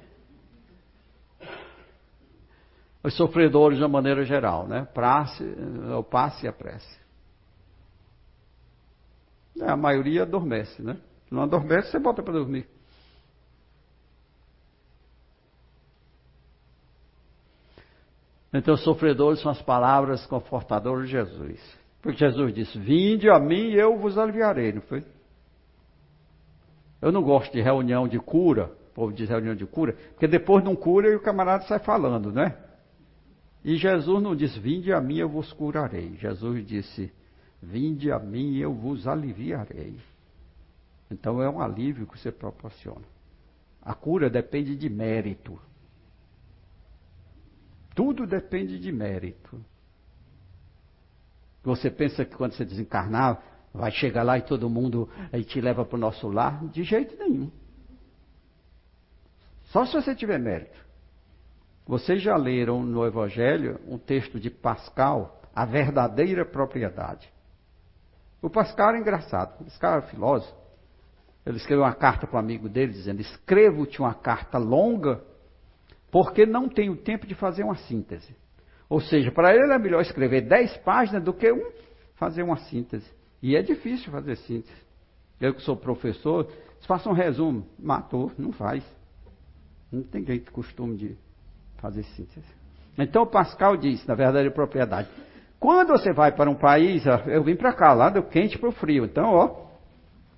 Os 3.06 3.14
sofredores, 3.14 3.78
de 3.78 3.84
uma 3.84 3.88
maneira 3.88 4.24
geral, 4.24 4.66
né? 4.66 4.84
Prace, 4.92 5.44
o 5.96 6.02
passe 6.02 6.44
e 6.44 6.48
a 6.48 6.52
prece. 6.52 6.98
É, 9.60 9.70
a 9.70 9.76
maioria 9.76 10.22
adormece, 10.22 10.82
né? 10.82 10.98
Se 11.28 11.32
não 11.32 11.44
adormece, 11.44 11.88
você 11.88 12.00
bota 12.00 12.20
para 12.20 12.32
dormir. 12.32 12.66
Então, 18.52 18.74
os 18.74 18.82
sofredores 18.82 19.40
são 19.40 19.52
as 19.52 19.62
palavras 19.62 20.26
confortadoras 20.26 21.04
de 21.04 21.12
Jesus. 21.12 21.78
Porque 22.02 22.18
Jesus 22.18 22.52
disse: 22.52 22.76
Vinde 22.76 23.30
a 23.30 23.38
mim 23.38 23.68
e 23.68 23.78
eu 23.78 23.96
vos 23.98 24.18
aliviarei, 24.18 24.72
não 24.72 24.82
foi? 24.82 25.04
Eu 27.00 27.12
não 27.12 27.22
gosto 27.22 27.52
de 27.52 27.60
reunião 27.60 28.08
de 28.08 28.18
cura, 28.18 28.64
o 28.90 28.94
povo 28.94 29.12
diz 29.12 29.28
reunião 29.28 29.54
de 29.54 29.64
cura, 29.64 29.92
porque 30.10 30.26
depois 30.26 30.64
não 30.64 30.74
cura 30.74 31.08
e 31.08 31.14
o 31.14 31.22
camarada 31.22 31.62
sai 31.66 31.78
falando, 31.78 32.32
né? 32.32 32.65
E 33.66 33.76
Jesus 33.78 34.22
não 34.22 34.36
disse, 34.36 34.60
vinde 34.60 34.92
a 34.92 35.00
mim 35.00 35.16
eu 35.16 35.28
vos 35.28 35.52
curarei. 35.52 36.14
Jesus 36.18 36.64
disse, 36.64 37.12
vinde 37.60 38.12
a 38.12 38.18
mim 38.20 38.56
eu 38.58 38.72
vos 38.72 39.08
aliviarei. 39.08 39.98
Então 41.10 41.42
é 41.42 41.50
um 41.50 41.60
alívio 41.60 42.06
que 42.06 42.16
você 42.16 42.30
proporciona. 42.30 43.04
A 43.82 43.92
cura 43.92 44.30
depende 44.30 44.76
de 44.76 44.88
mérito. 44.88 45.60
Tudo 47.92 48.24
depende 48.24 48.78
de 48.78 48.92
mérito. 48.92 49.60
Você 51.64 51.90
pensa 51.90 52.24
que 52.24 52.36
quando 52.36 52.52
você 52.52 52.64
desencarnar, 52.64 53.42
vai 53.74 53.90
chegar 53.90 54.22
lá 54.22 54.38
e 54.38 54.42
todo 54.42 54.70
mundo 54.70 55.10
aí 55.32 55.42
te 55.42 55.60
leva 55.60 55.84
para 55.84 55.96
o 55.96 56.00
nosso 56.00 56.28
lar? 56.28 56.64
De 56.68 56.84
jeito 56.84 57.16
nenhum. 57.16 57.50
Só 59.64 59.84
se 59.84 59.94
você 59.94 60.14
tiver 60.14 60.38
mérito. 60.38 60.85
Vocês 61.86 62.20
já 62.20 62.36
leram 62.36 62.82
no 62.82 63.06
Evangelho 63.06 63.78
um 63.86 63.96
texto 63.96 64.40
de 64.40 64.50
Pascal, 64.50 65.40
A 65.54 65.64
Verdadeira 65.64 66.44
Propriedade. 66.44 67.32
O 68.42 68.50
Pascal 68.50 68.88
era 68.88 68.98
engraçado, 68.98 69.64
esse 69.64 69.78
cara 69.78 70.02
filósofo. 70.02 70.52
Ele 71.46 71.58
escreveu 71.58 71.84
uma 71.84 71.94
carta 71.94 72.26
para 72.26 72.36
um 72.36 72.40
amigo 72.40 72.68
dele 72.68 72.92
dizendo: 72.92 73.20
Escrevo-te 73.20 74.00
uma 74.00 74.14
carta 74.14 74.58
longa, 74.58 75.22
porque 76.10 76.44
não 76.44 76.68
tenho 76.68 76.96
tempo 76.96 77.24
de 77.24 77.36
fazer 77.36 77.62
uma 77.62 77.76
síntese. 77.76 78.34
Ou 78.88 79.00
seja, 79.00 79.30
para 79.30 79.54
ele 79.54 79.64
era 79.66 79.78
melhor 79.78 80.02
escrever 80.02 80.40
10 80.40 80.78
páginas 80.78 81.22
do 81.22 81.32
que 81.32 81.52
um 81.52 81.70
fazer 82.16 82.42
uma 82.42 82.56
síntese. 82.56 83.08
E 83.40 83.54
é 83.54 83.62
difícil 83.62 84.10
fazer 84.10 84.36
síntese. 84.38 84.76
Eu 85.40 85.54
que 85.54 85.62
sou 85.62 85.76
professor, 85.76 86.50
faça 86.86 87.08
um 87.08 87.12
resumo, 87.12 87.64
matou, 87.78 88.32
não 88.36 88.50
faz. 88.50 88.84
Não 89.92 90.02
tem 90.02 90.24
jeito, 90.24 90.50
costume 90.50 90.96
de 90.96 91.25
fazer 91.78 92.02
síntese. 92.02 92.46
Então 92.98 93.26
Pascal 93.26 93.76
diz, 93.76 94.04
na 94.06 94.14
verdade, 94.14 94.50
propriedade. 94.50 95.08
Quando 95.58 95.88
você 95.88 96.12
vai 96.12 96.32
para 96.32 96.50
um 96.50 96.54
país, 96.54 97.04
eu 97.26 97.42
vim 97.42 97.56
para 97.56 97.72
cá, 97.72 97.92
lá 97.92 98.10
do 98.10 98.22
quente 98.22 98.58
para 98.58 98.68
o 98.68 98.72
frio. 98.72 99.04
Então, 99.04 99.32
ó, 99.32 99.66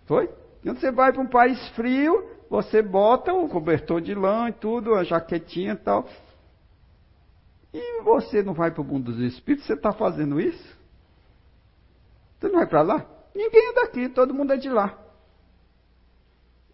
foi? 0.06 0.30
Quando 0.62 0.80
você 0.80 0.90
vai 0.90 1.12
para 1.12 1.22
um 1.22 1.28
país 1.28 1.68
frio, 1.70 2.28
você 2.48 2.82
bota 2.82 3.32
o 3.32 3.48
cobertor 3.48 4.00
de 4.00 4.14
lã 4.14 4.48
e 4.48 4.52
tudo, 4.52 4.94
a 4.94 5.04
jaquetinha 5.04 5.72
e 5.72 5.76
tal. 5.76 6.06
E 7.72 8.02
você 8.02 8.42
não 8.42 8.54
vai 8.54 8.70
para 8.70 8.80
o 8.80 8.84
mundo 8.84 9.12
dos 9.12 9.20
espíritos, 9.20 9.66
você 9.66 9.74
está 9.74 9.92
fazendo 9.92 10.40
isso? 10.40 10.78
Você 12.38 12.48
não 12.48 12.56
vai 12.56 12.66
para 12.66 12.82
lá? 12.82 13.06
Ninguém 13.34 13.70
é 13.70 13.74
daqui, 13.74 14.08
todo 14.08 14.34
mundo 14.34 14.52
é 14.52 14.56
de 14.56 14.68
lá. 14.68 14.96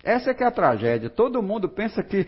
Essa 0.03 0.31
é 0.31 0.35
que 0.35 0.45
é 0.45 0.47
a 0.47 0.51
tragédia. 0.51 1.09
Todo 1.09 1.43
mundo 1.43 1.69
pensa 1.69 2.03
que, 2.03 2.27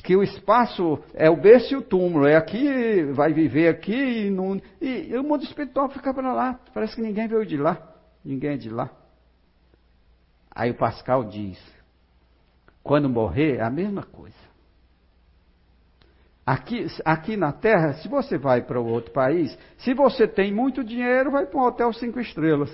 que 0.00 0.16
o 0.16 0.22
espaço 0.22 0.98
é 1.14 1.28
o 1.28 1.36
berço 1.36 1.74
e 1.74 1.76
o 1.76 1.82
túmulo. 1.82 2.26
É 2.26 2.36
aqui, 2.36 3.02
vai 3.12 3.32
viver 3.32 3.68
aqui 3.68 4.26
e, 4.26 4.30
não, 4.30 4.60
e, 4.80 5.10
e 5.10 5.16
o 5.16 5.22
mundo 5.22 5.44
espiritual 5.44 5.88
fica 5.90 6.12
para 6.12 6.32
lá. 6.32 6.58
Parece 6.72 6.96
que 6.96 7.02
ninguém 7.02 7.28
veio 7.28 7.44
de 7.44 7.56
lá. 7.56 7.80
Ninguém 8.24 8.52
é 8.52 8.56
de 8.56 8.70
lá. 8.70 8.90
Aí 10.50 10.70
o 10.70 10.76
Pascal 10.76 11.24
diz: 11.24 11.58
quando 12.82 13.08
morrer, 13.08 13.56
é 13.56 13.62
a 13.62 13.70
mesma 13.70 14.02
coisa. 14.02 14.36
Aqui, 16.44 16.86
aqui 17.04 17.36
na 17.36 17.52
Terra, 17.52 17.94
se 17.94 18.08
você 18.08 18.36
vai 18.36 18.62
para 18.62 18.80
outro 18.80 19.12
país, 19.12 19.56
se 19.78 19.94
você 19.94 20.26
tem 20.26 20.52
muito 20.52 20.82
dinheiro, 20.82 21.30
vai 21.30 21.46
para 21.46 21.60
um 21.60 21.64
hotel 21.64 21.92
cinco 21.92 22.18
estrelas. 22.18 22.70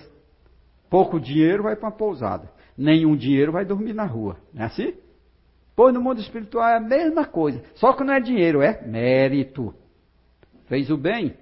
Pouco 0.89 1.21
dinheiro, 1.21 1.65
vai 1.65 1.77
para 1.77 1.87
uma 1.87 1.97
pousada. 1.97 2.51
Nenhum 2.77 3.15
dinheiro, 3.15 3.53
vai 3.53 3.67
dormir 3.67 3.93
na 3.93 4.07
rua. 4.07 4.39
Não 4.55 4.63
é 4.63 4.67
assim? 4.67 4.95
Pois 5.79 5.95
no 5.95 6.01
mundo 6.01 6.21
espiritual 6.21 6.69
é 6.69 6.77
a 6.77 6.81
mesma 6.81 7.25
coisa. 7.25 7.63
Só 7.77 7.93
que 7.93 8.03
não 8.03 8.13
é 8.13 8.19
dinheiro, 8.19 8.61
é 8.61 8.85
mérito. 8.85 9.73
Fez 10.67 10.91
o 10.91 10.97
bem? 10.97 11.37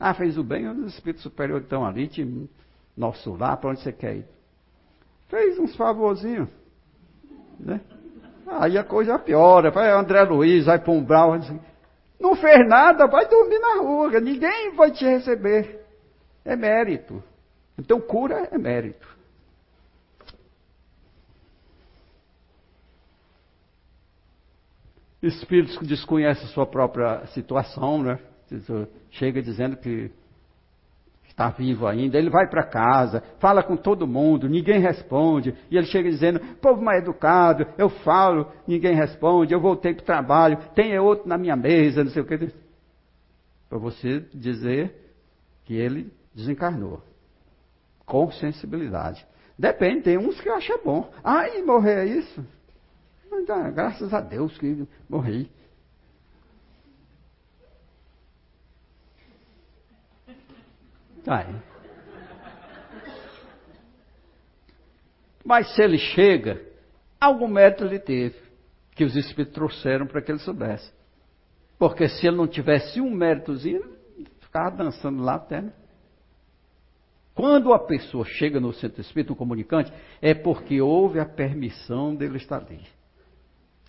Ah, 0.00 0.14
fez 0.14 0.38
o 0.38 0.42
bem, 0.42 0.66
os 0.66 0.94
espíritos 0.94 1.22
superiores 1.22 1.64
estão 1.64 1.84
ali, 1.84 2.08
te, 2.08 2.48
nosso 2.96 3.36
lar, 3.36 3.58
para 3.58 3.68
onde 3.68 3.80
você 3.80 3.92
quer 3.92 4.16
ir? 4.16 4.24
Fez 5.28 5.58
uns 5.58 5.76
favorzinhos. 5.76 6.48
Né? 7.60 7.82
Aí 8.46 8.78
a 8.78 8.82
coisa 8.82 9.18
piora. 9.18 9.70
Vai 9.70 9.90
André 9.90 10.22
Luiz, 10.22 10.64
vai 10.64 10.82
um 10.88 11.04
Brau. 11.04 11.38
Não 12.18 12.34
fez 12.34 12.66
nada, 12.66 13.06
vai 13.06 13.28
dormir 13.28 13.58
na 13.58 13.82
rua. 13.82 14.20
Ninguém 14.20 14.74
vai 14.74 14.90
te 14.90 15.04
receber. 15.04 15.84
É 16.46 16.56
mérito. 16.56 17.22
Então 17.78 18.00
cura 18.00 18.48
é 18.50 18.56
mérito. 18.56 19.06
Espíritos 25.22 25.76
que 25.78 25.86
desconhecem 25.86 26.44
a 26.44 26.48
sua 26.48 26.66
própria 26.66 27.26
situação, 27.28 28.02
né? 28.02 28.18
Chega 29.10 29.42
dizendo 29.42 29.76
que 29.76 30.10
está 31.36 31.50
vivo 31.50 31.86
ainda, 31.86 32.16
ele 32.16 32.30
vai 32.30 32.48
para 32.48 32.62
casa, 32.62 33.22
fala 33.38 33.62
com 33.62 33.76
todo 33.76 34.06
mundo, 34.06 34.48
ninguém 34.48 34.80
responde, 34.80 35.54
e 35.70 35.76
ele 35.76 35.86
chega 35.86 36.08
dizendo, 36.08 36.40
povo 36.62 36.80
mal 36.80 36.94
educado, 36.94 37.66
eu 37.76 37.90
falo, 37.90 38.50
ninguém 38.66 38.94
responde, 38.94 39.52
eu 39.52 39.60
voltei 39.60 39.92
para 39.92 40.02
o 40.02 40.06
trabalho, 40.06 40.58
tem 40.74 40.98
outro 40.98 41.28
na 41.28 41.36
minha 41.36 41.54
mesa, 41.54 42.02
não 42.02 42.10
sei 42.10 42.22
o 42.22 42.26
que. 42.26 42.50
Para 43.68 43.78
você 43.78 44.20
dizer 44.32 44.94
que 45.64 45.74
ele 45.74 46.10
desencarnou. 46.34 47.02
Com 48.06 48.30
sensibilidade. 48.30 49.26
Depende, 49.58 50.02
tem 50.02 50.16
uns 50.16 50.40
que 50.40 50.48
acham 50.48 50.78
bom. 50.84 51.10
Ai, 51.24 51.60
morrer 51.62 52.06
é 52.06 52.06
isso? 52.06 52.46
Ah, 53.48 53.70
graças 53.70 54.12
a 54.12 54.20
Deus 54.20 54.56
que 54.58 54.86
morri. 55.08 55.50
Aí. 61.26 61.56
Mas 65.44 65.74
se 65.74 65.82
ele 65.82 65.98
chega, 65.98 66.60
algum 67.20 67.48
mérito 67.48 67.84
ele 67.84 67.98
teve, 67.98 68.36
que 68.94 69.04
os 69.04 69.14
Espíritos 69.14 69.54
trouxeram 69.54 70.06
para 70.06 70.20
que 70.22 70.32
ele 70.32 70.38
soubesse. 70.38 70.92
Porque 71.78 72.08
se 72.08 72.26
ele 72.26 72.36
não 72.36 72.48
tivesse 72.48 73.00
um 73.00 73.10
méritozinho, 73.10 73.82
ele 74.16 74.28
ficava 74.40 74.76
dançando 74.76 75.22
lá 75.22 75.34
até. 75.34 75.60
Né? 75.60 75.72
Quando 77.34 77.72
a 77.74 77.78
pessoa 77.78 78.24
chega 78.24 78.58
no 78.58 78.72
centro 78.72 79.00
espírita, 79.02 79.32
um 79.32 79.36
comunicante, 79.36 79.92
é 80.22 80.32
porque 80.32 80.80
houve 80.80 81.20
a 81.20 81.26
permissão 81.26 82.14
dele 82.14 82.38
estar 82.38 82.62
ali. 82.62 82.80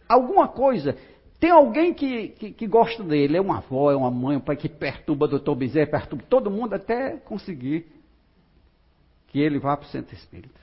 Alguma 0.07 0.47
coisa 0.47 0.97
tem 1.39 1.51
alguém 1.51 1.93
que, 1.93 2.29
que, 2.29 2.51
que, 2.51 2.67
gosta 2.67 3.03
dele, 3.03 3.37
é 3.37 3.41
uma 3.41 3.57
avó, 3.57 3.91
é 3.91 3.95
uma 3.95 4.09
mãe, 4.09 4.37
um 4.37 4.41
pai 4.41 4.55
que 4.55 4.67
perturba 4.67 5.25
o 5.25 5.27
doutor 5.27 5.55
Bezerra, 5.55 5.87
perturba 5.87 6.23
todo 6.27 6.49
mundo 6.49 6.73
até 6.73 7.17
conseguir 7.17 7.85
que 9.27 9.39
ele 9.39 9.59
vá 9.59 9.77
para 9.77 9.85
o 9.85 9.89
centro 9.89 10.15
espírita. 10.15 10.59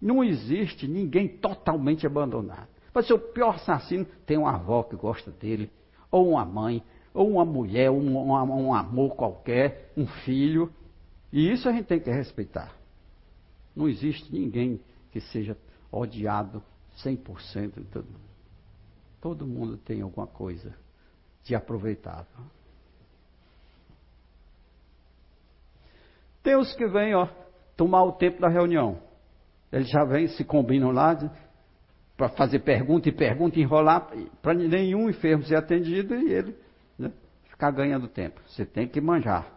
Não 0.00 0.22
existe 0.22 0.86
ninguém 0.86 1.26
totalmente 1.26 2.06
abandonado. 2.06 2.68
Pode 2.92 3.08
ser 3.08 3.14
o 3.14 3.18
pior 3.18 3.56
assassino, 3.56 4.06
tem 4.24 4.38
uma 4.38 4.54
avó 4.54 4.84
que 4.84 4.94
gosta 4.94 5.32
dele, 5.32 5.68
ou 6.12 6.30
uma 6.30 6.44
mãe, 6.44 6.80
ou 7.12 7.28
uma 7.28 7.44
mulher, 7.44 7.90
um, 7.90 8.16
um, 8.16 8.66
um 8.66 8.74
amor 8.74 9.16
qualquer, 9.16 9.90
um 9.96 10.06
filho. 10.06 10.70
E 11.32 11.50
isso 11.50 11.68
a 11.68 11.72
gente 11.72 11.86
tem 11.86 11.98
que 11.98 12.10
respeitar. 12.10 12.72
Não 13.74 13.88
existe 13.88 14.32
ninguém 14.32 14.80
que 15.10 15.20
seja 15.20 15.56
odiado 15.90 16.62
100% 17.02 17.80
de 17.80 17.84
todo 17.84 18.06
mundo. 18.06 18.24
Todo 19.20 19.46
mundo 19.46 19.76
tem 19.78 20.02
alguma 20.02 20.26
coisa 20.26 20.74
de 21.42 21.54
aproveitável. 21.54 22.44
Tem 26.42 26.56
os 26.56 26.74
que 26.74 26.86
vêm, 26.86 27.14
ó, 27.14 27.26
tomar 27.76 28.04
o 28.04 28.12
tempo 28.12 28.40
da 28.40 28.48
reunião. 28.48 29.00
Eles 29.72 29.88
já 29.88 30.04
vêm, 30.04 30.28
se 30.28 30.44
combinam 30.44 30.90
lá 30.90 31.16
para 32.16 32.28
fazer 32.28 32.60
pergunta 32.60 33.08
e 33.08 33.12
pergunta, 33.12 33.58
enrolar, 33.58 34.08
para 34.42 34.54
nenhum 34.54 35.08
enfermo 35.08 35.42
ser 35.44 35.56
atendido 35.56 36.14
e 36.14 36.32
ele 36.32 36.54
né, 36.98 37.10
ficar 37.48 37.70
ganhando 37.70 38.06
tempo. 38.06 38.40
Você 38.46 38.64
tem 38.64 38.86
que 38.86 39.00
manjar. 39.00 39.50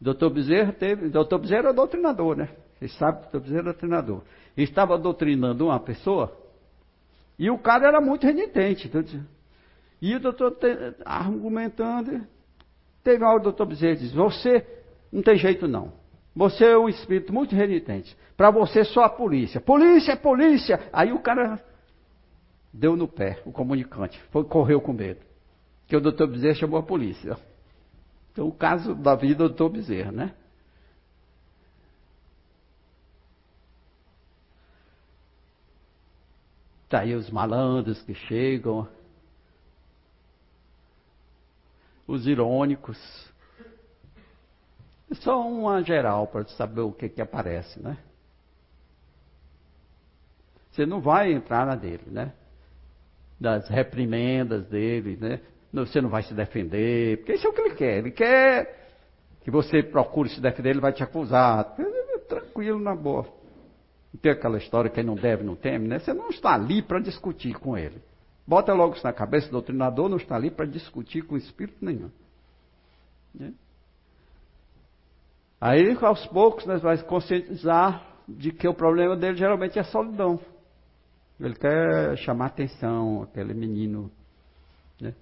Doutor 0.00 0.30
Bezerra 0.30 0.72
teve. 0.72 1.08
Doutor 1.08 1.38
Bezerra 1.38 1.70
é 1.70 1.72
doutrinador, 1.72 2.36
né? 2.36 2.50
Vocês 2.78 2.94
sabem 2.98 3.22
que 3.22 3.28
o 3.28 3.32
doutor 3.32 3.40
Bezerra 3.40 3.60
é 3.60 3.64
doutrinador. 3.64 4.22
Estava 4.56 4.98
doutrinando 4.98 5.66
uma 5.66 5.80
pessoa 5.80 6.45
e 7.38 7.50
o 7.50 7.58
cara 7.58 7.88
era 7.88 8.00
muito 8.00 8.26
renitente. 8.26 8.88
Então, 8.88 9.02
e 10.00 10.14
o 10.14 10.20
doutor 10.20 10.52
te, 10.52 10.66
argumentando, 11.04 12.26
teve 13.02 13.22
uma 13.22 13.30
hora 13.30 13.40
o 13.40 13.44
doutor 13.44 13.66
Bezerra 13.66 13.96
diz, 13.96 14.12
você 14.12 14.66
não 15.12 15.22
tem 15.22 15.36
jeito 15.36 15.66
não. 15.66 15.92
Você 16.34 16.66
é 16.66 16.78
um 16.78 16.88
espírito 16.88 17.32
muito 17.32 17.54
renitente. 17.54 18.16
Para 18.36 18.50
você 18.50 18.84
só 18.84 19.04
a 19.04 19.08
polícia. 19.08 19.60
Polícia, 19.60 20.16
polícia! 20.16 20.88
Aí 20.92 21.12
o 21.12 21.20
cara 21.20 21.58
deu 22.72 22.94
no 22.94 23.08
pé, 23.08 23.40
o 23.46 23.52
comunicante. 23.52 24.20
Foi, 24.30 24.44
correu 24.44 24.80
com 24.80 24.92
medo. 24.92 25.20
Que 25.86 25.96
o 25.96 26.00
doutor 26.00 26.26
Bezerra 26.26 26.54
chamou 26.54 26.78
a 26.78 26.82
polícia. 26.82 27.38
Então 28.32 28.46
o 28.46 28.52
caso 28.52 28.94
da 28.94 29.14
vida 29.14 29.44
do 29.44 29.48
doutor 29.48 29.70
Bezerra, 29.70 30.12
né? 30.12 30.34
Está 36.86 37.00
aí 37.00 37.14
os 37.16 37.28
malandros 37.30 38.00
que 38.02 38.14
chegam. 38.14 38.88
Os 42.06 42.28
irônicos. 42.28 42.96
É 45.10 45.14
só 45.16 45.40
uma 45.48 45.82
geral 45.82 46.28
para 46.28 46.44
saber 46.46 46.82
o 46.82 46.92
que, 46.92 47.08
que 47.08 47.20
aparece, 47.20 47.82
né? 47.82 47.98
Você 50.70 50.86
não 50.86 51.00
vai 51.00 51.32
entrar 51.32 51.66
na 51.66 51.74
dele, 51.74 52.04
né? 52.06 52.32
Das 53.40 53.68
reprimendas 53.68 54.66
dele, 54.66 55.16
né? 55.16 55.40
Você 55.72 56.00
não 56.00 56.08
vai 56.08 56.22
se 56.22 56.34
defender, 56.34 57.18
porque 57.18 57.32
isso 57.34 57.46
é 57.46 57.50
o 57.50 57.52
que 57.52 57.60
ele 57.60 57.74
quer. 57.74 57.98
Ele 57.98 58.10
quer 58.12 58.86
que 59.42 59.50
você 59.50 59.82
procure 59.82 60.28
se 60.28 60.40
defender, 60.40 60.70
ele 60.70 60.80
vai 60.80 60.92
te 60.92 61.02
acusar. 61.02 61.74
Tranquilo, 62.28 62.78
na 62.78 62.94
boa. 62.94 63.35
Não 64.16 64.20
tem 64.22 64.32
aquela 64.32 64.56
história 64.56 64.90
que 64.90 65.02
não 65.02 65.14
deve, 65.14 65.44
não 65.44 65.54
teme, 65.54 65.86
né? 65.86 65.98
Você 65.98 66.14
não 66.14 66.30
está 66.30 66.54
ali 66.54 66.80
para 66.80 66.98
discutir 66.98 67.54
com 67.58 67.76
ele. 67.76 68.00
Bota 68.46 68.72
logo 68.72 68.94
isso 68.94 69.04
na 69.04 69.12
cabeça, 69.12 69.48
o 69.48 69.50
doutrinador 69.50 70.08
não 70.08 70.16
está 70.16 70.36
ali 70.36 70.50
para 70.50 70.64
discutir 70.64 71.20
com 71.22 71.36
espírito 71.36 71.84
nenhum. 71.84 72.10
Né? 73.34 73.52
Aí, 75.60 75.94
aos 76.00 76.26
poucos, 76.28 76.64
nós 76.64 76.80
vamos 76.80 77.02
conscientizar 77.02 78.06
de 78.26 78.52
que 78.52 78.66
o 78.66 78.72
problema 78.72 79.14
dele 79.16 79.36
geralmente 79.36 79.78
é 79.78 79.82
solidão. 79.82 80.40
Ele 81.38 81.54
quer 81.54 82.16
chamar 82.16 82.46
atenção, 82.46 83.22
aquele 83.22 83.52
menino 83.52 84.10
né? 84.98 85.12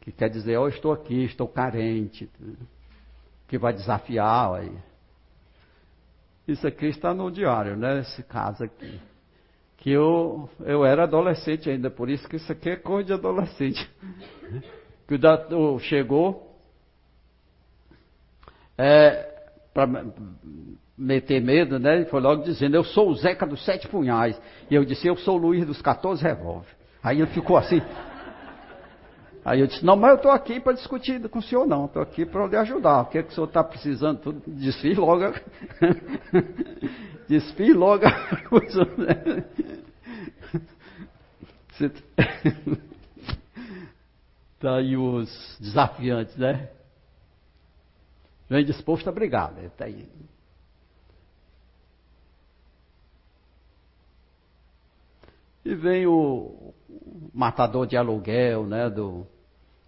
que 0.00 0.10
quer 0.10 0.28
dizer, 0.28 0.58
oh, 0.58 0.66
estou 0.66 0.92
aqui, 0.92 1.24
estou 1.24 1.46
carente, 1.46 2.28
que 3.46 3.56
vai 3.56 3.72
desafiar. 3.72 4.54
Aí. 4.54 4.76
Isso 6.52 6.66
aqui 6.66 6.86
está 6.86 7.14
no 7.14 7.30
diário, 7.30 7.76
né? 7.76 8.00
Esse 8.00 8.22
caso 8.22 8.64
aqui. 8.64 9.00
Que 9.76 9.90
eu, 9.90 10.48
eu 10.60 10.84
era 10.84 11.04
adolescente 11.04 11.70
ainda, 11.70 11.90
por 11.90 12.10
isso 12.10 12.28
que 12.28 12.36
isso 12.36 12.50
aqui 12.52 12.70
é 12.70 12.76
coisa 12.76 13.06
de 13.06 13.12
adolescente. 13.14 13.90
que 15.08 15.14
o, 15.54 15.78
chegou 15.78 16.56
é, 18.76 19.28
para 19.72 19.86
meter 20.96 21.40
medo, 21.40 21.78
né? 21.78 21.96
Ele 21.96 22.04
foi 22.06 22.20
logo 22.20 22.42
dizendo, 22.42 22.74
eu 22.76 22.84
sou 22.84 23.08
o 23.08 23.14
Zeca 23.14 23.46
dos 23.46 23.64
Sete 23.64 23.88
Punhais. 23.88 24.40
E 24.70 24.74
eu 24.74 24.84
disse, 24.84 25.06
eu 25.06 25.16
sou 25.16 25.36
o 25.36 25.40
Luiz 25.40 25.66
dos 25.66 25.80
14 25.80 26.22
Revólver. 26.22 26.68
Aí 27.02 27.18
ele 27.18 27.26
ficou 27.28 27.56
assim. 27.56 27.80
Aí 29.44 29.60
eu 29.60 29.66
disse, 29.66 29.84
não, 29.84 29.96
mas 29.96 30.10
eu 30.10 30.16
estou 30.16 30.30
aqui 30.30 30.60
para 30.60 30.74
discutir 30.74 31.26
com 31.28 31.38
o 31.38 31.42
senhor 31.42 31.66
não, 31.66 31.86
estou 31.86 32.02
aqui 32.02 32.26
para 32.26 32.46
lhe 32.46 32.56
ajudar. 32.56 33.02
O 33.02 33.06
que, 33.06 33.18
é 33.18 33.22
que 33.22 33.30
o 33.30 33.32
senhor 33.32 33.46
está 33.46 33.64
precisando? 33.64 34.18
Tudo, 34.20 34.42
desfie 34.46 34.94
logo. 34.94 35.34
desfie 37.28 37.72
logo 37.72 38.06
a 38.06 38.36
coisa. 38.48 38.84
Né? 38.84 39.44
Tá 44.60 44.76
aí 44.76 44.94
os 44.94 45.56
desafiantes, 45.58 46.36
né? 46.36 46.68
Vem 48.46 48.62
disposto 48.62 49.08
a 49.08 49.12
brigar, 49.12 49.50
né? 49.52 49.70
Tá 49.74 49.86
aí. 49.86 50.06
E 55.64 55.74
vem 55.74 56.06
o 56.06 56.72
matador 57.34 57.86
de 57.86 57.96
aluguel, 57.96 58.66
né? 58.66 58.88
Do, 58.88 59.26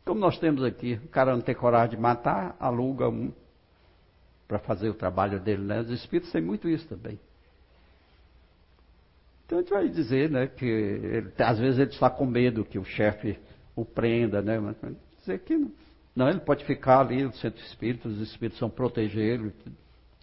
como 0.04 0.20
nós 0.20 0.38
temos 0.38 0.62
aqui, 0.62 1.00
o 1.04 1.08
cara 1.08 1.34
não 1.34 1.40
tem 1.40 1.54
coragem 1.54 1.96
de 1.96 2.02
matar, 2.02 2.56
aluga 2.58 3.08
um 3.08 3.32
para 4.46 4.58
fazer 4.58 4.90
o 4.90 4.94
trabalho 4.94 5.40
dele, 5.40 5.62
né? 5.62 5.80
Os 5.80 5.90
espíritos 5.90 6.30
têm 6.30 6.42
muito 6.42 6.68
isso 6.68 6.86
também. 6.86 7.18
Então 9.46 9.58
a 9.58 9.62
gente 9.62 9.70
vai 9.70 9.88
dizer, 9.88 10.30
né, 10.30 10.46
que 10.46 10.64
ele, 10.64 11.32
às 11.38 11.58
vezes 11.58 11.78
ele 11.78 11.90
está 11.90 12.10
com 12.10 12.26
medo 12.26 12.64
que 12.64 12.78
o 12.78 12.84
chefe 12.84 13.38
o 13.74 13.84
prenda, 13.84 14.42
né? 14.42 14.58
Mas 14.58 14.76
dizer 15.20 15.38
que 15.40 15.56
não. 15.56 15.72
não, 16.14 16.28
ele 16.28 16.40
pode 16.40 16.64
ficar 16.64 17.00
ali 17.00 17.22
no 17.22 17.32
centro 17.34 17.62
espírita, 17.64 18.08
os 18.08 18.18
espíritos 18.20 18.60
vão 18.60 18.70
proteger 18.70 19.22
ele. 19.22 19.52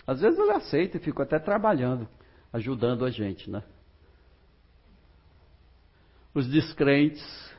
Às 0.06 0.22
vezes 0.22 0.38
ele 0.38 0.52
aceita 0.52 0.98
e 0.98 1.00
fica 1.00 1.24
até 1.24 1.40
trabalhando, 1.40 2.08
ajudando 2.54 3.06
a 3.06 3.10
gente, 3.10 3.50
né? 3.50 3.64
Os 6.40 6.48
descrentes. 6.48 7.49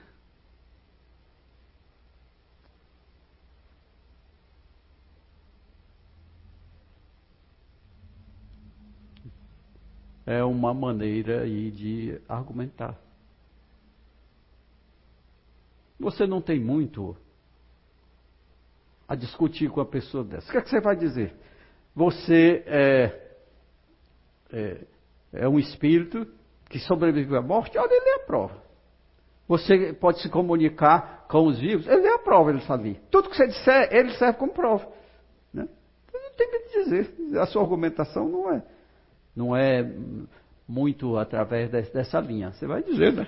É 10.26 10.42
uma 10.44 10.72
maneira 10.72 11.42
aí 11.42 11.70
de 11.70 12.20
argumentar. 12.28 12.96
Você 15.98 16.26
não 16.26 16.40
tem 16.40 16.58
muito 16.58 17.16
a 19.06 19.14
discutir 19.14 19.70
com 19.70 19.80
a 19.80 19.86
pessoa 19.86 20.24
dessa. 20.24 20.48
O 20.48 20.52
que, 20.52 20.58
é 20.58 20.62
que 20.62 20.70
você 20.70 20.80
vai 20.80 20.96
dizer? 20.96 21.34
Você 21.94 22.62
é, 22.66 23.36
é, 24.52 24.86
é 25.32 25.48
um 25.48 25.58
espírito 25.58 26.26
que 26.68 26.78
sobreviveu 26.78 27.38
à 27.38 27.42
morte, 27.42 27.76
olha, 27.76 27.92
ele 27.92 28.08
é 28.08 28.22
a 28.22 28.26
prova. 28.26 28.69
Você 29.50 29.92
pode 29.94 30.22
se 30.22 30.28
comunicar 30.28 31.26
com 31.28 31.48
os 31.48 31.58
vivos, 31.58 31.84
ele 31.88 32.06
é 32.06 32.14
a 32.14 32.18
prova, 32.20 32.50
ele 32.50 32.60
sabe. 32.60 33.00
Tudo 33.10 33.28
que 33.28 33.36
você 33.36 33.48
disser, 33.48 33.88
ele 33.90 34.12
serve 34.12 34.38
como 34.38 34.52
prova. 34.52 34.86
Né? 35.52 35.66
Não 36.14 36.30
tem 36.36 36.48
que 36.48 36.84
dizer. 36.84 37.36
A 37.36 37.46
sua 37.46 37.60
argumentação 37.60 38.28
não 38.28 38.52
é, 38.52 38.62
não 39.34 39.56
é 39.56 39.92
muito 40.68 41.16
através 41.16 41.68
dessa 41.68 42.20
linha. 42.20 42.52
Você 42.52 42.64
vai 42.64 42.80
dizer, 42.80 43.12
né? 43.12 43.26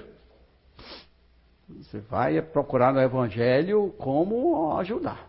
Você 1.69 1.99
vai 1.99 2.41
procurar 2.41 2.93
no 2.93 3.01
Evangelho 3.01 3.93
como 3.99 4.79
ajudar. 4.79 5.29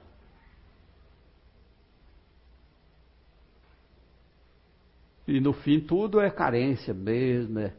E 5.28 5.40
no 5.40 5.54
fim 5.54 5.80
tudo 5.80 6.22
é 6.22 6.30
carência 6.30 6.94
mesmo, 6.94 7.58
é 7.58 7.74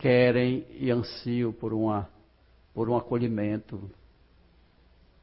querem 0.00 0.66
e 0.70 0.90
ansiam 0.90 1.52
por, 1.52 1.72
uma, 1.74 2.08
por 2.74 2.88
um 2.88 2.96
acolhimento. 2.96 3.88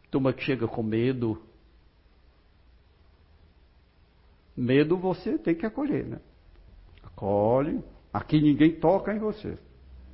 Turma 0.10 0.32
que 0.32 0.44
chega 0.44 0.68
com 0.68 0.84
medo. 0.84 1.42
Medo 4.56 4.96
você 4.96 5.38
tem 5.38 5.56
que 5.56 5.66
acolher, 5.66 6.06
né? 6.06 6.20
Acolhe. 7.04 7.84
Aqui 8.14 8.40
ninguém 8.40 8.80
toca 8.80 9.14
em 9.14 9.20
você. 9.20 9.58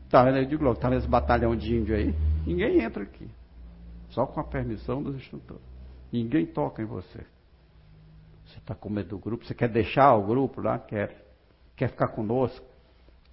Tá 0.10 0.24
aí 0.24 0.46
de 0.46 0.56
Globo? 0.56 0.80
Tá 0.80 0.90
nesse 0.90 1.08
batalhão 1.08 1.56
de 1.56 1.76
índio 1.76 1.96
aí? 1.96 2.14
Ninguém 2.46 2.82
entra 2.82 3.04
aqui. 3.04 3.30
Só 4.10 4.26
com 4.26 4.40
a 4.40 4.44
permissão 4.44 5.04
dos 5.04 5.16
instrutores. 5.16 5.64
Ninguém 6.12 6.46
toca 6.46 6.82
em 6.82 6.86
você. 6.86 7.26
Você 8.46 8.60
está 8.60 8.76
com 8.76 8.90
medo 8.90 9.10
do 9.10 9.18
grupo, 9.18 9.46
você 9.46 9.54
quer 9.54 9.70
deixar 9.70 10.16
o 10.16 10.26
grupo 10.26 10.62
lá? 10.62 10.80
Quer. 10.80 11.22
Quer 11.76 11.90
ficar 11.90 12.10
conosco? 12.10 12.73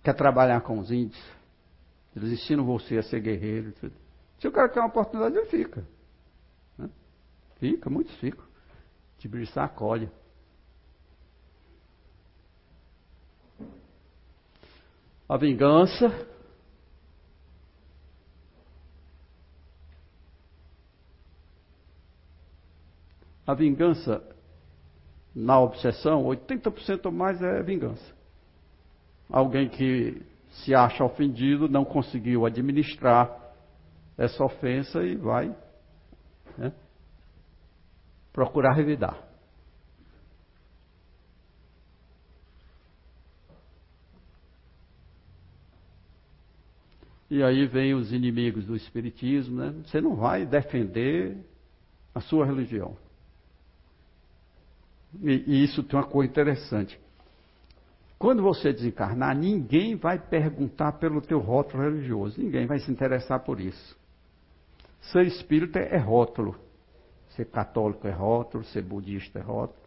Quer 0.03 0.15
trabalhar 0.15 0.61
com 0.63 0.79
os 0.79 0.91
índios. 0.91 1.23
Eles 2.15 2.33
ensinam 2.33 2.65
você 2.65 2.99
a 2.99 3.03
ser 3.03 3.21
guerreiro. 3.21 3.73
Tudo. 3.73 3.95
Se 4.39 4.49
o 4.49 4.53
cara 4.53 4.69
quer 4.69 4.81
uma 4.81 4.89
oportunidade, 4.89 5.37
ele 5.37 5.47
fica. 5.47 5.87
Né? 6.77 6.89
Fica, 7.59 7.91
muitos 7.91 8.15
ficam. 8.17 8.45
Tibriçá 9.19 9.65
acolhe. 9.65 10.11
A 15.29 15.37
vingança. 15.37 16.29
A 23.47 23.55
vingança, 23.55 24.23
na 25.35 25.61
obsessão, 25.61 26.23
80% 26.25 27.07
ou 27.07 27.13
mais 27.13 27.43
é 27.43 27.63
vingança 27.65 28.20
alguém 29.31 29.69
que 29.69 30.23
se 30.51 30.75
acha 30.75 31.05
ofendido, 31.05 31.69
não 31.69 31.85
conseguiu 31.85 32.45
administrar 32.45 33.35
essa 34.19 34.45
ofensa 34.45 35.03
e 35.03 35.17
vai 35.17 35.55
né, 36.59 36.73
procurar 38.33 38.75
revidar. 38.75 39.31
E 47.31 47.45
aí 47.45 47.65
vem 47.65 47.95
os 47.95 48.13
inimigos 48.13 48.67
do 48.67 48.75
Espiritismo, 48.75 49.57
né? 49.57 49.71
Você 49.87 50.01
não 50.01 50.17
vai 50.17 50.45
defender 50.45 51.37
a 52.13 52.21
sua 52.21 52.45
religião. 52.45 52.97
E, 55.23 55.45
e 55.47 55.65
isso 55.65 55.83
tem 55.85 55.99
uma 55.99 56.07
coisa 56.07 56.29
interessante. 56.29 56.99
Quando 58.21 58.43
você 58.43 58.71
desencarnar, 58.71 59.35
ninguém 59.35 59.97
vai 59.97 60.19
perguntar 60.19 60.93
pelo 60.93 61.23
teu 61.23 61.39
rótulo 61.39 61.85
religioso, 61.85 62.39
ninguém 62.39 62.67
vai 62.67 62.79
se 62.79 62.93
interessar 62.93 63.41
por 63.41 63.59
isso. 63.59 63.99
Ser 65.01 65.27
espírita 65.27 65.79
é 65.79 65.97
rótulo. 65.97 66.55
Ser 67.31 67.47
católico 67.47 68.07
é 68.07 68.11
rótulo, 68.11 68.63
ser 68.65 68.83
budista 68.83 69.39
é 69.39 69.43
rótulo. 69.43 69.81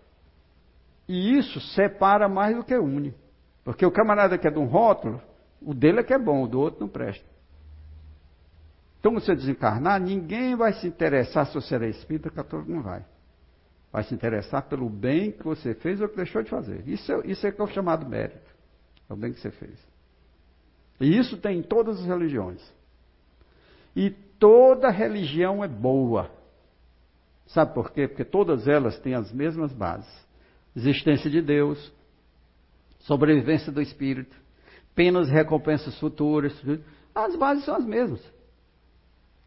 E 1.08 1.38
isso 1.38 1.62
separa 1.76 2.28
mais 2.28 2.56
do 2.56 2.64
que 2.64 2.76
une. 2.76 3.14
Porque 3.64 3.86
o 3.86 3.92
camarada 3.92 4.36
que 4.36 4.48
é 4.48 4.52
de 4.52 4.58
um 4.58 4.66
rótulo, 4.66 5.22
o 5.62 5.72
dele 5.72 6.00
é 6.00 6.04
que 6.04 6.14
é 6.14 6.18
bom, 6.18 6.42
o 6.42 6.48
do 6.48 6.60
outro 6.60 6.82
não 6.82 6.88
presta. 6.88 7.30
Então, 9.00 9.14
você 9.14 9.36
desencarnar, 9.36 10.02
ninguém 10.02 10.56
vai 10.56 10.74
se 10.74 10.88
interessar 10.88 11.46
se 11.46 11.54
você 11.54 11.76
é 11.76 11.88
espírita, 11.88 12.32
católico 12.32 12.72
não 12.72 12.82
vai. 12.82 13.06
Vai 13.94 14.04
se 14.04 14.16
interessar 14.16 14.64
pelo 14.64 14.90
bem 14.90 15.32
que 15.32 15.44
você 15.44 15.76
fez 15.76 16.02
ou 16.02 16.10
que 16.10 16.16
deixou 16.16 16.42
de 16.42 16.50
fazer. 16.50 16.82
Isso 16.88 17.12
é, 17.12 17.28
isso 17.28 17.46
é 17.46 17.52
que 17.52 17.62
é 17.62 17.64
o 17.64 17.68
chamado 17.68 18.10
mérito. 18.10 18.52
É 19.08 19.14
o 19.14 19.16
bem 19.16 19.32
que 19.32 19.40
você 19.40 19.52
fez. 19.52 19.78
E 21.00 21.16
isso 21.16 21.38
tem 21.38 21.60
em 21.60 21.62
todas 21.62 22.00
as 22.00 22.06
religiões. 22.08 22.60
E 23.96 24.10
toda 24.10 24.90
religião 24.90 25.64
é 25.64 25.68
boa. 25.68 26.32
Sabe 27.46 27.76
por 27.76 27.92
quê? 27.92 28.08
Porque 28.08 28.26
todas 28.26 28.68
elas 28.68 28.98
têm 28.98 29.14
as 29.14 29.32
mesmas 29.32 29.72
bases: 29.72 30.12
existência 30.76 31.30
de 31.30 31.40
Deus, 31.40 31.94
sobrevivência 33.02 33.72
do 33.72 33.80
espírito, 33.80 34.36
penas 34.96 35.30
e 35.30 35.32
recompensas 35.32 36.00
futuras. 36.00 36.60
As 37.14 37.36
bases 37.36 37.64
são 37.64 37.76
as 37.76 37.86
mesmas. 37.86 38.22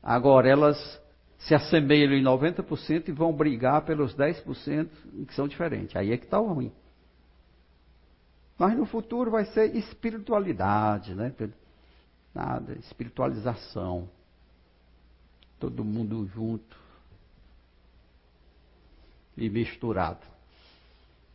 Agora, 0.00 0.48
elas 0.48 1.02
se 1.38 1.54
assemelham 1.54 2.16
em 2.16 2.22
90% 2.22 3.08
e 3.08 3.12
vão 3.12 3.32
brigar 3.32 3.84
pelos 3.84 4.14
10% 4.14 4.88
que 5.26 5.34
são 5.34 5.46
diferentes. 5.46 5.94
Aí 5.96 6.12
é 6.12 6.16
que 6.16 6.24
está 6.24 6.40
o 6.40 6.52
ruim. 6.52 6.72
Mas 8.58 8.76
no 8.76 8.86
futuro 8.86 9.30
vai 9.30 9.44
ser 9.46 9.76
espiritualidade, 9.76 11.14
né? 11.14 11.32
Nada, 12.34 12.72
espiritualização. 12.78 14.08
Todo 15.58 15.84
mundo 15.84 16.26
junto 16.34 16.76
e 19.36 19.48
misturado. 19.50 20.26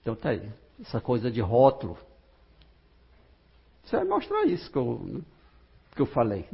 Então 0.02 0.16
tá 0.16 0.30
aí. 0.30 0.52
Essa 0.80 1.00
coisa 1.00 1.30
de 1.30 1.42
rótulo. 1.42 1.98
Você 3.84 3.96
vai 3.98 4.06
mostrar 4.06 4.46
isso 4.46 4.72
que 4.72 4.78
eu, 4.78 5.22
que 5.96 6.02
eu 6.02 6.08
falei. 6.08 6.48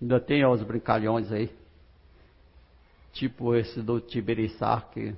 Ainda 0.00 0.20
tem 0.20 0.44
os 0.46 0.62
brincalhões 0.62 1.30
aí. 1.30 1.50
Tipo 3.12 3.54
esse 3.54 3.82
do 3.82 4.00
Tiberiçar 4.00 4.88
que. 4.90 5.14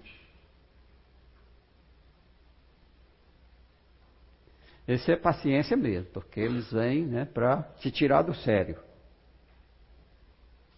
Esse 4.89 5.13
é 5.13 5.17
paciência 5.17 5.77
mesmo, 5.77 6.11
porque 6.11 6.41
eles 6.41 6.73
vêm 6.73 7.07
né, 7.07 7.25
para 7.25 7.63
te 7.79 7.91
tirar 7.91 8.23
do 8.23 8.35
sério. 8.35 8.77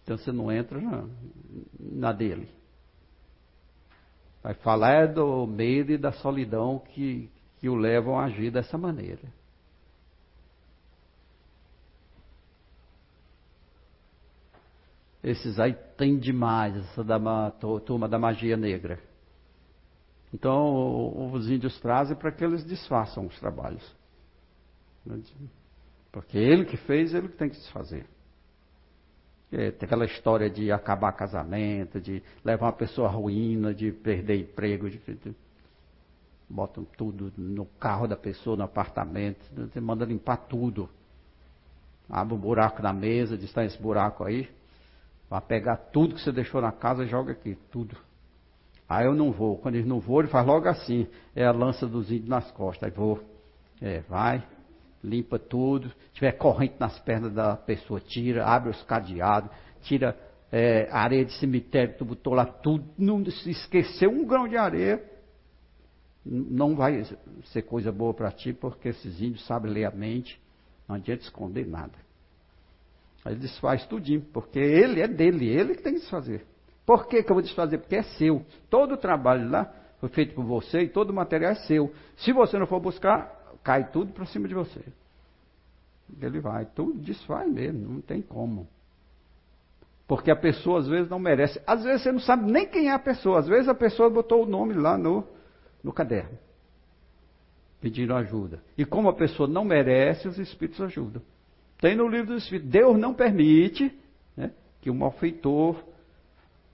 Então 0.03 0.17
você 0.17 0.31
não 0.31 0.51
entra 0.51 0.79
na, 0.79 1.09
na 1.79 2.11
dele. 2.13 2.47
Vai 4.43 4.53
falar 4.53 5.05
é 5.05 5.07
do 5.07 5.47
medo 5.47 5.91
e 5.91 5.97
da 5.97 6.11
solidão 6.11 6.77
que, 6.77 7.31
que 7.57 7.67
o 7.67 7.73
levam 7.73 8.19
a 8.19 8.25
agir 8.25 8.51
dessa 8.51 8.77
maneira. 8.77 9.23
Esses 15.25 15.59
aí 15.59 15.73
tem 15.97 16.19
demais, 16.19 16.75
essa 16.75 17.03
da 17.03 17.49
turma 17.83 18.07
da 18.07 18.19
magia 18.19 18.55
negra. 18.55 18.99
Então 20.31 21.33
os 21.33 21.49
índios 21.49 21.79
trazem 21.79 22.15
para 22.15 22.31
que 22.31 22.45
eles 22.45 22.63
desfaçam 22.63 23.25
os 23.25 23.39
trabalhos. 23.39 23.83
Porque 26.11 26.37
ele 26.37 26.65
que 26.65 26.77
fez, 26.77 27.11
ele 27.11 27.29
que 27.29 27.37
tem 27.37 27.49
que 27.49 27.55
desfazer. 27.55 28.05
É, 29.51 29.71
tem 29.71 29.87
aquela 29.87 30.05
história 30.05 30.47
de 30.47 30.71
acabar 30.71 31.11
casamento, 31.13 31.99
de 31.99 32.21
levar 32.43 32.67
uma 32.67 32.73
pessoa 32.73 33.07
à 33.07 33.11
ruína, 33.11 33.73
de 33.73 33.91
perder 33.91 34.41
emprego, 34.41 34.91
de, 34.91 34.99
de, 34.99 35.35
botam 36.47 36.85
tudo 36.97 37.33
no 37.35 37.65
carro 37.65 38.07
da 38.07 38.15
pessoa, 38.15 38.55
no 38.55 38.63
apartamento, 38.63 39.43
você 39.55 39.79
manda 39.79 40.05
limpar 40.05 40.37
tudo. 40.37 40.87
Abre 42.07 42.35
um 42.35 42.37
buraco 42.37 42.83
na 42.83 42.93
mesa, 42.93 43.35
diz, 43.35 43.45
está 43.47 43.65
esse 43.65 43.81
buraco 43.81 44.23
aí, 44.23 44.47
vai 45.29 45.41
pegar 45.41 45.77
tudo 45.77 46.15
que 46.15 46.21
você 46.21 46.31
deixou 46.31 46.61
na 46.61 46.71
casa 46.71 47.03
e 47.03 47.07
joga 47.07 47.31
aqui, 47.31 47.57
tudo. 47.71 47.97
Aí 48.87 49.05
eu 49.05 49.15
não 49.15 49.31
vou. 49.31 49.57
Quando 49.57 49.75
ele 49.75 49.87
não 49.87 49.99
vou, 49.99 50.19
ele 50.21 50.29
faz 50.29 50.45
logo 50.45 50.67
assim, 50.67 51.07
é 51.35 51.45
a 51.45 51.51
lança 51.51 51.87
dos 51.87 52.11
índios 52.11 52.29
nas 52.29 52.49
costas. 52.51 52.89
Aí 52.89 52.95
vou. 52.95 53.23
É, 53.81 54.01
vai, 54.01 54.43
limpa 55.03 55.37
tudo. 55.37 55.89
Se 55.89 56.13
tiver 56.13 56.31
corrente 56.33 56.75
nas 56.79 56.97
pernas 56.99 57.33
da 57.33 57.55
pessoa, 57.55 57.99
tira, 57.99 58.45
abre 58.45 58.69
os 58.69 58.81
cadeados, 58.83 59.49
tira 59.81 60.17
é, 60.51 60.87
areia 60.91 61.25
de 61.25 61.33
cemitério 61.33 61.93
que 61.93 61.99
tu 61.99 62.05
botou 62.05 62.33
lá 62.33 62.45
tudo. 62.45 62.85
Não 62.97 63.23
se 63.25 63.49
esquecer 63.49 64.07
um 64.07 64.25
grão 64.25 64.47
de 64.47 64.55
areia, 64.55 65.03
não 66.25 66.75
vai 66.75 67.03
ser 67.45 67.63
coisa 67.63 67.91
boa 67.91 68.13
para 68.13 68.31
ti, 68.31 68.53
porque 68.53 68.89
esses 68.89 69.21
índios 69.21 69.45
sabem 69.45 69.71
ler 69.71 69.85
a 69.85 69.91
mente, 69.91 70.39
não 70.87 70.95
adianta 70.95 71.23
esconder 71.23 71.67
nada. 71.67 72.04
Aí 73.25 73.33
ele 73.33 73.41
desfaz 73.41 73.83
tudinho, 73.87 74.21
porque 74.31 74.59
ele 74.59 75.01
é 75.01 75.07
dele, 75.07 75.49
ele 75.49 75.73
que 75.73 75.81
tem 75.81 75.95
que 75.95 76.01
desfazer. 76.01 76.45
Por 76.85 77.07
que, 77.07 77.23
que 77.23 77.31
eu 77.31 77.33
vou 77.33 77.41
desfazer? 77.41 77.79
Porque 77.79 77.95
é 77.95 78.03
seu. 78.03 78.45
Todo 78.69 78.93
o 78.93 78.97
trabalho 78.97 79.49
lá 79.49 79.73
foi 79.99 80.09
feito 80.09 80.35
por 80.35 80.45
você 80.45 80.81
e 80.81 80.89
todo 80.89 81.09
o 81.09 81.13
material 81.13 81.53
é 81.53 81.55
seu. 81.55 81.91
Se 82.17 82.31
você 82.31 82.59
não 82.59 82.67
for 82.67 82.79
buscar, 82.79 83.57
cai 83.63 83.89
tudo 83.89 84.13
para 84.13 84.27
cima 84.27 84.47
de 84.47 84.53
você. 84.53 84.79
Ele 86.21 86.39
vai, 86.39 86.65
tudo 86.65 86.99
desfaz 86.99 87.51
mesmo, 87.51 87.95
não 87.95 88.01
tem 88.01 88.21
como. 88.21 88.67
Porque 90.07 90.29
a 90.29 90.35
pessoa 90.35 90.79
às 90.79 90.87
vezes 90.87 91.09
não 91.09 91.17
merece. 91.17 91.59
Às 91.65 91.83
vezes 91.83 92.03
você 92.03 92.11
não 92.11 92.19
sabe 92.19 92.51
nem 92.51 92.67
quem 92.67 92.89
é 92.89 92.93
a 92.93 92.99
pessoa. 92.99 93.39
Às 93.39 93.47
vezes 93.47 93.67
a 93.67 93.73
pessoa 93.73 94.07
botou 94.07 94.43
o 94.43 94.45
nome 94.45 94.75
lá 94.75 94.99
no, 94.99 95.27
no 95.83 95.91
caderno. 95.91 96.37
Pedindo 97.81 98.13
ajuda. 98.13 98.61
E 98.77 98.85
como 98.85 99.09
a 99.09 99.13
pessoa 99.13 99.49
não 99.49 99.65
merece, 99.65 100.27
os 100.27 100.37
espíritos 100.37 100.79
ajudam. 100.79 101.23
Tem 101.79 101.95
no 101.95 102.07
livro 102.07 102.33
dos 102.33 102.43
espíritos. 102.43 102.71
Deus 102.71 102.97
não 102.97 103.13
permite 103.13 103.97
né, 104.35 104.51
que 104.81 104.89
um 104.89 104.95
malfeitor 104.95 105.83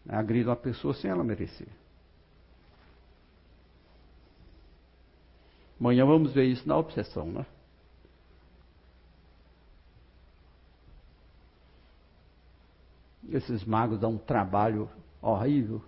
agrida 0.08 0.50
uma 0.50 0.56
pessoa 0.56 0.94
sem 0.94 1.10
ela 1.10 1.24
merecer. 1.24 1.68
Amanhã 5.80 6.06
vamos 6.06 6.32
ver 6.34 6.46
isso 6.46 6.68
na 6.68 6.78
obsessão, 6.78 7.26
né? 7.26 7.46
Esses 13.30 13.64
magos 13.64 14.00
dão 14.00 14.12
um 14.12 14.18
trabalho 14.18 14.90
horrível. 15.22 15.82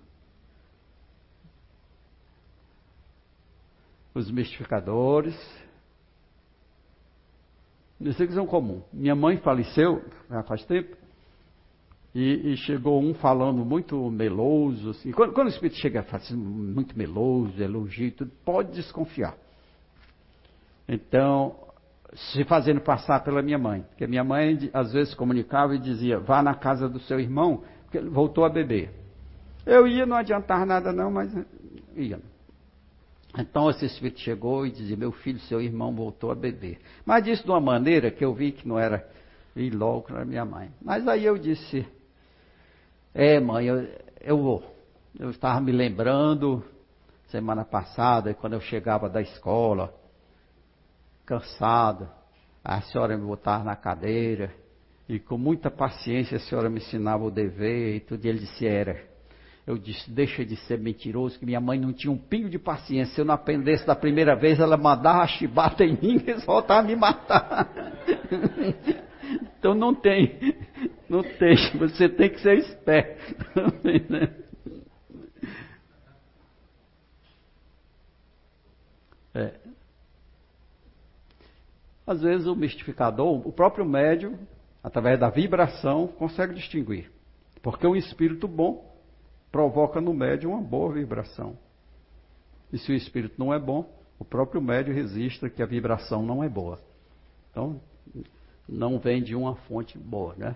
Os 4.15 4.31
mistificadores. 4.31 5.35
Isso 7.99 8.23
é 8.23 8.45
comum. 8.45 8.81
Minha 8.91 9.15
mãe 9.15 9.37
faleceu 9.37 10.03
já 10.29 10.43
faz 10.43 10.65
tempo. 10.65 10.95
E, 12.13 12.51
e, 12.53 12.57
chegou 12.57 13.01
um 13.01 13.15
falando 13.15 13.65
muito 13.65 13.97
meloso, 14.11 14.91
assim. 14.91 15.11
Quando, 15.11 15.33
quando 15.33 15.47
o 15.47 15.49
espírito 15.49 15.77
chega 15.77 16.05
assim, 16.11 16.35
muito 16.35 16.95
meloso, 16.95 17.59
elogio, 17.61 18.11
tudo, 18.11 18.31
pode 18.45 18.71
desconfiar. 18.73 19.35
Então, 20.87 21.55
se 22.13 22.43
fazendo 22.43 22.81
passar 22.81 23.23
pela 23.23 23.41
minha 23.41 23.57
mãe. 23.57 23.81
Porque 23.89 24.05
minha 24.05 24.23
mãe 24.23 24.69
às 24.73 24.93
vezes 24.93 25.15
comunicava 25.15 25.75
e 25.75 25.79
dizia, 25.79 26.19
vá 26.19 26.43
na 26.43 26.53
casa 26.53 26.87
do 26.87 26.99
seu 26.99 27.19
irmão, 27.19 27.63
porque 27.83 27.97
ele 27.97 28.09
voltou 28.09 28.45
a 28.45 28.49
beber. 28.49 28.91
Eu 29.65 29.87
ia, 29.87 30.05
não 30.05 30.17
adiantava 30.17 30.65
nada 30.65 30.91
não, 30.91 31.09
mas 31.09 31.33
ia. 31.95 32.19
Então 33.37 33.69
esse 33.69 33.85
espírito 33.85 34.19
chegou 34.19 34.65
e 34.65 34.71
dizia, 34.71 34.95
meu 34.95 35.11
filho, 35.11 35.39
seu 35.39 35.59
irmão 35.59 35.93
voltou 35.95 36.31
a 36.31 36.35
beber. 36.35 36.79
Mas 37.05 37.23
disse 37.23 37.43
de 37.43 37.49
uma 37.49 37.59
maneira 37.59 38.11
que 38.11 38.23
eu 38.23 38.33
vi 38.33 38.51
que 38.51 38.67
não 38.67 38.77
era 38.77 39.09
ir 39.55 39.71
logo 39.71 40.03
para 40.03 40.23
minha 40.23 40.45
mãe. 40.45 40.71
Mas 40.81 41.07
aí 41.07 41.25
eu 41.25 41.37
disse, 41.37 41.85
é 43.13 43.39
mãe, 43.39 43.65
eu, 43.65 43.87
eu 44.21 44.37
vou. 44.37 44.63
Eu 45.19 45.31
estava 45.31 45.59
me 45.59 45.71
lembrando 45.71 46.63
semana 47.27 47.65
passada, 47.65 48.33
quando 48.35 48.53
eu 48.53 48.61
chegava 48.61 49.09
da 49.09 49.21
escola, 49.21 49.93
cansado. 51.25 52.07
A 52.63 52.81
senhora 52.81 53.17
me 53.17 53.25
botava 53.25 53.63
na 53.63 53.75
cadeira 53.75 54.53
e 55.09 55.19
com 55.19 55.37
muita 55.37 55.69
paciência 55.69 56.37
a 56.37 56.39
senhora 56.39 56.69
me 56.69 56.77
ensinava 56.77 57.23
o 57.23 57.31
dever 57.31 57.95
e 57.95 57.99
tudo. 57.99 58.23
E 58.23 58.29
ele 58.29 58.39
disse: 58.39 58.65
Era. 58.65 59.12
Eu 59.65 59.77
disse: 59.77 60.11
Deixa 60.11 60.43
de 60.45 60.57
ser 60.57 60.77
mentiroso, 60.77 61.39
que 61.39 61.45
minha 61.45 61.61
mãe 61.61 61.79
não 61.79 61.93
tinha 61.93 62.11
um 62.11 62.17
pingo 62.17 62.49
de 62.49 62.59
paciência. 62.59 63.15
Se 63.15 63.21
eu 63.21 63.25
não 63.25 63.33
aprendesse 63.33 63.87
da 63.87 63.95
primeira 63.95 64.35
vez, 64.35 64.59
ela 64.59 64.75
mandava 64.75 65.23
a 65.23 65.27
chibata 65.27 65.83
em 65.83 65.93
mim 65.93 66.21
e 66.25 66.29
eles 66.29 66.45
voltavam 66.45 66.83
a 66.83 66.87
me 66.87 66.95
matar. 66.95 67.71
então 69.57 69.73
não 69.73 69.95
tem, 69.95 70.55
não 71.09 71.23
tem. 71.23 71.55
Você 71.79 72.09
tem 72.09 72.29
que 72.29 72.41
ser 72.41 72.57
esperto. 72.57 73.35
Né? 74.09 74.33
É. 79.35 79.53
Às 82.05 82.21
vezes 82.21 82.47
o 82.47 82.55
mistificador, 82.55 83.47
o 83.47 83.51
próprio 83.51 83.85
médium, 83.85 84.37
através 84.83 85.17
da 85.17 85.29
vibração, 85.29 86.07
consegue 86.07 86.53
distinguir. 86.53 87.09
Porque 87.61 87.87
um 87.87 87.95
espírito 87.95 88.45
bom 88.45 88.92
provoca 89.53 90.01
no 90.01 90.15
médium 90.15 90.53
uma 90.53 90.61
boa 90.61 90.91
vibração. 90.91 91.55
E 92.71 92.77
se 92.79 92.91
o 92.91 92.95
espírito 92.95 93.35
não 93.37 93.53
é 93.53 93.59
bom, 93.59 93.87
O 94.23 94.25
próprio 94.25 94.61
médio 94.61 94.93
registra 94.93 95.49
que 95.49 95.61
a 95.61 95.65
vibração 95.65 96.23
não 96.23 96.41
é 96.41 96.47
boa. 96.47 96.79
Então, 97.51 97.81
não 98.67 98.97
vem 98.97 99.21
de 99.21 99.35
uma 99.35 99.55
fonte 99.55 99.97
boa, 99.97 100.33
né? 100.37 100.55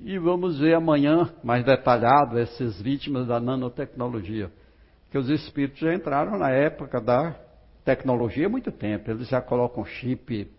E 0.00 0.18
vamos 0.18 0.58
ver 0.58 0.74
amanhã, 0.74 1.32
mais 1.42 1.64
detalhado, 1.64 2.38
essas 2.38 2.80
vítimas 2.82 3.26
da 3.26 3.40
nanotecnologia. 3.40 4.50
Que 5.10 5.16
os 5.16 5.30
espíritos 5.30 5.80
já 5.80 5.94
entraram 5.94 6.38
na 6.38 6.50
época 6.50 7.00
da 7.00 7.34
tecnologia 7.82 8.46
há 8.46 8.50
muito 8.50 8.70
tempo. 8.70 9.10
Eles 9.10 9.28
já 9.28 9.40
colocam 9.40 9.82
chip, 9.84 10.50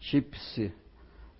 chips, 0.00 0.72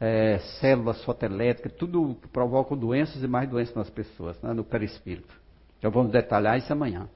é, 0.03 0.41
células 0.61 1.01
fotoelétricas, 1.05 1.73
tudo 1.75 2.17
que 2.17 2.27
provoca 2.27 2.75
doenças 2.75 3.23
e 3.23 3.29
mais 3.29 3.49
doenças 3.49 3.73
nas 3.77 3.89
pessoas, 3.89 4.41
né, 4.43 4.53
no 4.53 4.65
perispírito. 4.65 5.33
Já 5.81 5.89
vamos 5.89 6.11
detalhar 6.11 6.59
isso 6.59 6.73
amanhã. 6.73 7.09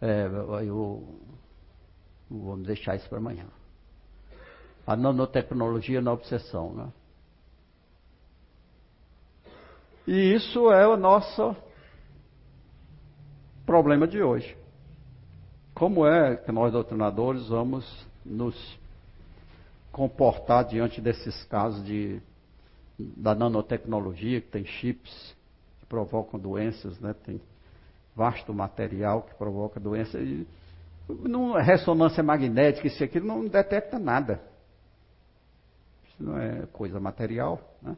É, 0.00 0.26
eu, 0.66 1.06
vamos 2.28 2.66
deixar 2.66 2.96
isso 2.96 3.08
para 3.08 3.18
amanhã. 3.18 3.46
A 4.84 4.96
nanotecnologia 4.96 6.00
na 6.00 6.12
obsessão, 6.12 6.74
né? 6.74 6.92
E 10.08 10.34
isso 10.34 10.72
é 10.72 10.88
o 10.88 10.96
nosso 10.96 11.54
problema 13.64 14.08
de 14.08 14.20
hoje. 14.20 14.56
Como 15.72 16.04
é 16.04 16.36
que 16.36 16.50
nós, 16.50 16.72
doutrinadores, 16.72 17.46
vamos 17.48 18.07
nos 18.28 18.78
comportar 19.90 20.64
diante 20.64 21.00
desses 21.00 21.42
casos 21.44 21.84
de, 21.84 22.20
da 22.98 23.34
nanotecnologia, 23.34 24.40
que 24.40 24.48
tem 24.48 24.64
chips 24.64 25.34
que 25.80 25.86
provocam 25.86 26.38
doenças, 26.38 26.98
né? 27.00 27.14
tem 27.24 27.40
vasto 28.14 28.52
material 28.52 29.22
que 29.22 29.34
provoca 29.34 29.80
doenças. 29.80 30.20
E, 30.20 30.46
não, 31.08 31.54
ressonância 31.54 32.22
magnética, 32.22 32.86
isso 32.86 33.02
aqui 33.02 33.18
não 33.18 33.46
detecta 33.46 33.98
nada. 33.98 34.40
Isso 36.08 36.22
não 36.22 36.38
é 36.38 36.66
coisa 36.66 37.00
material. 37.00 37.60
Né? 37.80 37.96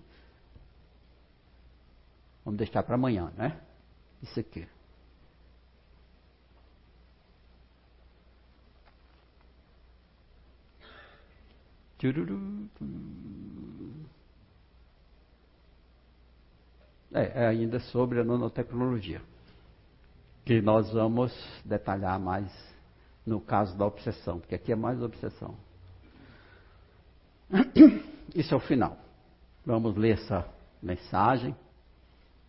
Vamos 2.44 2.58
deixar 2.58 2.82
para 2.82 2.94
amanhã, 2.94 3.32
né? 3.36 3.58
Isso 4.22 4.38
aqui. 4.38 4.66
É, 17.12 17.42
é 17.42 17.46
ainda 17.46 17.78
sobre 17.80 18.20
a 18.20 18.24
nanotecnologia, 18.24 19.20
que 20.44 20.62
nós 20.62 20.90
vamos 20.92 21.32
detalhar 21.64 22.18
mais 22.18 22.50
no 23.26 23.40
caso 23.40 23.76
da 23.76 23.84
obsessão, 23.84 24.40
porque 24.40 24.54
aqui 24.54 24.72
é 24.72 24.76
mais 24.76 25.02
obsessão. 25.02 25.54
Isso 28.34 28.54
é 28.54 28.56
o 28.56 28.60
final. 28.60 28.96
Vamos 29.66 29.94
ler 29.96 30.14
essa 30.14 30.48
mensagem 30.82 31.54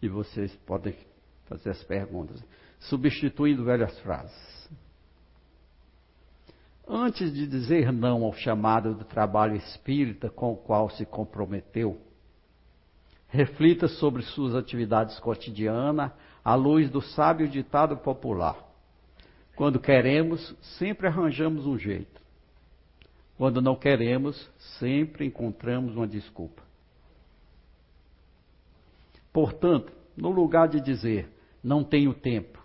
e 0.02 0.08
vocês 0.08 0.56
podem 0.66 0.96
fazer 1.46 1.72
as 1.72 1.84
perguntas, 1.84 2.42
substituindo 2.80 3.66
velhas 3.66 4.00
frases. 4.00 4.70
Antes 6.94 7.34
de 7.34 7.48
dizer 7.48 7.90
não 7.94 8.22
ao 8.26 8.34
chamado 8.34 8.94
do 8.94 9.06
trabalho 9.06 9.56
espírita 9.56 10.30
com 10.30 10.52
o 10.52 10.58
qual 10.58 10.90
se 10.90 11.06
comprometeu, 11.06 11.98
reflita 13.30 13.88
sobre 13.88 14.22
suas 14.24 14.54
atividades 14.54 15.18
cotidianas 15.18 16.12
à 16.44 16.54
luz 16.54 16.90
do 16.90 17.02
sábio 17.02 17.48
ditado 17.48 17.96
popular. 17.96 18.58
Quando 19.56 19.80
queremos, 19.80 20.54
sempre 20.78 21.08
arranjamos 21.08 21.66
um 21.66 21.78
jeito. 21.78 22.20
Quando 23.38 23.62
não 23.62 23.78
queremos, 23.78 24.52
sempre 24.78 25.26
encontramos 25.26 25.96
uma 25.96 26.06
desculpa. 26.06 26.62
Portanto, 29.32 29.94
no 30.18 30.30
lugar 30.30 30.68
de 30.68 30.82
dizer 30.82 31.30
não 31.64 31.86
tenho 31.86 32.14
tempo, 32.14 32.62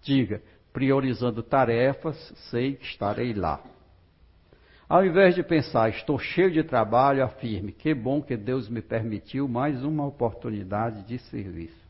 diga 0.00 0.40
priorizando 0.76 1.42
tarefas, 1.42 2.14
sei 2.50 2.74
que 2.74 2.84
estarei 2.84 3.32
lá. 3.32 3.62
Ao 4.86 5.02
invés 5.06 5.34
de 5.34 5.42
pensar, 5.42 5.88
estou 5.88 6.18
cheio 6.18 6.50
de 6.50 6.62
trabalho, 6.62 7.24
afirme, 7.24 7.72
que 7.72 7.94
bom 7.94 8.20
que 8.20 8.36
Deus 8.36 8.68
me 8.68 8.82
permitiu 8.82 9.48
mais 9.48 9.82
uma 9.82 10.04
oportunidade 10.04 11.02
de 11.04 11.18
serviço. 11.18 11.80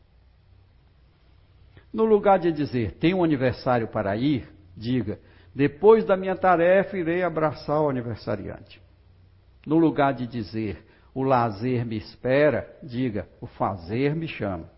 No 1.91 2.05
lugar 2.05 2.39
de 2.39 2.49
dizer, 2.49 2.93
tenho 2.93 3.17
um 3.17 3.25
aniversário 3.25 3.89
para 3.89 4.15
ir, 4.15 4.47
diga, 4.73 5.19
depois 5.53 6.05
da 6.05 6.15
minha 6.15 6.37
tarefa 6.37 6.97
irei 6.97 7.23
abraçar 7.23 7.81
o 7.81 7.89
aniversariante. 7.89 8.81
No 9.65 9.77
lugar 9.77 10.13
de 10.13 10.25
dizer, 10.25 10.81
o 11.13 11.23
lazer 11.23 11.85
me 11.85 11.97
espera, 11.97 12.73
diga, 12.81 13.27
o 13.41 13.47
fazer 13.47 14.15
me 14.15 14.29
chama. 14.29 14.76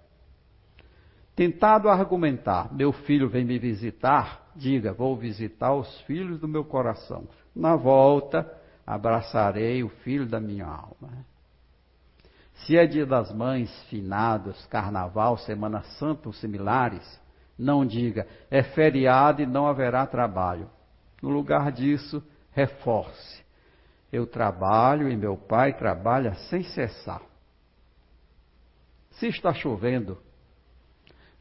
Tentado 1.39 1.87
argumentar, 1.87 2.67
meu 2.73 2.91
filho 2.91 3.29
vem 3.29 3.45
me 3.45 3.57
visitar, 3.57 4.51
diga, 4.57 4.91
vou 4.91 5.15
visitar 5.15 5.73
os 5.73 6.01
filhos 6.01 6.37
do 6.37 6.49
meu 6.49 6.65
coração. 6.65 7.29
Na 7.55 7.77
volta, 7.77 8.45
abraçarei 8.85 9.81
o 9.81 9.87
filho 9.87 10.25
da 10.25 10.37
minha 10.37 10.65
alma. 10.65 11.25
Se 12.55 12.75
é 12.75 12.85
dia 12.85 13.05
das 13.05 13.33
mães, 13.33 13.73
finados, 13.83 14.65
carnaval, 14.65 15.37
Semana 15.37 15.81
Santa 15.97 16.27
ou 16.27 16.33
similares, 16.33 17.21
não 17.57 17.85
diga, 17.85 18.27
é 18.51 18.61
feriado 18.61 19.41
e 19.41 19.45
não 19.45 19.65
haverá 19.65 20.05
trabalho. 20.05 20.69
No 21.23 21.29
lugar 21.29 21.71
disso, 21.71 22.21
reforce. 22.51 23.41
Eu 24.11 24.27
trabalho 24.27 25.09
e 25.09 25.15
meu 25.15 25.37
pai 25.37 25.71
trabalha 25.71 26.33
sem 26.49 26.63
cessar. 26.63 27.21
Se 29.11 29.27
está 29.27 29.53
chovendo, 29.53 30.17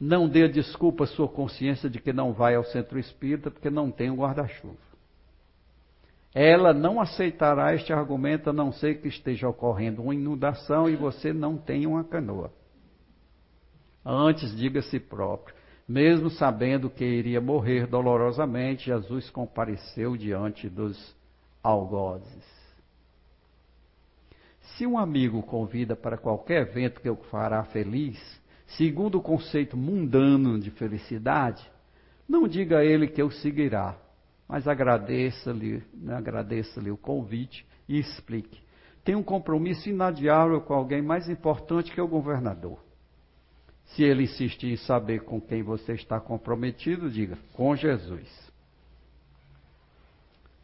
não 0.01 0.29
dê 0.29 0.49
desculpa 0.49 1.05
à 1.05 1.07
sua 1.07 1.29
consciência 1.29 1.91
de 1.91 2.01
que 2.01 2.13
não 2.13 2.33
vai 2.33 2.55
ao 2.55 2.65
centro 2.65 2.99
espírita 2.99 3.51
porque 3.51 3.69
não 3.69 3.91
tem 3.91 4.11
um 4.11 4.17
guarda-chuva. 4.17 4.89
Ela 6.35 6.73
não 6.73 7.01
aceitará 7.01 7.75
este 7.75 7.93
argumento 7.93 8.51
a 8.51 8.53
não 8.53 8.71
ser 8.71 9.01
que 9.01 9.09
esteja 9.09 9.49
ocorrendo 9.49 10.03
uma 10.03 10.15
inundação 10.15 10.89
e 10.89 10.95
você 10.95 11.33
não 11.33 11.57
tenha 11.57 11.89
uma 11.89 12.05
canoa. 12.05 12.53
Antes, 14.05 14.55
diga 14.57 14.79
a 14.79 14.83
si 14.83 15.01
próprio, 15.01 15.55
mesmo 15.89 16.31
sabendo 16.31 16.89
que 16.89 17.05
iria 17.05 17.41
morrer 17.41 17.87
dolorosamente, 17.87 18.87
Jesus 18.87 19.31
compareceu 19.31 20.17
diante 20.17 20.69
dos 20.69 21.17
algozes. 21.63 22.59
Se 24.77 24.87
um 24.87 24.99
amigo 24.99 25.43
convida 25.43 25.97
para 25.97 26.17
qualquer 26.17 26.63
evento 26.69 27.01
que 27.01 27.11
o 27.11 27.17
fará 27.17 27.65
feliz, 27.65 28.19
segundo 28.77 29.19
o 29.19 29.23
conceito 29.23 29.77
mundano 29.77 30.59
de 30.59 30.71
felicidade, 30.71 31.69
não 32.29 32.47
diga 32.47 32.79
a 32.79 32.85
ele 32.85 33.09
que 33.09 33.23
o 33.23 33.31
seguirá, 33.31 33.97
mas 34.47 34.69
agradeça-lhe 34.69 35.83
né, 35.95 36.15
agradeça 36.15 36.81
o 36.81 36.97
convite 36.97 37.67
e 37.89 37.99
explique. 37.99 38.61
Tem 39.05 39.15
um 39.15 39.23
compromisso 39.23 39.89
inadiável 39.89 40.61
com 40.61 40.75
alguém 40.75 41.01
mais 41.01 41.29
importante 41.29 41.91
que 41.93 42.01
o 42.01 42.07
governador. 42.07 42.79
Se 43.87 44.03
ele 44.03 44.25
insistir 44.25 44.73
em 44.73 44.77
saber 44.77 45.23
com 45.23 45.41
quem 45.41 45.63
você 45.63 45.95
está 45.95 46.21
comprometido, 46.21 47.11
diga: 47.11 47.39
com 47.55 47.75
Jesus. 47.75 48.29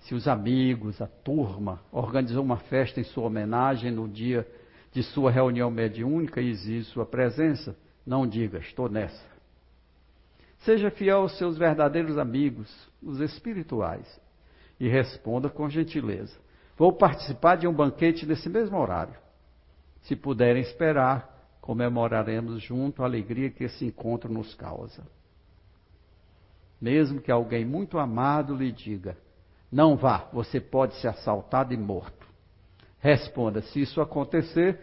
Se 0.00 0.14
os 0.14 0.28
amigos, 0.28 1.00
a 1.00 1.06
turma, 1.06 1.80
organizou 1.90 2.44
uma 2.44 2.58
festa 2.58 3.00
em 3.00 3.04
sua 3.04 3.24
homenagem 3.24 3.90
no 3.90 4.06
dia 4.06 4.46
de 4.92 5.02
sua 5.02 5.30
reunião 5.30 5.70
mediúnica 5.70 6.42
e 6.42 6.50
exige 6.50 6.84
sua 6.90 7.06
presença, 7.06 7.74
não 8.06 8.26
diga, 8.26 8.58
estou 8.58 8.88
nessa. 8.88 9.24
Seja 10.58 10.90
fiel 10.90 11.20
aos 11.20 11.36
seus 11.36 11.58
verdadeiros 11.58 12.18
amigos, 12.18 12.70
os 13.02 13.20
espirituais, 13.20 14.20
e 14.80 14.88
responda 14.88 15.48
com 15.48 15.68
gentileza. 15.68 16.36
Vou 16.76 16.92
participar 16.92 17.56
de 17.56 17.66
um 17.66 17.72
banquete 17.72 18.26
nesse 18.26 18.48
mesmo 18.48 18.78
horário. 18.78 19.14
Se 20.02 20.16
puderem 20.16 20.62
esperar, 20.62 21.56
comemoraremos 21.60 22.62
junto 22.62 23.02
a 23.02 23.06
alegria 23.06 23.50
que 23.50 23.64
esse 23.64 23.86
encontro 23.86 24.32
nos 24.32 24.54
causa. 24.54 25.06
Mesmo 26.80 27.20
que 27.20 27.30
alguém 27.30 27.64
muito 27.64 27.98
amado 27.98 28.54
lhe 28.54 28.70
diga: 28.70 29.16
Não 29.70 29.96
vá, 29.96 30.28
você 30.32 30.60
pode 30.60 30.94
ser 30.96 31.08
assaltado 31.08 31.72
e 31.72 31.76
morto. 31.76 32.26
Responda: 32.98 33.62
Se 33.62 33.80
isso 33.80 34.00
acontecer, 34.00 34.78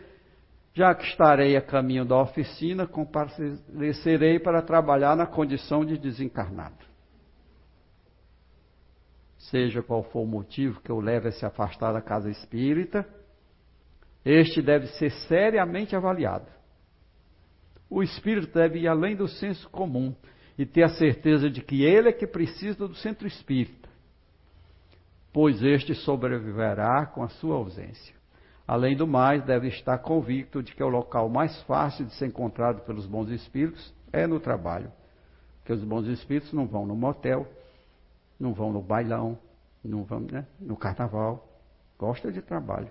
já 0.73 0.95
que 0.95 1.03
estarei 1.05 1.57
a 1.57 1.61
caminho 1.61 2.05
da 2.05 2.17
oficina, 2.21 2.87
comparecerei 2.87 4.39
para 4.39 4.61
trabalhar 4.61 5.15
na 5.15 5.25
condição 5.25 5.85
de 5.85 5.97
desencarnado. 5.97 6.85
Seja 9.37 9.81
qual 9.83 10.03
for 10.03 10.21
o 10.21 10.27
motivo 10.27 10.79
que 10.79 10.91
o 10.91 11.01
leve 11.01 11.27
a 11.27 11.31
se 11.31 11.45
afastar 11.45 11.91
da 11.91 12.01
casa 12.01 12.29
espírita, 12.29 13.05
este 14.23 14.61
deve 14.61 14.87
ser 14.87 15.11
seriamente 15.27 15.95
avaliado. 15.95 16.47
O 17.89 18.01
espírito 18.01 18.53
deve 18.53 18.79
ir 18.79 18.87
além 18.87 19.15
do 19.15 19.27
senso 19.27 19.69
comum 19.69 20.15
e 20.57 20.65
ter 20.65 20.83
a 20.83 20.89
certeza 20.89 21.49
de 21.49 21.61
que 21.61 21.83
ele 21.83 22.09
é 22.09 22.13
que 22.13 22.27
precisa 22.27 22.87
do 22.87 22.95
centro 22.95 23.27
espírita, 23.27 23.89
pois 25.33 25.61
este 25.61 25.93
sobreviverá 25.95 27.07
com 27.07 27.23
a 27.23 27.29
sua 27.29 27.55
ausência. 27.55 28.20
Além 28.71 28.95
do 28.95 29.05
mais, 29.05 29.43
deve 29.43 29.67
estar 29.67 29.97
convicto 29.97 30.63
de 30.63 30.73
que 30.73 30.81
o 30.81 30.87
local 30.87 31.27
mais 31.27 31.61
fácil 31.63 32.05
de 32.05 32.13
ser 32.13 32.27
encontrado 32.27 32.79
pelos 32.85 33.05
bons 33.05 33.27
espíritos 33.27 33.93
é 34.13 34.25
no 34.25 34.39
trabalho. 34.39 34.89
Porque 35.57 35.73
os 35.73 35.83
bons 35.83 36.07
espíritos 36.07 36.53
não 36.53 36.65
vão 36.65 36.85
no 36.85 36.95
motel, 36.95 37.45
não 38.39 38.53
vão 38.53 38.71
no 38.71 38.81
bailão, 38.81 39.37
não 39.83 40.05
vão 40.05 40.21
né, 40.21 40.47
no 40.57 40.77
carnaval. 40.77 41.45
Gosta 41.99 42.31
de 42.31 42.41
trabalho. 42.41 42.87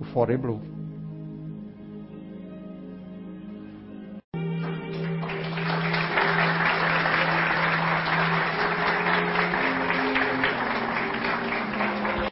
O 0.00 0.04
Fora 0.12 0.38
Blue. 0.38 0.69